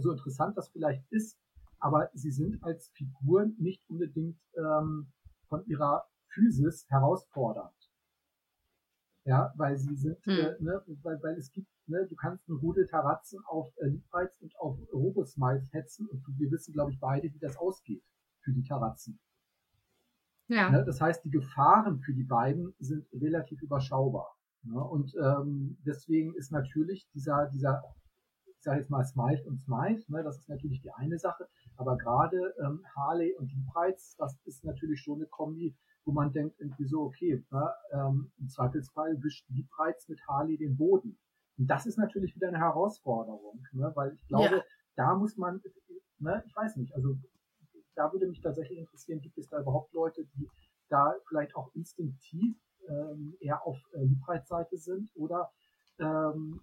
So 0.00 0.12
interessant 0.12 0.56
das 0.56 0.68
vielleicht 0.68 1.04
ist, 1.10 1.38
aber 1.78 2.10
sie 2.14 2.30
sind 2.30 2.62
als 2.62 2.90
Figuren 2.94 3.56
nicht 3.58 3.82
unbedingt 3.88 4.38
ähm, 4.56 5.12
von 5.48 5.64
ihrer 5.66 6.04
Physis 6.28 6.86
herausfordernd. 6.88 7.74
Ja, 9.24 9.52
weil 9.56 9.76
sie 9.76 9.96
sind, 9.96 10.24
hm. 10.24 10.32
äh, 10.32 10.56
ne, 10.60 10.82
weil, 11.02 11.22
weil 11.22 11.36
es 11.36 11.52
gibt 11.52 11.68
ne, 11.90 12.06
du 12.08 12.16
kannst 12.16 12.48
einen 12.48 12.58
Rudel 12.58 12.86
Taratzen 12.86 13.40
auf 13.46 13.72
äh, 13.78 13.86
Liebreiz 13.86 14.38
und 14.40 14.56
auf 14.58 14.78
Robosmiles 14.92 15.72
hetzen 15.72 16.06
und 16.06 16.24
wir 16.38 16.50
wissen, 16.50 16.72
glaube 16.72 16.92
ich, 16.92 17.00
beide, 17.00 17.32
wie 17.32 17.38
das 17.38 17.56
ausgeht 17.56 18.02
für 18.40 18.52
die 18.52 18.62
Taratzen. 18.62 19.18
Ja. 20.48 20.70
Ne, 20.70 20.84
das 20.84 21.00
heißt, 21.00 21.24
die 21.24 21.30
Gefahren 21.30 22.00
für 22.00 22.14
die 22.14 22.24
beiden 22.24 22.74
sind 22.78 23.06
relativ 23.12 23.60
überschaubar. 23.62 24.36
Ne, 24.62 24.82
und 24.82 25.14
ähm, 25.22 25.76
deswegen 25.84 26.34
ist 26.34 26.50
natürlich 26.50 27.08
dieser, 27.12 27.46
dieser, 27.48 27.82
ich 28.60 28.64
sage 28.64 28.80
jetzt 28.80 28.90
mal 28.90 29.02
Smite 29.06 29.42
und 29.48 29.58
Smite, 29.58 30.04
ne, 30.12 30.22
das 30.22 30.36
ist 30.36 30.50
natürlich 30.50 30.82
die 30.82 30.92
eine 30.92 31.18
Sache, 31.18 31.48
aber 31.76 31.96
gerade 31.96 32.54
ähm, 32.62 32.84
Harley 32.94 33.34
und 33.38 33.50
Liebreiz, 33.54 34.16
das 34.18 34.38
ist 34.44 34.64
natürlich 34.64 35.00
schon 35.00 35.16
eine 35.16 35.26
Kombi, 35.28 35.74
wo 36.04 36.12
man 36.12 36.30
denkt 36.30 36.60
irgendwie 36.60 36.84
so, 36.84 37.00
okay, 37.04 37.42
ne, 37.50 37.72
ähm, 37.92 38.30
im 38.38 38.50
Zweifelsfall 38.50 39.16
wischt 39.22 39.48
Liebreiz 39.48 40.06
mit 40.08 40.20
Harley 40.28 40.58
den 40.58 40.76
Boden. 40.76 41.18
Und 41.56 41.68
das 41.68 41.86
ist 41.86 41.96
natürlich 41.96 42.36
wieder 42.36 42.48
eine 42.48 42.58
Herausforderung, 42.58 43.64
ne? 43.72 43.90
weil 43.94 44.12
ich 44.12 44.26
glaube, 44.28 44.56
ja. 44.56 44.62
da 44.94 45.14
muss 45.14 45.38
man, 45.38 45.62
ne, 46.18 46.42
ich 46.46 46.54
weiß 46.54 46.76
nicht, 46.76 46.94
also 46.94 47.16
da 47.94 48.12
würde 48.12 48.26
mich 48.26 48.42
tatsächlich 48.42 48.78
interessieren, 48.78 49.22
gibt 49.22 49.38
es 49.38 49.48
da 49.48 49.58
überhaupt 49.58 49.94
Leute, 49.94 50.26
die 50.34 50.46
da 50.90 51.14
vielleicht 51.26 51.56
auch 51.56 51.74
instinktiv 51.74 52.56
ähm, 52.90 53.38
eher 53.40 53.66
auf 53.66 53.78
äh, 53.94 54.04
Liebreizseite 54.04 54.76
sind 54.76 55.10
oder 55.14 55.50
ähm, 55.98 56.60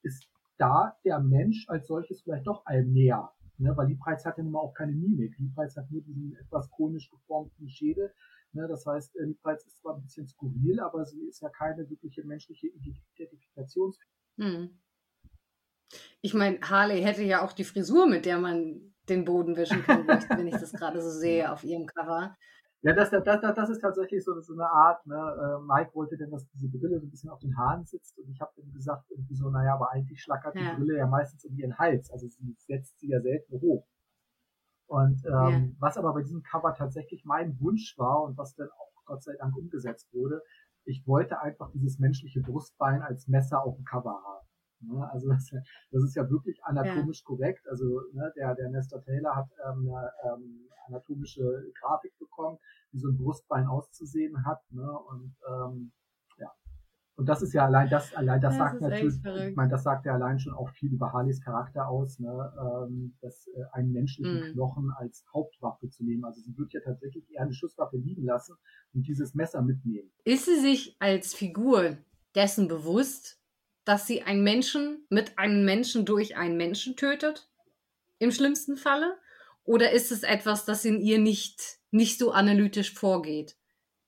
ist 0.00 0.30
da 0.58 0.96
der 1.04 1.20
Mensch 1.20 1.68
als 1.68 1.86
solches 1.86 2.22
vielleicht 2.22 2.46
doch 2.46 2.64
einem 2.66 2.92
näher? 2.92 3.32
Ne? 3.58 3.76
Weil 3.76 3.88
Liebreiz 3.88 4.24
hat 4.24 4.36
ja 4.38 4.42
nun 4.42 4.52
mal 4.52 4.60
auch 4.60 4.74
keine 4.74 4.92
Mimik. 4.92 5.38
Liebreiz 5.38 5.76
hat 5.76 5.90
nur 5.90 6.02
diesen 6.02 6.36
etwas 6.36 6.70
konisch 6.70 7.10
geformten 7.10 7.68
Schädel. 7.68 8.12
Ne? 8.52 8.66
Das 8.68 8.86
heißt, 8.86 9.16
äh, 9.16 9.24
Liebreiz 9.24 9.64
ist 9.64 9.78
zwar 9.78 9.96
ein 9.96 10.02
bisschen 10.02 10.26
skurril, 10.28 10.80
aber 10.80 11.04
sie 11.04 11.22
ist 11.26 11.40
ja 11.40 11.48
keine 11.48 11.88
wirkliche 11.88 12.24
menschliche 12.24 12.68
Identifikationsfigur. 12.68 14.12
Hm. 14.38 14.78
Ich 16.20 16.34
meine, 16.34 16.60
Harley 16.60 17.02
hätte 17.02 17.22
ja 17.22 17.44
auch 17.44 17.52
die 17.52 17.64
Frisur, 17.64 18.06
mit 18.06 18.26
der 18.26 18.38
man 18.38 18.94
den 19.08 19.24
Boden 19.24 19.56
wischen 19.56 19.82
kann, 19.84 20.06
wenn 20.06 20.48
ich 20.48 20.56
das 20.56 20.72
gerade 20.72 21.00
so 21.00 21.10
sehe 21.20 21.52
auf 21.52 21.62
ihrem 21.64 21.86
Cover. 21.86 22.36
Ja, 22.82 22.92
das, 22.92 23.10
das, 23.10 23.24
das, 23.24 23.40
das 23.40 23.70
ist 23.70 23.80
tatsächlich 23.80 24.22
so, 24.22 24.38
so 24.40 24.52
eine 24.52 24.70
Art, 24.70 25.04
ne, 25.06 25.16
äh, 25.16 25.62
Mike 25.66 25.94
wollte 25.94 26.16
denn, 26.16 26.30
dass 26.30 26.46
diese 26.50 26.68
Brille 26.68 27.00
so 27.00 27.06
ein 27.06 27.10
bisschen 27.10 27.30
auf 27.30 27.40
den 27.40 27.56
Haaren 27.56 27.84
sitzt 27.84 28.18
und 28.18 28.28
ich 28.30 28.40
habe 28.40 28.52
dann 28.56 28.72
gesagt, 28.72 29.10
irgendwie 29.10 29.34
so, 29.34 29.50
naja, 29.50 29.74
aber 29.74 29.90
eigentlich 29.90 30.22
schlackert 30.22 30.54
ja. 30.54 30.70
die 30.70 30.76
Brille 30.76 30.98
ja 30.98 31.06
meistens 31.06 31.44
um 31.44 31.56
ihren 31.56 31.76
Hals, 31.78 32.10
also 32.10 32.28
sie 32.28 32.54
setzt 32.58 32.98
sie 33.00 33.08
ja 33.08 33.20
selten 33.20 33.60
hoch. 33.60 33.86
Und 34.86 35.24
ähm, 35.24 35.32
ja. 35.32 35.68
was 35.80 35.96
aber 35.96 36.12
bei 36.12 36.22
diesem 36.22 36.42
Cover 36.42 36.74
tatsächlich 36.74 37.24
mein 37.24 37.58
Wunsch 37.60 37.98
war 37.98 38.22
und 38.22 38.38
was 38.38 38.54
dann 38.54 38.68
auch 38.68 39.04
Gott 39.04 39.22
sei 39.22 39.34
Dank 39.38 39.56
umgesetzt 39.56 40.12
wurde, 40.12 40.42
ich 40.84 41.04
wollte 41.06 41.40
einfach 41.40 41.70
dieses 41.72 41.98
menschliche 41.98 42.40
Brustbein 42.40 43.02
als 43.02 43.26
Messer 43.26 43.64
auf 43.64 43.74
dem 43.76 43.84
Cover 43.84 44.22
haben. 44.24 44.45
Ne? 44.86 45.08
Also 45.10 45.28
das, 45.28 45.50
das, 45.90 46.02
ist 46.02 46.14
ja 46.14 46.28
wirklich 46.30 46.62
anatomisch 46.64 47.20
ja. 47.20 47.26
korrekt. 47.26 47.68
Also 47.68 48.02
ne, 48.12 48.32
der, 48.36 48.54
der 48.54 48.70
Nestor 48.70 49.02
Taylor 49.02 49.36
hat 49.36 49.48
ähm, 49.68 49.88
eine 49.88 50.10
ähm, 50.24 50.68
anatomische 50.86 51.72
Grafik 51.80 52.16
bekommen, 52.18 52.58
wie 52.92 52.98
so 52.98 53.08
ein 53.08 53.16
Brustbein 53.16 53.66
auszusehen 53.66 54.44
hat. 54.44 54.60
Ne? 54.70 54.90
Und 54.90 55.34
ähm, 55.48 55.92
und 57.16 57.30
das 57.30 57.40
ist 57.40 57.54
ja 57.54 57.64
allein 57.64 57.88
das, 57.88 58.14
allein 58.14 58.42
das, 58.42 58.52
das 58.52 58.58
sagt 58.58 58.80
natürlich, 58.82 59.14
ich 59.24 59.56
meine, 59.56 59.70
das 59.70 59.82
sagt 59.82 60.04
ja 60.04 60.12
allein 60.12 60.38
schon 60.38 60.52
auch 60.52 60.68
viel 60.68 60.92
über 60.92 61.14
Harleys 61.14 61.40
Charakter 61.40 61.88
aus, 61.88 62.18
ne, 62.18 62.52
ähm, 62.60 63.16
dass 63.22 63.48
äh, 63.48 63.62
einen 63.72 63.92
menschlichen 63.92 64.50
mm. 64.50 64.52
Knochen 64.52 64.92
als 64.98 65.24
Hauptwaffe 65.32 65.88
zu 65.88 66.04
nehmen. 66.04 66.26
Also 66.26 66.42
sie 66.42 66.56
wird 66.58 66.74
ja 66.74 66.80
tatsächlich 66.84 67.24
eher 67.30 67.42
eine 67.42 67.54
Schusswaffe 67.54 67.96
liegen 67.96 68.24
lassen 68.24 68.54
und 68.92 69.08
dieses 69.08 69.34
Messer 69.34 69.62
mitnehmen. 69.62 70.10
Ist 70.24 70.44
sie 70.44 70.60
sich 70.60 70.96
als 71.00 71.32
Figur 71.32 71.96
dessen 72.34 72.68
bewusst, 72.68 73.40
dass 73.86 74.06
sie 74.06 74.22
einen 74.22 74.42
Menschen 74.42 75.06
mit 75.08 75.38
einem 75.38 75.64
Menschen 75.64 76.04
durch 76.04 76.36
einen 76.36 76.58
Menschen 76.58 76.96
tötet? 76.96 77.48
Im 78.18 78.30
schlimmsten 78.30 78.76
Falle? 78.76 79.16
Oder 79.64 79.92
ist 79.92 80.12
es 80.12 80.22
etwas, 80.22 80.64
das 80.66 80.84
in 80.84 81.00
ihr 81.00 81.18
nicht, 81.18 81.78
nicht 81.90 82.18
so 82.18 82.32
analytisch 82.32 82.92
vorgeht? 82.92 83.56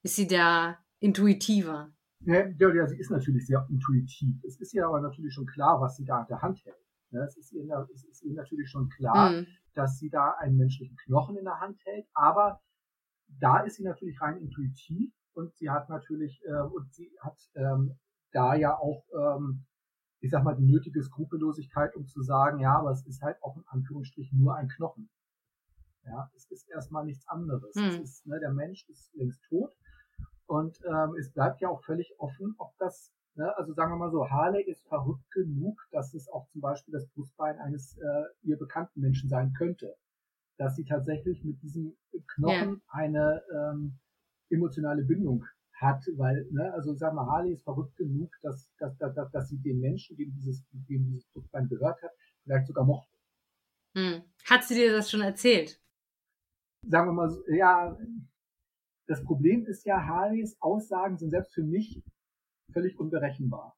Ist 0.02 0.16
sie 0.16 0.26
da 0.26 0.78
intuitiver? 1.00 1.92
Ja, 2.20 2.46
ja, 2.46 2.86
sie 2.86 2.98
ist 2.98 3.10
natürlich 3.10 3.46
sehr 3.46 3.66
intuitiv. 3.70 4.36
Es 4.44 4.60
ist 4.60 4.74
ihr 4.74 4.86
aber 4.86 5.00
natürlich 5.00 5.32
schon 5.32 5.46
klar, 5.46 5.80
was 5.80 5.96
sie 5.96 6.04
da 6.04 6.20
in 6.22 6.26
der 6.26 6.42
Hand 6.42 6.64
hält. 6.64 6.76
Ja, 7.10 7.24
es, 7.24 7.36
ist 7.36 7.52
ihr, 7.52 7.88
es 7.94 8.04
ist 8.04 8.22
ihr 8.22 8.34
natürlich 8.34 8.68
schon 8.68 8.88
klar, 8.88 9.30
mhm. 9.30 9.46
dass 9.74 9.98
sie 9.98 10.10
da 10.10 10.32
einen 10.32 10.56
menschlichen 10.56 10.96
Knochen 10.96 11.36
in 11.36 11.44
der 11.44 11.60
Hand 11.60 11.80
hält, 11.84 12.06
aber 12.12 12.60
da 13.28 13.60
ist 13.60 13.76
sie 13.76 13.84
natürlich 13.84 14.20
rein 14.20 14.38
intuitiv 14.38 15.12
und 15.32 15.54
sie 15.54 15.70
hat 15.70 15.88
natürlich, 15.88 16.42
äh, 16.44 16.60
und 16.60 16.92
sie 16.92 17.10
hat 17.20 17.38
ähm, 17.54 17.96
da 18.32 18.54
ja 18.54 18.76
auch, 18.76 19.04
ähm, 19.14 19.64
ich 20.20 20.30
sag 20.30 20.44
mal, 20.44 20.56
die 20.56 20.66
nötige 20.66 21.02
Skrupellosigkeit, 21.02 21.94
um 21.94 22.06
zu 22.06 22.22
sagen, 22.22 22.60
ja, 22.60 22.78
aber 22.78 22.90
es 22.90 23.06
ist 23.06 23.22
halt 23.22 23.42
auch 23.42 23.56
in 23.56 23.64
Anführungsstrichen 23.66 24.38
nur 24.38 24.56
ein 24.56 24.68
Knochen. 24.68 25.08
Ja, 26.04 26.30
es 26.34 26.50
ist 26.50 26.68
erstmal 26.68 27.04
nichts 27.04 27.26
anderes. 27.28 27.76
Es 27.76 27.98
ist, 27.98 28.26
ne, 28.26 28.40
der 28.40 28.52
Mensch 28.52 28.88
ist 28.88 29.14
längst 29.14 29.42
tot 29.44 29.76
und 30.46 30.80
ähm, 30.84 31.14
es 31.18 31.30
bleibt 31.32 31.60
ja 31.60 31.68
auch 31.68 31.84
völlig 31.84 32.14
offen, 32.18 32.54
ob 32.58 32.72
das, 32.78 33.12
ne, 33.34 33.54
also 33.58 33.74
sagen 33.74 33.92
wir 33.92 33.96
mal 33.96 34.10
so, 34.10 34.28
Harley 34.30 34.62
ist 34.62 34.86
verrückt 34.88 35.30
genug, 35.30 35.78
dass 35.92 36.14
es 36.14 36.28
auch 36.28 36.48
zum 36.48 36.62
Beispiel 36.62 36.92
das 36.92 37.06
Brustbein 37.08 37.58
eines 37.58 37.98
äh, 37.98 38.24
ihr 38.42 38.56
bekannten 38.56 39.00
Menschen 39.00 39.28
sein 39.28 39.52
könnte. 39.52 39.94
Dass 40.56 40.74
sie 40.74 40.84
tatsächlich 40.84 41.44
mit 41.44 41.62
diesem 41.62 41.96
Knochen 42.26 42.82
ja. 42.82 42.82
eine 42.88 43.42
ähm, 43.54 43.98
emotionale 44.48 45.04
Bindung 45.04 45.44
hat, 45.80 46.04
weil, 46.16 46.46
ne, 46.50 46.72
also 46.74 46.94
sagen 46.94 47.16
wir, 47.16 47.26
Harley 47.26 47.52
ist 47.52 47.64
verrückt 47.64 47.96
genug, 47.96 48.30
dass, 48.42 48.70
dass, 48.78 48.96
dass, 48.98 49.30
dass 49.30 49.48
sie 49.48 49.58
den 49.58 49.80
Menschen, 49.80 50.16
dem 50.16 50.32
dieses, 50.34 50.64
dem 50.72 51.04
dieses 51.04 51.26
Brustbein 51.26 51.68
gehört 51.68 52.02
hat, 52.02 52.10
vielleicht 52.42 52.66
sogar 52.66 52.84
mochte. 52.84 53.10
Hm. 53.96 54.22
Hat 54.44 54.64
sie 54.64 54.74
dir 54.74 54.92
das 54.92 55.10
schon 55.10 55.20
erzählt? 55.20 55.80
Sagen 56.86 57.08
wir 57.08 57.12
mal 57.12 57.30
so, 57.30 57.42
ja, 57.48 57.96
das 59.06 59.24
Problem 59.24 59.66
ist 59.66 59.84
ja, 59.86 60.06
Harleys 60.06 60.56
Aussagen 60.60 61.16
sind 61.16 61.30
selbst 61.30 61.54
für 61.54 61.62
mich 61.62 62.02
völlig 62.72 62.98
unberechenbar. 62.98 63.76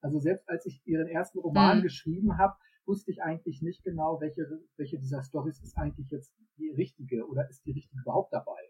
Also 0.00 0.18
selbst 0.18 0.48
als 0.48 0.66
ich 0.66 0.82
ihren 0.86 1.08
ersten 1.08 1.38
Roman 1.38 1.78
mhm. 1.78 1.82
geschrieben 1.82 2.38
habe, 2.38 2.56
wusste 2.86 3.10
ich 3.10 3.22
eigentlich 3.22 3.62
nicht 3.62 3.84
genau, 3.84 4.20
welche, 4.20 4.62
welche 4.76 4.98
dieser 4.98 5.22
Stories 5.22 5.60
ist 5.60 5.76
eigentlich 5.76 6.10
jetzt 6.10 6.34
die 6.56 6.70
richtige 6.70 7.26
oder 7.26 7.48
ist 7.48 7.64
die 7.66 7.72
richtige 7.72 8.00
überhaupt 8.00 8.32
dabei. 8.32 8.60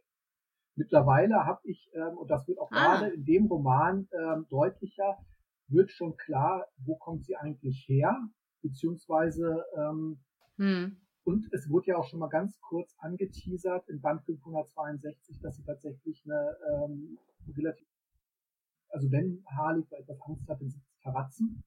Mittlerweile 0.79 1.45
habe 1.45 1.61
ich, 1.65 1.91
ähm, 1.95 2.17
und 2.17 2.29
das 2.31 2.47
wird 2.47 2.59
auch 2.61 2.71
Ah. 2.71 2.99
gerade 3.01 3.09
in 3.15 3.25
dem 3.25 3.47
Roman 3.47 4.09
ähm, 4.13 4.47
deutlicher, 4.49 5.19
wird 5.67 5.91
schon 5.91 6.17
klar, 6.17 6.67
wo 6.87 6.95
kommt 6.97 7.25
sie 7.27 7.37
eigentlich 7.37 7.85
her, 7.89 8.17
beziehungsweise 8.63 9.65
ähm, 9.77 10.19
Hm. 10.57 10.97
und 11.25 11.47
es 11.53 11.69
wurde 11.69 11.89
ja 11.89 11.97
auch 11.99 12.09
schon 12.09 12.21
mal 12.21 12.29
ganz 12.29 12.59
kurz 12.61 12.95
angeteasert 12.99 13.89
in 13.89 14.01
Band 14.01 14.23
562, 14.25 15.41
dass 15.41 15.57
sie 15.57 15.65
tatsächlich 15.65 16.25
eine 16.25 16.57
ähm, 16.73 17.19
relativ, 17.57 17.87
also 18.91 19.11
wenn 19.11 19.45
Harley 19.57 19.85
etwas 19.91 20.21
Angst 20.23 20.49
hat, 20.49 20.61
dann 20.61 20.71
sind 20.71 20.83
es 20.83 21.01
Terratzen. 21.03 21.63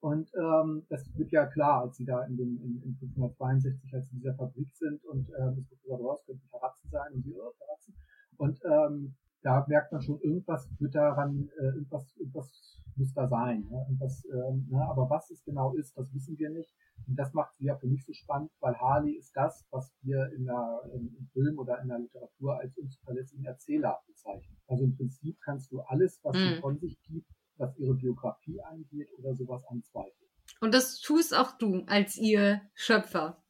Und 0.00 0.30
ähm, 0.36 0.86
das 0.88 1.02
wird 1.18 1.32
ja 1.32 1.44
klar, 1.46 1.82
als 1.82 1.96
sie 1.96 2.04
da 2.04 2.22
in, 2.24 2.36
dem, 2.36 2.56
in, 2.62 2.82
in 2.84 2.94
562, 2.96 3.92
als 3.94 4.08
sie 4.08 4.14
in 4.14 4.20
dieser 4.20 4.34
Fabrik 4.36 4.72
sind 4.76 5.04
und 5.06 5.28
ähm, 5.38 5.58
es 5.58 5.70
wird 5.70 5.82
gesagt, 5.82 6.02
es 6.20 6.26
könnten 6.26 6.48
Terratzen 6.50 6.90
sein 6.90 7.12
und 7.14 7.22
sie, 7.24 7.34
oh, 7.36 7.50
Terratzen. 7.58 7.94
Und 8.38 8.60
ähm, 8.64 9.14
da 9.42 9.64
merkt 9.68 9.92
man 9.92 10.02
schon, 10.02 10.20
irgendwas 10.20 10.68
wird 10.78 10.94
daran, 10.94 11.48
äh, 11.60 11.64
irgendwas, 11.64 12.16
irgendwas 12.16 12.50
muss 12.96 13.12
da 13.14 13.28
sein. 13.28 13.66
Ne? 13.70 13.84
Irgendwas, 13.88 14.24
ähm, 14.32 14.66
ne? 14.70 14.84
Aber 14.88 15.08
was 15.08 15.30
es 15.30 15.44
genau 15.44 15.74
ist, 15.74 15.96
das 15.96 16.12
wissen 16.12 16.38
wir 16.38 16.50
nicht. 16.50 16.74
Und 17.06 17.16
das 17.16 17.32
macht 17.32 17.56
sie 17.56 17.66
ja 17.66 17.76
für 17.76 17.86
mich 17.86 18.04
so 18.04 18.12
spannend, 18.12 18.50
weil 18.60 18.76
Harley 18.76 19.12
ist 19.12 19.32
das, 19.36 19.64
was 19.70 19.94
wir 20.02 20.32
in 20.32 20.44
der, 20.46 20.82
im, 20.94 21.28
Film 21.32 21.58
oder 21.58 21.80
in 21.80 21.88
der 21.88 22.00
Literatur 22.00 22.58
als 22.58 22.76
unzuverlässigen 22.76 23.44
Erzähler 23.44 24.00
bezeichnen. 24.06 24.56
Also 24.66 24.84
im 24.84 24.96
Prinzip 24.96 25.38
kannst 25.44 25.70
du 25.70 25.80
alles, 25.82 26.18
was 26.24 26.36
sie 26.36 26.56
Mhm. 26.56 26.60
von 26.60 26.78
sich 26.78 27.00
gibt, 27.02 27.30
was 27.56 27.76
ihre 27.78 27.94
Biografie 27.94 28.60
angeht 28.62 29.08
oder 29.18 29.34
sowas 29.34 29.64
anzweifeln. 29.66 30.30
Und 30.60 30.74
das 30.74 31.00
tust 31.00 31.36
auch 31.36 31.56
du 31.58 31.84
als 31.86 32.16
ihr 32.16 32.62
Schöpfer. 32.74 33.42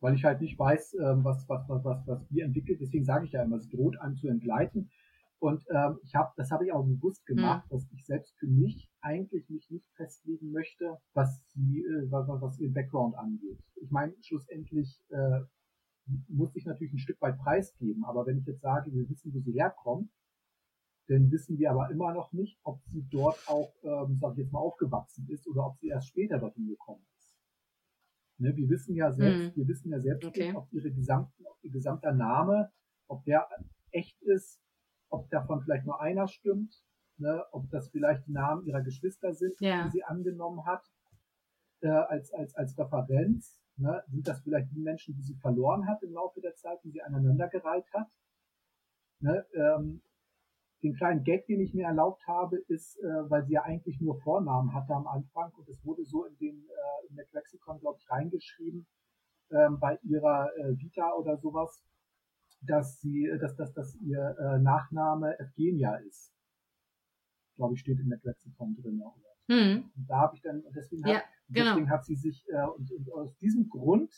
Weil 0.00 0.14
ich 0.14 0.24
halt 0.24 0.40
nicht 0.40 0.58
weiß, 0.58 0.94
ähm, 0.94 1.24
was, 1.24 1.48
was, 1.48 1.68
was, 1.68 1.84
was, 1.84 2.06
was 2.06 2.30
wir 2.30 2.44
entwickelt. 2.44 2.80
Deswegen 2.80 3.04
sage 3.04 3.26
ich 3.26 3.32
ja 3.32 3.42
immer, 3.42 3.56
es 3.56 3.68
droht 3.68 3.98
einem 4.00 4.16
zu 4.16 4.28
entgleiten. 4.28 4.90
Und 5.40 5.64
ähm, 5.70 5.98
ich 6.02 6.14
habe, 6.14 6.32
das 6.36 6.50
habe 6.50 6.66
ich 6.66 6.72
auch 6.72 6.84
bewusst 6.84 7.24
gemacht, 7.26 7.64
dass 7.70 7.86
ich 7.92 8.04
selbst 8.04 8.36
für 8.38 8.48
mich 8.48 8.90
eigentlich 9.00 9.48
mich 9.48 9.70
nicht 9.70 9.86
festlegen 9.94 10.50
möchte, 10.50 10.98
was 11.14 11.40
sie, 11.52 11.84
äh, 11.84 12.10
was, 12.10 12.26
was 12.28 12.40
was 12.42 12.58
ihr 12.58 12.72
Background 12.72 13.16
angeht. 13.16 13.58
Ich 13.76 13.90
meine, 13.90 14.14
schlussendlich 14.20 15.00
äh, 15.10 15.40
muss 16.28 16.54
ich 16.56 16.64
natürlich 16.64 16.92
ein 16.92 16.98
Stück 16.98 17.20
weit 17.20 17.38
preisgeben, 17.38 18.04
aber 18.04 18.26
wenn 18.26 18.38
ich 18.38 18.46
jetzt 18.46 18.62
sage, 18.62 18.92
wir 18.92 19.08
wissen, 19.08 19.32
wo 19.32 19.40
sie 19.40 19.52
herkommt, 19.52 20.10
dann 21.08 21.30
wissen 21.30 21.58
wir 21.58 21.70
aber 21.70 21.90
immer 21.90 22.12
noch 22.12 22.32
nicht, 22.32 22.58
ob 22.64 22.82
sie 22.92 23.06
dort 23.10 23.38
auch, 23.46 23.72
ähm, 23.82 24.18
sag 24.20 24.32
ich 24.32 24.38
jetzt 24.38 24.52
mal, 24.52 24.60
aufgewachsen 24.60 25.26
ist 25.30 25.46
oder 25.48 25.66
ob 25.66 25.78
sie 25.78 25.88
erst 25.88 26.08
später 26.08 26.38
dorthin 26.38 26.66
gekommen 26.66 27.04
ist. 27.16 27.17
Ne, 28.38 28.54
wir 28.56 28.68
wissen 28.68 28.94
ja 28.94 29.10
selbst, 29.12 29.56
Mhm. 29.56 29.56
wir 29.56 29.68
wissen 29.68 29.90
ja 29.90 29.98
selbst, 30.00 30.26
Okay. 30.26 30.46
nicht, 30.46 30.56
ob 30.56 30.72
ihre 30.72 30.90
gesamten, 30.92 31.44
ob 31.46 31.58
ihr 31.62 31.70
gesamter 31.72 32.12
Name, 32.12 32.70
ob 33.08 33.24
der 33.24 33.48
echt 33.90 34.20
ist, 34.22 34.60
ob 35.10 35.28
davon 35.30 35.60
vielleicht 35.62 35.86
nur 35.86 36.00
einer 36.00 36.28
stimmt, 36.28 36.72
ne, 37.16 37.44
ob 37.52 37.68
das 37.70 37.88
vielleicht 37.90 38.26
die 38.26 38.32
Namen 38.32 38.64
ihrer 38.64 38.82
Geschwister 38.82 39.34
sind, 39.34 39.58
Ja. 39.60 39.84
die 39.84 39.90
sie 39.90 40.04
angenommen 40.04 40.64
hat, 40.66 40.84
äh, 41.80 41.88
als, 41.88 42.32
als, 42.32 42.54
als 42.54 42.78
Referenz. 42.78 43.60
Ne, 43.76 44.02
sind 44.08 44.26
das 44.26 44.40
vielleicht 44.40 44.70
die 44.72 44.80
Menschen, 44.80 45.14
die 45.14 45.22
sie 45.22 45.36
verloren 45.36 45.86
hat 45.86 46.02
im 46.02 46.12
Laufe 46.12 46.40
der 46.40 46.54
Zeit, 46.56 46.82
die 46.84 46.90
sie 46.90 47.02
aneinandergereiht 47.02 47.86
hat? 47.92 48.08
Ne, 49.20 49.44
ähm, 49.54 50.02
den 50.82 50.94
kleinen 50.94 51.24
Gag, 51.24 51.46
den 51.46 51.60
ich 51.60 51.74
mir 51.74 51.86
erlaubt 51.86 52.26
habe, 52.26 52.56
ist, 52.68 52.98
äh, 52.98 53.30
weil 53.30 53.44
sie 53.44 53.54
ja 53.54 53.62
eigentlich 53.62 54.00
nur 54.00 54.20
Vornamen 54.20 54.72
hatte 54.74 54.94
am 54.94 55.06
Anfang 55.06 55.52
und 55.54 55.68
es 55.68 55.84
wurde 55.84 56.04
so 56.04 56.24
in 56.24 56.36
den 56.38 56.56
äh, 56.56 57.08
in 57.08 57.16
McLexicon, 57.16 57.80
glaube 57.80 57.98
ich, 58.00 58.10
reingeschrieben 58.10 58.86
ähm, 59.50 59.78
bei 59.80 59.98
ihrer 60.02 60.50
äh, 60.56 60.78
Vita 60.78 61.12
oder 61.14 61.36
sowas, 61.36 61.82
dass 62.62 63.00
sie, 63.00 63.26
äh, 63.26 63.38
dass, 63.38 63.56
dass, 63.56 63.72
dass 63.72 63.94
ihr 63.96 64.36
äh, 64.38 64.58
Nachname 64.58 65.38
Evgenia 65.38 65.96
ist. 65.96 66.32
Glaube 67.56 67.74
ich, 67.74 67.80
steht 67.80 67.98
in 67.98 68.08
McLexicon 68.08 68.76
drin. 68.76 69.02
Oder? 69.02 69.54
Hm. 69.54 69.90
Und 69.96 70.06
da 70.08 70.18
habe 70.20 70.36
ich 70.36 70.42
dann, 70.42 70.60
und 70.60 70.76
deswegen, 70.76 71.06
Ja, 71.06 71.16
hat, 71.16 71.24
genau. 71.48 71.70
deswegen 71.70 71.90
hat 71.90 72.04
sie 72.04 72.16
sich, 72.16 72.46
äh, 72.48 72.66
und, 72.66 72.90
und 72.92 73.12
aus 73.12 73.36
diesem 73.38 73.68
Grund, 73.68 74.12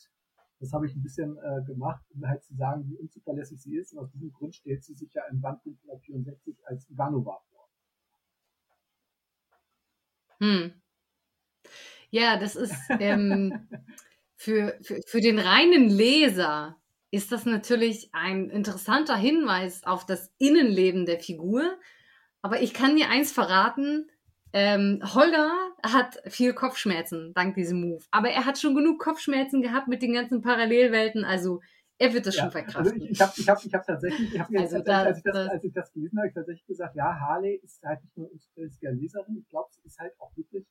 das 0.61 0.73
habe 0.73 0.87
ich 0.87 0.95
ein 0.95 1.03
bisschen 1.03 1.39
äh, 1.39 1.63
gemacht, 1.65 2.05
um 2.15 2.27
halt 2.27 2.45
zu 2.45 2.55
sagen, 2.55 2.87
wie 2.87 2.97
unzuverlässig 2.97 3.61
sie 3.61 3.77
ist, 3.77 3.93
und 3.93 3.99
aus 3.99 4.11
diesem 4.13 4.31
Grund 4.33 4.55
stellt 4.55 4.85
sie 4.85 4.95
sich 4.95 5.13
ja 5.15 5.23
im 5.31 5.41
Band 5.41 5.63
564 5.63 6.57
als 6.67 6.89
Ivanova 6.91 7.41
vor. 7.51 7.69
Hm. 10.39 10.73
Ja, 12.11 12.39
das 12.39 12.57
ist 12.57 12.75
ähm, 12.99 13.69
für, 14.37 14.77
für, 14.83 15.01
für 15.07 15.21
den 15.21 15.39
reinen 15.39 15.89
Leser 15.89 16.77
ist 17.11 17.33
das 17.33 17.47
natürlich 17.47 18.11
ein 18.13 18.51
interessanter 18.51 19.17
Hinweis 19.17 19.85
auf 19.85 20.07
das 20.07 20.33
Innenleben 20.39 21.07
der 21.07 21.19
Figur. 21.21 21.79
Aber 22.43 22.63
ich 22.63 22.73
kann 22.73 22.97
dir 22.97 23.09
eins 23.09 23.33
verraten, 23.33 24.11
ähm, 24.53 25.01
Holger 25.15 25.51
hat 25.83 26.21
viel 26.27 26.53
Kopfschmerzen 26.55 27.33
dank 27.35 27.55
diesem 27.55 27.81
Move. 27.81 28.03
Aber 28.11 28.29
er 28.31 28.45
hat 28.47 28.59
schon 28.59 28.75
genug 28.75 28.99
Kopfschmerzen 29.01 29.63
gehabt 29.63 29.89
mit 29.89 30.03
den 30.03 30.13
ganzen 30.15 30.43
Parallelwelten, 30.43 31.25
also 31.25 31.61
er 31.99 32.15
wird 32.15 32.27
das 32.27 32.35
schon 32.37 32.47
Also 32.47 32.51
verkraften. 32.51 33.03
ich, 33.03 33.11
ich 33.11 33.21
habe 33.21 33.33
ich 33.37 33.49
hab, 33.49 33.65
ich 33.65 33.75
hab 33.75 33.87
tatsächlich, 33.87 34.33
ich 34.35 34.41
hab 34.41 34.49
Also 34.49 34.79
tatsächlich, 34.79 34.85
da- 34.87 35.03
als, 35.03 35.19
ich 35.19 35.23
das, 35.25 35.35
das- 35.35 35.51
als 35.51 35.65
ich 35.65 35.73
das 35.75 35.93
gelesen 35.93 36.19
habe, 36.19 36.29
ich 36.29 36.35
tatsächlich 36.35 36.67
gesagt, 36.67 36.97
ja, 36.97 37.21
Harley 37.21 37.61
ist 37.63 37.83
halt 37.83 38.03
nicht 38.03 38.17
nur 38.17 38.27
eine 38.27 38.33
unzuverlässige 38.33 38.91
Leserin, 38.91 39.37
ich 39.39 39.49
glaube, 39.49 39.69
sie 39.73 39.83
ist 39.85 39.99
halt 39.99 40.13
auch 40.19 40.35
wirklich, 40.37 40.67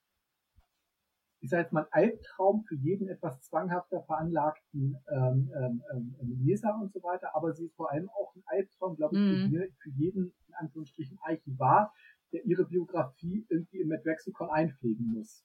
ich 1.41 1.49
sage 1.49 1.64
jetzt 1.64 1.72
mal, 1.72 1.88
ein 1.91 2.03
Albtraum 2.10 2.64
für 2.68 2.76
jeden 2.76 3.07
etwas 3.07 3.39
zwanghafter 3.41 4.01
veranlagten 4.03 4.97
ähm, 5.10 5.51
ähm, 5.56 5.84
ähm, 5.93 6.15
Leser 6.43 6.77
und 6.81 6.91
so 6.91 7.01
weiter, 7.01 7.34
aber 7.35 7.53
sie 7.53 7.65
ist 7.65 7.76
vor 7.76 7.91
allem 7.91 8.10
auch 8.10 8.35
ein 8.35 8.43
Albtraum, 8.47 8.97
glaube 8.97 9.15
ich, 9.15 9.22
für, 9.22 9.35
Mhm. 9.35 9.68
für 9.80 9.89
jeden, 9.91 10.34
in 10.47 10.53
Anführungsstrichen, 10.56 11.18
Archivar, 11.22 11.93
der 12.31 12.45
ihre 12.45 12.65
Biografie 12.65 13.45
irgendwie 13.49 13.80
im 13.80 13.88
Medrexicon 13.88 14.49
einpflegen 14.49 15.14
muss. 15.14 15.43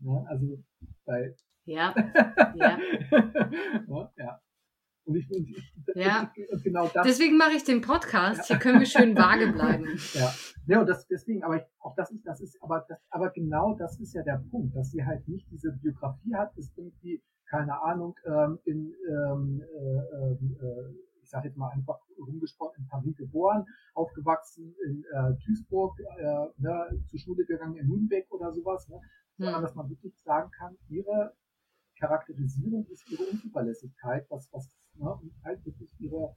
Ja, 0.00 0.24
also 0.28 0.62
bei 1.04 1.34
Ja, 1.64 1.94
ja. 2.56 2.78
ja, 3.88 4.12
ja. 4.16 4.40
Und 5.06 5.16
ich, 5.16 5.30
und 5.30 5.48
ich 5.48 5.72
Ja. 5.94 6.32
und, 6.50 6.64
genau 6.64 6.88
das. 6.88 7.06
Deswegen 7.06 7.36
mache 7.36 7.52
ich 7.56 7.64
den 7.64 7.82
Podcast. 7.82 8.46
Hier 8.46 8.58
können 8.58 8.80
wir 8.80 8.86
schön 8.86 9.16
vage 9.16 9.52
bleiben. 9.52 9.86
Ja, 10.14 10.32
ja 10.66 10.80
und 10.80 10.88
das, 10.88 11.06
deswegen, 11.06 11.42
aber 11.44 11.56
ich, 11.56 11.62
auch 11.78 11.94
das 11.94 12.10
ist, 12.10 12.26
das 12.26 12.40
ist, 12.40 12.62
aber 12.62 12.84
das, 12.88 12.98
aber 13.10 13.30
genau 13.30 13.74
das 13.74 14.00
ist 14.00 14.14
ja 14.14 14.22
der 14.22 14.42
Punkt, 14.50 14.74
dass 14.74 14.90
sie 14.90 15.04
halt 15.04 15.26
nicht 15.28 15.46
diese 15.50 15.72
Biografie 15.72 16.34
hat, 16.34 16.56
ist 16.56 16.72
irgendwie, 16.76 17.22
keine 17.50 17.82
Ahnung, 17.82 18.16
ähm, 18.24 18.58
in, 18.64 18.94
ähm, 19.10 19.62
äh, 19.62 20.16
ähm, 20.16 20.56
äh, 20.60 21.13
ich 21.24 21.30
sage 21.30 21.48
jetzt 21.48 21.56
mal 21.56 21.70
einfach 21.70 21.98
rumgesprochen, 22.18 22.82
in 22.84 22.88
Paris 22.88 23.16
geboren, 23.16 23.66
aufgewachsen 23.94 24.74
in 24.86 25.04
äh, 25.12 25.34
Duisburg, 25.44 25.98
äh, 26.00 26.46
ne, 26.58 27.02
zur 27.06 27.18
Schule 27.18 27.44
gegangen 27.44 27.76
in 27.76 27.88
Lübeck 27.88 28.30
oder 28.30 28.52
sowas, 28.52 28.88
ne? 28.88 29.00
sondern 29.36 29.56
Hm. 29.56 29.62
dass 29.62 29.74
man 29.74 29.88
wirklich 29.88 30.14
sagen 30.22 30.50
kann, 30.52 30.76
ihre 30.88 31.34
Charakterisierung 31.98 32.86
ist 32.86 33.10
ihre 33.10 33.24
Unzuverlässigkeit, 33.24 34.26
was, 34.30 34.48
was, 34.52 34.68
ne, 34.94 35.12
und 35.12 35.32
halt 35.44 35.64
wirklich 35.64 35.90
ihre 35.98 36.36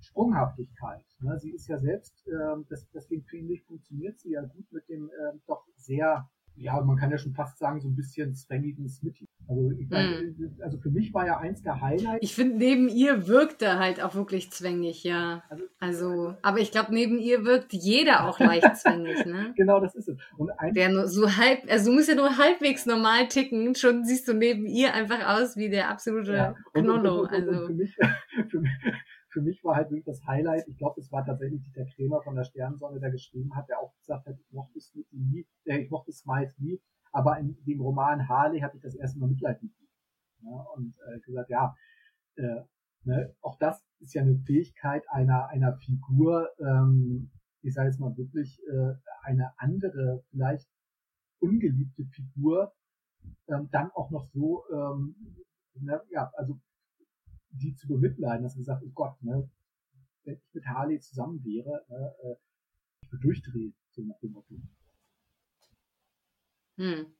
Sprunghaftigkeit. 0.00 1.04
Ne? 1.20 1.38
Sie 1.38 1.50
ist 1.50 1.68
ja 1.68 1.78
selbst, 1.78 2.26
ähm, 2.28 2.66
das, 2.68 2.88
deswegen 2.90 3.24
finde 3.24 3.54
ich, 3.54 3.64
funktioniert 3.64 4.18
sie 4.18 4.32
ja 4.32 4.42
gut 4.42 4.70
mit 4.72 4.88
dem 4.88 5.10
ähm, 5.20 5.40
doch 5.46 5.66
sehr, 5.76 6.28
ja, 6.56 6.80
man 6.80 6.96
kann 6.96 7.10
ja 7.10 7.18
schon 7.18 7.32
fast 7.32 7.58
sagen, 7.58 7.80
so 7.80 7.88
ein 7.88 7.96
bisschen 7.96 8.34
zwängigen 8.34 8.88
Smithy. 8.88 9.28
Also, 9.48 9.70
ich 9.72 9.88
mein, 9.88 10.56
also 10.62 10.78
für 10.78 10.90
mich 10.90 11.12
war 11.12 11.26
ja 11.26 11.38
eins 11.38 11.62
der 11.62 11.80
Highlights. 11.80 12.18
Ich 12.20 12.34
finde, 12.34 12.56
neben 12.56 12.88
ihr 12.88 13.26
wirkt 13.26 13.62
er 13.62 13.78
halt 13.78 14.02
auch 14.02 14.14
wirklich 14.14 14.50
zwängig, 14.52 15.02
ja. 15.02 15.42
Also, 15.48 15.64
Also, 15.80 16.34
aber 16.42 16.58
ich 16.58 16.70
glaube, 16.70 16.94
neben 16.94 17.18
ihr 17.18 17.44
wirkt 17.44 17.72
jeder 17.72 18.28
auch 18.28 18.38
leicht 18.38 18.76
zwängig, 18.76 19.24
ne? 19.26 19.52
genau 19.56 19.80
das 19.80 19.94
ist 19.94 20.08
es. 20.08 20.18
Und 20.36 20.50
ein, 20.58 20.74
Der 20.74 20.90
nur 20.90 21.08
so 21.08 21.36
halb, 21.36 21.60
also 21.70 21.90
du 21.90 21.96
musst 21.96 22.08
ja 22.08 22.14
nur 22.14 22.36
halbwegs 22.36 22.86
normal 22.86 23.28
ticken, 23.28 23.74
schon 23.74 24.04
siehst 24.04 24.28
du 24.28 24.34
neben 24.34 24.66
ihr 24.66 24.94
einfach 24.94 25.38
aus 25.38 25.56
wie 25.56 25.70
der 25.70 25.88
absolute 25.88 26.32
Ja, 26.32 26.54
Knollo. 26.74 27.24
Also, 27.24 27.66
für, 27.66 27.72
mich, 27.72 27.96
für, 28.50 28.60
mich, 28.60 28.70
für 29.32 29.40
mich 29.40 29.64
war 29.64 29.76
halt 29.76 29.90
wirklich 29.90 30.04
das 30.04 30.24
Highlight, 30.26 30.68
ich 30.68 30.76
glaube, 30.76 31.00
es 31.00 31.10
war 31.10 31.24
tatsächlich 31.24 31.62
der 31.72 31.86
Krämer 31.86 32.22
von 32.22 32.36
der 32.36 32.44
Sternensonne, 32.44 33.00
der 33.00 33.10
geschrieben 33.10 33.54
hat, 33.56 33.68
der 33.68 33.80
auch 33.80 33.94
gesagt 33.96 34.26
hat, 34.26 34.36
ich 34.38 34.52
mochte 34.52 34.80
Smith 34.80 35.06
nie, 35.10 35.46
äh, 35.64 35.78
ich 35.78 35.90
mochte 35.90 36.12
Smythe 36.12 36.54
nie, 36.58 36.80
aber 37.12 37.38
in 37.38 37.56
dem 37.64 37.80
Roman 37.80 38.28
Harley 38.28 38.60
hatte 38.60 38.76
ich 38.76 38.82
das 38.82 38.94
erste 38.94 39.18
Mal 39.18 39.28
Mitleid 39.28 39.62
mit 39.62 39.72
ihm. 39.72 39.88
Ja, 40.44 40.66
und 40.74 40.94
äh, 41.08 41.20
gesagt, 41.20 41.50
ja, 41.50 41.74
äh, 42.36 42.60
ne, 43.04 43.34
auch 43.40 43.58
das 43.58 43.82
ist 44.00 44.14
ja 44.14 44.22
eine 44.22 44.36
Fähigkeit 44.36 45.04
einer, 45.08 45.48
einer 45.48 45.76
Figur, 45.78 46.50
ähm, 46.58 47.30
ich 47.62 47.72
sage 47.74 47.88
jetzt 47.88 48.00
mal 48.00 48.16
wirklich, 48.16 48.60
äh, 48.68 48.94
eine 49.22 49.52
andere, 49.56 50.24
vielleicht 50.30 50.68
ungeliebte 51.38 52.04
Figur, 52.04 52.74
ähm, 53.48 53.68
dann 53.70 53.90
auch 53.92 54.10
noch 54.10 54.26
so, 54.34 54.64
ähm, 54.72 55.16
ne, 55.74 56.02
ja, 56.10 56.30
also 56.34 56.60
die 57.52 57.74
zu 57.74 57.88
bemitleiden, 57.88 58.42
dass 58.42 58.56
man 58.56 58.64
sagt, 58.64 58.82
oh 58.84 58.90
Gott, 58.94 59.22
ne, 59.22 59.48
wenn 60.24 60.34
ich 60.34 60.54
mit 60.54 60.66
Harley 60.66 61.00
zusammen 61.00 61.44
wäre, 61.44 61.84
ne, 61.88 62.14
äh, 62.24 62.36
ich 63.02 63.12
würde 63.12 63.22
durchdrehen, 63.22 63.74
so 63.90 64.02
nach 64.02 64.18
dem 64.20 64.32
Motto. 64.32 64.54
hm. 66.76 67.14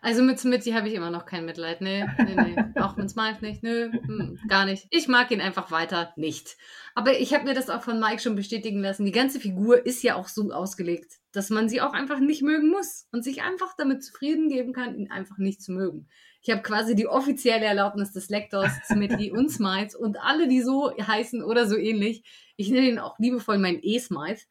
Also 0.00 0.22
mit 0.22 0.38
Smitty 0.38 0.72
habe 0.72 0.88
ich 0.88 0.94
immer 0.94 1.10
noch 1.10 1.24
kein 1.24 1.46
Mitleid. 1.46 1.80
Nee, 1.80 2.04
nee, 2.18 2.34
nee. 2.34 2.80
Auch 2.80 2.96
mit 2.96 3.10
Smile 3.10 3.38
nicht. 3.40 3.62
Nö, 3.62 3.90
hm, 3.90 4.38
gar 4.48 4.66
nicht. 4.66 4.86
Ich 4.90 5.08
mag 5.08 5.30
ihn 5.30 5.40
einfach 5.40 5.70
weiter 5.70 6.12
nicht. 6.16 6.56
Aber 6.94 7.18
ich 7.18 7.32
habe 7.32 7.44
mir 7.44 7.54
das 7.54 7.70
auch 7.70 7.82
von 7.82 7.98
Mike 7.98 8.20
schon 8.20 8.36
bestätigen 8.36 8.80
lassen. 8.80 9.06
Die 9.06 9.12
ganze 9.12 9.40
Figur 9.40 9.86
ist 9.86 10.02
ja 10.02 10.16
auch 10.16 10.28
so 10.28 10.52
ausgelegt, 10.52 11.20
dass 11.32 11.50
man 11.50 11.68
sie 11.68 11.80
auch 11.80 11.94
einfach 11.94 12.20
nicht 12.20 12.42
mögen 12.42 12.68
muss 12.68 13.08
und 13.12 13.24
sich 13.24 13.42
einfach 13.42 13.74
damit 13.76 14.04
zufrieden 14.04 14.48
geben 14.48 14.72
kann, 14.72 14.94
ihn 14.94 15.10
einfach 15.10 15.38
nicht 15.38 15.62
zu 15.62 15.72
mögen. 15.72 16.06
Ich 16.42 16.50
habe 16.50 16.60
quasi 16.60 16.94
die 16.94 17.08
offizielle 17.08 17.64
Erlaubnis 17.64 18.12
des 18.12 18.28
Lektors, 18.28 18.70
Smitty 18.86 19.32
und 19.32 19.50
Smite 19.50 19.96
und 19.96 20.20
alle, 20.20 20.48
die 20.48 20.60
so 20.60 20.92
heißen 20.94 21.42
oder 21.42 21.66
so 21.66 21.76
ähnlich. 21.76 22.22
Ich 22.56 22.68
nenne 22.68 22.88
ihn 22.88 22.98
auch 22.98 23.18
liebevoll 23.18 23.58
mein 23.58 23.78
E-Smite. 23.82 24.42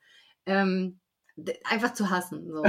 Ähm, 0.47 0.99
einfach 1.63 1.93
zu 1.93 2.09
hassen. 2.09 2.51
So. 2.51 2.63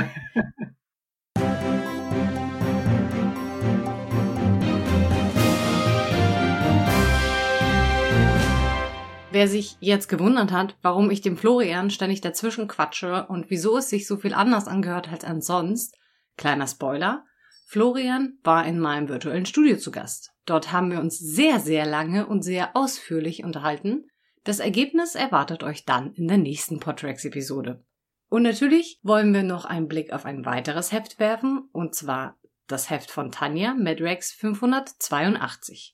Wer 9.34 9.48
sich 9.48 9.76
jetzt 9.80 10.08
gewundert 10.08 10.52
hat, 10.52 10.76
warum 10.80 11.10
ich 11.10 11.20
dem 11.20 11.36
Florian 11.36 11.90
ständig 11.90 12.20
dazwischen 12.20 12.68
quatsche 12.68 13.26
und 13.26 13.50
wieso 13.50 13.78
es 13.78 13.90
sich 13.90 14.06
so 14.06 14.16
viel 14.16 14.32
anders 14.32 14.68
angehört 14.68 15.10
als 15.10 15.24
ansonst, 15.24 15.96
kleiner 16.36 16.68
Spoiler, 16.68 17.24
Florian 17.66 18.38
war 18.44 18.64
in 18.64 18.78
meinem 18.78 19.08
virtuellen 19.08 19.44
Studio 19.44 19.76
zu 19.76 19.90
Gast. 19.90 20.30
Dort 20.46 20.70
haben 20.70 20.92
wir 20.92 21.00
uns 21.00 21.18
sehr, 21.18 21.58
sehr 21.58 21.84
lange 21.84 22.28
und 22.28 22.42
sehr 22.42 22.76
ausführlich 22.76 23.42
unterhalten. 23.42 24.06
Das 24.44 24.60
Ergebnis 24.60 25.16
erwartet 25.16 25.64
euch 25.64 25.84
dann 25.84 26.12
in 26.12 26.28
der 26.28 26.38
nächsten 26.38 26.78
Podtracks-Episode. 26.78 27.84
Und 28.28 28.44
natürlich 28.44 29.00
wollen 29.02 29.34
wir 29.34 29.42
noch 29.42 29.64
einen 29.64 29.88
Blick 29.88 30.12
auf 30.12 30.26
ein 30.26 30.46
weiteres 30.46 30.92
Heft 30.92 31.18
werfen, 31.18 31.68
und 31.72 31.96
zwar 31.96 32.38
das 32.68 32.88
Heft 32.88 33.10
von 33.10 33.32
Tanja, 33.32 33.74
Medrex 33.74 34.30
582. 34.30 35.93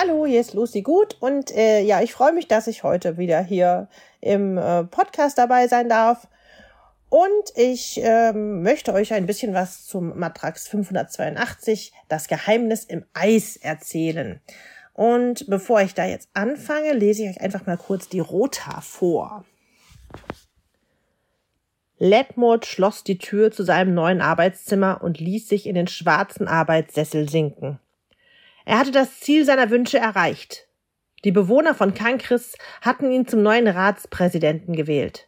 Hallo, 0.00 0.26
hier 0.26 0.40
ist 0.40 0.54
Lucy 0.54 0.82
Gut 0.82 1.16
und 1.18 1.50
äh, 1.50 1.80
ja, 1.80 2.00
ich 2.02 2.12
freue 2.12 2.32
mich, 2.32 2.46
dass 2.46 2.68
ich 2.68 2.84
heute 2.84 3.18
wieder 3.18 3.40
hier 3.40 3.88
im 4.20 4.56
äh, 4.56 4.84
Podcast 4.84 5.38
dabei 5.38 5.66
sein 5.66 5.88
darf. 5.88 6.28
Und 7.08 7.28
ich 7.56 7.98
ähm, 8.00 8.62
möchte 8.62 8.92
euch 8.92 9.12
ein 9.12 9.26
bisschen 9.26 9.54
was 9.54 9.86
zum 9.86 10.16
Matrax 10.16 10.68
582, 10.68 11.92
das 12.06 12.28
Geheimnis 12.28 12.84
im 12.84 13.06
Eis, 13.12 13.56
erzählen. 13.56 14.40
Und 14.92 15.50
bevor 15.50 15.80
ich 15.80 15.94
da 15.94 16.04
jetzt 16.04 16.28
anfange, 16.32 16.92
lese 16.92 17.24
ich 17.24 17.30
euch 17.30 17.40
einfach 17.40 17.66
mal 17.66 17.76
kurz 17.76 18.08
die 18.08 18.20
Rota 18.20 18.80
vor. 18.80 19.44
Ledmord 21.96 22.66
schloss 22.66 23.02
die 23.02 23.18
Tür 23.18 23.50
zu 23.50 23.64
seinem 23.64 23.94
neuen 23.94 24.20
Arbeitszimmer 24.20 25.02
und 25.02 25.18
ließ 25.18 25.48
sich 25.48 25.66
in 25.66 25.74
den 25.74 25.88
schwarzen 25.88 26.46
Arbeitssessel 26.46 27.28
sinken. 27.28 27.80
Er 28.68 28.78
hatte 28.78 28.90
das 28.90 29.20
Ziel 29.20 29.46
seiner 29.46 29.70
Wünsche 29.70 29.96
erreicht. 29.96 30.68
Die 31.24 31.32
Bewohner 31.32 31.74
von 31.74 31.94
Kankris 31.94 32.54
hatten 32.82 33.10
ihn 33.10 33.26
zum 33.26 33.42
neuen 33.42 33.66
Ratspräsidenten 33.66 34.76
gewählt. 34.76 35.26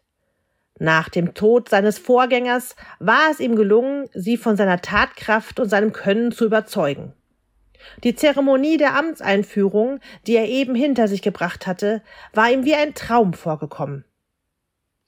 Nach 0.78 1.08
dem 1.08 1.32
Tod 1.32 1.70
seines 1.70 1.98
Vorgängers 1.98 2.76
war 2.98 3.30
es 3.30 3.40
ihm 3.40 3.56
gelungen, 3.56 4.10
sie 4.12 4.36
von 4.36 4.58
seiner 4.58 4.82
Tatkraft 4.82 5.58
und 5.58 5.70
seinem 5.70 5.94
Können 5.94 6.32
zu 6.32 6.44
überzeugen. 6.44 7.14
Die 8.04 8.14
Zeremonie 8.14 8.76
der 8.76 8.94
Amtseinführung, 8.94 10.00
die 10.26 10.36
er 10.36 10.46
eben 10.46 10.74
hinter 10.74 11.08
sich 11.08 11.22
gebracht 11.22 11.66
hatte, 11.66 12.02
war 12.34 12.50
ihm 12.50 12.66
wie 12.66 12.74
ein 12.74 12.92
Traum 12.92 13.32
vorgekommen. 13.32 14.04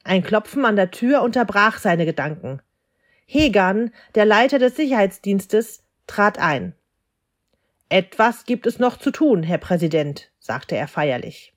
Ein 0.04 0.22
Klopfen 0.22 0.64
an 0.64 0.76
der 0.76 0.90
Tür 0.90 1.20
unterbrach 1.20 1.76
seine 1.76 2.06
Gedanken. 2.06 2.62
Hegan, 3.26 3.92
der 4.14 4.24
Leiter 4.24 4.58
des 4.58 4.76
Sicherheitsdienstes, 4.76 5.84
trat 6.06 6.38
ein. 6.38 6.74
Etwas 7.92 8.46
gibt 8.46 8.66
es 8.66 8.78
noch 8.78 8.96
zu 8.96 9.10
tun, 9.10 9.42
Herr 9.42 9.58
Präsident, 9.58 10.30
sagte 10.38 10.74
er 10.74 10.88
feierlich. 10.88 11.52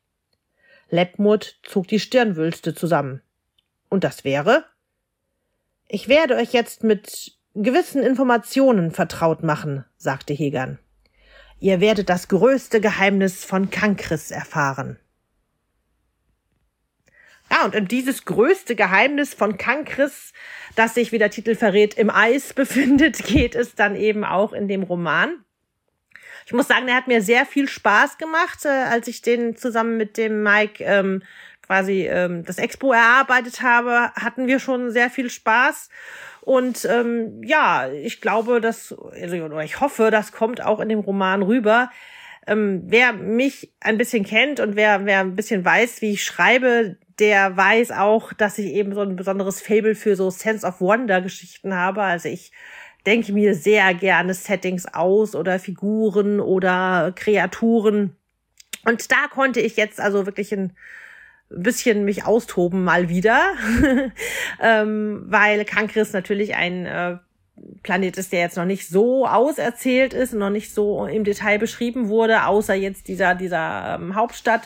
Ledmut 0.90 1.62
zog 1.64 1.88
die 1.88 1.98
Stirnwülste 1.98 2.76
zusammen. 2.76 3.22
Und 3.88 4.04
das 4.04 4.26
wäre? 4.26 4.66
Ich 5.88 6.10
werde 6.10 6.36
euch 6.36 6.52
jetzt 6.52 6.84
mit 6.84 7.38
gewissen 7.54 8.04
Informationen 8.04 8.92
vertraut 8.92 9.44
machen, 9.44 9.86
sagte 9.96 10.34
Hegan. 10.34 10.78
Ihr 11.62 11.80
werdet 11.80 12.10
das 12.10 12.28
größte 12.28 12.82
Geheimnis 12.82 13.46
von 13.46 13.70
Kankris 13.70 14.30
erfahren. 14.30 15.00
Ja, 17.50 17.64
und 17.64 17.76
in 17.76 17.88
dieses 17.88 18.26
größte 18.26 18.76
Geheimnis 18.76 19.34
von 19.34 19.58
Kankris, 19.58 20.34
das 20.76 20.96
sich, 20.96 21.14
wie 21.14 21.18
der 21.18 21.30
Titel 21.30 21.56
verrät, 21.56 21.94
im 21.94 22.10
Eis 22.10 22.54
befindet, 22.54 23.24
geht 23.24 23.56
es 23.56 23.76
dann 23.76 23.96
eben 23.96 24.26
auch 24.26 24.52
in 24.52 24.68
dem 24.68 24.84
Roman. 24.84 25.45
Ich 26.46 26.54
muss 26.54 26.68
sagen, 26.68 26.86
der 26.86 26.96
hat 26.96 27.08
mir 27.08 27.22
sehr 27.22 27.46
viel 27.46 27.68
Spaß 27.68 28.18
gemacht, 28.18 28.66
äh, 28.66 28.70
als 28.70 29.08
ich 29.08 29.22
den 29.22 29.56
zusammen 29.56 29.98
mit 29.98 30.18
dem 30.18 30.44
Mike 30.44 30.84
ähm, 30.84 31.24
quasi 31.66 32.08
ähm, 32.08 32.44
das 32.46 32.60
Expo 32.60 32.94
erarbeitet 32.94 33.62
habe, 33.62 34.12
hatten 34.14 34.48
wir 34.48 34.60
schon 34.60 34.92
sehr 34.92 35.10
viel 35.10 35.30
Spaß. 35.30 35.90
Und 36.42 36.86
ähm, 36.86 37.42
ja, 37.44 37.90
ich 37.92 38.22
glaube, 38.22 38.62
dass, 38.62 38.94
also, 38.94 39.38
oder 39.38 39.64
ich 39.64 39.82
hoffe, 39.82 40.12
das 40.12 40.32
kommt 40.32 40.62
auch 40.62 40.80
in 40.80 40.90
dem 40.90 41.00
Roman 41.00 41.42
rüber. 41.42 41.90
Ähm, 42.46 42.84
wer 42.86 43.14
mich 43.14 43.74
ein 43.80 43.98
bisschen 43.98 44.24
kennt 44.24 44.60
und 44.60 44.76
wer, 44.76 45.06
wer 45.06 45.22
ein 45.22 45.36
bisschen 45.36 45.66
weiß, 45.66 46.04
wie 46.04 46.12
ich 46.12 46.24
schreibe, 46.24 46.98
der 47.18 47.58
weiß 47.58 47.92
auch, 47.92 48.34
dass 48.34 48.60
ich 48.60 48.68
eben 48.68 48.94
so 48.94 49.02
ein 49.02 49.16
besonderes 49.16 49.62
Fable 49.62 49.96
für 49.96 50.16
so 50.16 50.30
Sense 50.30 50.68
of 50.68 50.80
Wonder 50.82 51.22
Geschichten 51.22 51.74
habe. 51.74 52.04
Also 52.04 52.30
ich 52.30 52.52
denke 53.06 53.34
mir 53.34 53.56
sehr 53.56 53.94
gerne 53.94 54.34
Settings 54.34 54.86
aus 54.86 55.36
oder 55.36 55.60
Figuren 55.60 56.40
oder 56.40 57.12
Kreaturen. 57.16 58.16
Und 58.86 59.12
da 59.12 59.28
konnte 59.32 59.60
ich 59.60 59.78
jetzt 59.78 60.00
also 60.00 60.26
wirklich 60.26 60.54
ein 60.54 60.74
bisschen 61.50 62.06
mich 62.06 62.26
austoben 62.26 62.84
mal 62.84 63.10
wieder, 63.10 63.42
ähm, 64.62 65.24
weil 65.28 65.66
Kankris 65.66 66.14
natürlich 66.14 66.56
ein 66.56 66.86
äh, 66.86 67.18
Planet 67.84 68.18
ist, 68.18 68.32
der 68.32 68.42
jetzt 68.42 68.58
noch 68.58 68.66
nicht 68.66 68.88
so 68.88 69.28
auserzählt 69.28 70.14
ist, 70.14 70.34
noch 70.34 70.50
nicht 70.50 70.74
so 70.74 71.06
im 71.06 71.24
Detail 71.24 71.60
beschrieben 71.60 72.10
wurde, 72.10 72.46
außer 72.46 72.74
jetzt 72.74 73.08
dieser, 73.08 73.36
dieser 73.36 73.98
ähm, 74.00 74.16
Hauptstadt. 74.16 74.64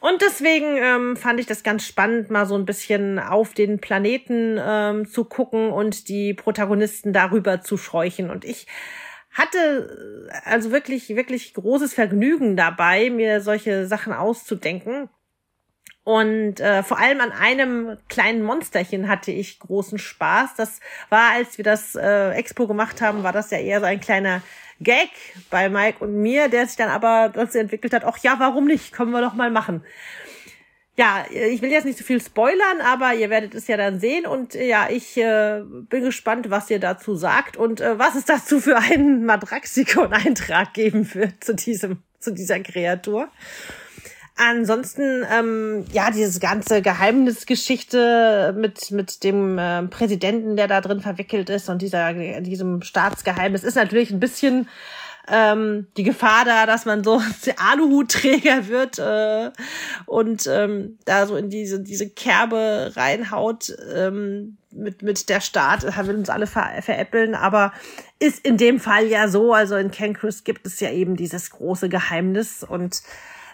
Und 0.00 0.22
deswegen 0.22 0.78
ähm, 0.78 1.16
fand 1.16 1.40
ich 1.40 1.46
das 1.46 1.62
ganz 1.62 1.86
spannend, 1.86 2.30
mal 2.30 2.46
so 2.46 2.54
ein 2.56 2.64
bisschen 2.64 3.18
auf 3.18 3.52
den 3.52 3.80
Planeten 3.80 4.58
ähm, 4.58 5.06
zu 5.06 5.26
gucken 5.26 5.70
und 5.70 6.08
die 6.08 6.32
Protagonisten 6.32 7.12
darüber 7.12 7.60
zu 7.60 7.76
scheuchen. 7.76 8.30
Und 8.30 8.46
ich 8.46 8.66
hatte 9.30 10.28
äh, 10.30 10.48
also 10.48 10.72
wirklich, 10.72 11.10
wirklich 11.10 11.52
großes 11.52 11.92
Vergnügen 11.92 12.56
dabei, 12.56 13.10
mir 13.10 13.42
solche 13.42 13.86
Sachen 13.86 14.14
auszudenken. 14.14 15.10
Und 16.02 16.60
äh, 16.60 16.82
vor 16.82 16.98
allem 16.98 17.20
an 17.20 17.30
einem 17.30 17.98
kleinen 18.08 18.42
Monsterchen 18.42 19.06
hatte 19.06 19.32
ich 19.32 19.58
großen 19.60 19.98
Spaß. 19.98 20.54
Das 20.56 20.80
war, 21.10 21.32
als 21.32 21.58
wir 21.58 21.64
das 21.64 21.94
äh, 21.94 22.30
Expo 22.30 22.66
gemacht 22.66 23.02
haben, 23.02 23.22
war 23.22 23.32
das 23.32 23.50
ja 23.50 23.58
eher 23.58 23.80
so 23.80 23.86
ein 23.86 24.00
kleiner 24.00 24.40
Gag 24.80 25.10
bei 25.50 25.68
Mike 25.68 26.02
und 26.02 26.14
mir, 26.14 26.48
der 26.48 26.66
sich 26.66 26.76
dann 26.76 26.88
aber 26.88 27.30
dazu 27.32 27.58
entwickelt 27.58 27.92
hat, 27.92 28.04
ach 28.04 28.18
ja, 28.18 28.36
warum 28.38 28.66
nicht? 28.66 28.92
Können 28.92 29.10
wir 29.10 29.20
doch 29.20 29.34
mal 29.34 29.50
machen. 29.50 29.84
Ja, 30.96 31.24
ich 31.30 31.62
will 31.62 31.70
jetzt 31.70 31.84
nicht 31.84 31.98
so 31.98 32.04
viel 32.04 32.20
spoilern, 32.20 32.80
aber 32.82 33.14
ihr 33.14 33.30
werdet 33.30 33.54
es 33.54 33.68
ja 33.68 33.76
dann 33.76 34.00
sehen 34.00 34.26
und 34.26 34.54
ja, 34.54 34.88
ich 34.90 35.16
äh, 35.16 35.62
bin 35.64 36.04
gespannt, 36.04 36.50
was 36.50 36.68
ihr 36.68 36.78
dazu 36.78 37.14
sagt 37.14 37.56
und 37.56 37.80
äh, 37.80 37.98
was 37.98 38.16
es 38.16 38.26
dazu 38.26 38.60
für 38.60 38.76
einen 38.76 39.24
Madraxikon-Eintrag 39.24 40.74
geben 40.74 41.14
wird 41.14 41.42
zu 41.42 41.54
diesem, 41.54 42.02
zu 42.18 42.32
dieser 42.32 42.60
Kreatur. 42.60 43.30
Ansonsten, 44.42 45.22
ähm, 45.30 45.84
ja, 45.92 46.10
diese 46.10 46.40
ganze 46.40 46.80
Geheimnisgeschichte 46.80 48.54
mit, 48.56 48.90
mit 48.90 49.22
dem 49.22 49.58
äh, 49.58 49.82
Präsidenten, 49.82 50.56
der 50.56 50.66
da 50.66 50.80
drin 50.80 51.02
verwickelt 51.02 51.50
ist 51.50 51.68
und 51.68 51.82
dieser, 51.82 52.14
diesem 52.40 52.80
Staatsgeheimnis 52.80 53.64
ist 53.64 53.74
natürlich 53.74 54.10
ein 54.10 54.18
bisschen 54.18 54.66
ähm, 55.28 55.88
die 55.98 56.04
Gefahr 56.04 56.46
da, 56.46 56.64
dass 56.64 56.86
man 56.86 57.04
so 57.04 57.20
Aluhutträger 57.58 58.68
wird 58.68 58.98
äh, 58.98 59.50
und 60.06 60.46
ähm, 60.46 60.98
da 61.04 61.26
so 61.26 61.36
in 61.36 61.50
diese, 61.50 61.80
diese 61.80 62.08
Kerbe 62.08 62.92
reinhaut 62.96 63.76
ähm, 63.94 64.56
mit, 64.70 65.02
mit 65.02 65.28
der 65.28 65.42
Staat, 65.42 65.84
will 66.06 66.16
uns 66.16 66.30
alle 66.30 66.46
ver 66.46 66.80
veräppeln, 66.80 67.34
aber 67.34 67.74
ist 68.18 68.42
in 68.46 68.56
dem 68.56 68.80
Fall 68.80 69.06
ja 69.06 69.28
so, 69.28 69.52
also 69.52 69.76
in 69.76 69.90
Cancris 69.90 70.44
gibt 70.44 70.66
es 70.66 70.80
ja 70.80 70.90
eben 70.90 71.14
dieses 71.16 71.50
große 71.50 71.90
Geheimnis 71.90 72.64
und 72.64 73.02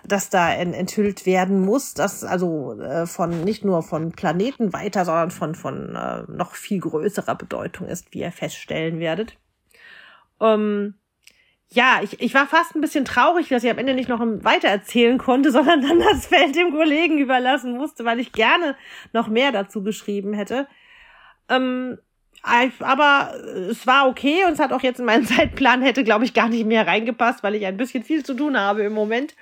das 0.07 0.31
da 0.31 0.53
enthüllt 0.53 1.27
werden 1.27 1.61
muss, 1.61 1.95
das 1.95 2.25
also 2.25 2.81
äh, 2.81 3.07
von 3.07 3.45
nicht 3.45 3.65
nur 3.65 3.83
von 3.83 4.13
Planeten 4.13 4.73
weiter, 4.73 5.05
sondern 5.05 5.31
von 5.31 5.55
von 5.55 5.97
äh, 5.97 6.23
noch 6.29 6.55
viel 6.55 6.81
größerer 6.81 7.35
Bedeutung 7.35 7.87
ist, 7.89 8.13
wie 8.13 8.21
ihr 8.21 8.33
feststellen 8.33 9.01
werdet. 9.01 9.37
Ähm, 10.41 10.95
ja, 11.69 12.01
ich, 12.03 12.21
ich 12.21 12.33
war 12.35 12.47
fast 12.47 12.75
ein 12.75 12.81
bisschen 12.81 13.05
traurig, 13.05 13.49
dass 13.49 13.65
ich 13.65 13.71
am 13.71 13.79
Ende 13.79 13.95
nicht 13.95 14.09
noch 14.09 14.21
weiter 14.21 14.69
erzählen 14.69 15.19
konnte, 15.19 15.51
sondern 15.53 15.83
dann 15.83 16.01
das 16.01 16.27
Feld 16.27 16.55
dem 16.55 16.73
Kollegen 16.73 17.19
überlassen 17.19 17.77
musste, 17.77 18.05
weil 18.05 18.21
ich 18.21 18.33
gerne 18.33 18.77
noch 19.13 19.29
mehr 19.29 19.53
dazu 19.53 19.83
geschrieben 19.83 20.33
hätte. 20.33 20.69
Ähm, 21.49 21.99
aber 22.43 23.35
es 23.71 23.87
war 23.87 24.09
okay 24.09 24.45
und 24.47 24.53
es 24.53 24.61
hat 24.61 24.73
auch 24.73 24.83
jetzt 24.83 25.01
in 25.01 25.07
meinen 25.07 25.27
Zeitplan 25.27 25.83
hätte, 25.83 26.05
glaube 26.05 26.25
ich, 26.25 26.35
gar 26.35 26.49
nicht 26.49 26.67
mehr 26.67 26.87
reingepasst, 26.87 27.43
weil 27.43 27.55
ich 27.57 27.67
ein 27.67 27.77
bisschen 27.77 28.05
viel 28.05 28.25
zu 28.25 28.35
tun 28.35 28.59
habe 28.59 28.83
im 28.83 28.93
Moment. 28.93 29.35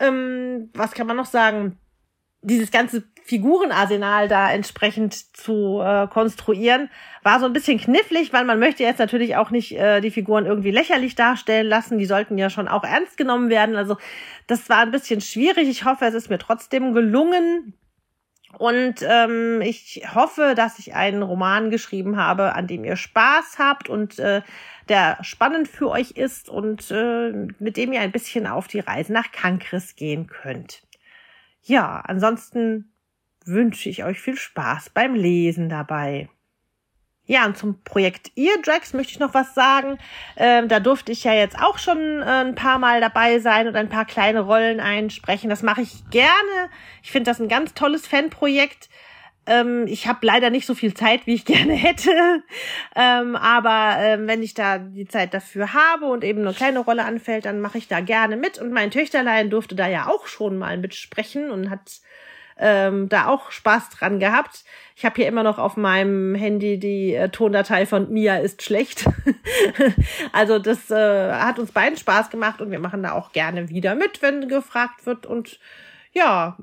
Ähm, 0.00 0.70
was 0.74 0.92
kann 0.92 1.06
man 1.06 1.16
noch 1.16 1.26
sagen? 1.26 1.78
Dieses 2.42 2.70
ganze 2.70 3.04
Figurenarsenal 3.22 4.26
da 4.26 4.50
entsprechend 4.50 5.14
zu 5.36 5.80
äh, 5.80 6.08
konstruieren, 6.08 6.90
war 7.22 7.38
so 7.38 7.46
ein 7.46 7.52
bisschen 7.52 7.78
knifflig, 7.78 8.32
weil 8.32 8.44
man 8.44 8.58
möchte 8.58 8.82
jetzt 8.82 8.98
natürlich 8.98 9.36
auch 9.36 9.50
nicht 9.50 9.78
äh, 9.78 10.00
die 10.00 10.10
Figuren 10.10 10.46
irgendwie 10.46 10.70
lächerlich 10.70 11.14
darstellen 11.14 11.68
lassen. 11.68 11.98
Die 11.98 12.06
sollten 12.06 12.38
ja 12.38 12.50
schon 12.50 12.66
auch 12.66 12.82
ernst 12.82 13.16
genommen 13.16 13.50
werden. 13.50 13.76
Also 13.76 13.98
das 14.46 14.68
war 14.68 14.78
ein 14.78 14.90
bisschen 14.90 15.20
schwierig. 15.20 15.68
Ich 15.68 15.84
hoffe, 15.84 16.06
es 16.06 16.14
ist 16.14 16.30
mir 16.30 16.38
trotzdem 16.38 16.92
gelungen. 16.92 17.74
Und 18.58 18.96
ähm, 19.02 19.60
ich 19.62 20.02
hoffe, 20.12 20.54
dass 20.56 20.80
ich 20.80 20.94
einen 20.94 21.22
Roman 21.22 21.70
geschrieben 21.70 22.16
habe, 22.16 22.56
an 22.56 22.66
dem 22.66 22.84
ihr 22.84 22.96
Spaß 22.96 23.58
habt 23.58 23.88
und 23.88 24.18
äh, 24.18 24.42
der 24.90 25.18
spannend 25.22 25.68
für 25.68 25.88
euch 25.88 26.10
ist 26.10 26.48
und 26.48 26.90
äh, 26.90 27.30
mit 27.58 27.76
dem 27.76 27.92
ihr 27.92 28.00
ein 28.00 28.12
bisschen 28.12 28.46
auf 28.46 28.68
die 28.68 28.80
Reise 28.80 29.12
nach 29.12 29.32
Kankris 29.32 29.96
gehen 29.96 30.26
könnt. 30.26 30.82
Ja, 31.62 32.00
ansonsten 32.00 32.92
wünsche 33.46 33.88
ich 33.88 34.04
euch 34.04 34.20
viel 34.20 34.36
Spaß 34.36 34.90
beim 34.90 35.14
Lesen 35.14 35.68
dabei. 35.68 36.28
Ja, 37.26 37.46
und 37.46 37.56
zum 37.56 37.80
Projekt 37.84 38.32
Eardrags 38.36 38.92
möchte 38.92 39.12
ich 39.12 39.20
noch 39.20 39.34
was 39.34 39.54
sagen. 39.54 39.98
Ähm, 40.36 40.66
da 40.66 40.80
durfte 40.80 41.12
ich 41.12 41.22
ja 41.22 41.32
jetzt 41.32 41.56
auch 41.56 41.78
schon 41.78 42.22
äh, 42.22 42.24
ein 42.24 42.56
paar 42.56 42.80
Mal 42.80 43.00
dabei 43.00 43.38
sein 43.38 43.68
und 43.68 43.76
ein 43.76 43.88
paar 43.88 44.04
kleine 44.04 44.40
Rollen 44.40 44.80
einsprechen. 44.80 45.48
Das 45.48 45.62
mache 45.62 45.82
ich 45.82 46.10
gerne. 46.10 46.70
Ich 47.04 47.12
finde 47.12 47.30
das 47.30 47.40
ein 47.40 47.48
ganz 47.48 47.72
tolles 47.74 48.08
Fanprojekt. 48.08 48.88
Ähm, 49.46 49.86
ich 49.86 50.06
habe 50.06 50.26
leider 50.26 50.50
nicht 50.50 50.66
so 50.66 50.74
viel 50.74 50.94
Zeit, 50.94 51.26
wie 51.26 51.34
ich 51.34 51.44
gerne 51.46 51.74
hätte. 51.74 52.42
Ähm, 52.94 53.36
aber 53.36 53.96
ähm, 53.98 54.26
wenn 54.26 54.42
ich 54.42 54.54
da 54.54 54.78
die 54.78 55.06
Zeit 55.06 55.34
dafür 55.34 55.72
habe 55.72 56.06
und 56.06 56.24
eben 56.24 56.40
eine 56.40 56.54
kleine 56.54 56.80
Rolle 56.80 57.04
anfällt, 57.04 57.46
dann 57.46 57.60
mache 57.60 57.78
ich 57.78 57.88
da 57.88 58.00
gerne 58.00 58.36
mit. 58.36 58.58
Und 58.58 58.72
mein 58.72 58.90
Töchterlein 58.90 59.50
durfte 59.50 59.74
da 59.74 59.88
ja 59.88 60.06
auch 60.08 60.26
schon 60.26 60.58
mal 60.58 60.78
mitsprechen 60.78 61.50
und 61.50 61.70
hat 61.70 62.00
ähm, 62.60 63.08
da 63.08 63.26
auch 63.26 63.50
Spaß 63.50 63.88
dran 63.90 64.20
gehabt. 64.20 64.64
Ich 64.94 65.04
habe 65.04 65.16
hier 65.16 65.26
immer 65.26 65.42
noch 65.42 65.58
auf 65.58 65.76
meinem 65.76 66.34
Handy 66.34 66.78
die 66.78 67.14
äh, 67.14 67.30
Tondatei 67.30 67.86
von 67.86 68.12
Mia 68.12 68.36
ist 68.36 68.62
schlecht. 68.62 69.06
also 70.32 70.58
das 70.58 70.90
äh, 70.90 71.32
hat 71.32 71.58
uns 71.58 71.72
beiden 71.72 71.96
Spaß 71.96 72.28
gemacht 72.28 72.60
und 72.60 72.70
wir 72.70 72.78
machen 72.78 73.02
da 73.02 73.12
auch 73.12 73.32
gerne 73.32 73.70
wieder 73.70 73.94
mit, 73.94 74.20
wenn 74.20 74.46
gefragt 74.46 75.06
wird. 75.06 75.24
Und 75.24 75.58
ja, 76.12 76.58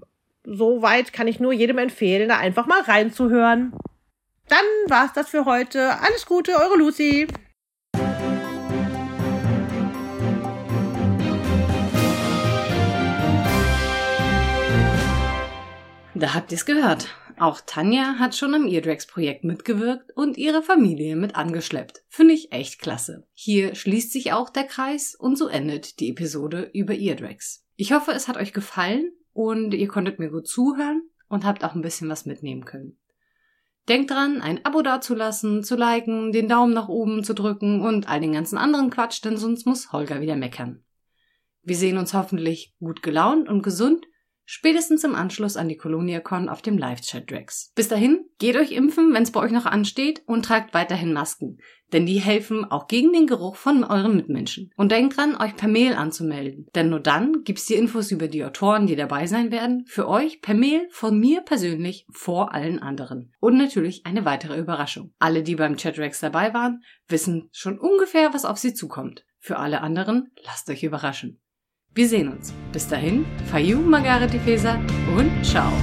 soweit 0.47 1.11
kann 1.11 1.27
ich 1.27 1.39
nur 1.39 1.51
jedem 1.51 1.77
empfehlen, 1.77 2.29
da 2.29 2.37
einfach 2.37 2.65
mal 2.65 2.81
reinzuhören. 2.81 3.73
Dann 4.47 4.65
war's 4.87 5.11
das 5.13 5.29
für 5.29 5.45
heute. 5.45 5.99
Alles 5.99 6.25
Gute, 6.25 6.53
eure 6.53 6.77
Lucy. 6.77 7.27
Da 16.15 16.33
habt 16.33 16.51
ihr's 16.51 16.65
gehört. 16.65 17.09
Auch 17.37 17.61
Tanja 17.63 18.15
hat 18.17 18.35
schon 18.35 18.55
am 18.55 18.67
Eardrags-Projekt 18.67 19.43
mitgewirkt 19.43 20.11
und 20.15 20.37
ihre 20.37 20.63
Familie 20.63 21.15
mit 21.15 21.35
angeschleppt. 21.35 22.03
Finde 22.07 22.33
ich 22.33 22.51
echt 22.51 22.79
klasse. 22.79 23.27
Hier 23.33 23.75
schließt 23.75 24.11
sich 24.11 24.31
auch 24.31 24.49
der 24.49 24.63
Kreis 24.63 25.13
und 25.13 25.37
so 25.37 25.47
endet 25.47 25.99
die 25.99 26.09
Episode 26.09 26.71
über 26.73 26.95
Eardrags. 26.95 27.63
Ich 27.75 27.91
hoffe, 27.91 28.11
es 28.13 28.27
hat 28.27 28.37
euch 28.37 28.53
gefallen 28.53 29.11
und 29.37 29.75
ihr 29.75 29.87
konntet 29.87 30.17
mir 30.17 30.31
gut 30.31 30.47
zuhören 30.47 31.03
und 31.29 31.45
habt 31.45 31.63
auch 31.63 31.75
ein 31.75 31.83
bisschen 31.83 32.09
was 32.09 32.25
mitnehmen 32.25 32.65
können. 32.65 32.97
Denkt 33.87 34.09
dran, 34.09 34.41
ein 34.41 34.65
Abo 34.65 34.81
dazulassen, 34.81 35.63
zu 35.63 35.75
liken, 35.75 36.31
den 36.31 36.49
Daumen 36.49 36.73
nach 36.73 36.89
oben 36.89 37.23
zu 37.23 37.35
drücken 37.35 37.81
und 37.81 38.09
all 38.09 38.19
den 38.19 38.33
ganzen 38.33 38.57
anderen 38.57 38.89
Quatsch, 38.89 39.23
denn 39.23 39.37
sonst 39.37 39.67
muss 39.67 39.91
Holger 39.91 40.21
wieder 40.21 40.35
meckern. 40.35 40.83
Wir 41.61 41.75
sehen 41.75 41.99
uns 41.99 42.15
hoffentlich 42.15 42.73
gut 42.79 43.03
gelaunt 43.03 43.47
und 43.47 43.61
gesund 43.61 44.07
Spätestens 44.49 45.03
im 45.03 45.13
Anschluss 45.13 45.57
an 45.57 45.67
die 45.67 45.75
ColoniaCon 45.75 46.47
auf 46.47 46.61
dem 46.61 46.77
Live-Chat 46.77 47.29
Drax. 47.29 47.73
Bis 47.75 47.89
dahin, 47.89 48.29
geht 48.39 48.55
euch 48.55 48.71
impfen, 48.71 49.13
wenn 49.13 49.23
es 49.23 49.31
bei 49.31 49.41
euch 49.41 49.51
noch 49.51 49.65
ansteht 49.65 50.23
und 50.25 50.45
tragt 50.45 50.73
weiterhin 50.73 51.11
Masken. 51.11 51.57
Denn 51.91 52.05
die 52.05 52.21
helfen 52.21 52.63
auch 52.63 52.87
gegen 52.87 53.11
den 53.11 53.27
Geruch 53.27 53.57
von 53.57 53.83
euren 53.83 54.15
Mitmenschen. 54.15 54.71
Und 54.77 54.93
denkt 54.93 55.17
dran, 55.17 55.35
euch 55.35 55.57
per 55.57 55.67
Mail 55.67 55.95
anzumelden. 55.95 56.67
Denn 56.75 56.89
nur 56.89 57.01
dann 57.01 57.43
gibt's 57.43 57.65
die 57.65 57.73
Infos 57.73 58.09
über 58.09 58.29
die 58.29 58.45
Autoren, 58.45 58.87
die 58.87 58.95
dabei 58.95 59.27
sein 59.27 59.51
werden, 59.51 59.83
für 59.85 60.07
euch 60.07 60.41
per 60.41 60.53
Mail 60.53 60.87
von 60.91 61.19
mir 61.19 61.41
persönlich 61.41 62.05
vor 62.09 62.53
allen 62.53 62.79
anderen. 62.79 63.33
Und 63.41 63.57
natürlich 63.57 64.05
eine 64.05 64.23
weitere 64.23 64.57
Überraschung. 64.57 65.13
Alle, 65.19 65.43
die 65.43 65.55
beim 65.55 65.75
Chatrax 65.75 66.21
dabei 66.21 66.53
waren, 66.53 66.83
wissen 67.09 67.49
schon 67.51 67.77
ungefähr, 67.77 68.33
was 68.33 68.45
auf 68.45 68.57
sie 68.57 68.73
zukommt. 68.73 69.25
Für 69.39 69.57
alle 69.59 69.81
anderen, 69.81 70.31
lasst 70.45 70.69
euch 70.69 70.83
überraschen. 70.83 71.41
Wir 71.97 72.07
sehen 72.07 72.29
uns. 72.29 72.53
Bis 72.71 72.87
dahin, 72.87 73.25
Fayu 73.49 73.79
Margarete 73.79 74.39
Feser 74.41 74.79
und 75.17 75.31
ciao. 75.43 75.73